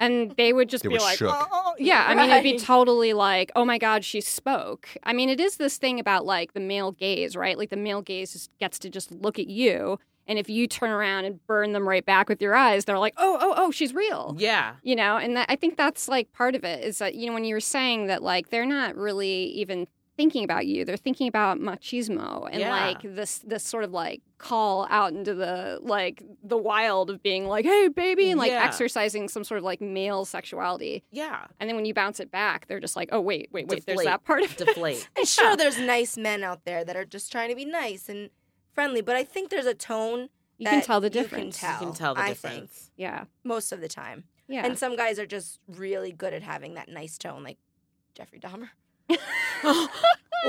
And 0.00 0.32
they 0.32 0.52
would 0.52 0.68
just 0.68 0.82
They 0.82 0.88
be 0.88 0.98
like, 0.98 1.18
shook. 1.18 1.30
"Oh, 1.32 1.46
oh 1.52 1.74
yeah." 1.78 2.04
I 2.08 2.16
mean, 2.16 2.28
it'd 2.30 2.42
be 2.42 2.58
totally 2.58 3.12
like, 3.12 3.52
"Oh 3.54 3.64
my 3.64 3.78
God, 3.78 4.04
she 4.04 4.20
spoke." 4.20 4.88
I 5.04 5.12
mean, 5.12 5.28
it 5.28 5.38
is 5.38 5.58
this 5.58 5.76
thing 5.76 6.00
about 6.00 6.24
like 6.26 6.54
the 6.54 6.60
male 6.60 6.90
gaze, 6.90 7.36
right? 7.36 7.56
Like 7.56 7.70
the 7.70 7.76
male 7.76 8.02
gaze 8.02 8.32
just 8.32 8.50
gets 8.58 8.80
to 8.80 8.90
just 8.90 9.12
look 9.12 9.38
at 9.38 9.46
you, 9.46 10.00
and 10.26 10.38
if 10.38 10.48
you 10.48 10.66
turn 10.66 10.90
around 10.90 11.24
and 11.24 11.44
burn 11.46 11.72
them 11.72 11.88
right 11.88 12.04
back 12.06 12.28
with 12.28 12.40
your 12.40 12.54
eyes, 12.54 12.84
they're 12.84 12.98
like, 12.98 13.14
"Oh, 13.16 13.38
oh, 13.40 13.54
oh, 13.56 13.70
she's 13.70 13.92
real." 13.94 14.34
Yeah. 14.38 14.74
you 14.82 14.94
know 14.96 15.16
and 15.16 15.36
that, 15.36 15.46
i 15.48 15.56
think 15.56 15.76
that's 15.76 16.08
like 16.08 16.32
part 16.32 16.54
of 16.54 16.64
it 16.64 16.84
is 16.84 16.98
that 16.98 17.14
you 17.14 17.26
know 17.26 17.32
when 17.34 17.44
you 17.44 17.54
were 17.54 17.60
saying 17.60 18.06
that 18.06 18.22
like 18.22 18.50
they're 18.50 18.66
not 18.66 18.96
really 18.96 19.44
even 19.46 19.86
thinking 20.16 20.44
about 20.44 20.66
you 20.66 20.84
they're 20.84 20.96
thinking 20.96 21.26
about 21.26 21.58
machismo 21.58 22.46
and 22.50 22.60
Yeah. 22.60 22.70
like 22.86 22.98
this 23.02 23.38
this 23.38 23.62
sort 23.64 23.82
of 23.84 23.92
like 23.92 24.20
call 24.38 24.86
out 24.90 25.12
into 25.12 25.34
the 25.34 25.78
like 25.82 26.22
the 26.42 26.56
wild 26.58 27.08
of 27.10 27.22
being 27.22 27.46
like 27.46 27.64
hey 27.64 27.88
baby 27.88 28.30
and 28.30 28.38
like 28.38 28.50
Yeah. 28.50 28.62
exercising 28.64 29.28
some 29.28 29.42
sort 29.44 29.58
of 29.58 29.64
like 29.64 29.80
male 29.80 30.24
sexuality 30.24 31.02
Yeah. 31.10 31.46
and 31.60 31.68
then 31.68 31.76
when 31.76 31.84
you 31.86 31.94
bounce 31.94 32.20
it 32.20 32.30
back 32.30 32.66
they're 32.66 32.80
just 32.80 32.96
like 32.96 33.08
oh 33.12 33.20
wait 33.20 33.48
wait 33.52 33.68
wait 33.68 33.86
there's 33.86 34.02
that 34.04 34.24
part 34.24 34.42
of 34.42 34.52
it 34.52 34.58
Deflate. 34.66 35.08
And 35.16 35.26
sure, 35.26 35.56
there's 35.60 35.78
nice 35.78 36.16
men 36.18 36.42
out 36.44 36.64
there 36.64 36.84
that 36.84 36.96
are 36.96 37.04
just 37.06 37.32
trying 37.32 37.48
to 37.50 37.56
be 37.56 37.64
nice 37.64 38.08
and 38.08 38.28
friendly, 38.74 39.00
but 39.00 39.16
I 39.16 39.24
think 39.24 39.50
there's 39.50 39.66
a 39.66 39.74
tone. 39.74 40.28
You 40.58 40.68
can 40.68 40.82
tell 40.82 41.00
the 41.00 41.06
You 41.08 41.10
difference. 41.10 41.58
can 41.58 41.72
You 41.80 41.86
can 41.86 41.94
tell 41.94 42.14
the 42.14 42.20
I 42.20 42.28
difference. 42.28 42.70
Think, 42.70 42.90
yeah 42.96 43.24
most 43.44 43.72
of 43.72 43.80
the 43.80 43.88
time. 43.88 44.24
yeah 44.48 44.64
And 44.64 44.78
some 44.78 44.96
guys 44.96 45.18
are 45.18 45.26
just 45.26 45.58
really 45.68 46.12
good 46.12 46.32
at 46.34 46.42
having 46.42 46.74
that 46.74 46.88
nice 46.88 47.18
tone, 47.18 47.42
like 47.42 47.58
Jeffrey 48.14 48.38
Dahmer. 48.40 48.68
oh 49.64 49.88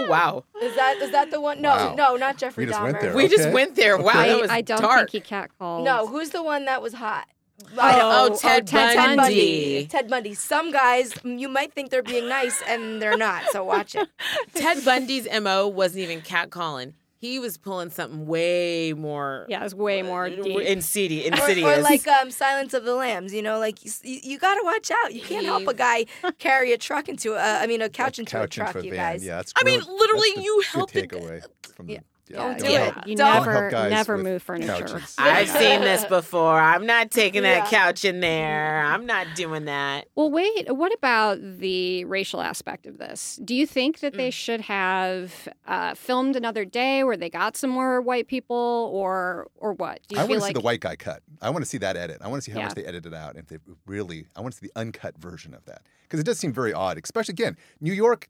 wow. 0.08 0.44
Is 0.62 0.76
that 0.76 0.98
is 1.02 1.12
that 1.12 1.32
the 1.32 1.42
one? 1.42 1.62
No, 1.62 1.70
Wow. 1.70 1.96
no, 1.96 2.16
not 2.16 2.38
Jeffrey 2.38 2.66
We 2.66 2.72
just 2.72 2.80
Dahmer. 2.80 2.84
went 2.86 3.02
there. 3.02 3.16
We 3.16 3.28
just 3.28 3.50
went 3.52 3.76
there. 3.76 3.98
Wow, 3.98 4.10
Okay. 4.12 4.28
that 4.28 4.38
I, 4.38 4.42
was 4.42 4.52
I 4.52 4.62
don't 4.62 4.82
dark. 4.82 5.12
think 5.12 5.26
he 5.26 5.36
catcalled 5.36 5.84
No, 5.84 6.08
who's 6.08 6.30
the 6.30 6.44
one 6.44 6.66
that 6.66 6.82
was 6.82 6.94
hot? 6.94 7.28
Oh, 7.64 7.68
oh, 7.80 7.80
oh, 7.80 8.30
oh 8.32 8.36
Ted 8.38 8.70
Bundy. 8.70 9.86
Ted 9.88 10.10
Bundy. 10.10 10.34
Some 10.34 10.72
guys, 10.72 11.14
you 11.24 11.48
might 11.48 11.72
think 11.74 11.92
they're 11.92 12.04
being 12.04 12.28
nice 12.28 12.62
and 12.68 13.02
they're 13.02 13.16
not. 13.18 13.44
So 13.52 13.64
watch 13.64 13.96
it. 13.96 14.08
Ted 14.56 14.84
Bundy's 14.84 15.28
mo 15.42 15.68
wasn't 15.68 16.04
even 16.04 16.22
catcalling. 16.22 16.94
He 17.24 17.40
was 17.40 17.56
pulling 17.56 17.90
something 17.90 18.26
way 18.26 18.92
more. 18.92 19.46
Yeah, 19.48 19.62
it 19.62 19.64
was 19.64 19.74
way 19.74 20.02
more 20.02 20.30
deep. 20.30 20.60
Insidious. 20.60 21.24
Or, 21.30 21.32
insidious. 21.32 21.78
or 21.80 21.82
like 21.82 22.06
um, 22.06 22.30
Silence 22.30 22.74
of 22.74 22.84
the 22.84 22.96
Lambs. 22.96 23.34
You 23.34 23.42
know, 23.42 23.60
like 23.60 23.86
you, 23.86 23.92
you, 24.04 24.20
you 24.24 24.38
got 24.38 24.56
to 24.56 24.62
watch 24.66 24.92
out. 24.92 25.14
You 25.14 25.22
can't 25.22 25.46
help 25.46 25.66
a 25.66 25.74
guy 25.74 26.06
carry 26.40 26.74
a 26.74 26.78
truck 26.78 27.08
into 27.08 27.36
a, 27.36 27.62
I 27.62 27.66
mean, 27.66 27.82
a 27.82 27.88
couch 27.88 28.20
into 28.20 28.30
couch 28.30 28.58
a 28.58 28.60
truck. 28.60 28.76
into 28.76 28.80
a 28.80 28.84
you 28.84 28.92
van. 28.92 29.14
guys. 29.14 29.26
Yeah, 29.26 29.38
that's 29.38 29.54
I 29.56 29.64
mean, 29.64 29.80
literally, 29.80 30.32
that's 30.36 30.40
the 30.40 30.44
you 30.44 30.64
help 30.74 30.92
helped 30.92 30.96
it. 30.98 31.10
takeaway 31.12 31.44
from 31.74 31.88
the. 31.88 32.00
Don't 32.30 32.58
do 32.58 32.70
Yeah, 32.72 33.00
it. 33.02 33.08
You 33.08 33.16
Don't. 33.18 33.46
never, 33.46 33.70
never 33.90 34.18
move 34.18 34.42
furniture. 34.42 34.68
couches. 34.86 35.16
I've 35.18 35.50
seen 35.50 35.82
this 35.82 36.06
before. 36.10 36.58
I'm 36.58 36.86
not 36.86 37.12
taking 37.12 37.44
that 37.44 37.70
Yeah. 37.72 37.80
couch 37.80 38.06
in 38.06 38.22
there. 38.22 38.82
I'm 38.86 39.06
not 39.06 39.28
doing 39.36 39.66
that. 39.66 40.08
Well, 40.16 40.32
wait. 40.32 40.74
What 40.74 40.94
about 40.94 41.40
the 41.42 42.06
racial 42.06 42.40
aspect 42.42 42.86
of 42.86 42.98
this? 42.98 43.40
Do 43.44 43.54
you 43.54 43.68
think 43.68 44.00
that 44.00 44.14
Mm. 44.14 44.18
they 44.18 44.30
should 44.30 44.62
have 44.62 45.50
uh, 45.68 45.96
filmed 45.96 46.36
another 46.38 46.64
day 46.66 47.04
where 47.04 47.18
they 47.18 47.30
got 47.30 47.58
some 47.58 47.70
more 47.70 48.02
white 48.02 48.28
people, 48.28 48.90
or 48.94 49.48
or 49.56 49.74
what? 49.74 50.00
Do 50.08 50.16
you 50.16 50.22
I 50.22 50.26
feel 50.26 50.30
want 50.36 50.40
to 50.40 50.44
like 50.44 50.50
see 50.50 50.54
the 50.54 50.66
white 50.66 50.80
guy 50.80 50.96
cut. 50.96 51.22
I 51.42 51.50
want 51.50 51.64
to 51.66 51.70
see 51.70 51.78
that 51.80 51.98
edit. 51.98 52.20
I 52.22 52.28
want 52.30 52.42
to 52.42 52.46
see 52.46 52.52
how 52.54 52.60
Yeah. 52.60 52.66
much 52.66 52.76
they 52.76 52.86
edited 52.86 53.14
out. 53.14 53.36
If 53.36 53.48
they 53.48 53.58
really, 53.86 54.28
I 54.36 54.42
want 54.42 54.54
to 54.54 54.60
see 54.60 54.68
the 54.74 54.80
uncut 54.80 55.18
version 55.18 55.54
of 55.54 55.66
that 55.66 55.82
because 56.04 56.20
it 56.22 56.26
does 56.26 56.40
seem 56.40 56.54
very 56.54 56.72
odd. 56.74 56.98
Especially 57.04 57.34
again, 57.34 57.58
New 57.82 57.94
York. 57.94 58.30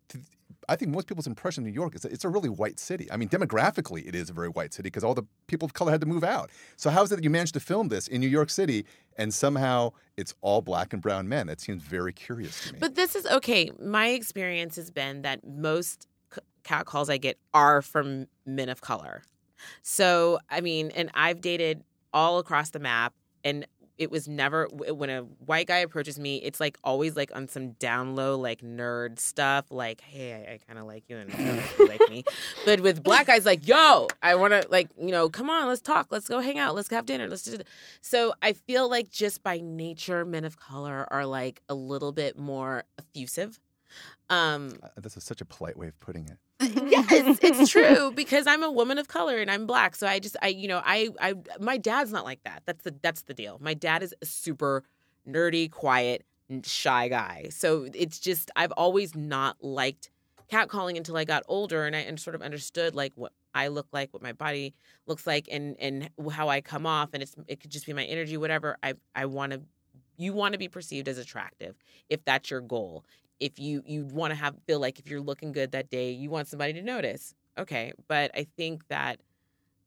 I 0.70 0.76
think 0.76 0.92
most 0.92 1.08
people's 1.08 1.28
impression 1.28 1.64
of 1.64 1.68
New 1.68 1.74
York 1.74 1.96
is 1.96 2.02
that 2.02 2.12
it's 2.12 2.24
a 2.24 2.30
really 2.30 2.50
white 2.50 2.80
city. 2.80 3.08
I 3.12 3.18
mean, 3.18 3.30
demographically, 3.30 4.08
it 4.08 4.16
is 4.16 4.30
a 4.30 4.34
very 4.34 4.50
white 4.50 4.74
city 4.74 4.88
because 4.88 5.04
all 5.04 5.14
the 5.14 5.26
people 5.48 5.66
of 5.66 5.74
color 5.74 5.92
had 5.92 6.02
to 6.02 6.08
move 6.08 6.24
out. 6.24 6.50
So 6.76 6.90
how 6.90 7.04
is 7.04 7.12
it 7.12 7.18
that 7.18 7.24
you 7.24 7.30
managed 7.30 7.54
to 7.56 7.60
film 7.60 7.90
this 7.90 8.08
in 8.08 8.22
New 8.22 8.28
York 8.28 8.50
City 8.50 8.86
and 9.18 9.34
somehow 9.34 9.92
it's 10.18 10.34
all 10.42 10.62
black 10.62 10.94
and 10.94 11.02
brown 11.02 11.28
men? 11.28 11.48
That 11.48 11.62
seems 11.62 11.82
very 11.84 12.14
curious 12.14 12.68
to 12.68 12.74
me. 12.74 12.80
But 12.80 12.96
this 12.96 13.16
is 13.16 13.26
okay. 13.28 13.72
My 13.82 14.10
experience 14.10 14.76
has 14.76 14.92
been 14.92 15.22
that 15.24 15.46
most 15.48 16.08
cat 16.64 16.86
calls 16.86 17.10
I 17.10 17.18
get 17.18 17.38
are 17.54 17.82
from 17.82 18.28
men 18.46 18.70
of 18.70 18.82
color. 18.82 19.24
So, 19.82 20.40
I 20.50 20.62
mean, 20.62 20.92
and 20.96 21.10
I've 21.14 21.42
dated 21.42 21.84
all 22.14 22.40
across 22.40 22.70
the 22.70 22.80
map, 22.80 23.14
and 23.44 23.66
it 23.98 24.10
was 24.10 24.28
never 24.28 24.68
when 24.72 25.10
a 25.10 25.22
white 25.22 25.68
guy 25.68 25.78
approaches 25.78 26.18
me, 26.20 26.38
it's 26.38 26.60
like 26.60 26.78
always 26.84 27.16
like 27.16 27.36
on 27.36 27.48
some 27.48 27.72
down 27.74 28.16
low, 28.16 28.38
like 28.38 28.62
nerd 28.62 29.20
stuff, 29.20 29.66
like, 29.70 30.02
hey, 30.02 30.34
I, 30.34 30.54
I 30.54 30.60
kind 30.68 30.80
of 30.80 30.86
like 30.86 31.04
you 31.10 31.18
and 31.18 31.32
you 31.78 31.88
like 31.88 32.02
me. 32.10 32.24
But 32.66 32.80
with 32.80 33.04
black 33.04 33.28
guys, 33.28 33.46
like, 33.46 33.68
yo, 33.68 34.08
I 34.22 34.36
want 34.36 34.54
to, 34.54 34.68
like, 34.70 34.90
you 35.00 35.12
know, 35.12 35.30
come 35.30 35.50
on, 35.50 35.68
let's 35.68 35.82
talk, 35.82 36.08
let's 36.10 36.28
go 36.28 36.40
hang 36.40 36.58
out, 36.58 36.76
let's 36.76 36.90
have 36.90 37.06
dinner, 37.06 37.28
let's 37.28 37.44
do. 37.44 37.58
So 38.02 38.34
I 38.42 38.54
feel 38.54 38.90
like 38.90 39.10
just 39.10 39.44
by 39.44 39.60
nature, 39.62 40.26
men 40.26 40.46
of 40.46 40.58
color 40.58 41.08
are 41.12 41.26
like 41.26 41.62
a 41.70 41.76
little 41.76 42.12
bit 42.12 42.38
more 42.38 42.84
effusive. 42.98 43.60
Um, 44.30 44.74
Uh, 44.82 44.88
This 44.98 45.18
is 45.18 45.24
such 45.24 45.42
a 45.42 45.46
polite 45.46 45.78
way 45.78 45.88
of 45.88 46.00
putting 46.00 46.28
it. 46.28 46.38
It's, 46.66 47.40
it's 47.44 47.70
true 47.72 48.12
because 48.12 48.48
I'm 48.48 48.64
a 48.64 48.72
woman 48.72 48.98
of 48.98 49.08
color 49.08 49.38
and 49.40 49.50
I'm 49.50 49.66
black. 49.66 49.96
So 49.96 50.08
I 50.08 50.20
just, 50.20 50.36
I, 50.42 50.48
you 50.48 50.68
know, 50.68 50.82
I, 50.84 51.10
I, 51.20 51.34
my 51.60 51.78
dad's 51.78 52.12
not 52.12 52.26
like 52.26 52.44
that. 52.44 52.64
That's 52.66 52.84
the, 52.84 52.96
that's 53.02 53.24
the 53.24 53.34
deal. 53.34 53.58
My 53.62 53.74
dad 53.74 54.04
is 54.04 54.14
a 54.22 54.26
super 54.26 54.84
nerdy, 55.28 55.70
quiet, 55.70 56.26
shy 56.64 57.08
guy. 57.08 57.48
So 57.50 57.88
it's 57.94 58.20
just, 58.20 58.52
I've 58.56 58.72
always 58.74 59.16
not 59.16 59.58
liked 59.64 60.10
catcalling 60.52 60.98
until 60.98 61.18
I 61.18 61.24
got 61.26 61.44
older 61.48 61.86
and 61.86 61.96
I 61.96 62.00
and 62.00 62.20
sort 62.20 62.36
of 62.36 62.42
understood 62.42 62.96
like 62.96 63.14
what 63.16 63.32
I 63.56 63.68
look 63.68 63.88
like, 63.92 64.14
what 64.14 64.22
my 64.22 64.34
body 64.34 64.74
looks 65.06 65.28
like, 65.28 65.48
and 65.52 65.76
and 65.80 66.10
how 66.32 66.50
I 66.50 66.62
come 66.62 66.86
off. 66.86 67.10
And 67.14 67.22
it's, 67.24 67.36
it 67.48 67.60
could 67.60 67.72
just 67.72 67.86
be 67.86 67.94
my 67.94 68.04
energy, 68.04 68.38
whatever. 68.38 68.78
I, 68.84 68.94
I 69.16 69.26
want 69.26 69.54
to, 69.54 69.62
you 70.18 70.34
want 70.34 70.54
to 70.54 70.60
be 70.60 70.68
perceived 70.68 71.08
as 71.08 71.18
attractive 71.18 71.76
if 72.10 72.24
that's 72.26 72.50
your 72.50 72.62
goal 72.62 73.06
if 73.40 73.60
you 73.60 73.84
you 73.86 74.06
want 74.06 74.32
to 74.32 74.36
have 74.36 74.56
feel 74.66 74.80
like 74.80 75.00
if 75.00 75.10
you're 75.10 75.22
looking 75.22 75.52
good 75.52 75.72
that 75.72 75.90
day 75.90 76.12
you 76.12 76.30
want 76.30 76.48
somebody 76.48 76.74
to 76.74 76.82
notice 76.82 77.34
okay 77.58 77.92
but 78.08 78.32
i 78.36 78.46
think 78.58 78.88
that 78.88 79.20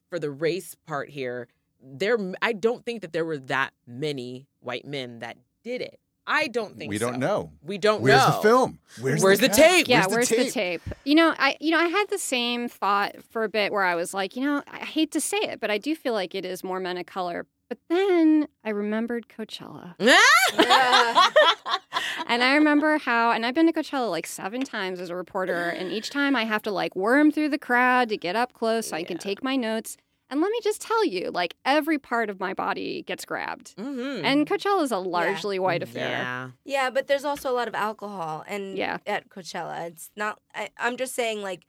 for 0.09 0.19
the 0.19 0.29
race 0.29 0.75
part 0.85 1.09
here 1.09 1.47
there 1.81 2.17
i 2.41 2.53
don't 2.53 2.85
think 2.85 3.01
that 3.01 3.13
there 3.13 3.25
were 3.25 3.37
that 3.37 3.71
many 3.85 4.47
white 4.59 4.85
men 4.85 5.19
that 5.19 5.37
did 5.63 5.81
it 5.81 5.99
i 6.25 6.47
don't 6.47 6.77
think 6.77 6.89
we 6.89 6.97
don't 6.97 7.19
know. 7.19 7.51
we 7.63 7.77
don't 7.77 8.01
Where's 8.01 8.19
know 8.19 8.35
the 8.35 8.41
film? 8.41 8.79
Where's, 8.99 9.23
Where's 9.23 9.39
the, 9.39 9.47
the 9.47 9.53
tape? 9.53 9.85
tape? 9.85 9.87
Yeah, 9.87 10.07
Where's, 10.07 10.29
where's, 10.29 10.45
the, 10.45 10.51
tape? 10.51 10.81
You 11.05 11.15
know, 11.15 11.33
I 11.37 11.55
you 11.61 11.71
know 11.71 11.79
I 11.79 11.87
had 11.87 12.09
the 12.09 12.17
same 12.17 12.67
thought 12.67 13.15
for 13.29 13.43
a 13.43 13.49
bit 13.49 13.71
where 13.71 13.83
I 13.83 13.95
was 13.95 14.13
like, 14.13 14.35
you 14.35 14.43
know, 14.43 14.61
I 14.67 14.79
hate 14.79 15.11
to 15.13 15.21
say 15.21 15.37
it, 15.37 15.61
but 15.61 15.71
I 15.71 15.77
do 15.77 15.95
feel 15.95 16.13
like 16.13 16.35
it 16.35 16.43
is 16.43 16.63
more 16.65 16.79
men 16.81 16.97
of 16.97 17.05
color. 17.05 17.45
But 17.69 17.79
then 17.89 18.47
I 18.63 18.69
remembered 18.69 19.27
Coachella. 19.27 19.95
and 22.27 22.43
I 22.43 22.55
remember 22.55 22.97
how, 22.97 23.31
and 23.31 23.45
I've 23.45 23.53
been 23.55 23.67
to 23.67 23.73
Coachella 23.73 24.09
like 24.09 24.25
seven 24.27 24.61
times 24.63 24.99
as 24.99 25.09
a 25.09 25.15
reporter, 25.15 25.69
and 25.69 25.91
each 25.91 26.09
time 26.09 26.35
I 26.35 26.45
have 26.45 26.61
to 26.63 26.71
like 26.71 26.95
worm 26.95 27.31
through 27.31 27.49
the 27.49 27.57
crowd 27.57 28.09
to 28.09 28.17
get 28.17 28.35
up 28.35 28.53
close 28.53 28.87
so 28.87 28.95
I 28.95 29.03
can 29.03 29.17
take 29.17 29.43
my 29.43 29.55
notes. 29.55 29.97
And 30.29 30.41
let 30.41 30.51
me 30.51 30.59
just 30.61 30.81
tell 30.81 31.05
you, 31.05 31.31
like 31.31 31.55
every 31.65 31.97
part 31.97 32.29
of 32.29 32.39
my 32.39 32.53
body 32.53 33.03
gets 33.03 33.23
grabbed. 33.25 33.75
Mhm. 33.77 34.23
And 34.23 34.45
Coachella 34.47 34.83
is 34.83 34.91
a 34.91 34.97
largely 34.97 35.57
white 35.59 35.81
affair. 35.83 36.09
yeah 36.09 36.49
Yeah, 36.65 36.89
but 36.89 37.07
there's 37.07 37.23
also 37.25 37.49
a 37.51 37.55
lot 37.55 37.67
of 37.67 37.75
alcohol, 37.75 38.43
and 38.47 38.77
Yeah. 38.77 38.97
at 39.05 39.29
Coachella, 39.29 39.87
it's 39.87 40.09
not. 40.15 40.39
I, 40.53 40.69
I'm 40.77 40.97
just 40.97 41.15
saying, 41.15 41.41
like, 41.41 41.63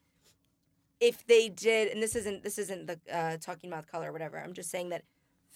if 1.01 1.25
they 1.27 1.49
did, 1.49 1.89
and 1.93 2.03
this 2.03 2.17
isn't 2.17 2.43
this 2.43 2.59
isn't 2.59 2.87
the 2.89 2.99
uh, 3.13 3.37
talking 3.37 3.71
about 3.71 3.87
color 3.87 4.11
or 4.11 4.13
whatever. 4.13 4.39
I'm 4.39 4.53
just 4.53 4.71
saying 4.71 4.89
that 4.89 5.03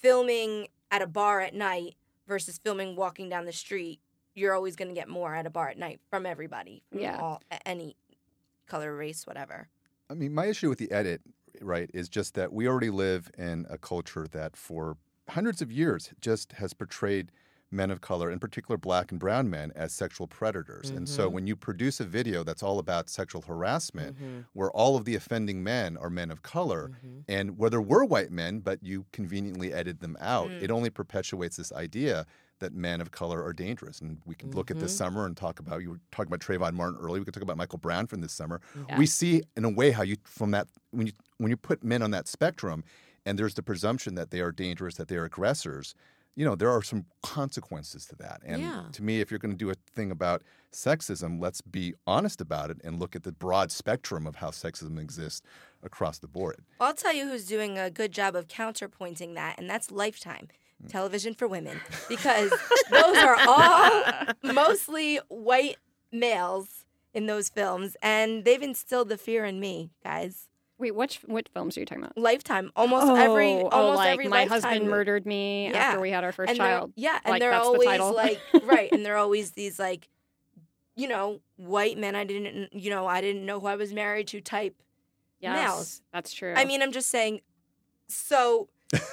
filming 0.03 0.68
at 0.90 1.00
a 1.00 1.07
bar 1.07 1.40
at 1.40 1.55
night 1.55 1.94
versus 2.26 2.59
filming 2.62 2.96
walking 2.96 3.28
down 3.28 3.46
the 3.46 3.53
street, 3.53 4.00
you're 4.34 4.55
always 4.55 4.76
going 4.76 4.88
to 4.88 4.94
get 4.94 5.09
more 5.09 5.34
at 5.34 5.46
a 5.46 5.50
bar 5.50 5.68
at 5.68 5.78
night 5.78 6.00
from 6.11 6.26
everybody, 6.26 6.82
from 6.90 7.00
Yeah. 7.00 7.18
all, 7.18 7.42
any 7.64 7.96
color, 8.66 8.94
race, 8.94 9.26
whatever. 9.26 9.68
I 10.11 10.14
mean, 10.14 10.34
my 10.34 10.46
issue 10.46 10.68
with 10.68 10.78
the 10.78 10.90
edit, 10.90 11.22
right, 11.61 11.90
is 11.94 12.09
just 12.09 12.34
that 12.34 12.53
we 12.53 12.66
already 12.68 12.90
live 12.90 13.30
in 13.38 13.66
a 13.70 13.78
culture 13.78 14.26
that 14.32 14.57
for 14.57 14.96
hundreds 15.28 15.62
of 15.62 15.70
years 15.70 16.11
just 16.20 16.53
has 16.53 16.74
portrayed 16.74 17.30
men 17.72 17.90
of 17.90 18.00
color, 18.00 18.30
in 18.30 18.38
particular 18.38 18.76
black 18.76 19.10
and 19.10 19.18
brown 19.18 19.48
men, 19.48 19.72
as 19.74 19.92
sexual 19.92 20.26
predators. 20.26 20.90
And 20.90 21.08
so 21.08 21.28
Mhm. 21.28 21.32
when 21.32 21.46
you 21.46 21.56
produce 21.56 22.00
a 22.00 22.04
video 22.04 22.44
that's 22.44 22.62
all 22.62 22.78
about 22.78 23.08
sexual 23.08 23.42
harassment, 23.42 24.16
Mhm. 24.20 24.44
where 24.52 24.70
all 24.70 24.96
of 24.96 25.04
the 25.04 25.14
offending 25.14 25.62
men 25.62 25.96
are 25.96 26.10
men 26.10 26.30
of 26.30 26.42
color, 26.42 26.88
Mhm. 26.90 27.24
and 27.28 27.58
whether 27.58 27.80
we're 27.80 28.04
white 28.04 28.30
men, 28.30 28.60
but 28.60 28.82
you 28.82 29.06
conveniently 29.12 29.72
edit 29.72 30.00
them 30.00 30.16
out, 30.20 30.50
Mm. 30.50 30.62
it 30.62 30.70
only 30.70 30.90
perpetuates 30.90 31.56
this 31.56 31.72
idea 31.72 32.26
that 32.58 32.72
men 32.74 33.00
of 33.00 33.10
color 33.10 33.42
are 33.42 33.52
dangerous. 33.52 34.00
And 34.00 34.20
we 34.24 34.36
can 34.36 34.52
look 34.52 34.70
at 34.70 34.78
this 34.78 34.92
Mhm. 34.92 34.96
summer 34.98 35.26
and 35.26 35.36
talk 35.36 35.58
about, 35.58 35.82
you 35.82 35.90
were 35.90 36.00
talking 36.12 36.32
about 36.32 36.40
Trayvon 36.40 36.74
Martin 36.74 36.98
early, 37.00 37.18
we 37.18 37.24
could 37.24 37.34
talk 37.34 37.42
about 37.42 37.56
Michael 37.56 37.78
Brown 37.78 38.06
from 38.06 38.20
this 38.20 38.32
summer. 38.32 38.60
Yeah. 38.88 38.98
We 38.98 39.06
see 39.06 39.42
in 39.56 39.64
a 39.64 39.70
way 39.70 39.90
how 39.90 40.02
you, 40.02 40.16
from 40.24 40.52
that, 40.52 40.68
when 40.92 41.06
you, 41.08 41.12
when 41.38 41.50
you 41.50 41.56
put 41.56 41.82
men 41.82 42.02
on 42.02 42.12
that 42.12 42.28
spectrum 42.28 42.84
and 43.26 43.36
there's 43.38 43.54
the 43.54 43.62
presumption 43.64 44.14
that 44.14 44.30
they 44.30 44.40
are 44.40 44.52
dangerous, 44.52 44.94
that 44.96 45.08
they 45.08 45.16
are 45.16 45.24
aggressors, 45.24 45.94
you 46.35 46.45
know, 46.45 46.55
there 46.55 46.70
are 46.70 46.83
some 46.83 47.05
consequences 47.22 48.07
to 48.07 48.16
that. 48.16 48.41
And 48.45 48.62
Yeah. 48.62 48.85
to 48.93 49.03
me, 49.03 49.20
if 49.20 49.30
you're 49.30 49.39
going 49.39 49.53
to 49.53 49.57
do 49.57 49.70
a 49.70 49.74
thing 49.95 50.11
about 50.11 50.43
sexism, 50.72 51.41
let's 51.41 51.61
be 51.61 51.95
honest 52.07 52.41
about 52.41 52.70
it 52.70 52.78
and 52.83 52.99
look 52.99 53.14
at 53.14 53.22
the 53.22 53.33
broad 53.33 53.70
spectrum 53.70 54.26
of 54.26 54.37
how 54.37 54.51
sexism 54.51 54.99
exists 54.99 55.43
across 55.83 56.18
the 56.18 56.28
board. 56.28 56.64
I'll 56.80 56.95
tell 56.95 57.12
you 57.12 57.28
who's 57.28 57.47
doing 57.47 57.78
a 57.78 57.91
good 57.91 58.12
job 58.12 58.35
of 58.35 58.49
counterpointing 58.49 59.35
that, 59.35 59.59
and 59.59 59.68
that's 59.68 59.91
Lifetime 59.91 60.49
hmm. 60.80 60.87
television 60.87 61.35
for 61.35 61.47
women, 61.47 61.80
because 62.09 62.51
those 62.91 63.16
are 63.18 63.37
all 63.47 64.03
mostly 64.43 65.16
white 65.28 65.76
males 66.11 66.87
in 67.12 67.26
those 67.26 67.51
films, 67.51 67.97
and 68.01 68.45
they've 68.45 68.62
instilled 68.62 69.11
the 69.11 69.18
fear 69.18 69.45
in 69.45 69.61
me, 69.61 69.91
guys. 70.03 70.49
Wait, 70.78 70.94
which 70.94 71.20
what 71.26 71.48
films 71.54 71.76
are 71.76 71.80
you 71.80 71.86
talking 71.86 72.02
about? 72.02 72.16
Lifetime, 72.18 72.72
almost 72.74 73.06
every, 73.06 73.52
Oh, 73.52 73.68
almost 73.68 73.92
oh, 73.94 73.96
like 73.96 74.10
every 74.12 74.28
my 74.28 74.40
Lifetime 74.44 74.62
husband 74.62 74.90
murdered 74.90 75.26
me 75.26 75.68
Yeah. 75.70 75.76
after 75.78 76.00
we 76.00 76.10
had 76.10 76.24
our 76.24 76.32
first 76.32 76.50
and 76.50 76.58
child. 76.58 76.92
Yeah, 76.96 77.18
and 77.24 77.30
Like, 77.32 77.40
they're 77.40 77.50
that's 77.50 77.62
the 77.64 77.68
always 77.68 77.88
title. 77.88 78.14
like 78.14 78.40
right, 78.64 78.90
and 78.92 79.04
they're 79.06 79.16
always 79.18 79.52
these 79.52 79.78
like, 79.78 80.08
you 80.96 81.06
know, 81.08 81.40
white 81.56 81.98
men. 81.98 82.16
I 82.16 82.24
didn't, 82.24 82.72
you 82.72 82.90
know, 82.90 83.06
I 83.06 83.20
didn't 83.20 83.46
know 83.46 83.60
who 83.60 83.66
I 83.68 83.76
was 83.76 83.92
married 83.92 84.26
to 84.28 84.40
type 84.40 84.74
yes, 85.40 85.54
males. 85.68 86.02
that's 86.12 86.32
true. 86.32 86.54
I 86.56 86.64
mean, 86.64 86.82
I'm 86.82 86.92
just 86.92 87.10
saying. 87.10 87.40
So, 88.08 88.68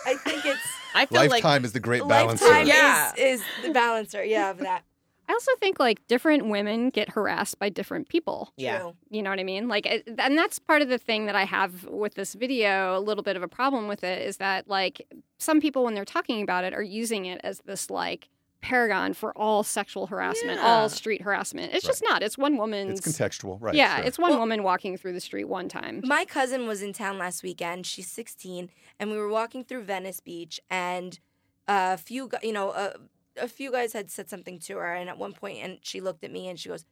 I 0.06 0.16
think 0.16 0.46
it's 0.46 0.60
i 0.94 1.06
feel 1.06 1.22
like 1.22 1.30
Lifetime 1.30 1.64
is 1.64 1.72
the 1.72 1.80
great 1.80 2.06
balancer. 2.06 2.46
lifetime 2.46 2.68
Yeah. 2.68 3.14
is, 3.18 3.40
is 3.42 3.46
the 3.64 3.72
balancer. 3.72 4.24
Yeah, 4.24 4.50
of 4.50 4.58
that. 4.58 4.84
I 5.30 5.34
also 5.34 5.52
think 5.60 5.80
like 5.80 6.06
different 6.08 6.48
women 6.50 6.90
get 6.90 7.10
harassed 7.10 7.60
by 7.60 7.70
different 7.70 8.10
people. 8.10 8.52
yeah 8.58 8.92
You 9.12 9.22
know 9.22 9.30
what 9.30 9.40
I 9.40 9.44
mean? 9.44 9.68
Like, 9.68 9.86
and 9.86 10.38
that's 10.38 10.58
part 10.58 10.82
of 10.82 10.90
the 10.90 10.98
thing 10.98 11.28
that 11.28 11.36
I 11.36 11.44
have 11.46 11.86
with 11.86 12.16
this 12.16 12.34
video. 12.34 12.98
A 12.98 13.00
little 13.00 13.24
bit 13.24 13.36
of 13.36 13.44
a 13.44 13.48
problem 13.48 13.88
with 13.88 14.04
it 14.04 14.24
is 14.28 14.38
that 14.38 14.68
like 14.68 15.08
some 15.38 15.62
people, 15.62 15.84
when 15.84 15.94
they're 15.94 16.04
talking 16.04 16.42
about 16.42 16.64
it, 16.64 16.74
are 16.74 16.82
using 16.82 17.26
it 17.26 17.40
as 17.44 17.60
this 17.66 17.90
like 17.92 18.28
paragon 18.62 19.14
for 19.14 19.32
all 19.38 19.64
sexual 19.64 20.08
harassment, 20.08 20.60
Yeah. 20.60 20.68
all 20.68 20.90
street 20.90 21.22
harassment. 21.22 21.74
It's 21.74 21.86
Right. 21.86 21.92
just 21.92 22.04
not. 22.04 22.24
It's 22.24 22.38
one 22.38 22.58
woman. 22.58 22.90
It's 22.92 23.00
contextual, 23.00 23.58
right? 23.62 23.74
yeah, 23.76 23.98
sure. 23.98 24.06
it's 24.06 24.20
one 24.20 24.32
Well- 24.32 24.40
woman 24.40 24.64
walking 24.64 24.98
through 24.98 25.14
the 25.14 25.22
street 25.22 25.46
one 25.46 25.70
time. 25.70 26.02
My 26.06 26.26
cousin 26.26 26.68
was 26.68 26.82
in 26.82 26.92
town 26.92 27.18
last 27.20 27.42
weekend. 27.44 27.86
She's 27.86 28.10
16, 28.12 28.70
and 29.00 29.12
we 29.12 29.18
were 29.18 29.30
walking 29.30 29.64
through 29.64 29.84
Venice 29.84 30.20
Beach, 30.20 30.60
and 30.70 31.20
a 31.70 31.98
few, 31.98 32.30
you 32.44 32.52
know, 32.52 32.72
a, 32.72 32.96
a 33.42 33.48
few 33.48 33.72
guys 33.72 33.94
had 33.94 34.10
said 34.12 34.30
something 34.30 34.60
to 34.60 34.78
her, 34.78 34.94
and 34.94 35.10
at 35.10 35.18
one 35.18 35.34
point, 35.34 35.60
and 35.64 35.80
she 35.82 36.02
looked 36.02 36.24
at 36.24 36.32
me 36.32 36.48
and 36.48 36.60
she 36.60 36.70
goes, 36.70 36.86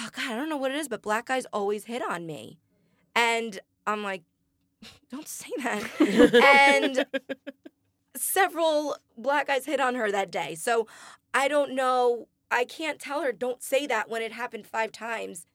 "Oh 0.00 0.08
God, 0.12 0.30
I 0.32 0.36
don't 0.36 0.48
know 0.48 0.56
what 0.56 0.70
it 0.70 0.76
is, 0.76 0.88
but 0.88 1.02
black 1.02 1.26
guys 1.26 1.46
always 1.52 1.84
hit 1.84 2.02
on 2.02 2.26
me," 2.26 2.58
and 3.14 3.58
I'm 3.86 4.02
like, 4.02 4.22
"Don't 5.10 5.28
say 5.28 5.50
that." 5.62 5.82
and 6.44 7.06
several 8.16 8.96
black 9.16 9.46
guys 9.46 9.66
hit 9.66 9.80
on 9.80 9.94
her 9.94 10.10
that 10.10 10.30
day, 10.30 10.54
so 10.54 10.86
I 11.34 11.48
don't 11.48 11.74
know. 11.74 12.28
I 12.50 12.64
can't 12.64 12.98
tell 12.98 13.22
her 13.22 13.32
don't 13.32 13.62
say 13.62 13.86
that 13.86 14.10
when 14.10 14.20
it 14.20 14.32
happened 14.32 14.66
five 14.66 14.92
times 14.92 15.46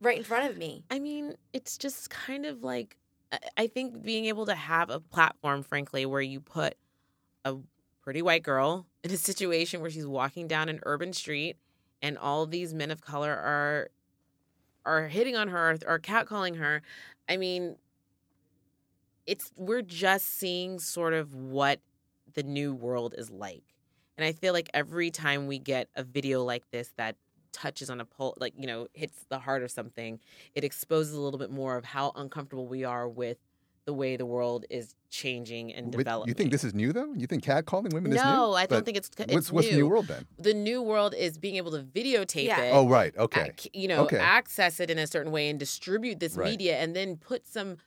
right 0.00 0.16
in 0.16 0.22
front 0.22 0.48
of 0.48 0.56
me. 0.56 0.84
I 0.90 1.00
mean, 1.00 1.34
it's 1.52 1.76
just 1.76 2.10
kind 2.10 2.46
of 2.46 2.62
like 2.62 2.96
I- 3.56 3.66
think 3.66 4.02
being 4.02 4.26
able 4.26 4.46
to 4.46 4.54
have 4.54 4.88
a 4.88 5.00
platform, 5.00 5.62
frankly, 5.62 6.06
where 6.06 6.22
you 6.22 6.40
put 6.40 6.76
a 7.44 7.56
pretty 8.08 8.22
white 8.22 8.42
girl 8.42 8.86
in 9.04 9.10
a 9.10 9.18
situation 9.18 9.82
where 9.82 9.90
she's 9.90 10.06
walking 10.06 10.48
down 10.48 10.70
an 10.70 10.80
urban 10.86 11.12
street 11.12 11.58
and 12.00 12.16
all 12.16 12.46
these 12.46 12.72
men 12.72 12.90
of 12.90 13.02
color 13.02 13.30
are 13.30 13.90
are 14.86 15.08
hitting 15.08 15.36
on 15.36 15.48
her 15.48 15.76
or 15.86 15.98
catcalling 15.98 16.56
her. 16.56 16.80
I 17.28 17.36
mean, 17.36 17.76
it's 19.26 19.52
we're 19.56 19.82
just 19.82 20.38
seeing 20.38 20.78
sort 20.78 21.12
of 21.12 21.34
what 21.34 21.80
the 22.32 22.42
new 22.42 22.72
world 22.72 23.14
is 23.18 23.30
like. 23.30 23.74
And 24.16 24.24
I 24.24 24.32
feel 24.32 24.54
like 24.54 24.70
every 24.72 25.10
time 25.10 25.46
we 25.46 25.58
get 25.58 25.90
a 25.94 26.02
video 26.02 26.42
like 26.42 26.64
this 26.70 26.94
that 26.96 27.16
touches 27.52 27.90
on 27.90 28.00
a 28.00 28.06
pole 28.06 28.34
like 28.40 28.54
you 28.56 28.66
know 28.66 28.86
hits 28.94 29.26
the 29.28 29.38
heart 29.38 29.62
or 29.62 29.68
something 29.68 30.18
it 30.54 30.64
exposes 30.64 31.12
a 31.14 31.20
little 31.20 31.38
bit 31.38 31.50
more 31.50 31.76
of 31.76 31.84
how 31.84 32.12
uncomfortable 32.14 32.68
we 32.68 32.84
are 32.84 33.08
with 33.08 33.38
the 33.88 33.94
way 33.94 34.16
the 34.18 34.26
world 34.26 34.66
is 34.68 34.94
changing 35.08 35.72
and 35.72 35.90
developing 35.90 36.28
You 36.28 36.34
think 36.34 36.50
this 36.50 36.62
is 36.62 36.74
new 36.74 36.92
though? 36.92 37.10
You 37.14 37.26
think 37.26 37.42
catcalling 37.42 37.92
women 37.94 38.12
is 38.12 38.22
new? 38.22 38.30
no 38.30 38.52
i 38.52 38.66
don't 38.66 38.78
But 38.80 38.84
think 38.84 38.98
it's 38.98 39.10
it's 39.18 39.32
what's 39.34 39.50
what's 39.50 39.68
the 39.68 39.76
new 39.76 39.84
new. 39.84 39.88
world 39.88 40.08
then? 40.08 40.26
the 40.38 40.52
new 40.52 40.82
world 40.82 41.14
is 41.26 41.38
being 41.38 41.56
able 41.56 41.70
to 41.78 41.82
videotape 41.82 42.44
Yeah. 42.52 42.60
it 42.66 42.72
Oh 42.74 42.86
right, 42.86 43.16
okay. 43.16 43.52
you 43.72 43.88
know 43.88 44.04
Okay. 44.04 44.18
access 44.18 44.78
it 44.78 44.90
in 44.90 44.98
a 44.98 45.06
certain 45.06 45.32
way 45.32 45.48
and 45.48 45.58
distribute 45.58 46.20
this 46.20 46.36
Right. 46.36 46.50
media 46.50 46.74
and 46.82 46.94
then 46.94 47.16
put 47.16 47.46
some 47.48 47.78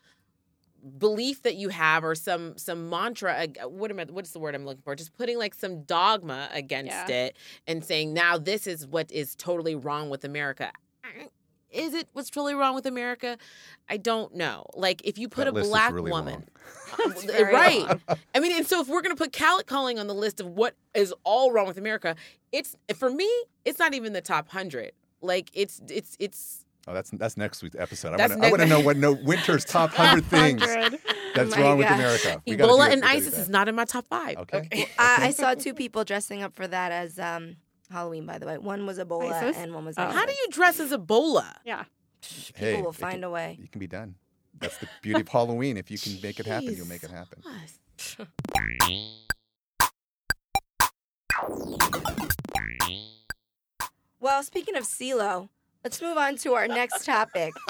belief 0.97 1.43
that 1.43 1.55
you 1.55 1.69
have 1.69 2.03
or 2.03 2.15
some 2.15 2.57
some 2.57 2.89
mantra 2.89 3.45
what 3.67 3.91
am 3.91 3.99
I 3.99 4.05
what's 4.09 4.31
the 4.31 4.39
word 4.39 4.55
I'm 4.55 4.65
looking 4.65 4.81
for 4.81 4.95
just 4.95 5.13
putting 5.13 5.37
like 5.37 5.53
some 5.53 5.83
dogma 5.83 6.49
against 6.51 7.07
Yeah. 7.09 7.25
it 7.25 7.37
and 7.67 7.85
saying 7.85 8.13
now 8.15 8.39
this 8.39 8.65
is 8.65 8.87
what 8.87 9.11
is 9.11 9.35
totally 9.35 9.75
wrong 9.75 10.09
with 10.09 10.25
America 10.25 10.71
is 11.71 11.93
it 11.93 12.07
what's 12.13 12.29
totally 12.29 12.53
wrong 12.53 12.75
with 12.75 12.85
America 12.85 13.37
I 13.89 13.97
don't 13.97 14.35
know 14.35 14.65
like 14.73 15.01
if 15.05 15.17
you 15.17 15.29
put 15.29 15.45
That 15.45 15.57
a 15.57 15.61
black 15.63 15.93
really 15.93 16.11
woman 16.11 16.47
long. 16.99 17.13
very 17.25 17.53
right 17.53 17.87
long. 17.87 18.01
I 18.35 18.39
mean 18.39 18.51
and 18.55 18.65
so 18.67 18.81
if 18.81 18.87
we're 18.87 19.01
going 19.01 19.15
to 19.15 19.21
put 19.21 19.31
Cal 19.31 19.61
calling 19.63 19.99
on 19.99 20.07
the 20.07 20.15
list 20.15 20.39
of 20.39 20.47
what 20.47 20.75
is 20.93 21.13
all 21.23 21.51
wrong 21.51 21.67
with 21.67 21.77
America 21.77 22.15
it's 22.51 22.75
for 22.95 23.09
me 23.09 23.29
it's 23.65 23.79
not 23.79 23.93
even 23.93 24.13
the 24.13 24.21
top 24.21 24.47
100 24.47 24.91
like 25.21 25.49
it's 25.53 25.81
it's 25.89 26.15
it's 26.19 26.65
Oh, 26.87 26.93
that's 26.95 27.11
that's 27.11 27.37
next 27.37 27.61
week's 27.61 27.75
episode. 27.75 28.13
I 28.13 28.17
That's 28.17 28.31
want 28.31 28.41
to 28.41 28.47
I 28.47 28.51
want 28.51 28.61
to 28.63 28.67
know 28.67 28.79
what 28.79 28.97
no 28.97 29.11
winter's 29.11 29.63
top 29.65 29.91
hundred 29.91 30.25
things 30.25 30.61
that's 31.35 31.55
my 31.55 31.61
wrong 31.61 31.77
with. 31.77 31.87
America. 31.87 32.41
We 32.47 32.57
Ebola 32.57 32.91
and 32.91 32.95
we 32.95 33.01
gotta 33.01 33.19
do 33.19 33.27
ISIS 33.27 33.37
is 33.37 33.49
not 33.49 33.67
in 33.69 33.75
my 33.75 33.85
top 33.85 34.07
five. 34.07 34.37
Okay. 34.37 34.87
I, 34.97 35.27
I 35.27 35.29
saw 35.29 35.53
two 35.53 35.75
people 35.75 36.03
dressing 36.03 36.41
up 36.41 36.55
for 36.55 36.67
that 36.67 36.91
as 36.91 37.19
um, 37.19 37.57
Halloween. 37.91 38.25
By 38.25 38.37
the 38.37 38.45
way, 38.45 38.57
one 38.57 38.85
was 38.85 38.97
Ebola 38.99 39.31
ISIS? 39.31 39.57
and 39.57 39.73
one 39.73 39.85
was. 39.85 39.95
Oh. 39.97 40.03
ISIS. 40.03 40.15
How 40.15 40.25
do 40.25 40.31
you 40.31 40.47
dress 40.51 40.79
as 40.79 40.91
Ebola? 40.91 41.55
Yeah. 41.65 41.83
People 42.21 42.53
Hey, 42.55 42.81
will 42.81 42.91
find 42.93 43.15
can- 43.15 43.23
a 43.25 43.29
way. 43.29 43.57
You 43.59 43.67
can 43.67 43.79
be 43.79 43.87
done. 43.87 44.15
That's 44.59 44.77
the 44.77 44.87
beauty 45.01 45.21
of 45.21 45.27
Halloween. 45.37 45.77
If 45.77 45.89
you 45.89 45.97
can 45.97 46.19
make 46.21 46.39
it 46.39 46.45
happen, 46.45 46.75
you'll 46.75 46.87
make 46.87 47.03
it 47.03 47.09
happen. 47.11 47.41
Well, 54.19 54.43
speaking 54.43 54.75
of 54.75 54.83
CeeLo, 54.83 55.49
let's 55.83 56.01
move 56.01 56.17
on 56.17 56.35
to 56.37 56.53
our 56.53 56.67
next 56.67 57.05
topic. 57.05 57.53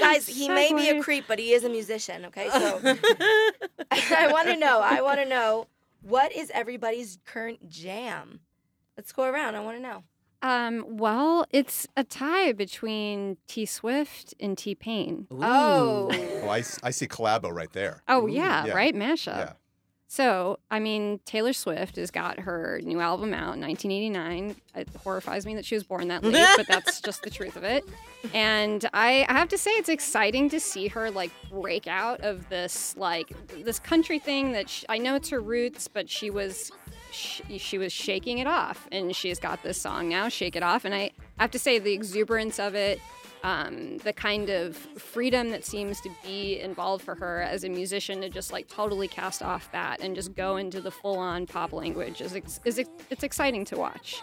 Guys, 0.00 0.26
he 0.26 0.48
may 0.48 0.72
be 0.74 0.90
a 0.90 1.02
creep, 1.02 1.24
but 1.26 1.38
he 1.38 1.52
is 1.54 1.64
a 1.64 1.68
musician. 1.70 2.26
Okay, 2.26 2.50
so 2.50 2.80
I 3.90 4.28
want 4.30 4.48
to 4.48 4.56
know. 4.56 4.80
I 4.82 5.00
want 5.00 5.18
to 5.20 5.24
know 5.24 5.66
what 6.02 6.32
is 6.34 6.50
everybody's 6.54 7.18
current 7.24 7.68
jam. 7.68 8.40
Let's 8.96 9.12
go 9.12 9.24
around. 9.24 9.54
I 9.56 9.60
want 9.60 9.76
to 9.78 9.82
know. 9.82 10.02
Um, 10.42 10.84
well, 10.98 11.46
it's 11.50 11.86
a 11.96 12.04
tie 12.04 12.52
between 12.52 13.36
T 13.48 13.66
Swift 13.66 14.34
and 14.38 14.56
T 14.56 14.74
Pain. 14.74 15.26
Oh, 15.30 16.10
Oh, 16.12 16.48
I, 16.48 16.60
s- 16.60 16.78
I 16.82 16.90
see 16.90 17.08
collabo 17.08 17.50
right 17.52 17.72
there. 17.72 18.02
Oh 18.06 18.26
yeah, 18.26 18.66
yeah. 18.66 18.72
right, 18.74 18.94
mashup. 18.94 19.36
Yeah. 19.38 19.52
So, 20.08 20.60
I 20.70 20.78
mean, 20.78 21.18
Taylor 21.24 21.52
Swift 21.52 21.96
has 21.96 22.12
got 22.12 22.38
her 22.40 22.80
new 22.84 23.00
album 23.00 23.34
out 23.34 23.54
in 23.54 23.60
1989. 23.60 24.54
It 24.76 24.88
horrifies 25.02 25.44
me 25.44 25.56
that 25.56 25.64
she 25.64 25.74
was 25.74 25.82
born 25.82 26.08
that 26.08 26.22
late, 26.22 26.46
but 26.56 26.68
that's 26.68 27.00
just 27.00 27.22
the 27.22 27.30
truth 27.30 27.56
of 27.56 27.64
it. 27.64 27.84
And 28.34 28.88
I, 28.92 29.24
I 29.28 29.34
have 29.34 29.48
to 29.50 29.58
say, 29.58 29.70
it's 29.72 29.88
exciting 29.88 30.48
to 30.48 30.58
see 30.58 30.88
her 30.88 31.12
like 31.12 31.30
break 31.48 31.86
out 31.86 32.22
of 32.22 32.48
this 32.48 32.96
like 32.96 33.32
this 33.62 33.78
country 33.78 34.18
thing 34.18 34.50
that 34.50 34.68
sh 34.68 34.84
I 34.88 34.98
know 34.98 35.14
it's 35.14 35.28
her 35.28 35.40
roots, 35.40 35.86
but 35.86 36.10
she 36.10 36.30
was 36.30 36.72
sh- 37.12 37.42
she 37.58 37.78
was 37.78 37.92
shaking 37.92 38.38
it 38.38 38.48
off, 38.48 38.88
and 38.90 39.14
she's 39.14 39.38
got 39.38 39.62
this 39.62 39.80
song 39.80 40.08
now, 40.08 40.28
"Shake 40.28 40.56
It 40.56 40.64
Off." 40.64 40.84
And 40.84 40.92
I 40.92 41.12
have 41.38 41.52
to 41.52 41.58
say, 41.60 41.78
the 41.78 41.92
exuberance 41.92 42.58
of 42.58 42.74
it 42.74 43.00
um, 43.46 43.98
the 43.98 44.12
kind 44.12 44.50
of 44.50 44.76
freedom 44.76 45.50
that 45.50 45.64
seems 45.64 46.00
to 46.00 46.10
be 46.24 46.58
involved 46.58 47.04
for 47.04 47.14
her 47.14 47.42
as 47.42 47.62
a 47.62 47.68
musician 47.68 48.20
to 48.22 48.28
just 48.28 48.52
like 48.52 48.66
totally 48.66 49.06
cast 49.06 49.40
off 49.40 49.70
that 49.70 50.00
and 50.00 50.16
just 50.16 50.34
go 50.34 50.56
into 50.56 50.80
the 50.80 50.90
full 50.90 51.16
on 51.16 51.46
pop 51.46 51.72
language 51.72 52.20
is, 52.20 52.34
ex- 52.34 52.60
is 52.64 52.80
ex- 52.80 52.90
it's 53.08 53.22
exciting 53.22 53.64
to 53.64 53.76
watch. 53.76 54.20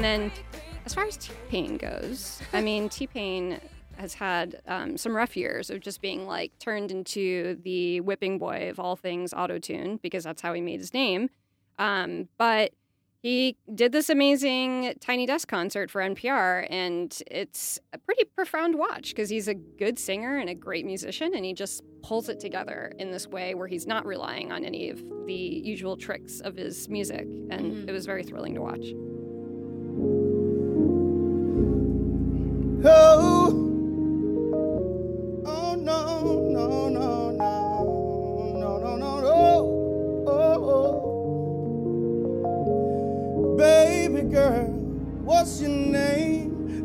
And 0.00 0.04
then 0.06 0.32
as 0.86 0.94
far 0.94 1.04
as 1.04 1.18
T 1.18 1.30
Pain 1.50 1.76
goes, 1.76 2.40
I 2.54 2.60
mean, 2.62 2.88
T 2.88 3.06
Pain 3.06 3.60
has 3.98 4.14
had 4.14 4.62
um, 4.66 4.96
some 4.96 5.14
rough 5.14 5.36
years 5.36 5.68
of 5.68 5.80
just 5.80 6.00
being 6.00 6.26
like 6.26 6.58
turned 6.58 6.90
into 6.90 7.58
the 7.62 8.00
whipping 8.00 8.38
boy 8.38 8.70
of 8.70 8.80
all 8.80 8.96
things 8.96 9.34
auto 9.34 9.58
tune 9.58 10.00
because 10.02 10.24
that's 10.24 10.40
how 10.40 10.54
he 10.54 10.62
made 10.62 10.80
his 10.80 10.94
name. 10.94 11.28
Um, 11.78 12.28
but 12.38 12.72
he 13.20 13.58
did 13.74 13.92
this 13.92 14.08
amazing 14.08 14.94
Tiny 15.00 15.26
Desk 15.26 15.46
concert 15.46 15.90
for 15.90 16.00
NPR, 16.00 16.66
and 16.70 17.22
it's 17.30 17.78
a 17.92 17.98
pretty 17.98 18.24
profound 18.24 18.76
watch 18.76 19.10
because 19.10 19.28
he's 19.28 19.48
a 19.48 19.54
good 19.54 19.98
singer 19.98 20.38
and 20.38 20.48
a 20.48 20.54
great 20.54 20.86
musician, 20.86 21.34
and 21.34 21.44
he 21.44 21.52
just 21.52 21.82
pulls 22.02 22.30
it 22.30 22.40
together 22.40 22.90
in 22.98 23.10
this 23.10 23.26
way 23.26 23.54
where 23.54 23.68
he's 23.68 23.86
not 23.86 24.06
relying 24.06 24.50
on 24.50 24.64
any 24.64 24.88
of 24.88 25.04
the 25.26 25.34
usual 25.34 25.98
tricks 25.98 26.40
of 26.40 26.56
his 26.56 26.88
music, 26.88 27.26
and 27.50 27.86
it 27.86 27.92
was 27.92 28.06
very 28.06 28.22
thrilling 28.22 28.54
to 28.54 28.62
watch. 28.62 28.94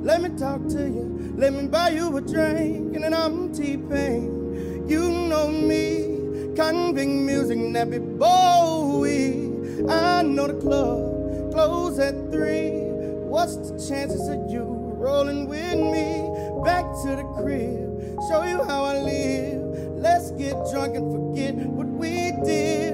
Let 0.06 0.22
me 0.22 0.30
talk 0.38 0.62
to 0.68 0.82
you. 0.88 1.34
Let 1.36 1.52
me 1.54 1.66
buy 1.66 1.90
you 1.90 2.16
a 2.16 2.22
drink, 2.22 2.94
and 2.94 3.04
then 3.04 3.12
I'm 3.12 3.52
T-Pain. 3.52 4.86
You 4.88 5.10
know 5.10 5.48
me, 5.48 6.54
Konvict 6.54 7.26
Music, 7.26 7.58
nappy 7.58 7.98
Bowie. 8.20 9.50
I 9.90 10.22
know 10.22 10.46
the 10.46 10.62
club 10.62 11.52
close 11.54 11.98
at 11.98 12.14
three. 12.32 12.86
What's 13.34 13.56
the 13.58 13.72
chances 13.90 14.30
of 14.30 14.48
you 14.48 14.62
rolling 14.62 15.48
with 15.48 15.74
me 15.74 16.30
back 16.64 16.86
to 17.02 17.16
the 17.16 17.26
crib? 17.42 17.90
Show 18.30 18.44
you 18.44 18.64
how 18.64 18.84
I 18.84 19.02
live. 19.02 19.60
Let's 19.98 20.30
get 20.30 20.54
drunk 20.72 20.98
and 20.98 21.12
forget 21.12 21.56
what 21.56 21.88
we 21.88 22.32
did. 22.46 22.85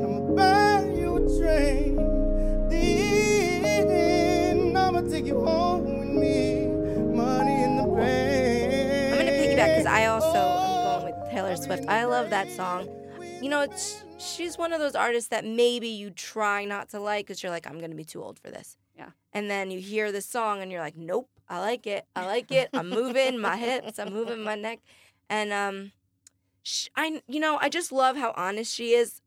Swift. 11.62 11.88
I 11.88 12.06
love 12.06 12.30
that 12.32 12.50
song. 12.52 12.90
You 13.42 13.50
know, 13.50 13.62
it's, 13.62 14.04
she's 14.18 14.58
one 14.58 14.74
of 14.74 14.80
those 14.80 14.96
artists 14.96 15.30
that 15.30 15.46
maybe 15.46 15.88
you 15.88 16.10
try 16.10 16.66
not 16.66 16.90
to 16.90 17.00
like 17.00 17.26
because 17.28 17.42
you're 17.42 17.52
like, 17.52 17.68
I'm 17.68 17.80
gonna 17.80 17.96
be 17.96 18.04
too 18.04 18.24
old 18.24 18.40
for 18.40 18.50
this. 18.50 18.78
Yeah. 18.98 19.10
And 19.34 19.50
then 19.50 19.72
you 19.72 19.80
hear 19.80 20.12
the 20.12 20.22
song 20.22 20.62
and 20.62 20.72
you're 20.72 20.82
like, 20.82 20.96
Nope, 20.98 21.30
I 21.50 21.60
like 21.60 21.88
it. 21.88 22.06
I 22.16 22.26
like 22.26 22.52
it. 22.52 22.70
I'm 22.74 22.90
moving 22.90 23.40
my 23.40 23.58
hips. 23.58 24.00
I'm 24.00 24.14
moving 24.14 24.44
my 24.44 24.56
neck, 24.56 24.80
and 25.30 25.52
um, 25.52 25.92
sh 26.64 26.88
I 26.96 27.22
you 27.28 27.40
know 27.40 27.58
I 27.62 27.70
just 27.70 27.92
love 27.92 28.16
how 28.18 28.34
honest 28.38 28.74
she 28.74 28.92
is. 28.94 29.22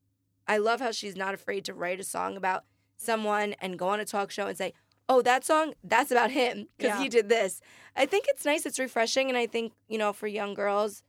I 0.46 0.58
love 0.58 0.80
how 0.80 0.90
she's 0.90 1.16
not 1.16 1.34
afraid 1.34 1.64
to 1.66 1.74
write 1.74 2.00
a 2.00 2.04
song 2.04 2.36
about 2.36 2.64
someone 2.96 3.54
and 3.60 3.78
go 3.78 3.88
on 3.88 4.00
a 4.00 4.04
talk 4.04 4.30
show 4.30 4.46
and 4.46 4.56
say, 4.56 4.72
"Oh, 5.08 5.22
that 5.22 5.44
song, 5.44 5.74
that's 5.82 6.10
about 6.10 6.30
him 6.30 6.68
because 6.76 6.96
Yeah. 6.96 7.02
he 7.02 7.08
did 7.08 7.28
this." 7.28 7.60
I 7.96 8.06
think 8.06 8.26
it's 8.28 8.44
nice. 8.44 8.64
It's 8.66 8.78
refreshing, 8.78 9.28
and 9.28 9.36
I 9.38 9.46
think 9.46 9.72
you 9.88 9.98
know 9.98 10.12
for 10.12 10.26
young 10.26 10.54
girls, 10.54 11.02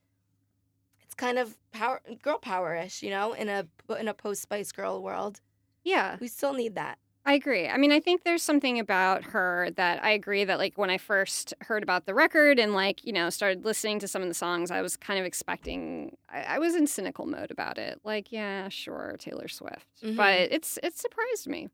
kind 1.17 1.37
of 1.39 1.57
power, 1.71 2.01
girl 2.21 2.37
power-ish. 2.39 3.01
You 3.03 3.09
know, 3.11 3.33
in 3.33 3.49
a 3.49 3.67
in 3.99 4.07
a 4.07 4.13
post 4.13 4.41
Spice 4.41 4.71
Girl 4.71 5.01
world. 5.01 5.41
Yeah. 5.83 6.17
We 6.19 6.27
still 6.27 6.53
need 6.53 6.75
that. 6.75 6.97
I 7.27 7.33
agree. 7.33 7.67
I 7.67 7.77
mean, 7.77 7.91
I 7.91 7.99
think 7.99 8.23
there's 8.23 8.43
something 8.43 8.77
about 8.79 9.23
her 9.23 9.69
that 9.77 10.03
I 10.03 10.11
agree 10.11 10.43
that, 10.45 10.59
like, 10.59 10.77
when 10.77 10.91
I 10.91 10.99
first 10.99 11.55
heard 11.61 11.81
about 11.81 12.05
the 12.05 12.13
record 12.13 12.59
and, 12.59 12.73
like, 12.73 13.03
you 13.03 13.11
know, 13.11 13.31
started 13.31 13.65
listening 13.65 13.97
to 13.99 14.07
some 14.07 14.21
of 14.21 14.27
the 14.27 14.35
songs, 14.35 14.69
I 14.69 14.81
was 14.83 14.95
kind 14.95 15.19
of 15.19 15.25
expecting, 15.25 16.17
I, 16.29 16.41
I 16.43 16.59
was 16.59 16.75
in 16.75 16.85
cynical 16.85 17.25
mode 17.25 17.49
about 17.49 17.79
it. 17.79 17.99
Like, 18.03 18.31
yeah, 18.31 18.69
sure, 18.69 19.15
Taylor 19.17 19.47
Swift. 19.47 19.87
Mhm. 20.03 20.15
But 20.15 20.51
it's 20.51 20.77
it 20.83 20.97
surprised 20.99 21.47
me. 21.47 21.69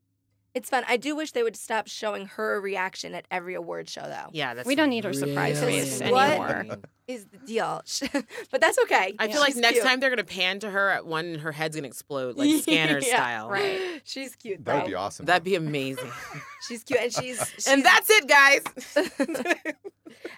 It's 0.54 0.70
fun. 0.70 0.84
I 0.88 0.98
do 0.98 1.16
wish 1.16 1.32
they 1.32 1.44
would 1.44 1.56
stop 1.56 1.88
showing 1.88 2.26
her 2.26 2.60
reaction 2.60 3.16
at 3.16 3.26
every 3.32 3.54
award 3.56 3.88
show, 3.90 4.02
though. 4.02 4.28
Yeah, 4.34 4.54
that's 4.54 4.68
We 4.68 4.76
don't 4.76 4.90
need 4.90 5.06
her 5.06 5.14
surprise 5.14 5.60
face 5.62 6.02
What? 6.02 6.30
anymore. 6.30 6.78
Is 7.08 7.26
the 7.28 7.38
deal? 7.38 7.82
but 8.52 8.60
that's 8.62 8.78
okay. 8.84 9.16
I 9.18 9.28
feel 9.30 9.40
like 9.40 9.54
She's 9.54 9.58
next 9.62 9.74
cute. 9.76 9.86
time 9.86 10.00
they're 10.02 10.10
gonna 10.10 10.24
pan 10.26 10.60
to 10.60 10.70
her 10.70 10.90
at 10.90 11.06
one, 11.06 11.26
and 11.26 11.42
her 11.42 11.52
head's 11.54 11.76
gonna 11.76 11.88
explode 11.88 12.38
like 12.38 12.50
scanner 12.64 13.00
Yeah, 13.00 13.16
style. 13.16 13.50
Right. 13.50 14.02
She's 14.04 14.36
cute. 14.36 14.64
That 14.66 14.76
would 14.84 14.90
be 14.90 14.96
awesome. 14.96 15.26
That'd 15.26 15.44
be 15.44 15.56
amazing. 15.56 16.12
She's 16.68 16.84
cute, 16.84 17.00
and 17.02 17.12
she's, 17.14 17.68
and 17.68 17.84
that's 17.84 18.10
it, 18.10 18.28
guys. 18.28 18.64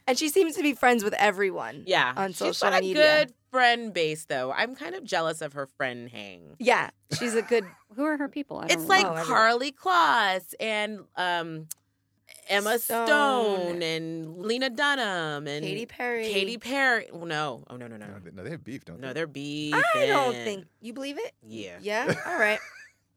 and 0.07 0.17
she 0.17 0.29
seems 0.29 0.55
to 0.55 0.61
be 0.61 0.73
friends 0.73 1.03
with 1.03 1.13
everyone. 1.15 1.83
Yeah, 1.85 2.13
on 2.15 2.33
social 2.33 2.53
she's 2.53 2.61
got 2.61 2.73
a 2.73 2.81
media. 2.81 3.25
good 3.25 3.33
friend 3.53 3.93
base, 3.93 4.25
though. 4.25 4.51
I'm 4.51 4.75
kind 4.75 4.95
of 4.95 5.03
jealous 5.05 5.41
of 5.41 5.53
her 5.53 5.67
friend 5.67 6.09
hang. 6.09 6.55
Yeah, 6.59 6.89
she's 7.17 7.35
a 7.35 7.41
good. 7.53 7.63
Who 7.95 8.03
are 8.03 8.17
her 8.17 8.27
people? 8.27 8.57
I 8.59 8.65
It's 8.65 8.75
don't 8.75 8.87
like 8.87 9.03
know. 9.05 9.23
Karlie 9.23 9.71
Kloss 9.73 10.53
and 10.59 11.01
um, 11.15 11.67
Emma 12.49 12.79
Stone. 12.79 13.07
Stone. 13.07 13.81
and 13.83 14.37
Lena 14.39 14.69
Dunham 14.71 15.47
and 15.47 15.63
Katy 15.63 15.85
Perry. 15.85 16.25
Katy 16.25 16.57
Perry. 16.57 17.07
Well, 17.13 17.25
no, 17.27 17.63
oh 17.69 17.77
no, 17.77 17.87
no, 17.87 17.95
no, 17.97 18.07
No, 18.07 18.19
they- 18.19 18.31
no, 18.31 18.43
they 18.43 18.49
have 18.49 18.63
beef, 18.63 18.83
don't 18.85 18.99
they? 18.99 19.07
no, 19.07 19.13
they're 19.13 19.27
beef. 19.27 19.75
I 19.75 20.07
don't 20.07 20.33
think 20.33 20.65
you 20.81 20.91
believe 20.93 21.17
it. 21.19 21.33
Yeah, 21.47 21.77
Yeah. 21.81 22.13
All 22.25 22.37
right. 22.39 22.59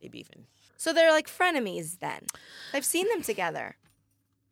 they 0.02 0.08
beefing. 0.08 0.44
So 0.76 0.92
they're 0.92 1.10
like 1.12 1.26
frenemies 1.28 1.98
then. 2.00 2.20
I've 2.74 2.84
seen 2.84 3.08
them 3.08 3.22
together. 3.22 3.76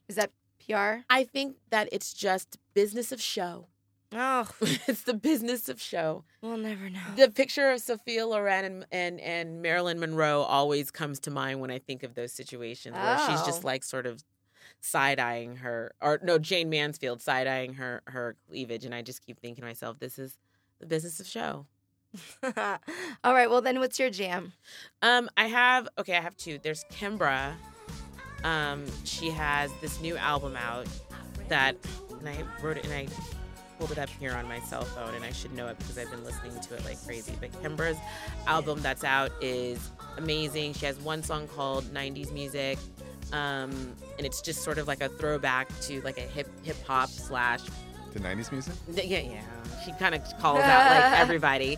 Is 0.09 0.17
that 0.17 0.31
PR? 0.67 1.03
I 1.11 1.25
think 1.25 1.57
that 1.69 1.91
it's 1.93 2.15
just 2.15 2.57
business 2.73 3.13
of 3.13 3.21
show. 3.21 3.69
Oh, 4.15 4.49
it's 4.87 5.03
the 5.03 5.15
business 5.15 5.69
of 5.69 5.81
show. 5.81 6.25
we'll 6.41 6.57
never 6.57 6.89
know. 6.89 7.01
The 7.17 7.31
picture 7.31 7.71
of 7.71 7.81
Sophia 7.81 8.27
Loren 8.27 8.65
and, 8.65 8.87
and, 8.93 9.21
and 9.21 9.61
Marilyn 9.61 9.99
Monroe 9.99 10.43
always 10.43 10.91
comes 10.91 11.19
to 11.21 11.31
mind 11.31 11.61
when 11.61 11.71
I 11.71 11.79
think 11.81 12.03
of 12.05 12.15
those 12.15 12.33
situations 12.33 12.95
where 12.97 13.19
she's 13.19 13.41
Oh. 13.41 13.47
just 13.47 13.65
like 13.65 13.83
sort 13.83 14.07
of 14.07 14.23
side 14.81 15.19
eyeing 15.19 15.57
her, 15.57 15.93
or 16.01 16.21
no, 16.23 16.39
Jayne 16.39 16.71
Mansfield 16.71 17.21
side 17.23 17.47
eyeing 17.47 17.75
her 17.75 18.03
her 18.07 18.37
cleavage, 18.49 18.85
and 18.85 18.95
I 18.95 19.03
just 19.03 19.25
keep 19.25 19.41
thinking 19.41 19.63
to 19.63 19.67
myself, 19.67 19.99
this 19.99 20.19
is 20.19 20.39
the 20.79 20.87
business 20.87 21.19
of 21.21 21.27
show. 21.27 21.67
All 23.25 23.33
right. 23.35 23.51
Well, 23.51 23.61
then 23.63 23.81
what's 23.81 23.99
your 23.99 24.11
jam? 24.11 24.53
Um, 25.03 25.29
I 25.37 25.47
have 25.47 25.89
okay, 25.99 26.17
I 26.17 26.21
have 26.21 26.37
two. 26.37 26.59
There's 26.63 26.85
Kimbra. 26.93 27.55
Um, 28.45 28.85
she 29.05 29.31
has 29.31 29.73
this 29.81 30.01
new 30.01 30.17
album 30.19 30.55
out 30.57 30.87
that, 31.49 31.77
and 32.21 32.29
I 32.29 32.37
wrote 32.63 32.77
it 32.77 32.85
and 32.85 32.93
I 32.93 33.07
pulled 33.79 33.93
it 33.93 33.99
up 33.99 34.09
here 34.09 34.33
on 34.35 34.47
my 34.49 34.61
cell 34.61 34.85
phone, 34.85 35.15
and 35.15 35.25
I 35.25 35.33
should 35.33 35.53
know 35.55 35.67
it 35.69 35.79
because 35.79 35.99
I've 35.99 36.11
been 36.11 36.25
listening 36.25 36.59
to 36.61 36.75
it 36.75 36.85
like 36.85 37.03
crazy. 37.05 37.33
But 37.41 37.53
Kimbra's 37.63 37.97
album 38.47 38.81
that's 38.83 39.05
out 39.05 39.31
is 39.41 39.91
amazing. 40.17 40.75
She 40.75 40.87
has 40.87 40.99
one 41.01 41.23
song 41.23 41.49
called 41.49 41.85
"90s 41.93 42.33
Music." 42.33 42.79
Um, 43.33 43.95
and 44.19 44.27
it's 44.27 44.41
just 44.43 44.63
sort 44.63 44.79
of 44.79 44.87
like 44.87 45.03
a 45.03 45.09
throwback 45.09 45.69
to 45.83 46.01
like 46.03 46.19
a 46.19 46.23
hip 46.23 46.49
hip 46.63 46.77
hop 46.87 47.09
slash 47.09 47.61
The 48.13 48.21
90s 48.21 48.53
music? 48.53 48.75
yeah, 48.93 49.19
yeah. 49.21 49.43
She 49.85 49.93
kind 49.93 50.15
of 50.15 50.23
calls 50.39 50.61
out 50.61 50.91
like 50.91 51.21
everybody. 51.21 51.77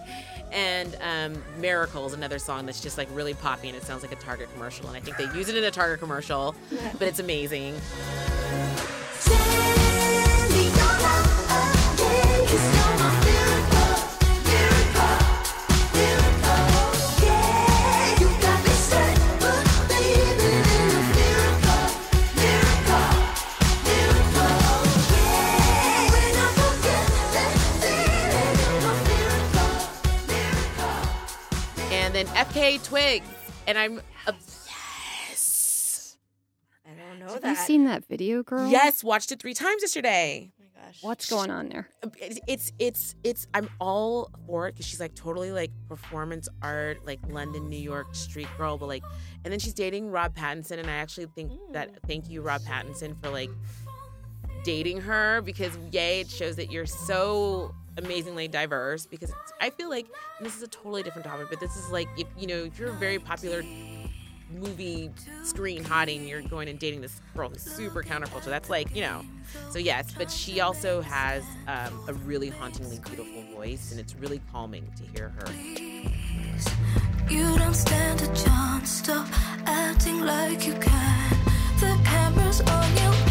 And 0.53 0.97
um, 1.01 1.43
Miracles, 1.61 2.13
another 2.13 2.39
song 2.39 2.67
that's 2.67 2.81
just 2.81 2.99
like 2.99 3.09
really 3.13 3.35
poppy 3.35 3.69
and 3.69 3.77
it 3.77 3.83
sounds 3.85 4.03
like 4.03 4.13
a 4.13 4.17
Target 4.17 4.49
commercial. 4.53 4.87
And 4.89 4.97
I 4.97 5.01
think 5.01 5.17
they 5.17 5.25
use 5.37 5.49
it 5.49 5.57
in 5.57 5.65
a 5.65 5.71
Target 5.71 5.99
commercial, 6.01 6.55
but 6.99 7.03
it's 7.09 7.19
amazing. 7.21 7.75
FK 32.37 32.83
Twigs. 32.85 33.27
And 33.67 33.79
I'm 33.79 34.01
obsessed. 34.27 36.19
I 36.85 36.91
don't 36.91 37.19
know 37.19 37.33
Have 37.33 37.43
that. 37.43 37.51
you 37.51 37.57
seen 37.57 37.85
that 37.87 38.05
video, 38.07 38.43
girl? 38.43 38.69
Yes, 38.69 39.03
watched 39.03 39.33
it 39.33 39.41
three 39.41 39.55
times 39.55 39.83
yesterday. 39.83 40.53
Gosh. 40.87 41.03
What's 41.03 41.29
going 41.29 41.51
on 41.51 41.69
there? 41.69 41.89
It's 42.21 42.73
it's 42.79 43.15
it's, 43.25 43.47
I'm 43.55 43.69
all 43.81 44.31
for 44.47 44.69
it 44.69 44.73
because 44.73 44.87
she's 44.87 45.01
like 45.01 45.15
totally 45.15 45.51
like 45.51 45.73
performance 45.89 46.49
art, 46.63 47.05
like 47.05 47.19
London, 47.29 47.69
New 47.69 47.79
York 47.79 48.15
street 48.15 48.49
girl, 48.57 48.79
but 48.79 48.87
like, 48.87 49.03
and 49.45 49.53
then 49.53 49.59
she's 49.59 49.75
dating 49.75 50.11
Rob 50.11 50.37
Pattinson, 50.37 50.79
and 50.79 50.89
I 50.89 50.95
actually 50.95 51.27
think 51.35 51.53
that 51.73 51.93
mm. 51.93 51.97
thank 52.07 52.31
you 52.31 52.41
Rob 52.41 52.61
Pattinson 52.63 53.21
for 53.21 53.31
like 53.31 53.51
dating 54.63 55.01
her 55.01 55.43
because 55.43 55.77
yay, 55.91 56.21
it 56.21 56.31
shows 56.31 56.55
that 56.57 56.71
you're 56.71 56.87
so 56.87 57.75
amazingly 57.97 58.47
diverse. 58.47 59.07
Because 59.07 59.33
I 59.61 59.71
feel 59.71 59.91
like 59.91 60.07
this 60.41 60.57
is 60.57 60.63
a 60.63 60.69
totally 60.69 61.03
different 61.03 61.27
topic, 61.27 61.49
but 61.51 61.59
this 61.59 61.77
is 61.77 61.91
like 61.91 62.09
if 62.17 62.29
you 62.39 62.47
know 62.47 62.65
if 62.65 62.79
you're 62.79 62.91
a 62.91 62.99
very 62.99 63.19
popular 63.19 63.63
movie 64.51 65.11
screen 65.43 65.83
hottie 65.85 66.17
and 66.17 66.29
you're 66.29 66.43
going 66.43 66.69
and 66.69 66.79
dating 66.79 67.01
this 67.01 67.21
girl 67.35 67.49
who's 67.49 67.63
super 67.63 68.03
counterculture. 68.03 68.47
That's 68.47 68.71
like, 68.71 68.95
you 68.95 69.03
know. 69.03 69.25
So 69.71 69.79
yes, 69.79 70.13
but 70.17 70.31
she 70.31 70.61
also 70.61 71.03
has 71.03 71.43
um, 71.67 72.01
a 72.09 72.15
really 72.15 72.49
hauntingly 72.49 73.01
beautiful 73.01 73.43
voice 73.55 73.91
and 73.91 74.01
it's 74.01 74.15
really 74.17 74.41
calming 74.53 74.87
to 74.97 75.03
hear 75.05 75.31
her. 75.31 75.47
You 77.29 77.59
don't 77.59 77.75
stand 77.75 78.23
a 78.23 78.27
chance. 78.35 78.91
Stop 78.91 79.27
acting 79.67 80.21
like 80.21 80.67
you 80.67 80.75
can. 80.75 81.31
The 81.81 81.99
camera's 82.05 82.61
on 82.61 82.97
you. 82.97 83.26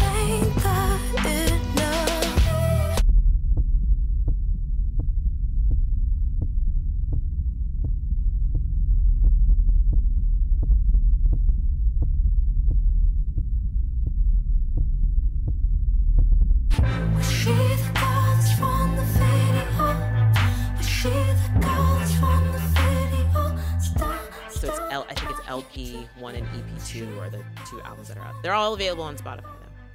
Two 26.98 27.20
are 27.20 27.30
the 27.30 27.42
two 27.68 27.80
albums 27.82 28.08
that 28.08 28.16
are 28.18 28.24
out. 28.24 28.34
They're 28.42 28.54
all 28.54 28.74
available 28.74 29.04
on 29.04 29.16
Spotify 29.16 29.42
though. 29.42 29.50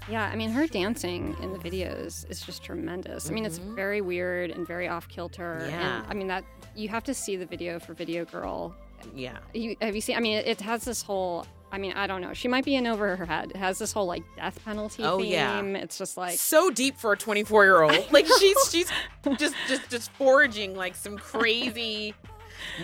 Yeah, 0.10 0.24
I 0.24 0.36
mean, 0.36 0.50
her 0.52 0.66
dancing 0.68 1.36
in 1.42 1.54
the 1.54 1.60
videos 1.60 2.30
is 2.30 2.42
just 2.42 2.64
tremendous. 2.64 3.30
I 3.30 3.34
mean, 3.34 3.46
it's 3.46 3.60
Mhm. 3.60 3.76
very 3.76 4.02
weird 4.02 4.50
and 4.50 4.66
very 4.68 4.88
off 4.88 5.08
kilter. 5.08 5.68
Yeah. 5.70 5.98
And 6.00 6.06
I 6.10 6.14
mean, 6.16 6.28
that 6.28 6.44
you 6.76 6.90
have 6.90 7.04
to 7.04 7.14
see 7.14 7.36
the 7.36 7.46
video 7.46 7.80
for 7.80 7.94
Video 7.94 8.26
Girl. 8.26 8.76
Yeah. 9.16 9.38
You 9.54 9.76
have 9.82 9.94
you 9.96 10.02
seen? 10.02 10.16
I 10.18 10.20
mean, 10.20 10.38
it, 10.38 10.60
has 10.62 10.84
this 10.86 11.02
whole. 11.04 11.46
I 11.72 11.78
mean, 11.78 11.94
I 11.94 12.06
don't 12.06 12.22
know. 12.22 12.34
She 12.34 12.48
might 12.48 12.66
be 12.66 12.76
in 12.76 12.86
over 12.86 13.16
her 13.16 13.26
head. 13.26 13.52
It 13.52 13.58
has 13.58 13.80
this 13.80 13.94
whole 13.94 14.06
like 14.06 14.24
death 14.36 14.60
penalty 14.66 15.04
Oh, 15.04 15.20
theme. 15.20 15.32
yeah. 15.32 15.62
It's 15.62 15.98
just 15.98 16.18
like 16.18 16.38
so 16.38 16.70
deep 16.70 16.98
for 16.98 17.14
a 17.14 17.18
24 17.18 17.64
year 17.64 17.82
old. 17.84 18.12
Like 18.12 18.26
she's 18.40 18.58
she's 18.72 18.92
just 19.38 19.56
just 19.68 19.90
just 19.90 20.12
foraging 20.14 20.76
like 20.76 20.96
some 20.96 21.18
crazy 21.18 22.14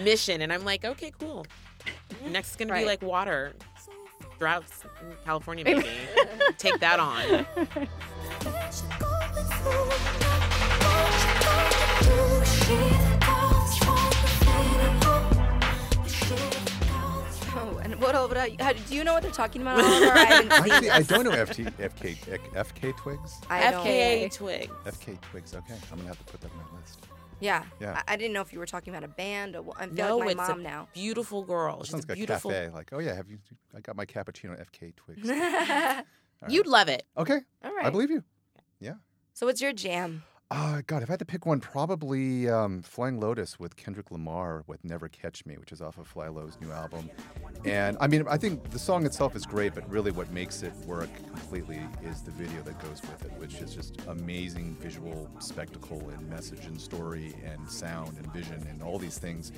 mission, 0.03 0.41
and 0.41 0.53
I'm 0.53 0.63
like, 0.65 0.85
okay, 0.85 1.11
cool. 1.19 1.45
Next 2.29 2.51
is 2.51 2.55
gonna 2.57 2.73
be 2.75 2.85
like 2.85 3.01
water 3.01 3.53
droughts 4.39 4.83
in 5.01 5.15
California, 5.25 5.63
maybe. 5.65 5.85
Take 6.57 6.79
that 6.79 6.99
on. 6.99 7.45
Oh, 17.59 17.79
and 17.83 17.99
what, 17.99 18.13
what, 18.13 18.29
what, 18.35 18.61
how, 18.61 18.73
do 18.73 18.95
you 18.95 19.03
know 19.03 19.13
what 19.13 19.23
they're 19.23 19.31
talking 19.31 19.61
about? 19.61 19.79
Oliver? 19.83 20.11
I 20.11 20.17
haven't 20.25 20.51
seen 20.63 20.71
Actually, 20.71 20.89
I 20.91 20.99
this. 20.99 21.07
don't 21.07 21.23
know 21.23 21.31
FT, 21.31 21.71
FK, 21.73 22.39
FK 22.53 22.97
Twigs. 22.97 23.41
I 23.49 23.71
don't- 23.71 23.85
FKA 23.85 24.31
Twig. 24.33 24.69
FK 24.85 25.19
Twigs. 25.21 25.55
Okay, 25.55 25.73
I'm 25.91 25.97
gonna 25.97 26.09
have 26.09 26.19
to 26.25 26.31
put 26.31 26.41
that 26.41 26.51
on 26.51 26.57
my 26.57 26.79
list. 26.79 27.06
Yeah. 27.39 27.63
Yeah. 27.79 28.01
I, 28.07 28.13
I 28.13 28.15
didn't 28.17 28.33
know 28.33 28.41
if 28.41 28.51
you 28.51 28.59
were 28.59 28.65
talking 28.65 28.93
about 28.93 29.03
a 29.03 29.07
band 29.07 29.55
or 29.55 29.61
what. 29.61 29.77
I 29.79 29.85
feel 29.87 29.93
No, 29.95 30.17
like 30.17 30.35
my 30.37 30.43
it's 30.43 30.49
mom 30.49 30.59
a 30.61 30.63
now. 30.63 30.87
beautiful 30.93 31.43
girl. 31.43 31.83
She's 31.83 31.91
sounds 31.91 32.05
a 32.05 32.07
like 32.09 32.17
beautiful. 32.17 32.51
a 32.51 32.53
cafe. 32.53 32.69
Like, 32.73 32.89
oh 32.93 32.99
yeah, 32.99 33.13
have 33.15 33.29
you? 33.29 33.37
I 33.75 33.79
got 33.81 33.95
my 33.95 34.05
cappuccino 34.05 34.59
FK 34.71 34.95
Twigs. 34.95 35.27
You'd 36.49 36.67
love 36.67 36.87
it. 36.89 37.03
Okay, 37.17 37.39
All 37.63 37.73
right. 37.73 37.85
I 37.85 37.89
believe 37.89 38.09
you. 38.11 38.23
Yeah. 38.79 38.93
So 39.33 39.45
what's 39.45 39.61
your 39.61 39.73
jam? 39.73 40.23
Uh, 40.49 40.81
God, 40.87 41.03
if 41.03 41.09
I 41.09 41.13
had 41.13 41.19
to 41.19 41.25
pick 41.25 41.45
one, 41.45 41.59
probably 41.59 42.49
um, 42.49 42.81
Flying 42.81 43.19
Lotus 43.19 43.59
with 43.59 43.75
Kendrick 43.75 44.11
Lamar 44.11 44.63
with 44.65 44.81
Never 44.85 45.09
Catch 45.09 45.45
Me, 45.45 45.57
which 45.57 45.73
is 45.73 45.81
off 45.81 45.97
of 45.97 46.11
FlyLo's 46.11 46.57
new 46.61 46.71
album. 46.71 47.09
And 47.65 47.97
I 47.99 48.07
mean, 48.07 48.25
I 48.29 48.37
think 48.37 48.69
the 48.69 48.79
song 48.79 49.05
itself 49.05 49.35
is 49.35 49.45
great, 49.45 49.75
but 49.75 49.89
really 49.89 50.11
what 50.11 50.31
makes 50.31 50.63
it 50.63 50.71
work 50.85 51.09
completely 51.25 51.81
is 52.01 52.21
the 52.21 52.31
video 52.31 52.61
that 52.61 52.79
goes 52.79 53.01
with 53.01 53.25
it, 53.25 53.33
which 53.33 53.55
is 53.55 53.75
just 53.75 53.99
amazing 54.07 54.77
visual 54.79 55.29
spectacle 55.39 56.01
and 56.17 56.29
message 56.29 56.65
and 56.65 56.79
story 56.79 57.35
and 57.43 57.69
sound 57.69 58.15
and 58.17 58.31
vision 58.31 58.65
and 58.69 58.81
all 58.81 58.97
these 58.97 59.17
things. 59.17 59.51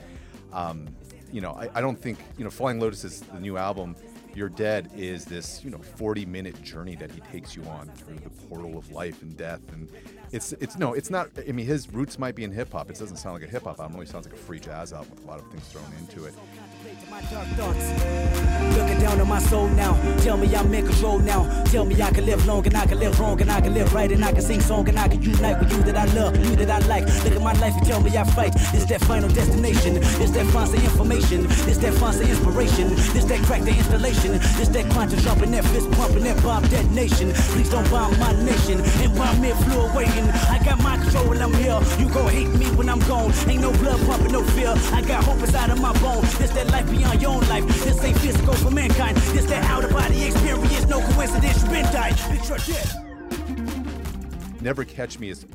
Um, 0.53 0.87
you 1.31 1.41
know, 1.41 1.51
I, 1.51 1.69
I 1.75 1.81
don't 1.81 1.99
think, 1.99 2.17
you 2.35 2.43
know, 2.43 2.49
Flying 2.49 2.79
Lotus 2.79 3.03
is 3.03 3.21
the 3.21 3.39
new 3.39 3.57
album. 3.57 3.95
You're 4.39 4.47
Dead 4.47 4.89
is 4.95 5.25
this, 5.25 5.65
you 5.65 5.69
know, 5.69 5.79
40 5.79 6.25
minute 6.25 6.61
journey 6.63 6.95
that 6.95 7.11
he 7.11 7.19
takes 7.19 7.57
you 7.57 7.63
on 7.65 7.89
through 7.89 8.15
the 8.19 8.29
portal 8.29 8.77
of 8.77 8.89
life 8.89 9.21
and 9.21 9.35
death. 9.35 9.59
And 9.73 9.89
it's, 10.31 10.53
it's 10.53 10.77
no, 10.77 10.93
it's 10.93 11.09
not, 11.09 11.27
I 11.45 11.51
mean, 11.51 11.65
his 11.65 11.91
roots 11.91 12.17
might 12.17 12.35
be 12.35 12.45
in 12.45 12.51
hip 12.53 12.71
hop. 12.71 12.89
It 12.89 12.97
doesn't 12.97 13.17
sound 13.17 13.33
like 13.33 13.43
a 13.43 13.51
hip 13.51 13.63
hop 13.63 13.81
album. 13.81 13.95
It 13.95 13.99
really 13.99 14.05
sounds 14.09 14.25
like 14.25 14.33
a 14.33 14.39
free 14.39 14.61
jazz 14.61 14.93
album 14.93 15.11
with 15.13 15.25
a 15.25 15.27
lot 15.27 15.39
of 15.39 15.51
things 15.51 15.67
thrown 15.67 15.91
into 15.99 16.23
it. 16.23 16.33
My 17.09 17.21
dark 17.21 17.47
thoughts. 17.57 17.89
Looking 18.77 18.99
down 18.99 19.19
on 19.19 19.27
my 19.27 19.39
soul 19.39 19.67
now. 19.69 19.97
Tell 20.17 20.37
me 20.37 20.55
I'm 20.55 20.71
in 20.71 20.85
control 20.85 21.17
now. 21.17 21.63
Tell 21.65 21.83
me 21.83 21.99
I 21.99 22.11
can 22.11 22.25
live 22.25 22.45
long 22.45 22.67
and 22.67 22.77
I 22.77 22.85
can 22.85 22.99
live 22.99 23.19
wrong 23.19 23.41
and 23.41 23.49
I 23.49 23.61
can 23.61 23.73
live 23.73 23.91
right 23.95 24.11
and 24.11 24.23
I 24.23 24.31
can 24.31 24.41
sing 24.41 24.61
song 24.61 24.87
and 24.89 24.99
I 24.99 25.07
can 25.07 25.19
unite 25.21 25.59
with 25.59 25.71
you 25.71 25.81
that 25.83 25.97
I 25.97 26.05
love, 26.13 26.37
you 26.37 26.55
that 26.57 26.69
I 26.69 26.77
like. 26.87 27.05
Look 27.23 27.33
at 27.33 27.41
my 27.41 27.53
life 27.53 27.73
and 27.75 27.85
tell 27.87 27.99
me 27.99 28.15
I 28.15 28.23
fight. 28.23 28.53
It's 28.75 28.85
that 28.85 29.01
final 29.01 29.27
destination. 29.27 29.97
It's 29.97 30.31
that 30.31 30.45
fancy 30.53 30.77
information. 30.77 31.47
It's 31.65 31.79
that 31.79 31.93
fancy 31.95 32.29
inspiration. 32.29 32.91
It's 32.91 33.25
that 33.25 33.41
crack 33.43 33.63
the 33.63 33.71
installation. 33.71 34.35
It's 34.61 34.69
that 34.69 34.91
quantum 34.91 35.19
jumping, 35.19 35.51
that 35.51 35.65
fist 35.65 35.89
pumping, 35.91 36.23
that 36.25 36.43
bomb 36.43 36.63
detonation. 36.67 37.31
Please 37.53 37.71
don't 37.71 37.89
bomb 37.89 38.19
my 38.19 38.33
nation. 38.43 38.81
And 39.01 39.17
bomb 39.17 39.41
me 39.41 39.49
flew 39.65 39.89
waiting. 39.95 40.29
I 40.53 40.61
got 40.63 40.77
my 40.83 40.97
control 40.97 41.29
when 41.29 41.41
I'm 41.41 41.53
here. 41.53 41.79
You 41.97 42.07
gon' 42.13 42.29
hate 42.29 42.53
me 42.53 42.67
when 42.77 42.87
I'm 42.87 42.99
gone. 43.09 43.33
Ain't 43.49 43.61
no 43.61 43.71
blood 43.81 43.99
pumping, 44.05 44.31
no 44.31 44.43
fear. 44.53 44.73
I 44.93 45.01
got 45.01 45.23
hope 45.23 45.39
inside 45.39 45.71
of 45.71 45.81
my 45.81 45.93
bone. 46.01 46.23
It's 46.37 46.53
that 46.53 46.67
life 46.67 46.89
beyond 46.99 47.21
your 47.21 47.31
own 47.31 47.47
life. 47.47 47.65
This 47.83 48.03
ain't 48.03 48.17
physical 48.17 48.53
for 48.55 48.71
mankind. 48.71 49.15
This 49.17 49.45
that 49.45 49.63
out 49.65 49.83
of 49.83 49.91
body 49.91 50.25
experience. 50.25 50.85
No 50.87 50.99
coincidence. 51.13 51.63
You 51.63 51.69
been. 51.69 51.85
Bitch, 51.85 52.49
you're 52.49 52.57
dead. 52.75 54.61
Never 54.61 54.83
Catch 54.83 55.19
Me 55.19 55.29
is 55.29 55.45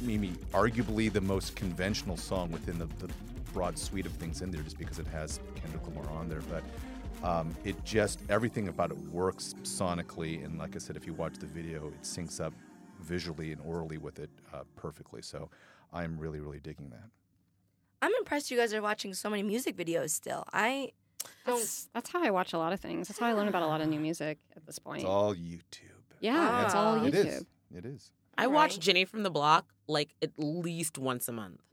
maybe 0.00 0.30
arguably 0.52 1.12
the 1.12 1.20
most 1.20 1.54
conventional 1.56 2.16
song 2.16 2.50
within 2.50 2.78
the, 2.78 2.86
the 2.98 3.12
broad 3.52 3.78
suite 3.78 4.06
of 4.06 4.12
things 4.12 4.40
in 4.40 4.50
there, 4.50 4.62
just 4.62 4.78
because 4.78 4.98
it 4.98 5.06
has 5.08 5.40
Kendrick 5.60 5.86
Lamar 5.86 6.10
on 6.10 6.28
there. 6.28 6.42
But 6.42 6.62
um, 7.26 7.54
it 7.64 7.84
just 7.84 8.20
everything 8.30 8.68
about 8.68 8.90
it 8.90 8.98
works 9.12 9.54
sonically, 9.62 10.44
and 10.44 10.58
like 10.58 10.74
I 10.76 10.78
said, 10.78 10.96
if 10.96 11.06
you 11.06 11.12
watch 11.12 11.34
the 11.38 11.46
video, 11.46 11.88
it 11.88 12.02
syncs 12.02 12.40
up 12.40 12.54
visually 13.00 13.52
and 13.52 13.60
orally 13.64 13.98
with 13.98 14.18
it 14.18 14.30
uh, 14.54 14.62
perfectly. 14.76 15.20
So 15.20 15.50
I'm 15.92 16.18
really, 16.18 16.40
really 16.40 16.60
digging 16.60 16.90
that. 16.90 17.17
I'm 18.00 18.12
impressed 18.18 18.50
you 18.50 18.56
guys 18.56 18.72
are 18.74 18.82
watching 18.82 19.12
so 19.14 19.28
many 19.30 19.42
music 19.42 19.76
videos 19.76 20.10
still. 20.10 20.44
I 20.52 20.92
don't. 21.46 21.58
That's, 21.58 21.88
that's 21.94 22.10
how 22.10 22.22
I 22.22 22.30
watch 22.30 22.52
a 22.52 22.58
lot 22.58 22.72
of 22.72 22.80
things. 22.80 23.08
That's 23.08 23.18
how 23.18 23.26
I 23.26 23.32
learn 23.32 23.48
about 23.48 23.62
a 23.62 23.66
lot 23.66 23.80
of 23.80 23.88
new 23.88 23.98
music 24.00 24.38
at 24.56 24.64
this 24.66 24.78
point. 24.78 25.00
It's 25.00 25.08
all 25.08 25.34
YouTube. 25.34 25.82
Yeah, 26.20 26.64
it's 26.64 26.74
ah. 26.74 26.78
all 26.96 27.04
It 27.04 27.12
YouTube. 27.14 27.26
is. 27.26 27.46
It 27.74 27.84
is. 27.84 28.10
I 28.36 28.46
watch 28.46 28.78
Jenny 28.78 29.04
from 29.04 29.24
the 29.24 29.30
Block 29.30 29.66
like 29.88 30.14
at 30.22 30.30
least 30.38 30.96
once 30.96 31.26
a 31.28 31.32
month. 31.32 31.60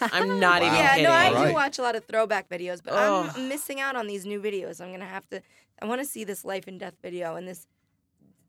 I'm 0.00 0.40
not 0.40 0.62
even 0.62 0.74
Yeah, 0.74 0.90
kidding. 0.90 1.04
no, 1.04 1.10
I 1.12 1.28
Alright. 1.28 1.48
do 1.48 1.54
watch 1.54 1.78
a 1.78 1.82
lot 1.82 1.94
of 1.94 2.04
throwback 2.06 2.48
videos, 2.48 2.80
but 2.82 2.94
Ugh. 2.94 3.30
I'm 3.36 3.48
missing 3.48 3.78
out 3.80 3.94
on 3.94 4.08
these 4.08 4.26
new 4.26 4.40
videos. 4.40 4.80
I'm 4.80 4.90
gonna 4.90 5.04
have 5.06 5.28
to. 5.28 5.40
I 5.80 5.86
want 5.86 6.00
to 6.00 6.04
see 6.06 6.24
this 6.24 6.44
life 6.44 6.66
and 6.66 6.80
death 6.80 6.94
video 7.02 7.36
and 7.36 7.46
this 7.46 7.66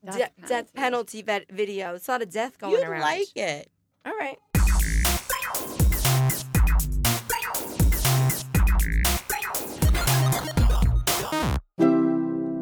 Death 0.04 0.32
de- 0.42 0.48
death 0.48 0.74
penalty 0.74 1.22
vet- 1.22 1.52
video. 1.52 1.94
It's 1.96 2.08
a 2.08 2.12
lot 2.12 2.22
of 2.22 2.30
death 2.32 2.58
going 2.58 2.74
You'd 2.74 2.84
around. 2.88 3.02
like 3.02 3.28
it. 3.36 3.70
All 4.06 4.14
right. 4.14 4.38